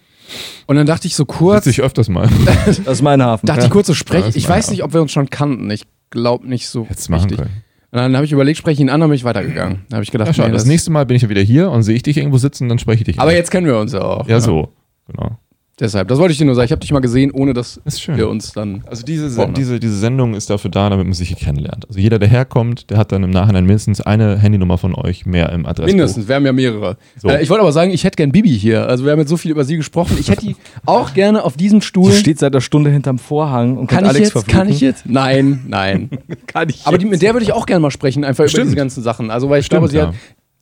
Und 0.65 0.78
dann 0.78 0.88
dachte 0.88 1.05
ich 1.07 1.15
so 1.15 1.26
kurz, 1.26 1.65
Sitze 1.65 1.82
ich 1.82 1.86
öfters 1.86 2.09
mal. 2.09 2.28
Das 2.65 2.80
ist 2.80 3.01
mein 3.03 3.22
Hafen. 3.22 3.45
dachte 3.45 3.65
ich 3.65 3.69
kurz 3.72 3.86
so 3.88 3.93
spreche. 3.93 4.30
Ja, 4.30 4.36
Ich 4.36 4.47
weiß 4.49 4.67
ja. 4.67 4.72
nicht, 4.72 4.84
ob 4.84 4.93
wir 4.93 5.01
uns 5.01 5.11
schon 5.11 5.30
kannten. 5.30 5.69
Ich 5.69 5.84
glaube 6.09 6.47
nicht 6.47 6.67
so 6.69 6.86
Hättest 6.88 7.09
machen 7.09 7.24
richtig. 7.30 7.38
können. 7.38 7.63
Und 7.91 7.97
dann 7.99 8.15
habe 8.15 8.26
ich 8.26 8.32
überlegt, 8.32 8.57
spreche 8.57 8.76
ich 8.76 8.80
ihn 8.80 8.89
an, 8.89 9.01
dann 9.01 9.09
bin 9.09 9.15
ich 9.17 9.26
weitergegangen. 9.26 9.82
Da 9.89 9.95
habe 9.97 10.03
ich 10.03 10.11
gedacht, 10.11 10.28
Ja, 10.30 10.34
schau, 10.34 10.43
nee, 10.45 10.51
das 10.53 10.63
das- 10.63 10.69
nächste 10.69 10.89
Mal 10.91 11.05
bin 11.05 11.17
ich 11.17 11.24
ja 11.24 11.30
wieder 11.30 11.41
hier 11.41 11.69
und 11.69 11.84
sehe 11.84 11.95
ich 11.95 12.03
dich 12.03 12.15
irgendwo 12.17 12.38
sitzen, 12.38 12.69
dann 12.69 12.80
spreche 12.80 12.99
ich 13.01 13.05
dich 13.05 13.19
aber 13.19 13.32
an. 13.32 13.36
jetzt 13.36 13.51
kennen 13.51 13.67
wir 13.67 13.78
uns 13.78 13.91
ja 13.91 14.01
auch. 14.01 14.28
Ja, 14.30 14.39
so. 14.39 14.69
Genau. 15.07 15.38
Deshalb, 15.82 16.09
das 16.09 16.19
wollte 16.19 16.32
ich 16.32 16.38
dir 16.38 16.45
nur 16.45 16.53
sagen. 16.53 16.65
Ich 16.65 16.71
habe 16.71 16.79
dich 16.79 16.91
mal 16.91 16.99
gesehen, 16.99 17.32
ohne 17.32 17.53
dass 17.55 17.82
Das 17.84 17.95
ist 17.95 18.01
schön. 18.03 18.15
wir 18.15 18.29
uns 18.29 18.53
dann. 18.53 18.84
Also 18.86 19.03
diese, 19.03 19.47
diese, 19.51 19.79
diese 19.79 19.97
Sendung 19.97 20.36
ist 20.36 20.47
dafür 20.51 20.69
da, 20.69 20.88
damit 20.91 21.07
man 21.07 21.13
sich 21.13 21.29
hier 21.29 21.38
kennenlernt. 21.38 21.88
Also 21.88 21.99
jeder, 21.99 22.19
der 22.19 22.29
herkommt, 22.29 22.91
der 22.91 22.99
hat 22.99 23.11
dann 23.11 23.23
im 23.23 23.32
Nachhinein 23.32 23.65
mindestens 23.65 23.99
eine 23.99 24.38
Handynummer 24.38 24.77
von 24.77 24.93
euch 24.93 25.25
mehr 25.25 25.51
im 25.51 25.65
Adressbuch. 25.65 25.88
Mindestens, 25.88 26.27
wir 26.27 26.36
haben 26.36 26.45
ja 26.45 26.53
mehrere. 26.53 26.97
So. 27.17 27.29
Äh, 27.29 27.41
ich 27.41 27.49
wollte 27.49 27.63
aber 27.63 27.71
sagen, 27.71 27.89
ich 27.89 28.03
hätte 28.03 28.17
gern 28.17 28.32
Bibi 28.32 28.51
hier. 28.51 28.88
Also 28.88 29.05
wir 29.05 29.11
haben 29.11 29.17
jetzt 29.17 29.29
so 29.29 29.38
viel 29.38 29.49
über 29.49 29.63
sie 29.63 29.75
gesprochen. 29.75 30.17
Ich 30.19 30.29
hätte 30.29 30.45
die 30.45 30.55
auch 30.86 31.15
gerne 31.15 31.43
auf 31.43 31.57
diesem 31.57 31.82
Stuhl. 31.82 32.11
Die 32.11 32.17
steht 32.17 32.38
seit 32.38 32.53
einer 32.53 32.61
Stunde 32.61 32.91
hinterm 32.91 33.17
Vorhang 33.17 33.77
und 33.77 33.88
kann 33.88 34.03
ich 34.03 34.09
Alex 34.09 34.19
jetzt? 34.19 34.32
verfluchen. 34.34 34.59
Kann 34.59 34.69
ich 34.69 34.82
jetzt? 34.82 35.07
Nein, 35.07 35.65
nein. 35.67 36.11
Kann 36.45 36.69
ich 36.69 36.86
aber 36.86 36.99
die, 36.99 37.05
mit 37.05 37.23
der 37.23 37.34
würde 37.34 37.43
ich 37.43 37.53
auch 37.53 37.65
gerne 37.65 37.79
mal 37.79 37.89
sprechen, 37.89 38.23
einfach 38.23 38.43
über 38.43 38.49
Stimmt. 38.49 38.67
diese 38.67 38.75
ganzen 38.75 39.01
Sachen. 39.01 39.32
Also 39.32 39.49
weil 39.49 39.61
ich 39.61 39.65
Stimmt, 39.65 39.79
glaube, 39.79 39.91
sie 39.91 39.97
ja. 39.97 40.07
hat. 40.09 40.15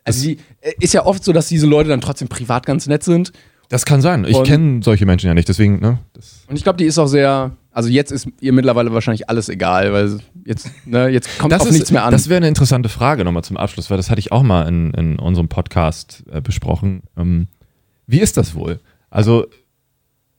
Also 0.05 0.21
sie 0.21 0.37
äh, 0.61 0.71
ist 0.79 0.93
ja 0.93 1.05
oft 1.05 1.25
so, 1.25 1.33
dass 1.33 1.49
diese 1.49 1.67
Leute 1.67 1.89
dann 1.89 1.99
trotzdem 1.99 2.29
privat 2.29 2.65
ganz 2.65 2.87
nett 2.87 3.03
sind. 3.03 3.33
Das 3.69 3.85
kann 3.85 4.01
sein. 4.01 4.25
Ich 4.27 4.43
kenne 4.43 4.81
solche 4.83 5.05
Menschen 5.05 5.27
ja 5.27 5.35
nicht, 5.35 5.47
deswegen, 5.47 5.79
ne? 5.79 5.99
Das, 6.13 6.43
Und 6.47 6.55
ich 6.55 6.63
glaube, 6.63 6.77
die 6.77 6.85
ist 6.85 6.97
auch 6.97 7.07
sehr. 7.07 7.51
Also 7.71 7.87
jetzt 7.87 8.11
ist 8.11 8.27
ihr 8.41 8.51
mittlerweile 8.51 8.91
wahrscheinlich 8.91 9.29
alles 9.29 9.47
egal, 9.47 9.93
weil 9.93 10.19
jetzt, 10.43 10.71
ne, 10.87 11.07
jetzt 11.07 11.37
kommt 11.37 11.53
das 11.53 11.61
auf 11.61 11.67
ist, 11.67 11.73
nichts 11.75 11.91
mehr 11.91 12.03
an. 12.03 12.11
Das 12.11 12.27
wäre 12.27 12.37
eine 12.37 12.47
interessante 12.47 12.89
Frage 12.89 13.23
nochmal 13.23 13.43
zum 13.43 13.57
Abschluss, 13.57 13.91
weil 13.91 13.97
das 13.97 14.09
hatte 14.09 14.19
ich 14.19 14.31
auch 14.31 14.41
mal 14.41 14.67
in, 14.67 14.91
in 14.95 15.19
unserem 15.19 15.47
Podcast 15.49 16.23
äh, 16.31 16.41
besprochen. 16.41 17.03
Ähm, 17.15 17.47
wie 18.07 18.19
ist 18.19 18.37
das 18.37 18.55
wohl? 18.55 18.79
Also, 19.11 19.45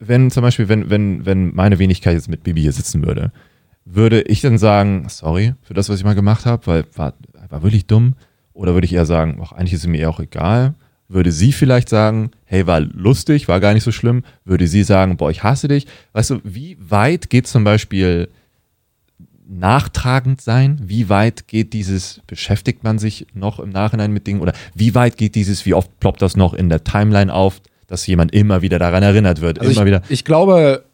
wenn 0.00 0.32
zum 0.32 0.42
Beispiel, 0.42 0.68
wenn, 0.68 0.90
wenn, 0.90 1.24
wenn 1.24 1.54
meine 1.54 1.78
Wenigkeit 1.78 2.14
jetzt 2.14 2.28
mit 2.28 2.42
Bibi 2.42 2.62
hier 2.62 2.72
sitzen 2.72 3.06
würde, 3.06 3.30
würde 3.84 4.22
ich 4.22 4.40
dann 4.40 4.58
sagen, 4.58 5.06
sorry 5.08 5.54
für 5.62 5.74
das, 5.74 5.88
was 5.88 5.98
ich 5.98 6.04
mal 6.04 6.16
gemacht 6.16 6.46
habe, 6.46 6.66
weil 6.66 6.84
war, 6.96 7.14
war 7.48 7.62
wirklich 7.62 7.86
dumm? 7.86 8.14
Oder 8.52 8.74
würde 8.74 8.86
ich 8.86 8.92
eher 8.92 9.06
sagen, 9.06 9.40
ach, 9.42 9.52
eigentlich 9.52 9.74
ist 9.74 9.82
es 9.82 9.86
mir 9.86 9.98
eher 9.98 10.10
auch 10.10 10.20
egal? 10.20 10.74
Würde 11.10 11.32
sie 11.32 11.50
vielleicht 11.50 11.88
sagen, 11.88 12.30
hey, 12.44 12.68
war 12.68 12.78
lustig, 12.78 13.48
war 13.48 13.58
gar 13.58 13.74
nicht 13.74 13.82
so 13.82 13.90
schlimm? 13.90 14.22
Würde 14.44 14.68
sie 14.68 14.84
sagen, 14.84 15.16
boah, 15.16 15.28
ich 15.28 15.42
hasse 15.42 15.66
dich? 15.66 15.88
Weißt 16.12 16.30
du, 16.30 16.40
wie 16.44 16.76
weit 16.78 17.30
geht 17.30 17.48
zum 17.48 17.64
Beispiel 17.64 18.28
nachtragend 19.48 20.40
sein? 20.40 20.80
Wie 20.80 21.08
weit 21.08 21.48
geht 21.48 21.72
dieses, 21.72 22.20
beschäftigt 22.28 22.84
man 22.84 23.00
sich 23.00 23.26
noch 23.34 23.58
im 23.58 23.70
Nachhinein 23.70 24.12
mit 24.12 24.28
Dingen? 24.28 24.40
Oder 24.40 24.52
wie 24.72 24.94
weit 24.94 25.16
geht 25.16 25.34
dieses, 25.34 25.66
wie 25.66 25.74
oft 25.74 25.98
ploppt 25.98 26.22
das 26.22 26.36
noch 26.36 26.54
in 26.54 26.68
der 26.68 26.84
Timeline 26.84 27.34
auf, 27.34 27.60
dass 27.88 28.06
jemand 28.06 28.32
immer 28.32 28.62
wieder 28.62 28.78
daran 28.78 29.02
erinnert 29.02 29.40
wird? 29.40 29.58
Also 29.58 29.72
immer 29.72 29.80
ich, 29.80 29.86
wieder. 29.86 30.02
ich 30.10 30.24
glaube, 30.24 30.84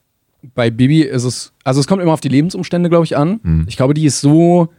bei 0.55 0.71
Bibi 0.71 1.03
ist 1.03 1.25
es, 1.25 1.53
also 1.62 1.79
es 1.79 1.87
kommt 1.87 2.01
immer 2.01 2.14
auf 2.14 2.23
die 2.23 2.31
Lebensumstände, 2.31 2.89
glaube 2.89 3.05
ich, 3.05 3.19
an. 3.19 3.39
Hm. 3.43 3.67
Ich 3.69 3.77
glaube, 3.77 3.93
die 3.93 4.07
ist 4.07 4.23
so, 4.23 4.73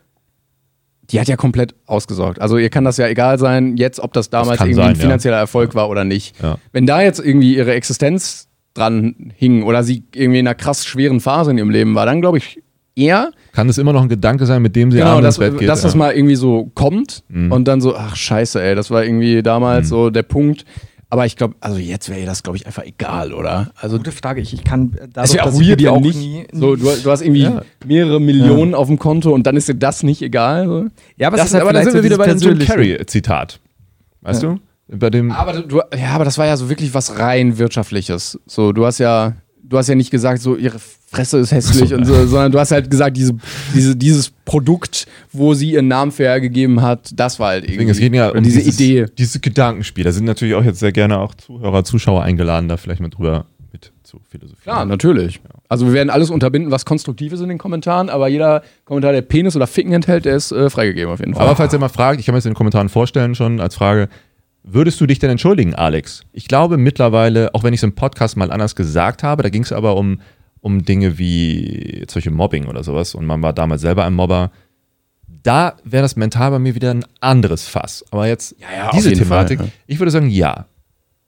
die 1.12 1.20
hat 1.20 1.28
ja 1.28 1.36
komplett 1.38 1.74
ausgesorgt. 1.86 2.42
Also 2.42 2.58
ihr 2.58 2.70
kann 2.70 2.84
das 2.84 2.98
ja 2.98 3.08
egal 3.08 3.40
sein, 3.40 3.78
jetzt, 3.78 4.00
ob 4.00 4.14
das 4.14 4.30
damals 4.30 4.58
kann 4.58 4.68
irgendwie 4.68 4.82
sein, 4.82 4.90
ein 4.92 4.96
ja. 4.96 5.02
finanzieller 5.02 5.38
Erfolg 5.38 5.74
war 5.76 5.90
oder 5.90 6.04
nicht. 6.04 6.36
Ja. 6.42 6.58
Wenn 6.74 6.86
da 6.86 7.02
jetzt 7.02 7.20
irgendwie 7.20 7.56
ihre 7.56 7.74
Existenz 7.74 8.48
dran 8.74 9.32
hing 9.36 9.64
oder 9.64 9.84
sie 9.84 10.04
irgendwie 10.14 10.40
in 10.40 10.48
einer 10.48 10.56
krass 10.56 10.86
schweren 10.86 11.20
Phase 11.20 11.52
in 11.52 11.58
ihrem 11.58 11.70
Leben 11.70 11.96
war, 11.96 12.06
dann 12.06 12.22
glaube 12.22 12.38
ich 12.40 12.62
eher, 12.96 13.32
Kann 13.54 13.70
es 13.70 13.78
immer 13.78 13.94
noch 13.94 14.02
ein 14.02 14.10
Gedanke 14.10 14.46
sein, 14.46 14.62
mit 14.62 14.76
dem 14.76 14.92
sie 14.92 14.98
genau, 14.98 15.12
abends 15.18 15.26
dass, 15.26 15.38
ins 15.38 15.52
Bett 15.52 15.60
geht? 15.60 15.70
dass 15.70 15.82
das 15.82 15.94
ja. 15.94 15.98
mal 16.00 16.14
irgendwie 16.14 16.36
so 16.36 16.72
kommt 16.76 17.24
Mhm. 17.30 17.52
und 17.52 17.68
dann 17.68 17.80
so, 17.80 17.96
ach 17.96 18.16
scheiße, 18.16 18.62
ey, 18.62 18.76
das 18.76 18.92
war 18.92 19.04
irgendwie 19.04 19.42
damals 19.44 19.86
Mhm. 19.86 19.90
so 19.90 20.10
der 20.10 20.24
Punkt. 20.24 20.66
Aber 21.10 21.26
ich 21.26 21.38
glaube, 21.38 21.56
also 21.62 21.78
jetzt 21.78 22.10
wäre 22.10 22.26
das, 22.26 22.44
glaube 22.44 22.58
ich, 22.58 22.68
einfach 22.68 22.84
egal, 22.84 23.34
oder? 23.34 23.72
Also 23.80 23.98
Gute 23.98 24.12
Frage. 24.12 24.42
Ich, 24.42 24.54
ich 24.54 24.64
kann 24.66 24.92
äh, 24.94 25.08
dadurch, 25.08 25.14
das 25.14 25.30
ist 25.30 25.36
ja 25.36 25.42
auch 25.44 25.46
dass 25.46 25.60
ich 25.62 25.68
weird, 25.70 25.80
wenn 25.82 25.88
auch 25.88 26.00
nicht. 26.02 26.18
nie. 26.18 26.48
so, 26.52 26.76
du, 26.76 26.84
du 27.02 27.12
hast 27.12 27.22
irgendwie 27.22 27.44
Ja. 27.44 27.62
mehrere 27.86 28.20
Millionen 28.20 28.76
auf 28.76 28.88
dem 28.88 29.00
Konto 29.00 29.32
und 29.34 29.48
dann 29.48 29.56
ist 29.56 29.70
dir 29.70 29.76
das 29.76 30.04
nicht 30.04 30.22
egal. 30.22 30.66
So. 30.68 30.86
ja, 31.16 31.28
aber, 31.28 31.38
Das, 31.38 31.48
ist 31.48 31.54
halt 31.54 31.62
aber 31.64 31.72
da 31.72 31.80
vielleicht 31.80 31.92
sind 31.94 32.00
wir 32.00 32.04
wieder 32.04 32.18
bei 32.18 32.26
dem 32.26 32.38
Jim 32.40 32.58
Persönliche. 32.58 32.74
Carrey-Zitat. 32.98 33.60
Weißt 34.22 34.44
du? 34.44 34.60
Bei 34.90 35.10
dem. 35.10 35.32
Aber 35.32 35.54
du, 35.62 35.82
ja, 35.98 36.10
aber 36.10 36.26
das 36.26 36.38
war 36.38 36.46
ja 36.46 36.58
so 36.58 36.70
wirklich 36.70 36.94
was 36.94 37.18
rein 37.20 37.58
wirtschaftliches. 37.58 38.40
So, 38.46 38.74
du 38.74 38.86
hast 38.86 38.98
ja, 39.00 39.34
du 39.70 39.78
hast 39.78 39.88
ja 39.88 39.96
nicht 39.96 40.12
gesagt, 40.12 40.42
so 40.42 40.56
ihre 40.56 40.80
Fresse 40.80 41.40
ist 41.40 41.52
hässlich 41.52 41.94
und 41.94 42.06
so, 42.06 42.26
sondern 42.28 42.52
du 42.52 42.60
hast 42.60 42.72
halt 42.72 42.90
gesagt, 42.90 43.18
diese, 43.18 43.36
diese, 43.74 43.96
dieses 43.96 44.30
Produkt, 44.46 45.08
wo 45.32 45.54
sie 45.54 45.72
ihren 45.72 45.88
Namen 45.88 46.12
für 46.12 46.24
hergegeben 46.24 46.82
hat, 46.82 47.12
das 47.16 47.40
war 47.40 47.50
halt 47.50 47.64
irgendwie. 47.64 47.86
Deswegen, 47.86 47.92
es 47.92 48.00
geht 48.00 48.14
ja 48.14 48.30
um 48.30 48.44
diese 48.44 48.60
dieses, 48.60 48.80
Idee. 48.80 49.06
Dieses 49.18 49.42
Gedankenspiel. 49.42 50.04
Da 50.04 50.12
sind 50.12 50.26
natürlich 50.26 50.56
auch 50.56 50.64
jetzt 50.64 50.80
sehr 50.80 50.92
gerne 50.92 51.20
auch 51.20 51.34
Zuhörer, 51.36 51.84
Zuschauer 51.84 52.24
eingeladen, 52.24 52.68
da 52.68 52.78
vielleicht 52.78 53.02
mal 53.02 53.10
drüber 53.10 53.46
mit 53.72 53.92
zu 54.04 54.20
philosophieren. 54.30 54.64
Klar, 54.64 54.86
natürlich. 54.86 55.40
Also 55.70 55.86
wir 55.86 55.94
werden 55.94 56.10
alles 56.10 56.30
unterbinden, 56.30 56.72
was 56.72 56.86
konstruktiv 56.86 57.34
ist 57.34 57.42
in 57.42 57.50
den 57.50 57.58
Kommentaren, 57.58 58.10
aber 58.10 58.28
jeder 58.28 58.64
Kommentar, 58.86 59.12
der 59.12 59.22
Penis 59.22 59.56
oder 59.56 59.68
Ficken 59.68 59.92
enthält, 59.94 60.26
der 60.26 60.36
ist 60.36 60.52
äh, 60.52 60.70
freigegeben 60.70 61.12
auf 61.12 61.20
jeden 61.20 61.34
Fall. 61.34 61.46
Aber 61.46 61.56
falls 61.56 61.74
ihr 61.74 61.80
mal 61.80 61.90
fragt, 61.90 62.20
ich 62.20 62.26
kann 62.26 62.34
mir 62.34 62.38
das 62.38 62.46
in 62.46 62.52
den 62.52 62.58
Kommentaren 62.58 62.90
vorstellen 62.90 63.36
schon 63.36 63.60
als 63.60 63.76
Frage, 63.76 64.08
würdest 64.68 65.00
du 65.00 65.06
dich 65.06 65.20
denn 65.20 65.30
entschuldigen, 65.30 65.74
Alex? 65.74 66.22
Ich 66.34 66.48
glaube 66.48 66.78
mittlerweile, 66.78 67.54
auch 67.56 67.64
wenn 67.64 67.74
ich 67.74 67.80
es 67.80 67.84
im 67.84 67.96
Podcast 67.96 68.38
mal 68.38 68.52
anders 68.52 68.76
gesagt 68.76 69.24
habe, 69.24 69.44
da 69.44 69.50
ging 69.50 69.64
es 69.64 69.72
aber 69.72 69.96
um, 69.96 70.22
um 70.60 70.84
Dinge 70.84 71.18
wie 71.18 72.06
solche 72.10 72.32
Mobbing 72.32 72.66
oder 72.66 72.84
sowas 72.84 73.16
und 73.16 73.26
man 73.26 73.42
war 73.42 73.54
damals 73.54 73.82
selber 73.82 74.06
ein 74.06 74.14
Mobber. 74.14 74.52
Da 75.44 75.78
wäre 75.84 76.04
das 76.04 76.16
mental 76.16 76.52
bei 76.52 76.60
mir 76.60 76.76
wieder 76.76 76.92
ein 76.92 77.06
anderes 77.22 77.68
Fass. 77.68 78.04
Aber 78.12 78.28
jetzt 78.28 78.56
ja, 78.60 78.90
auf 78.90 78.96
diese 78.96 79.14
Thematik, 79.14 79.60
Fall, 79.60 79.68
ja. 79.68 79.74
ich 79.88 80.00
würde 80.00 80.12
sagen, 80.12 80.30
ja. 80.30 80.66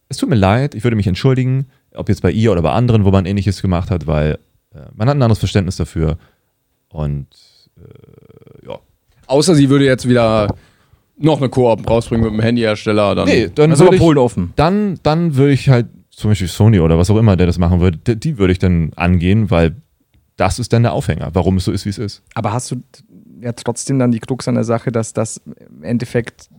Es 0.10 0.18
tut 0.18 0.30
mir 0.30 0.36
leid, 0.36 0.76
ich 0.76 0.84
würde 0.84 0.98
mich 0.98 1.08
entschuldigen, 1.08 1.68
ob 1.94 2.10
jetzt 2.10 2.22
bei 2.22 2.32
ihr 2.32 2.52
oder 2.52 2.62
bei 2.62 2.72
anderen, 2.72 3.06
wo 3.06 3.12
man 3.12 3.26
ähnliches 3.26 3.62
gemacht 3.62 3.92
hat, 3.92 4.08
weil 4.08 4.40
äh, 4.74 4.80
man 4.96 5.08
hat 5.08 5.16
ein 5.16 5.22
anderes 5.22 5.40
Verständnis 5.40 5.76
dafür. 5.78 6.18
Und 6.90 7.28
äh, 7.78 8.68
ja. 8.68 8.80
Außer 9.28 9.54
sie 9.54 9.70
würde 9.70 9.86
jetzt 9.86 10.10
wieder 10.10 10.56
noch 11.20 11.38
eine 11.40 11.50
Koop 11.50 11.90
rausbringen 11.90 12.26
mit 12.26 12.34
dem 12.34 12.40
Handyhersteller. 12.42 13.16
Dann 13.16 13.28
Nee, 13.28 13.50
dann 13.54 13.72
Also 13.72 13.86
würde 13.86 13.96
ich, 13.98 14.02
Polen 14.02 14.18
offen. 14.18 14.54
dann, 14.56 15.00
dann 15.04 15.36
würde 15.36 15.54
ich 15.54 15.70
halt 15.70 15.88
zum 16.10 16.32
Beispiel 16.32 16.48
Sony 16.48 16.80
oder 16.80 16.98
was 16.98 17.10
auch 17.10 17.18
immer, 17.18 17.36
der 17.38 17.46
das 17.48 17.58
machen 17.58 17.80
würde, 17.80 17.98
die, 17.98 18.16
die 18.20 18.38
würde 18.38 18.52
ich 18.52 18.60
dann 18.60 18.92
angehen, 18.96 19.50
weil 19.52 19.76
das 20.38 20.60
ist 20.60 20.72
dann 20.74 20.84
der 20.84 20.94
Aufhänger, 20.94 21.30
warum 21.34 21.58
es 21.58 21.66
so 21.66 21.72
ist, 21.72 21.86
wie 21.86 21.90
es 21.90 21.98
ist. 21.98 22.24
Aber 22.36 22.54
hast 22.54 22.72
du 22.72 22.78
ja 23.42 23.52
trotzdem 23.54 24.00
dann 24.00 24.12
die 24.12 24.20
Krux 24.20 24.48
an 24.48 24.56
der 24.56 24.64
Sache, 24.64 24.92
dass 24.92 25.14
das 25.14 25.42
im 25.76 25.84
Endeffekt 25.84 26.50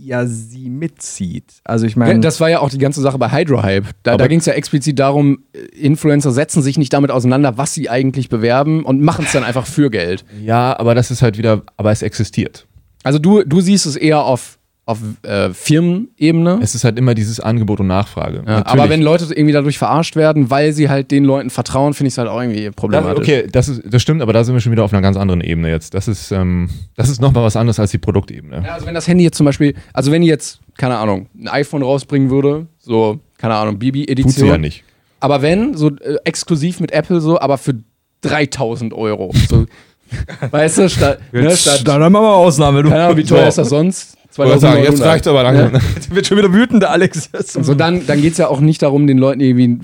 ja 0.00 0.26
sie 0.26 0.70
mitzieht? 0.70 1.44
Also 1.64 1.86
ich 1.86 1.96
meine, 1.96 2.20
das 2.20 2.40
war 2.40 2.48
ja 2.50 2.60
auch 2.60 2.70
die 2.70 2.78
ganze 2.78 3.00
Sache 3.00 3.18
bei 3.18 3.30
Hydro 3.30 3.62
Hype. 3.62 3.86
Da, 4.02 4.12
Aber- 4.12 4.18
da 4.24 4.28
ging 4.28 4.38
es 4.38 4.46
ja 4.46 4.52
explizit 4.54 4.98
darum, 4.98 5.40
äh, 5.52 5.58
Influencer 5.76 6.30
setzen 6.30 6.62
sich 6.62 6.78
nicht 6.78 6.92
damit 6.92 7.10
auseinander, 7.10 7.56
was 7.58 7.74
sie 7.74 7.90
eigentlich 7.90 8.28
bewerben 8.28 8.84
und 8.84 9.02
machen 9.02 9.24
es 9.26 9.32
dann 9.32 9.44
einfach 9.44 9.66
für 9.66 9.90
Geld. 9.90 10.24
Ja, 10.42 10.78
aber 10.78 10.94
das 10.94 11.10
ist 11.10 11.20
halt 11.22 11.36
wieder, 11.38 11.62
aber 11.76 11.90
es 11.90 12.02
existiert. 12.02 12.66
Also 13.08 13.18
du, 13.18 13.42
du 13.42 13.62
siehst 13.62 13.86
es 13.86 13.96
eher 13.96 14.22
auf, 14.22 14.58
auf 14.84 14.98
äh, 15.22 15.48
Firmenebene. 15.54 16.60
Es 16.60 16.74
ist 16.74 16.84
halt 16.84 16.98
immer 16.98 17.14
dieses 17.14 17.40
Angebot 17.40 17.80
und 17.80 17.86
Nachfrage. 17.86 18.42
Ja, 18.46 18.66
aber 18.66 18.90
wenn 18.90 19.00
Leute 19.00 19.24
irgendwie 19.32 19.54
dadurch 19.54 19.78
verarscht 19.78 20.14
werden, 20.14 20.50
weil 20.50 20.74
sie 20.74 20.90
halt 20.90 21.10
den 21.10 21.24
Leuten 21.24 21.48
vertrauen, 21.48 21.94
finde 21.94 22.08
ich 22.08 22.12
es 22.12 22.18
halt 22.18 22.28
auch 22.28 22.38
irgendwie 22.38 22.70
problematisch. 22.70 23.18
okay, 23.18 23.46
das, 23.50 23.70
ist, 23.70 23.80
das 23.86 24.02
stimmt, 24.02 24.20
aber 24.20 24.34
da 24.34 24.44
sind 24.44 24.52
wir 24.54 24.60
schon 24.60 24.72
wieder 24.72 24.84
auf 24.84 24.92
einer 24.92 25.00
ganz 25.00 25.16
anderen 25.16 25.40
Ebene 25.40 25.70
jetzt. 25.70 25.94
Das 25.94 26.06
ist, 26.06 26.32
ähm, 26.32 26.68
das 26.96 27.08
ist 27.08 27.18
nochmal 27.18 27.44
was 27.44 27.56
anderes 27.56 27.80
als 27.80 27.92
die 27.92 27.98
Produktebene. 27.98 28.62
Ja, 28.62 28.74
also 28.74 28.84
wenn 28.84 28.94
das 28.94 29.08
Handy 29.08 29.24
jetzt 29.24 29.38
zum 29.38 29.46
Beispiel, 29.46 29.74
also 29.94 30.12
wenn 30.12 30.20
die 30.20 30.28
jetzt, 30.28 30.60
keine 30.76 30.98
Ahnung, 30.98 31.28
ein 31.34 31.48
iPhone 31.48 31.82
rausbringen 31.82 32.28
würde, 32.28 32.66
so, 32.78 33.20
keine 33.38 33.54
Ahnung, 33.54 33.78
Bibi-Edition. 33.78 34.34
Tut 34.34 34.38
sie 34.38 34.48
ja 34.48 34.58
nicht. 34.58 34.84
Aber 35.20 35.40
wenn, 35.40 35.72
so 35.72 35.96
äh, 35.96 36.16
exklusiv 36.24 36.78
mit 36.78 36.92
Apple 36.92 37.22
so, 37.22 37.40
aber 37.40 37.56
für 37.56 37.72
3000 38.20 38.92
Euro. 38.92 39.32
So, 39.48 39.64
weißt 40.50 40.78
du, 40.78 40.88
statt, 40.88 41.18
ne, 41.32 41.56
statt 41.56 41.82
dann 41.84 42.02
haben 42.02 42.12
wir 42.12 42.20
mal 42.20 42.34
Ausnahme. 42.34 42.82
Du 42.82 42.90
keine 42.90 43.04
Ahnung, 43.04 43.16
wie 43.16 43.24
teuer 43.24 43.48
ist 43.48 43.58
das 43.58 43.68
sonst? 43.68 44.16
2900. 44.30 45.26
aber 45.26 45.42
langsam. 45.42 45.72
wird 46.10 46.26
schon 46.26 46.38
wieder 46.38 46.52
wütend, 46.52 46.82
der 46.82 46.90
Alex. 46.92 47.30
So, 47.46 47.74
dann, 47.74 48.06
dann 48.06 48.22
geht 48.22 48.32
es 48.32 48.38
ja 48.38 48.48
auch 48.48 48.60
nicht 48.60 48.82
darum, 48.82 49.06
den 49.06 49.18
Leuten 49.18 49.40
irgendwie 49.40 49.78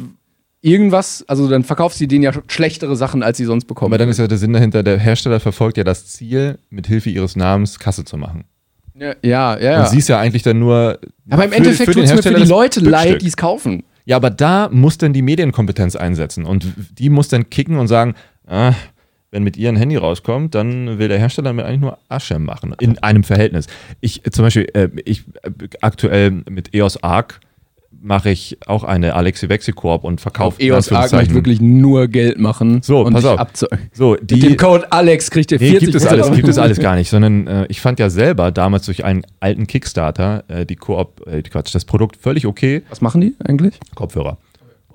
irgendwas, 0.64 1.24
also 1.28 1.48
dann 1.48 1.62
verkaufst 1.62 2.00
du 2.00 2.06
denen 2.06 2.24
ja 2.24 2.32
schlechtere 2.48 2.96
Sachen, 2.96 3.22
als 3.22 3.36
sie 3.36 3.44
sonst 3.44 3.66
bekommen. 3.66 3.92
Aber 3.92 3.98
dann 3.98 4.08
ist 4.08 4.18
ja 4.18 4.26
der 4.26 4.38
Sinn 4.38 4.54
dahinter, 4.54 4.82
der 4.82 4.98
Hersteller 4.98 5.38
verfolgt 5.38 5.76
ja 5.76 5.84
das 5.84 6.06
Ziel, 6.06 6.58
mit 6.70 6.86
Hilfe 6.86 7.10
ihres 7.10 7.36
Namens 7.36 7.78
Kasse 7.78 8.04
zu 8.04 8.16
machen. 8.16 8.44
ja, 8.94 9.14
ja, 9.22 9.58
ja. 9.58 9.80
Und 9.82 9.90
sie 9.90 9.98
ist 9.98 10.08
ja 10.08 10.18
eigentlich 10.18 10.42
dann 10.42 10.58
nur. 10.58 10.98
aber 11.28 11.44
im 11.44 11.50
für- 11.50 11.56
Endeffekt 11.56 11.92
tut 11.92 12.04
es 12.04 12.14
mir 12.14 12.22
für 12.22 12.34
die 12.34 12.44
Leute 12.48 12.80
leid, 12.80 13.20
die 13.20 13.26
es 13.26 13.36
kaufen. 13.36 13.82
Ja, 14.06 14.16
aber 14.16 14.30
da 14.30 14.68
muss 14.70 14.98
dann 14.98 15.12
die 15.12 15.22
Medienkompetenz 15.22 15.96
einsetzen 15.96 16.44
und 16.44 16.66
die 16.98 17.10
muss 17.10 17.28
dann 17.28 17.50
kicken 17.50 17.78
und 17.78 17.88
sagen, 17.88 18.14
ah, 18.46 18.72
wenn 19.34 19.42
mit 19.42 19.56
ihr 19.56 19.68
ein 19.68 19.76
Handy 19.76 19.96
rauskommt, 19.96 20.54
dann 20.54 20.98
will 20.98 21.08
der 21.08 21.18
Hersteller 21.18 21.48
damit 21.50 21.66
eigentlich 21.66 21.80
nur 21.80 21.98
Asche 22.08 22.38
machen. 22.38 22.74
In 22.78 22.98
einem 22.98 23.24
Verhältnis. 23.24 23.66
Ich 24.00 24.22
zum 24.30 24.44
Beispiel, 24.44 24.68
äh, 24.74 24.88
ich 25.04 25.24
äh, 25.42 25.50
aktuell 25.80 26.30
mit 26.30 26.72
EOS 26.72 27.02
Arc 27.02 27.40
mache 28.00 28.30
ich 28.30 28.58
auch 28.66 28.84
eine 28.84 29.14
Alexi 29.14 29.48
Vexi 29.48 29.72
Koop 29.72 30.04
und 30.04 30.20
verkaufe 30.20 30.62
EOS 30.62 30.92
Arc 30.92 31.12
möchte 31.12 31.34
wirklich 31.34 31.60
nur 31.60 32.06
Geld 32.06 32.38
machen 32.38 32.80
So, 32.82 33.00
und 33.00 33.12
pass 33.12 33.24
auf. 33.24 33.40
So, 33.92 34.12
Mit 34.12 34.30
dem 34.30 34.40
die, 34.40 34.56
Code 34.56 34.92
Alex 34.92 35.30
kriegt 35.32 35.50
ihr 35.50 35.58
Nee, 35.58 35.70
40 35.70 35.80
gibt 35.80 35.94
es 35.96 36.06
alles, 36.06 36.30
gibt 36.30 36.48
es 36.48 36.58
alles 36.58 36.78
gar 36.78 36.94
nicht, 36.94 37.10
sondern 37.10 37.46
äh, 37.48 37.66
ich 37.68 37.80
fand 37.80 37.98
ja 37.98 38.10
selber 38.10 38.52
damals 38.52 38.86
durch 38.86 39.04
einen 39.04 39.26
alten 39.40 39.66
Kickstarter 39.66 40.44
äh, 40.46 40.64
die 40.64 40.76
Koop, 40.76 41.26
äh, 41.26 41.42
Quatsch, 41.42 41.74
das 41.74 41.84
Produkt 41.84 42.16
völlig 42.16 42.46
okay. 42.46 42.82
Was 42.88 43.00
machen 43.00 43.20
die 43.20 43.34
eigentlich? 43.44 43.80
Kopfhörer. 43.96 44.38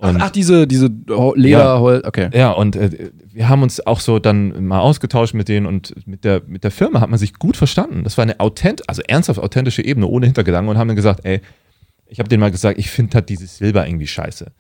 Ach, 0.02 0.10
Und, 0.10 0.22
ach, 0.22 0.30
diese, 0.30 0.66
diese 0.66 0.90
Ho- 1.10 1.34
Leder, 1.36 1.80
Hol- 1.82 2.02
okay. 2.06 2.30
ja, 2.34 2.52
und 2.52 2.76
äh, 2.78 3.12
wir 3.32 3.50
haben 3.50 3.64
uns 3.64 3.86
auch 3.86 4.00
so 4.00 4.18
dann 4.20 4.66
mal 4.66 4.80
ausgetauscht 4.80 5.34
mit 5.34 5.50
denen 5.50 5.66
und 5.66 5.94
mit 6.08 6.24
der, 6.24 6.42
mit 6.48 6.64
der 6.64 6.72
Firma 6.72 7.02
hat 7.02 7.10
man 7.10 7.20
sich 7.20 7.34
gut 7.34 7.58
verstanden. 7.58 8.04
Das 8.06 8.18
war 8.18 8.24
eine 8.24 8.40
authent, 8.40 8.88
also 8.88 9.02
ernsthaft 9.08 9.40
authentische 9.40 9.84
Ebene, 9.84 10.08
ohne 10.08 10.26
Hintergedanken 10.28 10.70
und 10.70 10.78
haben 10.78 10.88
dann 10.88 10.96
gesagt, 10.96 11.26
ey, 11.26 11.42
ich 12.08 12.20
habe 12.20 12.30
denen 12.30 12.40
mal 12.40 12.50
gesagt, 12.52 12.80
ich 12.80 12.90
finde 12.90 13.16
halt 13.16 13.30
dieses 13.30 13.58
Silber 13.58 13.86
irgendwie 13.86 14.08
scheiße. 14.08 14.52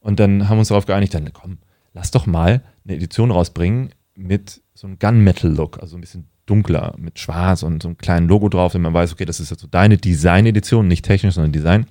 Und 0.00 0.20
dann 0.20 0.48
haben 0.48 0.56
wir 0.56 0.60
uns 0.60 0.68
darauf 0.68 0.86
geeinigt, 0.86 1.14
dann 1.14 1.32
komm, 1.32 1.58
lass 1.92 2.12
doch 2.12 2.26
mal 2.26 2.62
eine 2.86 2.96
Edition 2.96 3.32
rausbringen 3.32 3.90
mit 4.14 4.62
so 4.72 4.86
einem 4.86 4.98
Gunmetal-Look, 5.00 5.80
also 5.82 5.96
ein 5.96 6.00
bisschen 6.00 6.28
dunkler, 6.46 6.94
mit 6.96 7.18
schwarz 7.18 7.64
und 7.64 7.82
so 7.82 7.88
einem 7.88 7.98
kleinen 7.98 8.28
Logo 8.28 8.48
drauf, 8.48 8.72
damit 8.72 8.84
man 8.84 8.94
weiß, 8.94 9.12
okay, 9.12 9.24
das 9.24 9.40
ist 9.40 9.50
jetzt 9.50 9.60
so 9.62 9.66
deine 9.68 9.96
Design-Edition, 9.98 10.86
nicht 10.86 11.04
technisch, 11.04 11.34
sondern 11.34 11.50
Design. 11.50 11.86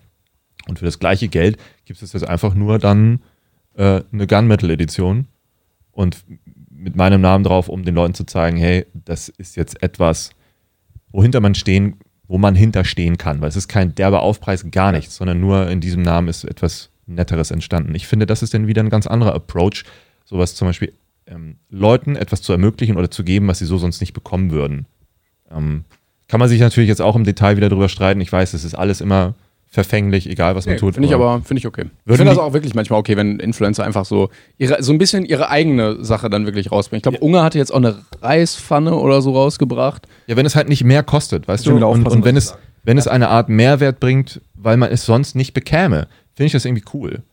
Und 0.67 0.79
für 0.79 0.85
das 0.85 0.99
gleiche 0.99 1.27
Geld 1.27 1.57
gibt 1.85 2.01
es 2.01 2.13
jetzt 2.13 2.27
einfach 2.27 2.53
nur 2.53 2.79
dann 2.79 3.19
äh, 3.75 4.01
eine 4.11 4.27
Gunmetal-Edition 4.27 5.27
und 5.91 6.23
mit 6.69 6.95
meinem 6.95 7.21
Namen 7.21 7.43
drauf, 7.43 7.69
um 7.69 7.83
den 7.83 7.95
Leuten 7.95 8.13
zu 8.13 8.25
zeigen, 8.25 8.57
hey, 8.57 8.85
das 8.93 9.29
ist 9.29 9.55
jetzt 9.55 9.81
etwas, 9.81 10.31
wohinter 11.11 11.39
man 11.39 11.55
stehen, 11.55 11.97
wo 12.27 12.37
man 12.37 12.55
hinterstehen 12.55 13.17
kann, 13.17 13.41
weil 13.41 13.49
es 13.49 13.55
ist 13.55 13.67
kein 13.67 13.95
derber 13.95 14.21
Aufpreis, 14.21 14.65
gar 14.71 14.91
nichts, 14.91 15.15
sondern 15.15 15.39
nur 15.39 15.69
in 15.69 15.79
diesem 15.79 16.01
Namen 16.01 16.27
ist 16.27 16.43
etwas 16.43 16.89
Netteres 17.05 17.51
entstanden. 17.51 17.93
Ich 17.95 18.07
finde, 18.07 18.25
das 18.25 18.41
ist 18.41 18.53
dann 18.53 18.67
wieder 18.67 18.81
ein 18.81 18.89
ganz 18.89 19.07
anderer 19.07 19.35
Approach, 19.35 19.83
sowas 20.25 20.55
zum 20.55 20.67
Beispiel 20.67 20.93
ähm, 21.27 21.57
Leuten 21.69 22.15
etwas 22.15 22.41
zu 22.41 22.51
ermöglichen 22.51 22.97
oder 22.97 23.11
zu 23.11 23.23
geben, 23.23 23.47
was 23.47 23.59
sie 23.59 23.65
so 23.65 23.77
sonst 23.77 24.01
nicht 24.01 24.13
bekommen 24.13 24.51
würden. 24.51 24.85
Ähm, 25.51 25.85
kann 26.27 26.39
man 26.39 26.49
sich 26.49 26.59
natürlich 26.59 26.89
jetzt 26.89 27.01
auch 27.01 27.15
im 27.15 27.23
Detail 27.23 27.57
wieder 27.57 27.69
drüber 27.69 27.89
streiten. 27.89 28.21
Ich 28.21 28.31
weiß, 28.31 28.53
es 28.53 28.63
ist 28.63 28.73
alles 28.73 29.01
immer 29.01 29.35
verfänglich, 29.67 30.29
egal 30.29 30.55
was 30.55 30.65
man 30.65 30.75
Nee, 30.75 30.79
tut. 30.79 30.93
Finde 30.93 31.09
ich 31.09 31.13
aber 31.15 31.41
finde 31.43 31.59
ich 31.59 31.67
okay. 31.67 31.85
Ich 32.05 32.15
finde 32.15 32.31
das 32.31 32.37
auch 32.37 32.53
wirklich 32.53 32.73
manchmal 32.75 32.99
okay, 32.99 33.17
wenn 33.17 33.39
Influencer 33.39 33.83
einfach 33.83 34.05
so 34.05 34.29
ihre, 34.57 34.81
so 34.81 34.91
ein 34.93 34.97
bisschen 34.97 35.25
ihre 35.25 35.49
eigene 35.49 36.03
Sache 36.03 36.29
dann 36.29 36.45
wirklich 36.45 36.71
rausbringen. 36.71 36.99
Ich 36.99 37.03
glaube, 37.03 37.19
Unge 37.19 37.43
hatte 37.43 37.57
jetzt 37.57 37.71
auch 37.71 37.77
eine 37.77 37.97
Reispfanne 38.21 38.95
oder 38.95 39.21
so 39.21 39.31
rausgebracht. 39.33 40.07
Ja, 40.27 40.37
wenn 40.37 40.45
es 40.45 40.55
halt 40.55 40.69
nicht 40.69 40.83
mehr 40.83 41.03
kostet, 41.03 41.47
weißt 41.47 41.67
du? 41.67 41.75
Und, 41.75 42.07
und 42.07 42.25
wenn 42.25 42.37
es, 42.37 42.55
wenn 42.83 42.97
es 42.97 43.07
eine 43.07 43.29
Art 43.29 43.49
Mehrwert 43.49 43.99
bringt, 43.99 44.41
weil 44.53 44.77
man 44.77 44.91
es 44.91 45.05
sonst 45.05 45.35
nicht 45.35 45.53
bekäme, 45.53 46.07
finde 46.35 46.47
ich 46.47 46.51
das 46.53 46.65
irgendwie 46.65 46.85
cool. 46.93 47.23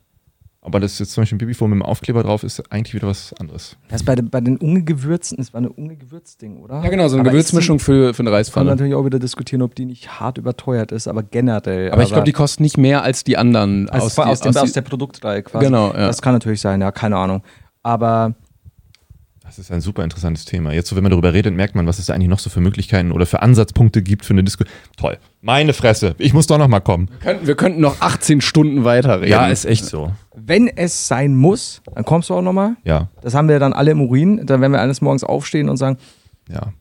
Aber 0.64 0.78
das 0.78 0.96
jetzt 1.00 1.10
zum 1.12 1.22
Beispiel 1.22 1.34
ein 1.36 1.38
Babyphone 1.40 1.70
mit 1.70 1.80
dem 1.80 1.82
Aufkleber 1.82 2.22
drauf 2.22 2.44
ist 2.44 2.62
eigentlich 2.70 2.94
wieder 2.94 3.08
was 3.08 3.34
anderes. 3.40 3.76
Das 3.88 4.04
bei, 4.04 4.14
den- 4.14 4.30
bei 4.30 4.40
den 4.40 4.58
Ungewürzen, 4.58 5.36
das 5.38 5.52
war 5.52 5.58
eine 5.58 5.70
Ungewürzding, 5.72 6.58
oder? 6.58 6.84
Ja, 6.84 6.88
genau, 6.88 7.08
so 7.08 7.16
eine 7.16 7.22
Aber 7.22 7.30
Gewürzmischung 7.30 7.80
für, 7.80 7.92
für 7.92 7.98
eine 8.04 8.14
Kann 8.14 8.24
man 8.26 8.34
Reispfanne. 8.34 8.70
natürlich 8.70 8.94
auch 8.94 9.04
wieder 9.04 9.18
diskutieren, 9.18 9.62
ob 9.62 9.74
die 9.74 9.86
nicht 9.86 10.20
hart 10.20 10.38
überteuert 10.38 10.92
ist, 10.92 11.08
aber 11.08 11.24
generell. 11.24 11.90
Aber 11.90 12.04
ich 12.04 12.10
glaube, 12.10 12.22
die 12.24 12.32
kosten 12.32 12.62
nicht 12.62 12.78
mehr 12.78 13.02
als 13.02 13.24
die 13.24 13.36
anderen. 13.36 13.88
aus, 13.90 14.14
die- 14.14 14.20
aus, 14.22 14.40
dem, 14.40 14.52
die- 14.52 14.58
aus 14.60 14.72
der 14.72 14.82
Produktreihe 14.82 15.42
quasi. 15.42 15.64
Genau, 15.66 15.88
ja. 15.88 16.06
Das 16.06 16.22
kann 16.22 16.32
natürlich 16.32 16.60
sein, 16.60 16.80
ja, 16.80 16.92
keine 16.92 17.16
Ahnung. 17.16 17.42
Aber 17.82 18.34
Das 19.54 19.58
ist 19.58 19.70
ein 19.70 19.82
super 19.82 20.02
interessantes 20.02 20.46
Thema. 20.46 20.72
Jetzt, 20.72 20.88
so, 20.88 20.96
wenn 20.96 21.02
man 21.02 21.10
darüber 21.10 21.34
redet, 21.34 21.54
merkt 21.54 21.74
man, 21.74 21.86
was 21.86 21.98
es 21.98 22.06
da 22.06 22.14
eigentlich 22.14 22.30
noch 22.30 22.38
so 22.38 22.48
für 22.48 22.60
Möglichkeiten 22.60 23.12
oder 23.12 23.26
für 23.26 23.42
Ansatzpunkte 23.42 24.00
gibt 24.00 24.24
für 24.24 24.32
eine 24.32 24.42
Diskussion. 24.42 24.74
Toll. 24.96 25.18
Meine 25.42 25.74
Fresse. 25.74 26.14
Ich 26.16 26.32
muss 26.32 26.46
doch 26.46 26.56
noch 26.56 26.68
mal 26.68 26.80
kommen. 26.80 27.10
könnten, 27.20 27.46
wir 27.46 27.54
könnten 27.54 27.82
noch 27.82 28.00
18 28.00 28.40
Stunden 28.40 28.84
weiterreden. 28.84 29.28
Ja, 29.30 29.48
ist 29.48 29.66
echt 29.66 29.84
so. 29.84 30.10
wenn 30.34 30.68
es 30.68 31.06
sein 31.06 31.36
muss, 31.36 31.82
dann 31.94 32.06
kommst 32.06 32.30
du 32.30 32.34
auch 32.34 32.40
nochmal. 32.40 32.76
Ja, 32.84 33.10
Das 33.20 33.34
haben 33.34 33.46
wir 33.50 33.58
dann 33.58 33.74
alle 33.74 33.90
im 33.90 34.00
Urin. 34.00 34.46
Dann 34.46 34.62
werden 34.62 34.72
wir 34.72 34.80
eines 34.80 35.02
Morgens 35.02 35.22
aufstehen 35.22 35.68
und 35.68 35.76
sagen, 35.76 35.98
ja. 36.48 36.72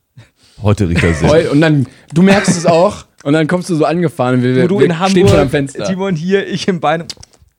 Heute 0.62 0.88
riecht 0.88 1.02
er 1.04 1.12
sehr. 1.12 1.52
Und 1.52 1.60
dann, 1.60 1.86
du 2.14 2.22
merkst 2.22 2.56
es 2.56 2.64
auch, 2.64 3.04
und 3.22 3.34
dann 3.34 3.48
kommst 3.48 3.68
du 3.68 3.74
so 3.74 3.84
angefahren. 3.84 4.42
Wir, 4.42 4.62
wo 4.64 4.68
du 4.68 4.78
wir 4.78 4.86
in 4.86 5.28
schon 5.28 5.38
am 5.38 5.50
Fenster. 5.50 5.84
Timon 5.84 6.16
hier, 6.16 6.46
ich 6.48 6.66
im 6.68 6.80
Bein. 6.80 7.04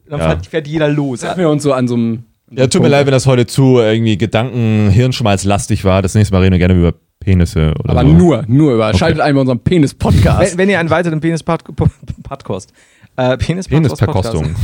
Dann 0.10 0.20
Ja. 0.20 0.30
fährt, 0.30 0.48
fährt 0.48 0.68
jeder 0.68 0.90
los. 0.90 1.20
Treffen 1.20 1.40
wir 1.40 1.50
uns 1.50 1.62
so 1.62 1.72
an 1.74 1.88
so 1.88 1.94
einem. 1.94 2.24
Ja, 2.56 2.68
tut 2.68 2.82
mir 2.82 2.88
leid, 2.90 3.06
wenn 3.06 3.12
das 3.14 3.26
heute 3.26 3.46
zu 3.48 3.80
irgendwie 3.80 4.18
Gedanken, 4.18 4.90
Hirnschmalz-lastig 4.92 5.84
war. 5.86 6.02
Das 6.02 6.14
nächste 6.16 6.34
Mal 6.34 6.42
reden 6.42 6.52
wir 6.54 6.60
gerne 6.60 6.76
über 6.76 6.94
Penisse 7.20 7.74
oder 7.80 7.92
Aber 7.92 8.02
so. 8.02 8.08
nur, 8.08 8.44
nur 8.48 8.74
über. 8.74 8.94
Schaltet 8.94 9.22
ein 9.22 9.34
bei 9.34 9.42
unserem 9.42 9.60
Penis-Podcast. 9.60 10.52
Wenn, 10.52 10.58
wenn 10.58 10.70
ihr 10.70 10.80
einen 10.80 10.90
weiteren 10.90 11.20
Penis-Podcast, 11.22 12.72
äh, 13.16 13.38
Penis 13.38 13.68
Penisverkostung. 13.68 14.56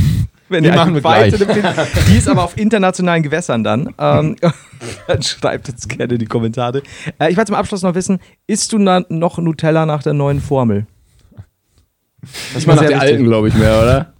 Wenn 0.48 0.64
Wir 0.64 0.70
ihr 0.72 0.76
machen 0.76 0.88
einen 0.88 0.94
wir 0.96 1.00
gleich. 1.02 1.32
weiteren 1.32 1.54
Film- 1.54 2.04
Die 2.08 2.16
ist 2.18 2.28
aber 2.28 2.44
auf 2.44 2.56
internationalen 2.58 3.22
Gewässern 3.22 3.62
dann. 3.64 3.94
Ähm, 3.98 4.36
dann 5.06 5.22
schreibt 5.22 5.68
uns 5.68 5.86
gerne 5.88 6.12
in 6.14 6.18
die 6.18 6.26
Kommentare. 6.26 6.82
Äh, 7.18 7.30
ich 7.30 7.36
wollte 7.36 7.46
zum 7.52 7.56
Abschluss 7.56 7.82
noch 7.82 7.94
wissen, 7.94 8.18
isst 8.46 8.72
du 8.72 8.78
na, 8.78 9.04
noch 9.08 9.38
Nutella 9.38 9.86
nach 9.86 10.02
der 10.02 10.12
neuen 10.12 10.40
Formel? 10.40 10.86
Das 12.52 12.66
war 12.66 12.74
nach 12.74 12.82
der 12.82 12.90
wichtig. 12.90 13.02
alten, 13.10 13.24
glaube 13.24 13.48
ich, 13.48 13.54
mehr, 13.54 13.80
oder? 13.80 14.12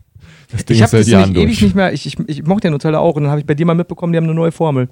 Das 0.52 0.64
Ding 0.64 0.76
Ich 0.76 0.82
habe 0.82 0.96
das 0.98 1.06
nämlich 1.06 1.36
ewig 1.42 1.62
nicht 1.62 1.74
mehr, 1.74 1.92
ich, 1.92 2.06
ich, 2.06 2.18
ich 2.26 2.42
mochte 2.44 2.68
ja 2.68 2.70
Nutella 2.70 2.98
auch 2.98 3.14
und 3.16 3.22
dann 3.22 3.30
habe 3.30 3.40
ich 3.40 3.46
bei 3.46 3.54
dir 3.54 3.66
mal 3.66 3.74
mitbekommen, 3.74 4.12
die 4.12 4.16
haben 4.16 4.24
eine 4.24 4.34
neue 4.34 4.52
Formel. 4.52 4.88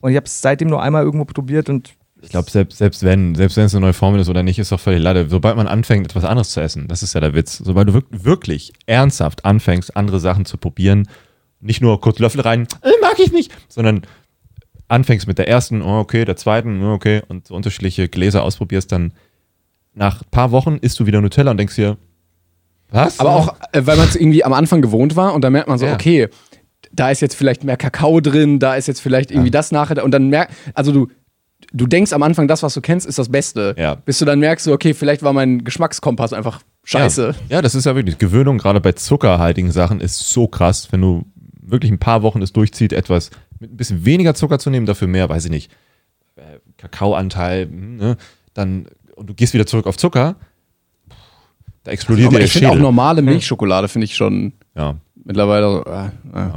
Und 0.00 0.10
ich 0.10 0.16
habe 0.16 0.26
es 0.26 0.40
seitdem 0.40 0.68
nur 0.68 0.82
einmal 0.82 1.02
irgendwo 1.04 1.24
probiert 1.24 1.68
und 1.68 1.94
Ich 2.20 2.30
glaube, 2.30 2.50
selbst, 2.50 2.78
selbst 2.78 3.02
wenn 3.02 3.34
selbst 3.34 3.56
wenn 3.56 3.64
es 3.64 3.74
eine 3.74 3.80
neue 3.82 3.92
Formel 3.92 4.20
ist 4.20 4.28
oder 4.28 4.42
nicht, 4.42 4.58
ist 4.58 4.70
doch 4.72 4.80
völlig 4.80 5.00
leider. 5.02 5.28
Sobald 5.28 5.56
man 5.56 5.66
anfängt, 5.68 6.06
etwas 6.06 6.24
anderes 6.24 6.50
zu 6.50 6.60
essen, 6.60 6.88
das 6.88 7.02
ist 7.02 7.14
ja 7.14 7.20
der 7.20 7.34
Witz. 7.34 7.58
Sobald 7.58 7.88
du 7.88 7.94
wirk- 7.94 8.06
wirklich 8.24 8.72
ernsthaft 8.86 9.44
anfängst, 9.44 9.96
andere 9.96 10.20
Sachen 10.20 10.44
zu 10.44 10.56
probieren, 10.58 11.08
nicht 11.60 11.80
nur 11.80 12.00
kurz 12.00 12.18
Löffel 12.18 12.40
rein, 12.42 12.66
äh, 12.82 12.90
mag 13.02 13.18
ich 13.18 13.32
nicht, 13.32 13.52
sondern 13.68 14.02
anfängst 14.88 15.26
mit 15.26 15.38
der 15.38 15.48
ersten, 15.48 15.82
oh, 15.82 15.98
okay, 15.98 16.24
der 16.24 16.36
zweiten, 16.36 16.82
oh, 16.82 16.92
okay, 16.92 17.22
und 17.28 17.46
so 17.46 17.54
unterschiedliche 17.54 18.08
Gläser 18.08 18.42
ausprobierst, 18.42 18.90
dann 18.92 19.12
nach 19.94 20.22
ein 20.22 20.30
paar 20.30 20.50
Wochen 20.52 20.76
isst 20.80 20.98
du 21.00 21.06
wieder 21.06 21.20
Nutella 21.20 21.50
und 21.50 21.56
denkst 21.56 21.74
dir, 21.76 21.98
was? 22.90 23.20
Aber 23.20 23.30
auch, 23.30 23.54
äh, 23.72 23.82
weil 23.84 23.96
man 23.96 24.08
es 24.08 24.16
irgendwie 24.16 24.44
am 24.44 24.52
Anfang 24.52 24.82
gewohnt 24.82 25.16
war 25.16 25.34
und 25.34 25.42
dann 25.42 25.52
merkt 25.52 25.68
man 25.68 25.78
so, 25.78 25.86
Ja. 25.86 25.94
okay, 25.94 26.28
da 26.92 27.10
ist 27.10 27.20
jetzt 27.20 27.34
vielleicht 27.34 27.64
mehr 27.64 27.76
Kakao 27.76 28.20
drin, 28.20 28.58
da 28.58 28.74
ist 28.74 28.86
jetzt 28.88 29.00
vielleicht 29.00 29.30
irgendwie 29.30 29.50
das 29.50 29.72
nachher 29.72 30.02
und 30.04 30.10
dann 30.12 30.28
merkt, 30.28 30.54
also 30.74 30.92
du, 30.92 31.08
du 31.72 31.86
denkst 31.86 32.12
am 32.12 32.22
Anfang, 32.22 32.48
das, 32.48 32.62
was 32.62 32.74
du 32.74 32.80
kennst, 32.80 33.06
ist 33.06 33.18
das 33.18 33.28
Beste. 33.28 33.74
Ja. 33.76 33.94
Bis 33.96 34.18
du 34.18 34.24
dann 34.24 34.38
merkst, 34.40 34.64
so, 34.64 34.72
okay, 34.72 34.94
vielleicht 34.94 35.22
war 35.22 35.32
mein 35.32 35.64
Geschmackskompass 35.64 36.32
einfach 36.32 36.62
scheiße. 36.84 37.34
Ja, 37.48 37.56
ja, 37.56 37.62
das 37.62 37.74
ist 37.74 37.84
ja 37.84 37.94
wirklich. 37.94 38.18
Gewöhnung, 38.18 38.58
gerade 38.58 38.80
bei 38.80 38.92
zuckerhaltigen 38.92 39.70
Sachen, 39.72 40.00
ist 40.00 40.18
so 40.30 40.46
krass, 40.48 40.88
wenn 40.92 41.00
du 41.02 41.24
wirklich 41.60 41.92
ein 41.92 41.98
paar 41.98 42.22
Wochen 42.22 42.40
es 42.40 42.52
durchzieht, 42.52 42.92
etwas 42.94 43.30
mit 43.60 43.72
ein 43.72 43.76
bisschen 43.76 44.04
weniger 44.06 44.34
Zucker 44.34 44.58
zu 44.58 44.70
nehmen, 44.70 44.86
dafür 44.86 45.08
mehr, 45.08 45.28
weiß 45.28 45.44
ich 45.46 45.50
nicht, 45.50 45.70
äh, 46.36 46.60
Kakaoanteil, 46.78 47.66
hm, 47.66 47.96
ne, 47.96 48.16
dann, 48.54 48.86
und 49.16 49.28
du 49.28 49.34
gehst 49.34 49.52
wieder 49.52 49.66
zurück 49.66 49.86
auf 49.86 49.96
Zucker, 49.98 50.36
da 51.84 51.90
explodiert 51.92 52.28
Aber 52.28 52.38
der 52.38 52.46
ich 52.46 52.52
finde 52.52 52.68
auch 52.68 52.72
Schädel. 52.72 52.82
normale 52.82 53.22
Milchschokolade 53.22 53.88
finde 53.88 54.04
ich 54.06 54.14
schon 54.16 54.52
Ja. 54.76 54.96
mittlerweile 55.24 55.66
so, 55.66 55.84
äh, 55.84 56.06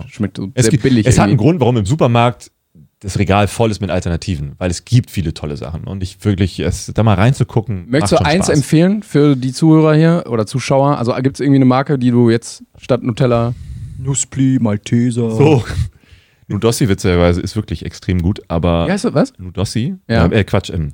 äh, 0.02 0.08
schmeckt 0.10 0.38
so 0.38 0.50
Es, 0.54 0.64
sehr 0.64 0.72
gibt, 0.72 0.84
billig. 0.84 1.06
es 1.06 1.18
hat 1.18 1.24
einen 1.26 1.34
irgendwie. 1.34 1.46
Grund, 1.46 1.60
warum 1.62 1.78
im 1.78 1.86
Supermarkt 1.86 2.52
das 3.00 3.18
Regal 3.18 3.48
voll 3.48 3.72
ist 3.72 3.82
mit 3.82 3.90
Alternativen, 3.90 4.54
weil 4.60 4.70
es 4.70 4.86
gibt 4.86 5.10
viele 5.10 5.34
tolle 5.34 5.58
Sachen 5.58 5.86
und 5.86 6.04
ich 6.04 6.24
wirklich, 6.24 6.60
es, 6.60 6.92
da 6.94 7.02
mal 7.02 7.16
reinzugucken, 7.16 7.90
Möchtest 7.90 8.12
macht 8.14 8.22
du 8.22 8.26
schon 8.26 8.26
eins 8.28 8.46
Spaß. 8.46 8.58
empfehlen 8.58 9.02
für 9.04 9.36
die 9.36 9.54
Zuhörer 9.54 9.96
hier 9.96 10.26
oder 10.30 10.46
Zuschauer? 10.46 10.98
Also 11.00 11.12
gibt 11.16 11.36
es 11.38 11.40
irgendwie 11.40 11.56
eine 11.58 11.66
Marke, 11.66 11.98
die 11.98 12.12
du 12.12 12.30
jetzt 12.30 12.64
statt 12.78 13.02
Nutella. 13.02 13.54
Nuspli, 13.98 14.60
Malteser. 14.62 15.32
So. 15.32 15.64
Nudossi 16.48 16.90
witzigerweise 16.90 17.40
ist 17.42 17.56
wirklich 17.56 17.86
extrem 17.86 18.22
gut, 18.22 18.42
aber 18.50 18.86
Wie 18.88 18.92
heißt 18.92 19.06
das? 19.06 19.14
Was? 19.14 19.34
Nudossi, 19.40 19.96
Ja. 20.10 20.26
äh, 20.28 20.40
äh, 20.42 20.44
Quatsch, 20.44 20.70
ähm, 20.70 20.92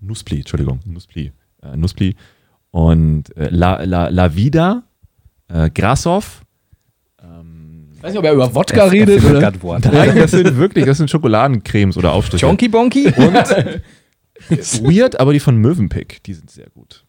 Nuspli, 0.00 0.38
Entschuldigung, 0.38 0.80
Nuspli, 0.84 1.32
äh, 1.62 1.76
Nuspli 1.76 2.16
und 2.72 3.36
äh, 3.36 3.48
La, 3.50 3.84
La, 3.84 4.08
La 4.08 4.34
Vida, 4.34 4.82
äh, 5.48 5.70
Grasov. 5.70 6.42
Ich 8.02 8.04
weiß 8.04 8.14
nicht, 8.14 8.18
ob 8.18 8.24
er 8.24 8.32
über 8.32 8.52
Wodka 8.52 8.86
redet 8.86 9.24
oder. 9.24 9.52
Nein, 9.92 10.16
das 10.16 10.32
sind 10.32 10.56
wirklich, 10.56 10.84
das 10.86 10.98
sind 10.98 11.08
Schokoladencremes 11.08 11.96
oder 11.96 12.10
Aufstriche. 12.10 12.44
Chonky 12.44 12.68
Bonky? 12.68 13.04
Weird, 14.82 15.20
aber 15.20 15.32
die 15.32 15.38
von 15.38 15.56
Mövenpick, 15.56 16.20
die 16.24 16.34
sind 16.34 16.50
sehr 16.50 16.68
gut. 16.70 17.04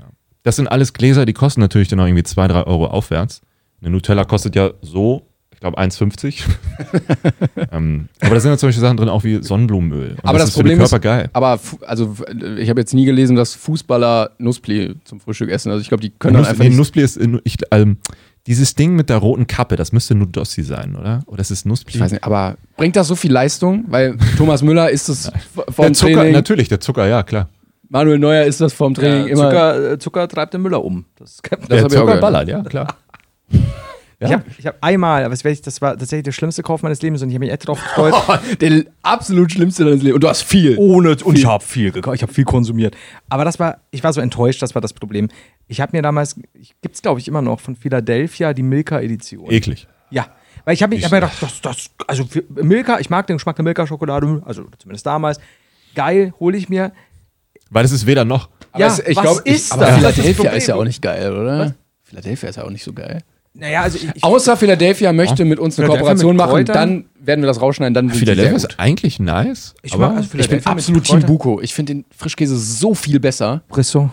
Ja. 0.00 0.06
Das 0.42 0.56
sind 0.56 0.66
alles 0.66 0.94
Gläser, 0.94 1.26
die 1.26 1.32
kosten 1.32 1.60
natürlich 1.60 1.86
dann 1.86 2.00
auch 2.00 2.06
irgendwie 2.06 2.24
2, 2.24 2.48
3 2.48 2.64
Euro 2.64 2.88
aufwärts. 2.88 3.40
Eine 3.80 3.90
Nutella 3.90 4.24
kostet 4.24 4.56
ja 4.56 4.72
so, 4.80 5.28
glaube 5.62 5.78
1,50. 5.78 6.42
ähm, 7.72 8.08
aber 8.20 8.34
da 8.34 8.40
sind 8.40 8.50
ja 8.50 8.58
zum 8.58 8.68
Beispiel 8.68 8.82
Sachen 8.82 8.96
drin, 8.98 9.08
auch 9.08 9.24
wie 9.24 9.42
Sonnenblumenöl. 9.42 10.10
Und 10.12 10.24
Aber 10.24 10.38
das 10.38 10.50
ist 10.50 10.54
für 10.56 10.62
den 10.62 10.76
Problem 10.78 10.80
ist- 10.84 10.90
Körper 10.90 11.00
geil. 11.02 11.30
Aber 11.32 11.58
also 11.86 12.14
ich 12.58 12.68
habe 12.68 12.80
jetzt 12.80 12.92
nie 12.92 13.04
gelesen, 13.06 13.36
dass 13.36 13.54
Fußballer 13.54 14.32
Nuspli 14.38 14.94
zum 15.04 15.20
Frühstück 15.20 15.48
essen. 15.50 15.70
Also 15.70 15.80
ich 15.80 15.88
glaube, 15.88 16.02
die 16.02 16.10
können 16.10 16.34
dann 16.34 16.42
Nuss, 16.42 16.48
einfach 16.50 16.62
nee, 16.64 16.68
nicht. 16.68 16.78
Nuspli 16.78 17.02
ist, 17.02 17.16
in- 17.16 17.40
ich, 17.44 17.56
ähm, 17.70 17.96
dieses 18.46 18.74
Ding 18.74 18.96
mit 18.96 19.08
der 19.08 19.18
roten 19.18 19.46
Kappe, 19.46 19.76
das 19.76 19.92
müsste 19.92 20.14
Nudossi 20.16 20.62
sein, 20.64 20.96
oder? 20.96 21.22
Oder 21.26 21.40
ist 21.40 21.50
es 21.52 21.64
Nuspli? 21.64 21.94
Ich 21.94 22.00
weiß 22.00 22.10
nicht, 22.12 22.24
aber 22.24 22.56
bringt 22.76 22.96
das 22.96 23.06
so 23.06 23.14
viel 23.14 23.30
Leistung? 23.32 23.84
Weil 23.88 24.16
Thomas 24.36 24.62
Müller 24.62 24.90
ist 24.90 25.08
das 25.08 25.30
v- 25.54 25.62
Der 25.64 25.72
vom 25.72 25.94
Zucker, 25.94 26.12
Training, 26.14 26.32
natürlich, 26.32 26.68
der 26.68 26.80
Zucker, 26.80 27.06
ja, 27.06 27.22
klar. 27.22 27.48
Manuel 27.88 28.18
Neuer 28.18 28.44
ist 28.44 28.60
das 28.60 28.72
vom 28.72 28.94
Training 28.94 29.28
immer. 29.28 29.44
Zucker, 29.50 29.92
äh, 29.92 29.98
Zucker 29.98 30.26
treibt 30.26 30.54
den 30.54 30.62
Müller 30.62 30.82
um. 30.84 31.04
Das 31.18 31.32
ist 31.34 31.42
kein 31.44 31.60
Das 31.60 31.68
der 31.68 31.82
hab 31.84 31.92
ich 31.92 31.98
auch 31.98 32.06
Zucker 32.06 32.16
ballert, 32.20 32.48
ja, 32.48 32.62
klar. 32.62 32.96
Ja. 34.22 34.28
Ich 34.28 34.32
habe 34.32 34.44
ich 34.58 34.66
hab 34.66 34.76
einmal, 34.82 35.22
aber 35.24 35.30
das, 35.30 35.44
weiß 35.44 35.52
ich, 35.58 35.62
das 35.62 35.80
war 35.82 35.92
tatsächlich 35.98 36.24
der 36.24 36.32
schlimmste 36.32 36.62
Kauf 36.62 36.82
meines 36.82 37.02
Lebens 37.02 37.22
und 37.22 37.28
ich 37.28 37.34
habe 37.34 37.44
mich 37.44 37.52
echt 37.52 37.66
drauf 37.66 37.80
gefreut. 37.82 38.14
Der 38.60 38.84
absolut 39.02 39.52
schlimmste 39.52 39.84
deines 39.84 40.00
Lebens. 40.02 40.14
Und 40.14 40.24
du 40.24 40.28
hast 40.28 40.42
viel. 40.42 40.76
Ohne, 40.78 41.16
und 41.24 41.36
ich 41.38 41.44
habe 41.46 41.62
viel 41.64 41.90
gekauft, 41.92 42.16
ich 42.16 42.22
habe 42.22 42.32
viel 42.32 42.44
konsumiert. 42.44 42.96
Aber 43.28 43.44
das 43.44 43.58
war, 43.58 43.78
ich 43.90 44.02
war 44.04 44.12
so 44.12 44.20
enttäuscht, 44.20 44.62
das 44.62 44.74
war 44.74 44.82
das 44.82 44.92
Problem. 44.92 45.28
Ich 45.68 45.80
habe 45.80 45.96
mir 45.96 46.02
damals, 46.02 46.36
gibt 46.80 46.94
es 46.94 47.02
glaube 47.02 47.20
ich 47.20 47.28
immer 47.28 47.42
noch 47.42 47.60
von 47.60 47.76
Philadelphia 47.76 48.52
die 48.54 48.62
Milka-Edition. 48.62 49.50
Eklig. 49.50 49.86
Ja, 50.10 50.26
weil 50.64 50.74
ich 50.74 50.82
habe 50.82 50.94
Ich- 50.94 51.04
hab 51.04 51.10
mir 51.12 51.20
gedacht, 51.20 51.36
das, 51.40 51.60
das, 51.60 51.90
also 52.06 52.24
für 52.24 52.44
Milka, 52.50 53.00
ich 53.00 53.10
mag 53.10 53.26
den 53.26 53.36
Geschmack 53.36 53.56
der 53.56 53.64
Milka-Schokolade, 53.64 54.42
also 54.44 54.64
zumindest 54.78 55.06
damals. 55.06 55.38
Geil, 55.94 56.32
hole 56.38 56.56
ich 56.56 56.68
mir. 56.68 56.92
Weil 57.70 57.82
das 57.82 57.92
ist 57.92 58.06
weder 58.06 58.24
noch. 58.24 58.48
Aber 58.72 58.80
ja, 58.80 58.86
es- 58.88 58.98
ich 59.00 59.16
was 59.16 59.22
glaube, 59.22 59.40
ist 59.44 59.72
aber 59.72 59.86
das? 59.86 59.94
Philadelphia 59.96 60.22
Das 60.22 60.36
ist 60.38 60.44
das 60.46 60.56
ist 60.56 60.66
ja 60.68 60.74
auch 60.76 60.84
nicht 60.84 61.02
geil, 61.02 61.32
oder? 61.36 61.74
Philadelphia 62.04 62.48
ist 62.50 62.56
ja 62.56 62.64
auch 62.64 62.70
nicht 62.70 62.84
so 62.84 62.92
geil. 62.92 63.22
Naja, 63.54 63.82
also 63.82 63.98
ich, 63.98 64.08
ich, 64.14 64.24
Außer 64.24 64.56
Philadelphia 64.56 65.12
möchte 65.12 65.44
mit 65.44 65.58
uns 65.58 65.78
eine 65.78 65.88
Kooperation 65.88 66.36
machen, 66.36 66.64
dann 66.64 67.04
werden 67.20 67.42
wir 67.42 67.46
das 67.48 67.60
rausschneiden, 67.60 67.92
dann 67.92 68.06
sind 68.08 68.14
die 68.14 68.18
Philadelphia 68.20 68.58
sehr 68.58 68.68
ist 68.70 68.76
gut. 68.76 68.80
eigentlich 68.80 69.20
nice. 69.20 69.74
ich, 69.82 69.92
aber 69.92 70.08
mag, 70.08 70.16
also 70.18 70.38
Ich 70.38 70.48
bin 70.48 70.64
absolut 70.66 71.04
Team. 71.04 71.20
Buko. 71.20 71.60
Ich 71.60 71.74
finde 71.74 71.94
den 71.94 72.04
Frischkäse 72.16 72.56
so 72.56 72.94
viel 72.94 73.20
besser. 73.20 73.62
Brisson. 73.68 74.10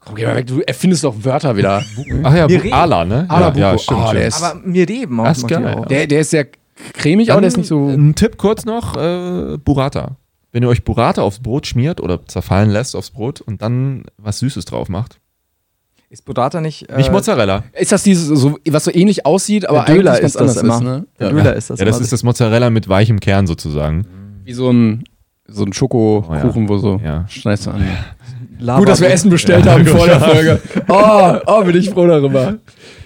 Komm, 0.00 0.14
geh 0.16 0.26
mal 0.26 0.34
weg, 0.34 0.46
du 0.46 0.60
erfindest 0.62 1.04
doch 1.04 1.14
Wörter 1.22 1.56
wieder. 1.56 1.84
Ach 2.24 2.34
ja, 2.34 2.46
reden. 2.46 2.72
Ala, 2.72 3.04
ne? 3.04 3.26
Ala 3.28 3.52
ja, 3.52 3.56
ja, 3.56 3.70
Buko. 3.72 3.82
stimmt, 3.82 4.00
stimmt. 4.00 4.14
der 4.14 4.26
ist- 4.26 4.42
Aber 4.42 4.60
mir 4.64 4.88
Reben 4.88 5.16
Das 5.18 5.38
ist 5.38 5.48
geil, 5.48 5.74
auch. 5.74 5.86
Der, 5.86 6.06
der 6.06 6.20
ist 6.20 6.30
sehr 6.30 6.46
cremig, 6.94 7.30
aber 7.30 7.42
der 7.42 7.48
ist 7.48 7.56
nicht 7.58 7.68
so. 7.68 7.86
Ein 7.86 8.14
Tipp 8.14 8.36
kurz 8.38 8.64
noch: 8.64 8.96
äh, 8.96 9.58
Burrata. 9.58 10.16
Wenn 10.52 10.64
ihr 10.64 10.68
euch 10.68 10.82
Burrata 10.82 11.22
aufs 11.22 11.38
Brot 11.38 11.68
schmiert 11.68 12.00
oder 12.00 12.26
zerfallen 12.26 12.70
lässt 12.70 12.96
aufs 12.96 13.10
Brot 13.10 13.40
und 13.40 13.62
dann 13.62 14.04
was 14.16 14.40
Süßes 14.40 14.64
drauf 14.64 14.88
macht. 14.88 15.19
Ist 16.12 16.24
Burrata 16.24 16.60
nicht. 16.60 16.88
Äh, 16.90 16.96
Nicht 16.96 17.12
Mozzarella. 17.12 17.62
Ist 17.72 17.92
das 17.92 18.02
dieses, 18.02 18.26
so, 18.26 18.58
was 18.68 18.84
so 18.84 18.90
ähnlich 18.92 19.24
aussieht, 19.26 19.68
aber 19.68 19.84
Der 19.84 19.94
Döler 19.94 20.20
ist 20.20 20.34
das 20.34 20.56
anders 20.56 20.56
immer. 20.56 20.74
ist, 20.74 20.82
ne? 20.82 21.06
Der 21.20 21.26
Ja. 21.28 21.32
Döler 21.32 21.54
ist 21.54 21.70
das 21.70 21.78
ja, 21.78 21.86
das 21.86 22.00
ist 22.00 22.12
das 22.12 22.24
Mozzarella 22.24 22.68
mit 22.70 22.88
weichem 22.88 23.20
Kern 23.20 23.46
sozusagen. 23.46 24.04
Wie 24.44 24.52
so 24.52 24.70
ein, 24.72 25.04
so 25.46 25.62
ein 25.64 25.72
Schokokuchen, 25.72 26.68
wo 26.68 26.78
so 26.78 27.00
Ja. 27.04 27.26
schneidest 27.28 27.66
du 27.66 27.70
an. 27.70 27.86
Lava- 28.58 28.80
Gut, 28.80 28.88
dass 28.88 29.00
wir 29.00 29.08
Essen 29.08 29.30
bestellt 29.30 29.66
haben 29.66 29.86
vor 29.86 30.04
der 30.06 30.18
Folge. 30.20 30.60
Oh, 30.88 31.36
oh, 31.46 31.64
bin 31.64 31.76
ich 31.76 31.90
froh 31.90 32.06
darüber. 32.08 32.42
Ja, 32.42 32.56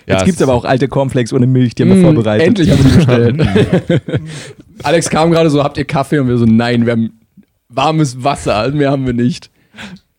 Jetzt 0.07 0.19
es- 0.21 0.25
gibt 0.25 0.37
es 0.37 0.43
aber 0.43 0.55
auch 0.55 0.65
alte 0.65 0.89
Cornflakes 0.89 1.33
ohne 1.35 1.47
Milch, 1.47 1.75
die 1.75 1.83
haben 1.83 1.91
wir 1.91 1.97
Mm, 1.97 2.03
vorbereitet. 2.15 2.47
Endlich 2.49 2.71
haben 2.71 2.85
wir 3.07 3.33
die 3.33 3.43
bestellt. 3.43 4.03
Alex 4.83 5.11
kam 5.11 5.31
gerade 5.31 5.51
so, 5.51 5.63
habt 5.63 5.77
ihr 5.77 5.85
Kaffee? 5.85 6.19
Und 6.21 6.29
wir 6.29 6.39
so, 6.39 6.47
nein, 6.47 6.87
wir 6.87 6.93
haben 6.93 7.21
warmes 7.69 8.25
Wasser. 8.25 8.71
Mehr 8.71 8.91
haben 8.91 9.05
wir 9.07 9.13
nicht. 9.13 9.51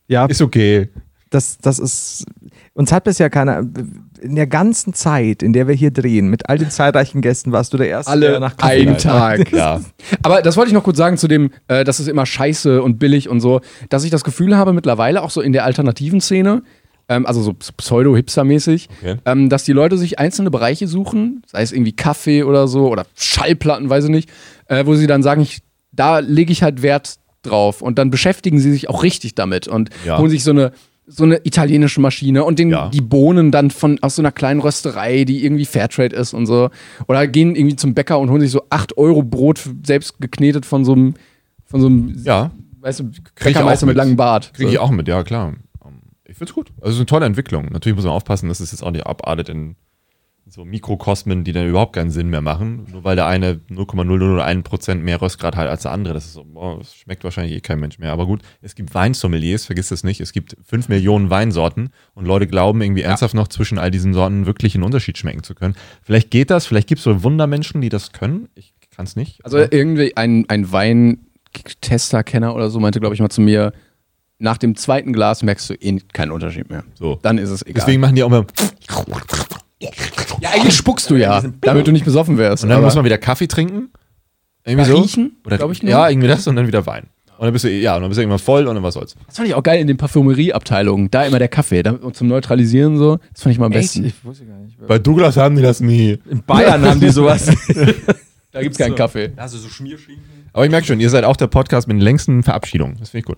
Ja, 0.07 0.25
Ist 0.27 0.41
okay. 0.41 0.89
das, 1.31 1.57
das 1.57 1.79
ist. 1.79 2.25
Uns 2.78 2.91
hat 2.91 3.05
bisher 3.05 3.30
keiner. 3.30 3.65
In 4.21 4.36
der 4.36 4.47
ganzen 4.47 4.93
Zeit, 4.93 5.41
in 5.41 5.53
der 5.53 5.67
wir 5.69 5.76
hier 5.76 5.91
drehen, 5.91 6.30
mit 6.30 6.49
all 6.49 6.57
den 6.57 6.69
zahlreichen 6.69 7.21
Gästen, 7.21 7.53
warst 7.53 7.71
du 7.73 7.78
der 7.78 7.88
Erste, 7.88 8.11
Alle 8.11 8.32
der 8.32 8.39
nach 8.41 8.57
Kaffee 8.57 8.82
einen. 8.82 8.97
Tag. 8.97 9.51
Ja. 9.53 9.80
Aber 10.23 10.41
das 10.41 10.57
wollte 10.57 10.69
ich 10.69 10.73
noch 10.73 10.84
kurz 10.84 10.97
sagen 10.97 11.17
zu 11.17 11.30
dem, 11.30 11.51
äh, 11.69 11.86
das 11.86 12.01
ist 12.01 12.09
immer 12.09 12.26
scheiße 12.26 12.84
und 12.84 12.99
billig 12.99 13.30
und 13.30 13.39
so, 13.39 13.61
dass 13.89 14.03
ich 14.03 14.11
das 14.11 14.26
Gefühl 14.26 14.57
habe 14.57 14.73
mittlerweile 14.73 15.21
auch 15.21 15.30
so 15.30 15.39
in 15.39 15.53
der 15.53 15.63
alternativen 15.63 16.19
Szene, 16.19 16.63
ähm, 17.07 17.26
also 17.26 17.41
so 17.41 17.53
pseudo-hipster-mäßig, 17.53 18.89
Okay. 19.01 19.15
ähm, 19.26 19.49
dass 19.49 19.63
die 19.63 19.71
Leute 19.73 19.97
sich 19.97 20.19
einzelne 20.19 20.51
Bereiche 20.51 20.88
suchen, 20.88 21.43
sei 21.45 21.61
es 21.61 21.71
irgendwie 21.71 21.95
Kaffee 21.95 22.43
oder 22.43 22.67
so 22.67 22.89
oder 22.89 23.05
Schallplatten, 23.15 23.89
weiß 23.89 24.05
ich 24.05 24.09
nicht, 24.09 24.30
äh, 24.67 24.86
wo 24.86 24.95
sie 24.95 25.07
dann 25.07 25.23
sagen, 25.23 25.41
ich, 25.41 25.59
da 25.93 26.19
lege 26.19 26.51
ich 26.51 26.61
halt 26.61 26.82
Wert 26.82 27.15
drauf 27.41 27.82
und 27.82 27.99
dann 27.99 28.09
beschäftigen 28.09 28.59
sie 28.59 28.71
sich 28.71 28.89
auch 28.89 29.01
richtig 29.04 29.36
damit 29.36 29.67
und 29.70 29.91
Ja. 30.05 30.17
holen 30.17 30.29
sich 30.29 30.43
so 30.43 30.51
eine 30.51 30.71
so 31.07 31.23
eine 31.23 31.39
italienische 31.45 32.01
Maschine 32.01 32.43
und 32.43 32.57
den, 32.57 32.69
Ja. 32.71 32.89
die 32.89 33.01
Bohnen 33.01 33.51
dann 33.51 33.69
von 33.71 33.99
aus 34.01 34.15
so 34.15 34.21
einer 34.21 34.32
kleinen 34.32 34.59
Rösterei, 34.59 35.23
die 35.23 35.43
irgendwie 35.45 35.65
Fairtrade 35.65 36.15
ist 36.15 36.33
und 36.33 36.45
so. 36.47 36.69
Oder 37.07 37.27
gehen 37.27 37.55
irgendwie 37.55 37.75
zum 37.75 37.93
Bäcker 37.93 38.17
und 38.19 38.29
holen 38.32 38.41
sich 38.41 38.51
so 38.51 38.63
8 38.69 38.97
Euro 38.97 39.21
Brot 39.23 39.61
selbst 39.86 40.19
geknetet 40.19 40.65
von 40.65 40.83
so 40.83 40.93
einem, 40.93 41.13
von 41.65 41.79
so 41.82 41.87
einem, 41.87 42.15
Ja, 42.23 42.51
weißt 42.82 43.01
du, 43.01 43.03
Krieg 43.05 43.17
ich 43.17 43.43
Bäckermeister 43.53 43.86
auch 43.86 43.87
mit 43.87 43.95
mit. 43.95 43.97
langem 43.97 44.15
Bart. 44.15 44.51
kriege 44.53 44.69
So. 44.69 44.73
ich 44.73 44.79
auch 44.79 44.91
mit, 44.91 45.07
ja 45.07 45.23
klar. 45.23 45.53
Ich 46.27 46.37
find's 46.37 46.53
gut. 46.53 46.69
Also 46.82 46.87
es 46.89 46.93
ist 46.95 46.99
eine 47.01 47.05
tolle 47.05 47.25
Entwicklung. 47.27 47.67
Natürlich 47.71 47.95
muss 47.95 48.05
man 48.05 48.13
aufpassen, 48.13 48.49
dass 48.49 48.59
es 48.59 48.71
jetzt 48.71 48.82
auch 48.82 48.89
nicht 48.91 49.05
abartet 49.05 49.47
in 49.47 49.75
so 50.47 50.63
Mikrokosmen, 50.63 51.43
die 51.43 51.54
dann 51.54 51.67
überhaupt 51.67 51.93
keinen 51.93 52.12
Sinn 52.12 52.30
mehr 52.30 52.42
machen. 52.42 52.86
Nur 52.92 53.04
weil 53.04 53.16
der 53.16 53.26
eine 53.26 53.55
0,001% 53.70 54.96
mehr 54.96 55.22
Röstgrad 55.22 55.55
hat 55.55 55.67
als 55.67 55.84
der 55.84 55.92
andere. 55.92 56.13
Das 56.13 56.26
ist 56.26 56.34
so, 56.34 56.43
boah, 56.43 56.78
das 56.78 56.96
schmeckt 56.96 57.24
wahrscheinlich 57.24 57.55
eh 57.55 57.62
kein 57.62 57.80
Mensch 57.80 57.97
mehr. 57.97 58.12
Aber 58.12 58.28
gut, 58.28 58.42
es 58.62 58.76
gibt 58.76 58.93
Weinsommeliers, 58.93 59.66
vergiss 59.66 59.89
das 59.89 60.04
nicht. 60.04 60.22
Es 60.22 60.34
gibt 60.34 60.55
5 60.63 60.88
Millionen 60.89 61.30
Weinsorten 61.30 61.89
und 62.13 62.26
Leute 62.26 62.46
glauben 62.46 62.82
irgendwie 62.82 63.01
ernsthaft 63.01 63.34
noch 63.34 63.47
zwischen 63.47 63.80
all 63.80 63.89
diesen 63.89 64.13
Sorten 64.13 64.46
wirklich 64.46 64.76
einen 64.76 64.84
Unterschied 64.84 65.17
schmecken 65.17 65.43
zu 65.43 65.55
können. 65.55 65.76
Vielleicht 66.04 66.30
geht 66.30 66.51
das, 66.51 66.67
vielleicht 66.67 66.88
gibt 66.88 67.00
es 67.00 67.04
so 67.05 67.24
Wundermenschen, 67.24 67.82
die 67.82 67.89
das 67.89 68.12
können. 68.12 68.47
Ich 68.54 68.74
kann 68.96 69.05
es 69.05 69.16
nicht. 69.16 69.43
Also 69.43 69.58
irgendwie 69.58 70.16
ein, 70.16 70.46
ein 70.47 70.72
Weintester, 70.72 72.24
Kenner 72.24 72.55
oder 72.55 72.70
so 72.70 72.80
meinte, 72.80 73.00
glaube 73.00 73.16
ich, 73.16 73.22
mal 73.22 73.30
zu 73.30 73.42
mir, 73.42 73.74
nach 74.38 74.58
dem 74.58 74.76
zweiten 74.76 75.12
Glas 75.12 75.43
merkst 75.43 75.70
du 75.70 75.74
eh 75.74 76.00
keinen 76.13 76.32
Unterschied 76.32 76.70
mehr. 76.70 76.84
so. 76.93 77.20
Dann 77.22 77.38
ist 77.38 77.50
es 77.50 77.62
egal. 77.63 77.82
Deswegen 77.82 78.01
machen 78.01 78.16
die 78.16 78.24
auch 78.24 78.28
immer. 78.28 78.46
ja, 80.41 80.49
eigentlich 80.51 80.75
spuckst 80.75 81.09
du 81.09 81.16
ja, 81.16 81.41
damit 81.62 81.87
du 81.87 81.91
nicht 81.91 82.05
besoffen 82.05 82.37
wärst. 82.37 82.63
Und 82.63 82.70
dann 82.70 82.82
muss 82.82 82.95
man 82.95 83.05
wieder 83.05 83.17
Kaffee 83.17 83.47
trinken. 83.47 83.89
Irgendwie 84.66 84.86
so. 84.86 84.97
riechen, 84.97 85.37
Oder, 85.45 85.57
glaub 85.57 85.71
ich 85.71 85.83
nur. 85.83 85.91
Ja, 85.91 86.09
irgendwie 86.09 86.28
das 86.28 86.47
und 86.47 86.55
dann 86.55 86.66
wieder 86.66 86.86
Wein. 86.87 87.07
Und 87.37 87.45
dann 87.45 87.53
bist 87.53 87.66
du, 87.66 87.70
ja, 87.70 87.95
und 87.95 88.01
dann 88.01 88.09
bist 88.09 88.17
du 88.17 88.21
irgendwann 88.21 88.39
voll 88.39 88.66
und 88.66 88.75
dann 88.75 88.83
was 88.83 88.93
soll's. 88.93 89.16
Das 89.28 89.36
fand 89.36 89.47
ich 89.47 89.53
auch 89.53 89.62
geil 89.62 89.79
in 89.79 89.87
den 89.87 89.97
Parfümerieabteilungen. 89.97 91.12
Da 91.12 91.25
immer 91.25 91.37
der 91.37 91.49
Kaffee 91.49 91.83
da, 91.83 91.91
und 91.91 92.16
zum 92.16 92.28
Neutralisieren 92.28 92.97
so. 92.97 93.20
Das 93.33 93.43
fand 93.43 93.53
ich 93.53 93.59
mal 93.59 93.67
am 93.67 93.74
besten. 93.74 94.05
Ich 94.05 94.24
wusste 94.24 94.45
gar 94.45 94.57
nicht. 94.57 94.78
Bei 94.87 94.97
Douglas 94.97 95.36
haben 95.37 95.55
die 95.55 95.62
das 95.62 95.82
nie. 95.82 96.17
In 96.29 96.43
Bayern 96.43 96.83
haben 96.86 96.99
die 96.99 97.09
sowas. 97.09 97.51
Da 98.51 98.62
gibt's 98.62 98.78
keinen 98.78 98.95
Kaffee. 98.95 99.33
Also 99.36 99.57
so 99.57 99.67
Schmierschinken. 99.67 100.24
Aber 100.53 100.63
ich 100.63 100.71
merke 100.71 100.87
schon, 100.87 101.01
ihr 101.01 101.09
seid 101.09 101.25
auch 101.25 101.36
der 101.36 101.47
Podcast 101.47 101.89
mit 101.89 101.97
den 101.97 102.01
längsten 102.01 102.41
Verabschiedungen. 102.41 102.95
Das 102.97 103.09
finde 103.09 103.20
ich 103.20 103.25
gut. 103.25 103.37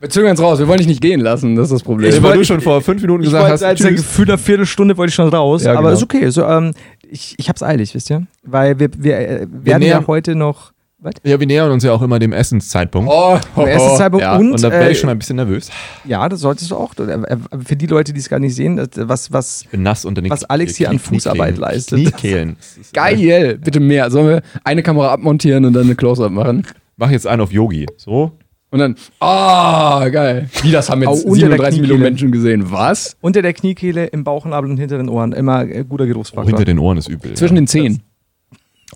Wir 0.00 0.08
zögern 0.08 0.30
uns 0.30 0.40
raus. 0.40 0.58
Wir 0.58 0.66
wollen 0.66 0.78
dich 0.78 0.86
nicht 0.86 1.02
gehen 1.02 1.20
lassen. 1.20 1.56
Das 1.56 1.64
ist 1.66 1.72
das 1.74 1.82
Problem. 1.82 2.10
weil 2.10 2.22
wollte- 2.22 2.38
du 2.38 2.44
schon 2.44 2.60
vor 2.62 2.80
fünf 2.80 3.02
Minuten 3.02 3.22
Ich 3.22 3.28
gesagt 3.30 3.50
hast, 3.50 3.62
als 3.62 3.82
Gefühl 3.82 4.28
einer 4.28 4.38
Viertelstunde 4.38 4.96
wollte 4.96 5.10
ich 5.10 5.14
schon 5.14 5.28
raus, 5.28 5.64
Ja, 5.64 5.72
aber 5.72 5.82
genau. 5.82 5.92
ist 5.94 6.02
okay. 6.02 6.30
So, 6.30 6.44
ähm, 6.44 6.72
ich, 7.06 7.34
ich 7.38 7.48
hab's 7.50 7.62
eilig, 7.62 7.94
wisst 7.94 8.08
ihr? 8.08 8.26
Weil 8.42 8.78
wir, 8.78 8.88
wir, 8.96 9.18
äh, 9.18 9.46
werden 9.50 9.82
ja 9.82 10.02
heute 10.06 10.34
noch. 10.34 10.72
Was? 11.02 11.14
ja, 11.22 11.40
wir 11.40 11.46
nähern 11.46 11.70
uns 11.70 11.82
ja 11.82 11.92
auch 11.92 12.02
immer 12.02 12.18
dem 12.18 12.32
Essenszeitpunkt. 12.34 13.10
oh, 13.10 13.38
Der 13.56 13.68
erste 13.68 13.96
Zeitpunkt 13.96 14.22
ja. 14.22 14.36
und, 14.36 14.52
und 14.52 14.62
da 14.62 14.70
wäre 14.70 14.84
äh, 14.88 14.92
ich 14.92 14.98
schon 14.98 15.08
ein 15.08 15.18
bisschen 15.18 15.36
nervös. 15.36 15.70
Ja, 16.04 16.28
das 16.28 16.40
solltest 16.40 16.70
du 16.70 16.76
auch. 16.76 16.92
Äh, 16.98 17.12
äh, 17.12 17.36
Für 17.64 17.76
die 17.76 17.86
Leute, 17.86 18.12
die 18.12 18.20
es 18.20 18.28
gar 18.28 18.38
nicht 18.38 18.54
sehen, 18.54 18.86
was, 18.96 19.32
was 19.32 19.64
Ich 19.72 19.78
nass 19.78 20.04
unter 20.04 20.22
Was 20.28 20.44
Alex 20.44 20.76
hier 20.76 20.90
an 20.90 20.98
Fußarbeit 20.98 21.56
leistet. 21.56 22.00
Kniekehlen. 22.00 22.56
Geil. 22.92 23.58
Bitte 23.62 23.80
mehr. 23.80 24.10
Sollen 24.10 24.28
wir 24.28 24.42
eine 24.64 24.82
Kamera 24.82 25.10
abmontieren 25.12 25.64
und 25.64 25.72
dann 25.72 25.84
eine 25.84 25.94
Close-Up 25.94 26.32
machen? 26.32 26.66
Mach 26.98 27.10
jetzt 27.10 27.26
einen 27.26 27.40
auf 27.40 27.52
Yogi. 27.52 27.86
So. 27.96 28.32
Und 28.72 28.78
dann, 28.78 28.94
ah, 29.18 30.08
geil. 30.10 30.48
Wie, 30.62 30.70
das 30.70 30.88
haben 30.90 31.02
jetzt 31.02 31.24
unter 31.24 31.48
der 31.48 31.50
37 31.56 31.80
Millionen. 31.80 32.02
Menschen 32.02 32.30
gesehen. 32.32 32.70
Was? 32.70 33.16
unter 33.20 33.42
der 33.42 33.52
Kniekehle, 33.52 34.06
im 34.06 34.22
Bauchnabel 34.24 34.70
und 34.70 34.76
hinter 34.76 34.96
den 34.98 35.08
Ohren 35.08 35.32
immer 35.32 35.62
äh, 35.66 35.84
guter 35.88 36.04
Oh, 36.04 36.06
Geruchsfaktor. 36.06 36.46
hinter 36.46 36.64
den 36.64 36.78
Ohren 36.78 36.96
ist 36.98 37.08
übel. 37.08 37.34
Zwischen 37.34 37.54
ja. 37.56 37.62
den 37.62 37.66
Zehen. 37.66 38.02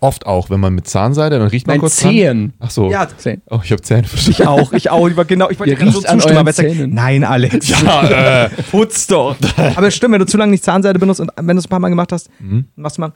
Oft 0.01 0.27
auch, 0.27 0.51
wenn 0.51 0.59
man 0.61 0.75
mit 0.75 0.89
Zahnseide, 0.89 1.39
dann 1.39 1.47
riecht 1.49 1.67
man 1.69 1.75
Nein, 1.75 1.81
kurz 1.81 2.01
dran. 2.01 2.11
Zehen. 2.13 2.53
Ach 2.59 2.71
so. 2.71 2.91
ja, 2.91 3.07
Zehen. 3.17 3.43
Oh, 3.49 3.61
ich 3.63 3.71
habe 3.71 3.81
Zähne 3.83 4.05
verstanden. 4.05 4.41
ich 4.43 4.47
auch, 4.49 4.73
ich 4.73 4.91
auch. 4.91 5.09
Ich 5.09 5.17
war 5.17 5.25
genau, 5.25 5.51
ich 5.51 5.59
wollte 5.61 5.75
gerade 5.77 5.93
so 5.93 6.01
zustimmen, 6.03 6.37
aber 6.39 6.53
sag, 6.53 6.67
Zähnen. 6.69 6.95
nein, 6.95 7.23
Alex. 7.25 7.69
Ja, 7.69 8.45
äh, 8.47 8.51
Putz 8.71 9.07
doch. 9.07 9.37
aber 9.77 9.91
stimmt, 9.93 10.15
wenn 10.15 10.19
du 10.21 10.27
zu 10.27 10.37
lange 10.37 10.51
nicht 10.51 10.65
Zahnseide 10.65 10.99
benutzt 10.99 11.21
und 11.21 11.31
wenn 11.37 11.57
du 11.57 11.61
es 11.61 11.67
ein 11.67 11.69
paar 11.69 11.79
Mal 11.81 11.89
gemacht 11.91 12.11
hast, 12.13 12.29
Mhm. 12.41 12.65
machst 12.77 12.97
du 12.99 13.03
mal, 13.03 13.13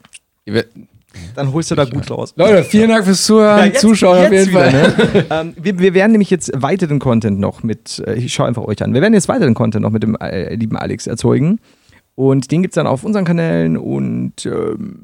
dann 1.35 1.53
holst 1.53 1.70
du 1.70 1.74
da 1.74 1.85
gut 1.85 2.11
raus. 2.11 2.32
Leute, 2.36 2.65
vielen 2.65 2.89
Dank 2.90 3.05
fürs 3.05 3.24
Zuhören. 3.24 3.59
Ja, 3.59 3.65
jetzt- 3.66 3.81
Zuschauen 3.81 4.19
auf 4.27 4.32
jetzt 4.32 4.47
jeden 4.47 4.59
Fall. 4.59 4.69
wieder, 4.69 4.82
ne? 5.15 5.27
ähm, 5.31 5.55
wir, 5.61 5.78
wir 5.78 5.95
werden 5.95 6.12
nämlich 6.12 6.31
jetzt 6.31 6.51
weiteren 6.55 6.99
Content 6.99 7.39
noch 7.39 7.62
mit, 7.62 8.03
äh, 8.07 8.15
ich 8.15 8.32
schaue 8.32 8.47
einfach 8.47 8.65
euch 8.65 8.82
an, 8.82 8.93
wir 8.95 9.01
werden 9.03 9.15
jetzt 9.15 9.28
weiteren 9.28 9.55
Content 9.55 9.82
noch 9.82 9.90
mit 9.93 10.03
dem 10.03 10.16
äh, 10.16 10.55
lieben 10.55 10.77
Alex 10.77 11.07
erzeugen. 11.07 11.59
Und 12.15 12.51
den 12.51 12.62
gibt 12.62 12.73
es 12.73 12.77
dann 12.77 12.89
auf 12.89 13.05
unseren 13.05 13.24
Kanälen 13.24 13.77
und 13.77 14.45
ähm, 14.47 14.99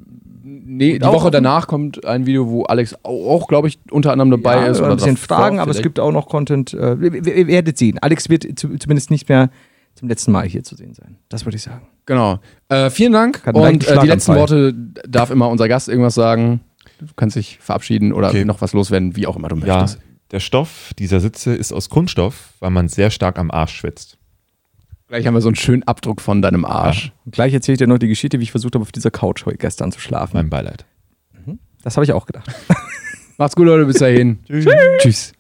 Nee, 0.67 0.99
die 0.99 1.05
Woche 1.05 1.27
auf- 1.27 1.31
danach 1.31 1.67
kommt 1.69 2.05
ein 2.05 2.27
Video, 2.27 2.49
wo 2.49 2.65
Alex 2.65 2.97
auch, 3.05 3.47
glaube 3.49 3.69
ich, 3.69 3.79
unter 3.91 4.13
anderem 4.13 4.31
dabei 4.31 4.57
ja, 4.57 4.67
ist. 4.67 4.81
ein 4.81 4.95
bisschen 4.97 5.17
Fragen, 5.17 5.59
aber 5.61 5.71
es 5.71 5.83
gibt 5.83 6.01
auch 6.01 6.11
noch 6.13 6.29
Content. 6.29 6.73
Äh, 6.75 6.95
ihr 7.01 7.47
werdet 7.47 7.79
sehen. 7.79 7.99
Alex 8.01 8.29
wird 8.29 8.59
zu, 8.59 8.77
zumindest 8.79 9.11
nicht 9.11 9.29
mehr 9.29 9.51
zum 9.95 10.09
letzten 10.09 10.33
Mal 10.33 10.47
hier 10.49 10.65
zu 10.65 10.75
sehen 10.75 10.95
sein. 10.95 11.17
Das 11.29 11.45
würde 11.45 11.57
ich 11.57 11.63
sagen. 11.63 11.87
Genau. 12.07 12.39
Äh, 12.69 12.91
vielen 12.91 13.13
Dank. 13.13 13.45
Hat 13.47 13.55
Und 13.55 13.87
äh, 13.89 13.99
die 14.01 14.07
letzten. 14.07 14.35
Worte 14.35 14.75
darf 15.09 15.31
immer 15.31 15.49
unser 15.49 15.69
Gast 15.69 15.89
irgendwas 15.89 16.15
sagen. 16.15 16.61
Du 17.01 17.07
kannst 17.17 17.37
dich 17.37 17.59
verabschieden 17.61 18.13
oder 18.13 18.29
Okay. 18.29 18.45
noch 18.45 18.61
was 18.61 18.73
loswerden, 18.73 19.17
wie 19.17 19.27
auch 19.27 19.37
immer 19.37 19.49
du 19.49 19.57
ja, 19.59 19.79
möchtest. 19.81 20.01
der 20.31 20.41
Stoff 20.41 20.93
dieser 20.99 21.21
Sitze 21.21 21.55
ist 21.55 21.73
aus 21.73 21.89
Kunststoff, 21.89 22.51
weil 22.61 22.71
man 22.71 22.89
sehr 22.89 23.11
stark 23.11 23.39
am 23.39 23.51
Arsch 23.51 23.75
schwitzt. 23.75 24.19
Gleich 25.09 25.27
haben 25.27 25.35
wir 25.35 25.41
so 25.43 25.49
einen 25.49 25.57
schönen 25.57 25.83
Abdruck 25.85 26.21
von 26.21 26.41
deinem 26.41 26.65
Arsch. 26.65 27.13
Und 27.25 27.35
gleich 27.35 27.53
erzähle 27.53 27.75
ich 27.75 27.79
dir 27.79 27.87
noch 27.87 27.99
die 27.99 28.09
Geschichte, 28.09 28.39
wie 28.39 28.43
ich 28.45 28.51
versucht 28.51 28.75
habe, 28.75 28.83
auf 28.83 28.93
dieser 28.93 29.11
Couch 29.11 29.45
heute 29.45 29.59
gestern 29.59 29.93
zu 29.93 30.01
schlafen. 30.01 30.37
Mein 30.37 30.51
Beileid. 30.51 30.85
Das 31.83 31.97
habe 31.97 32.05
ich 32.05 32.13
auch 32.13 32.25
gedacht. 32.25 32.51
Macht's 33.37 33.55
gut, 33.55 33.67
Leute. 33.67 33.85
Bis 33.85 33.99
dahin. 33.99 34.39
Tschüss. 34.47 34.67
Tschüss. 34.99 35.33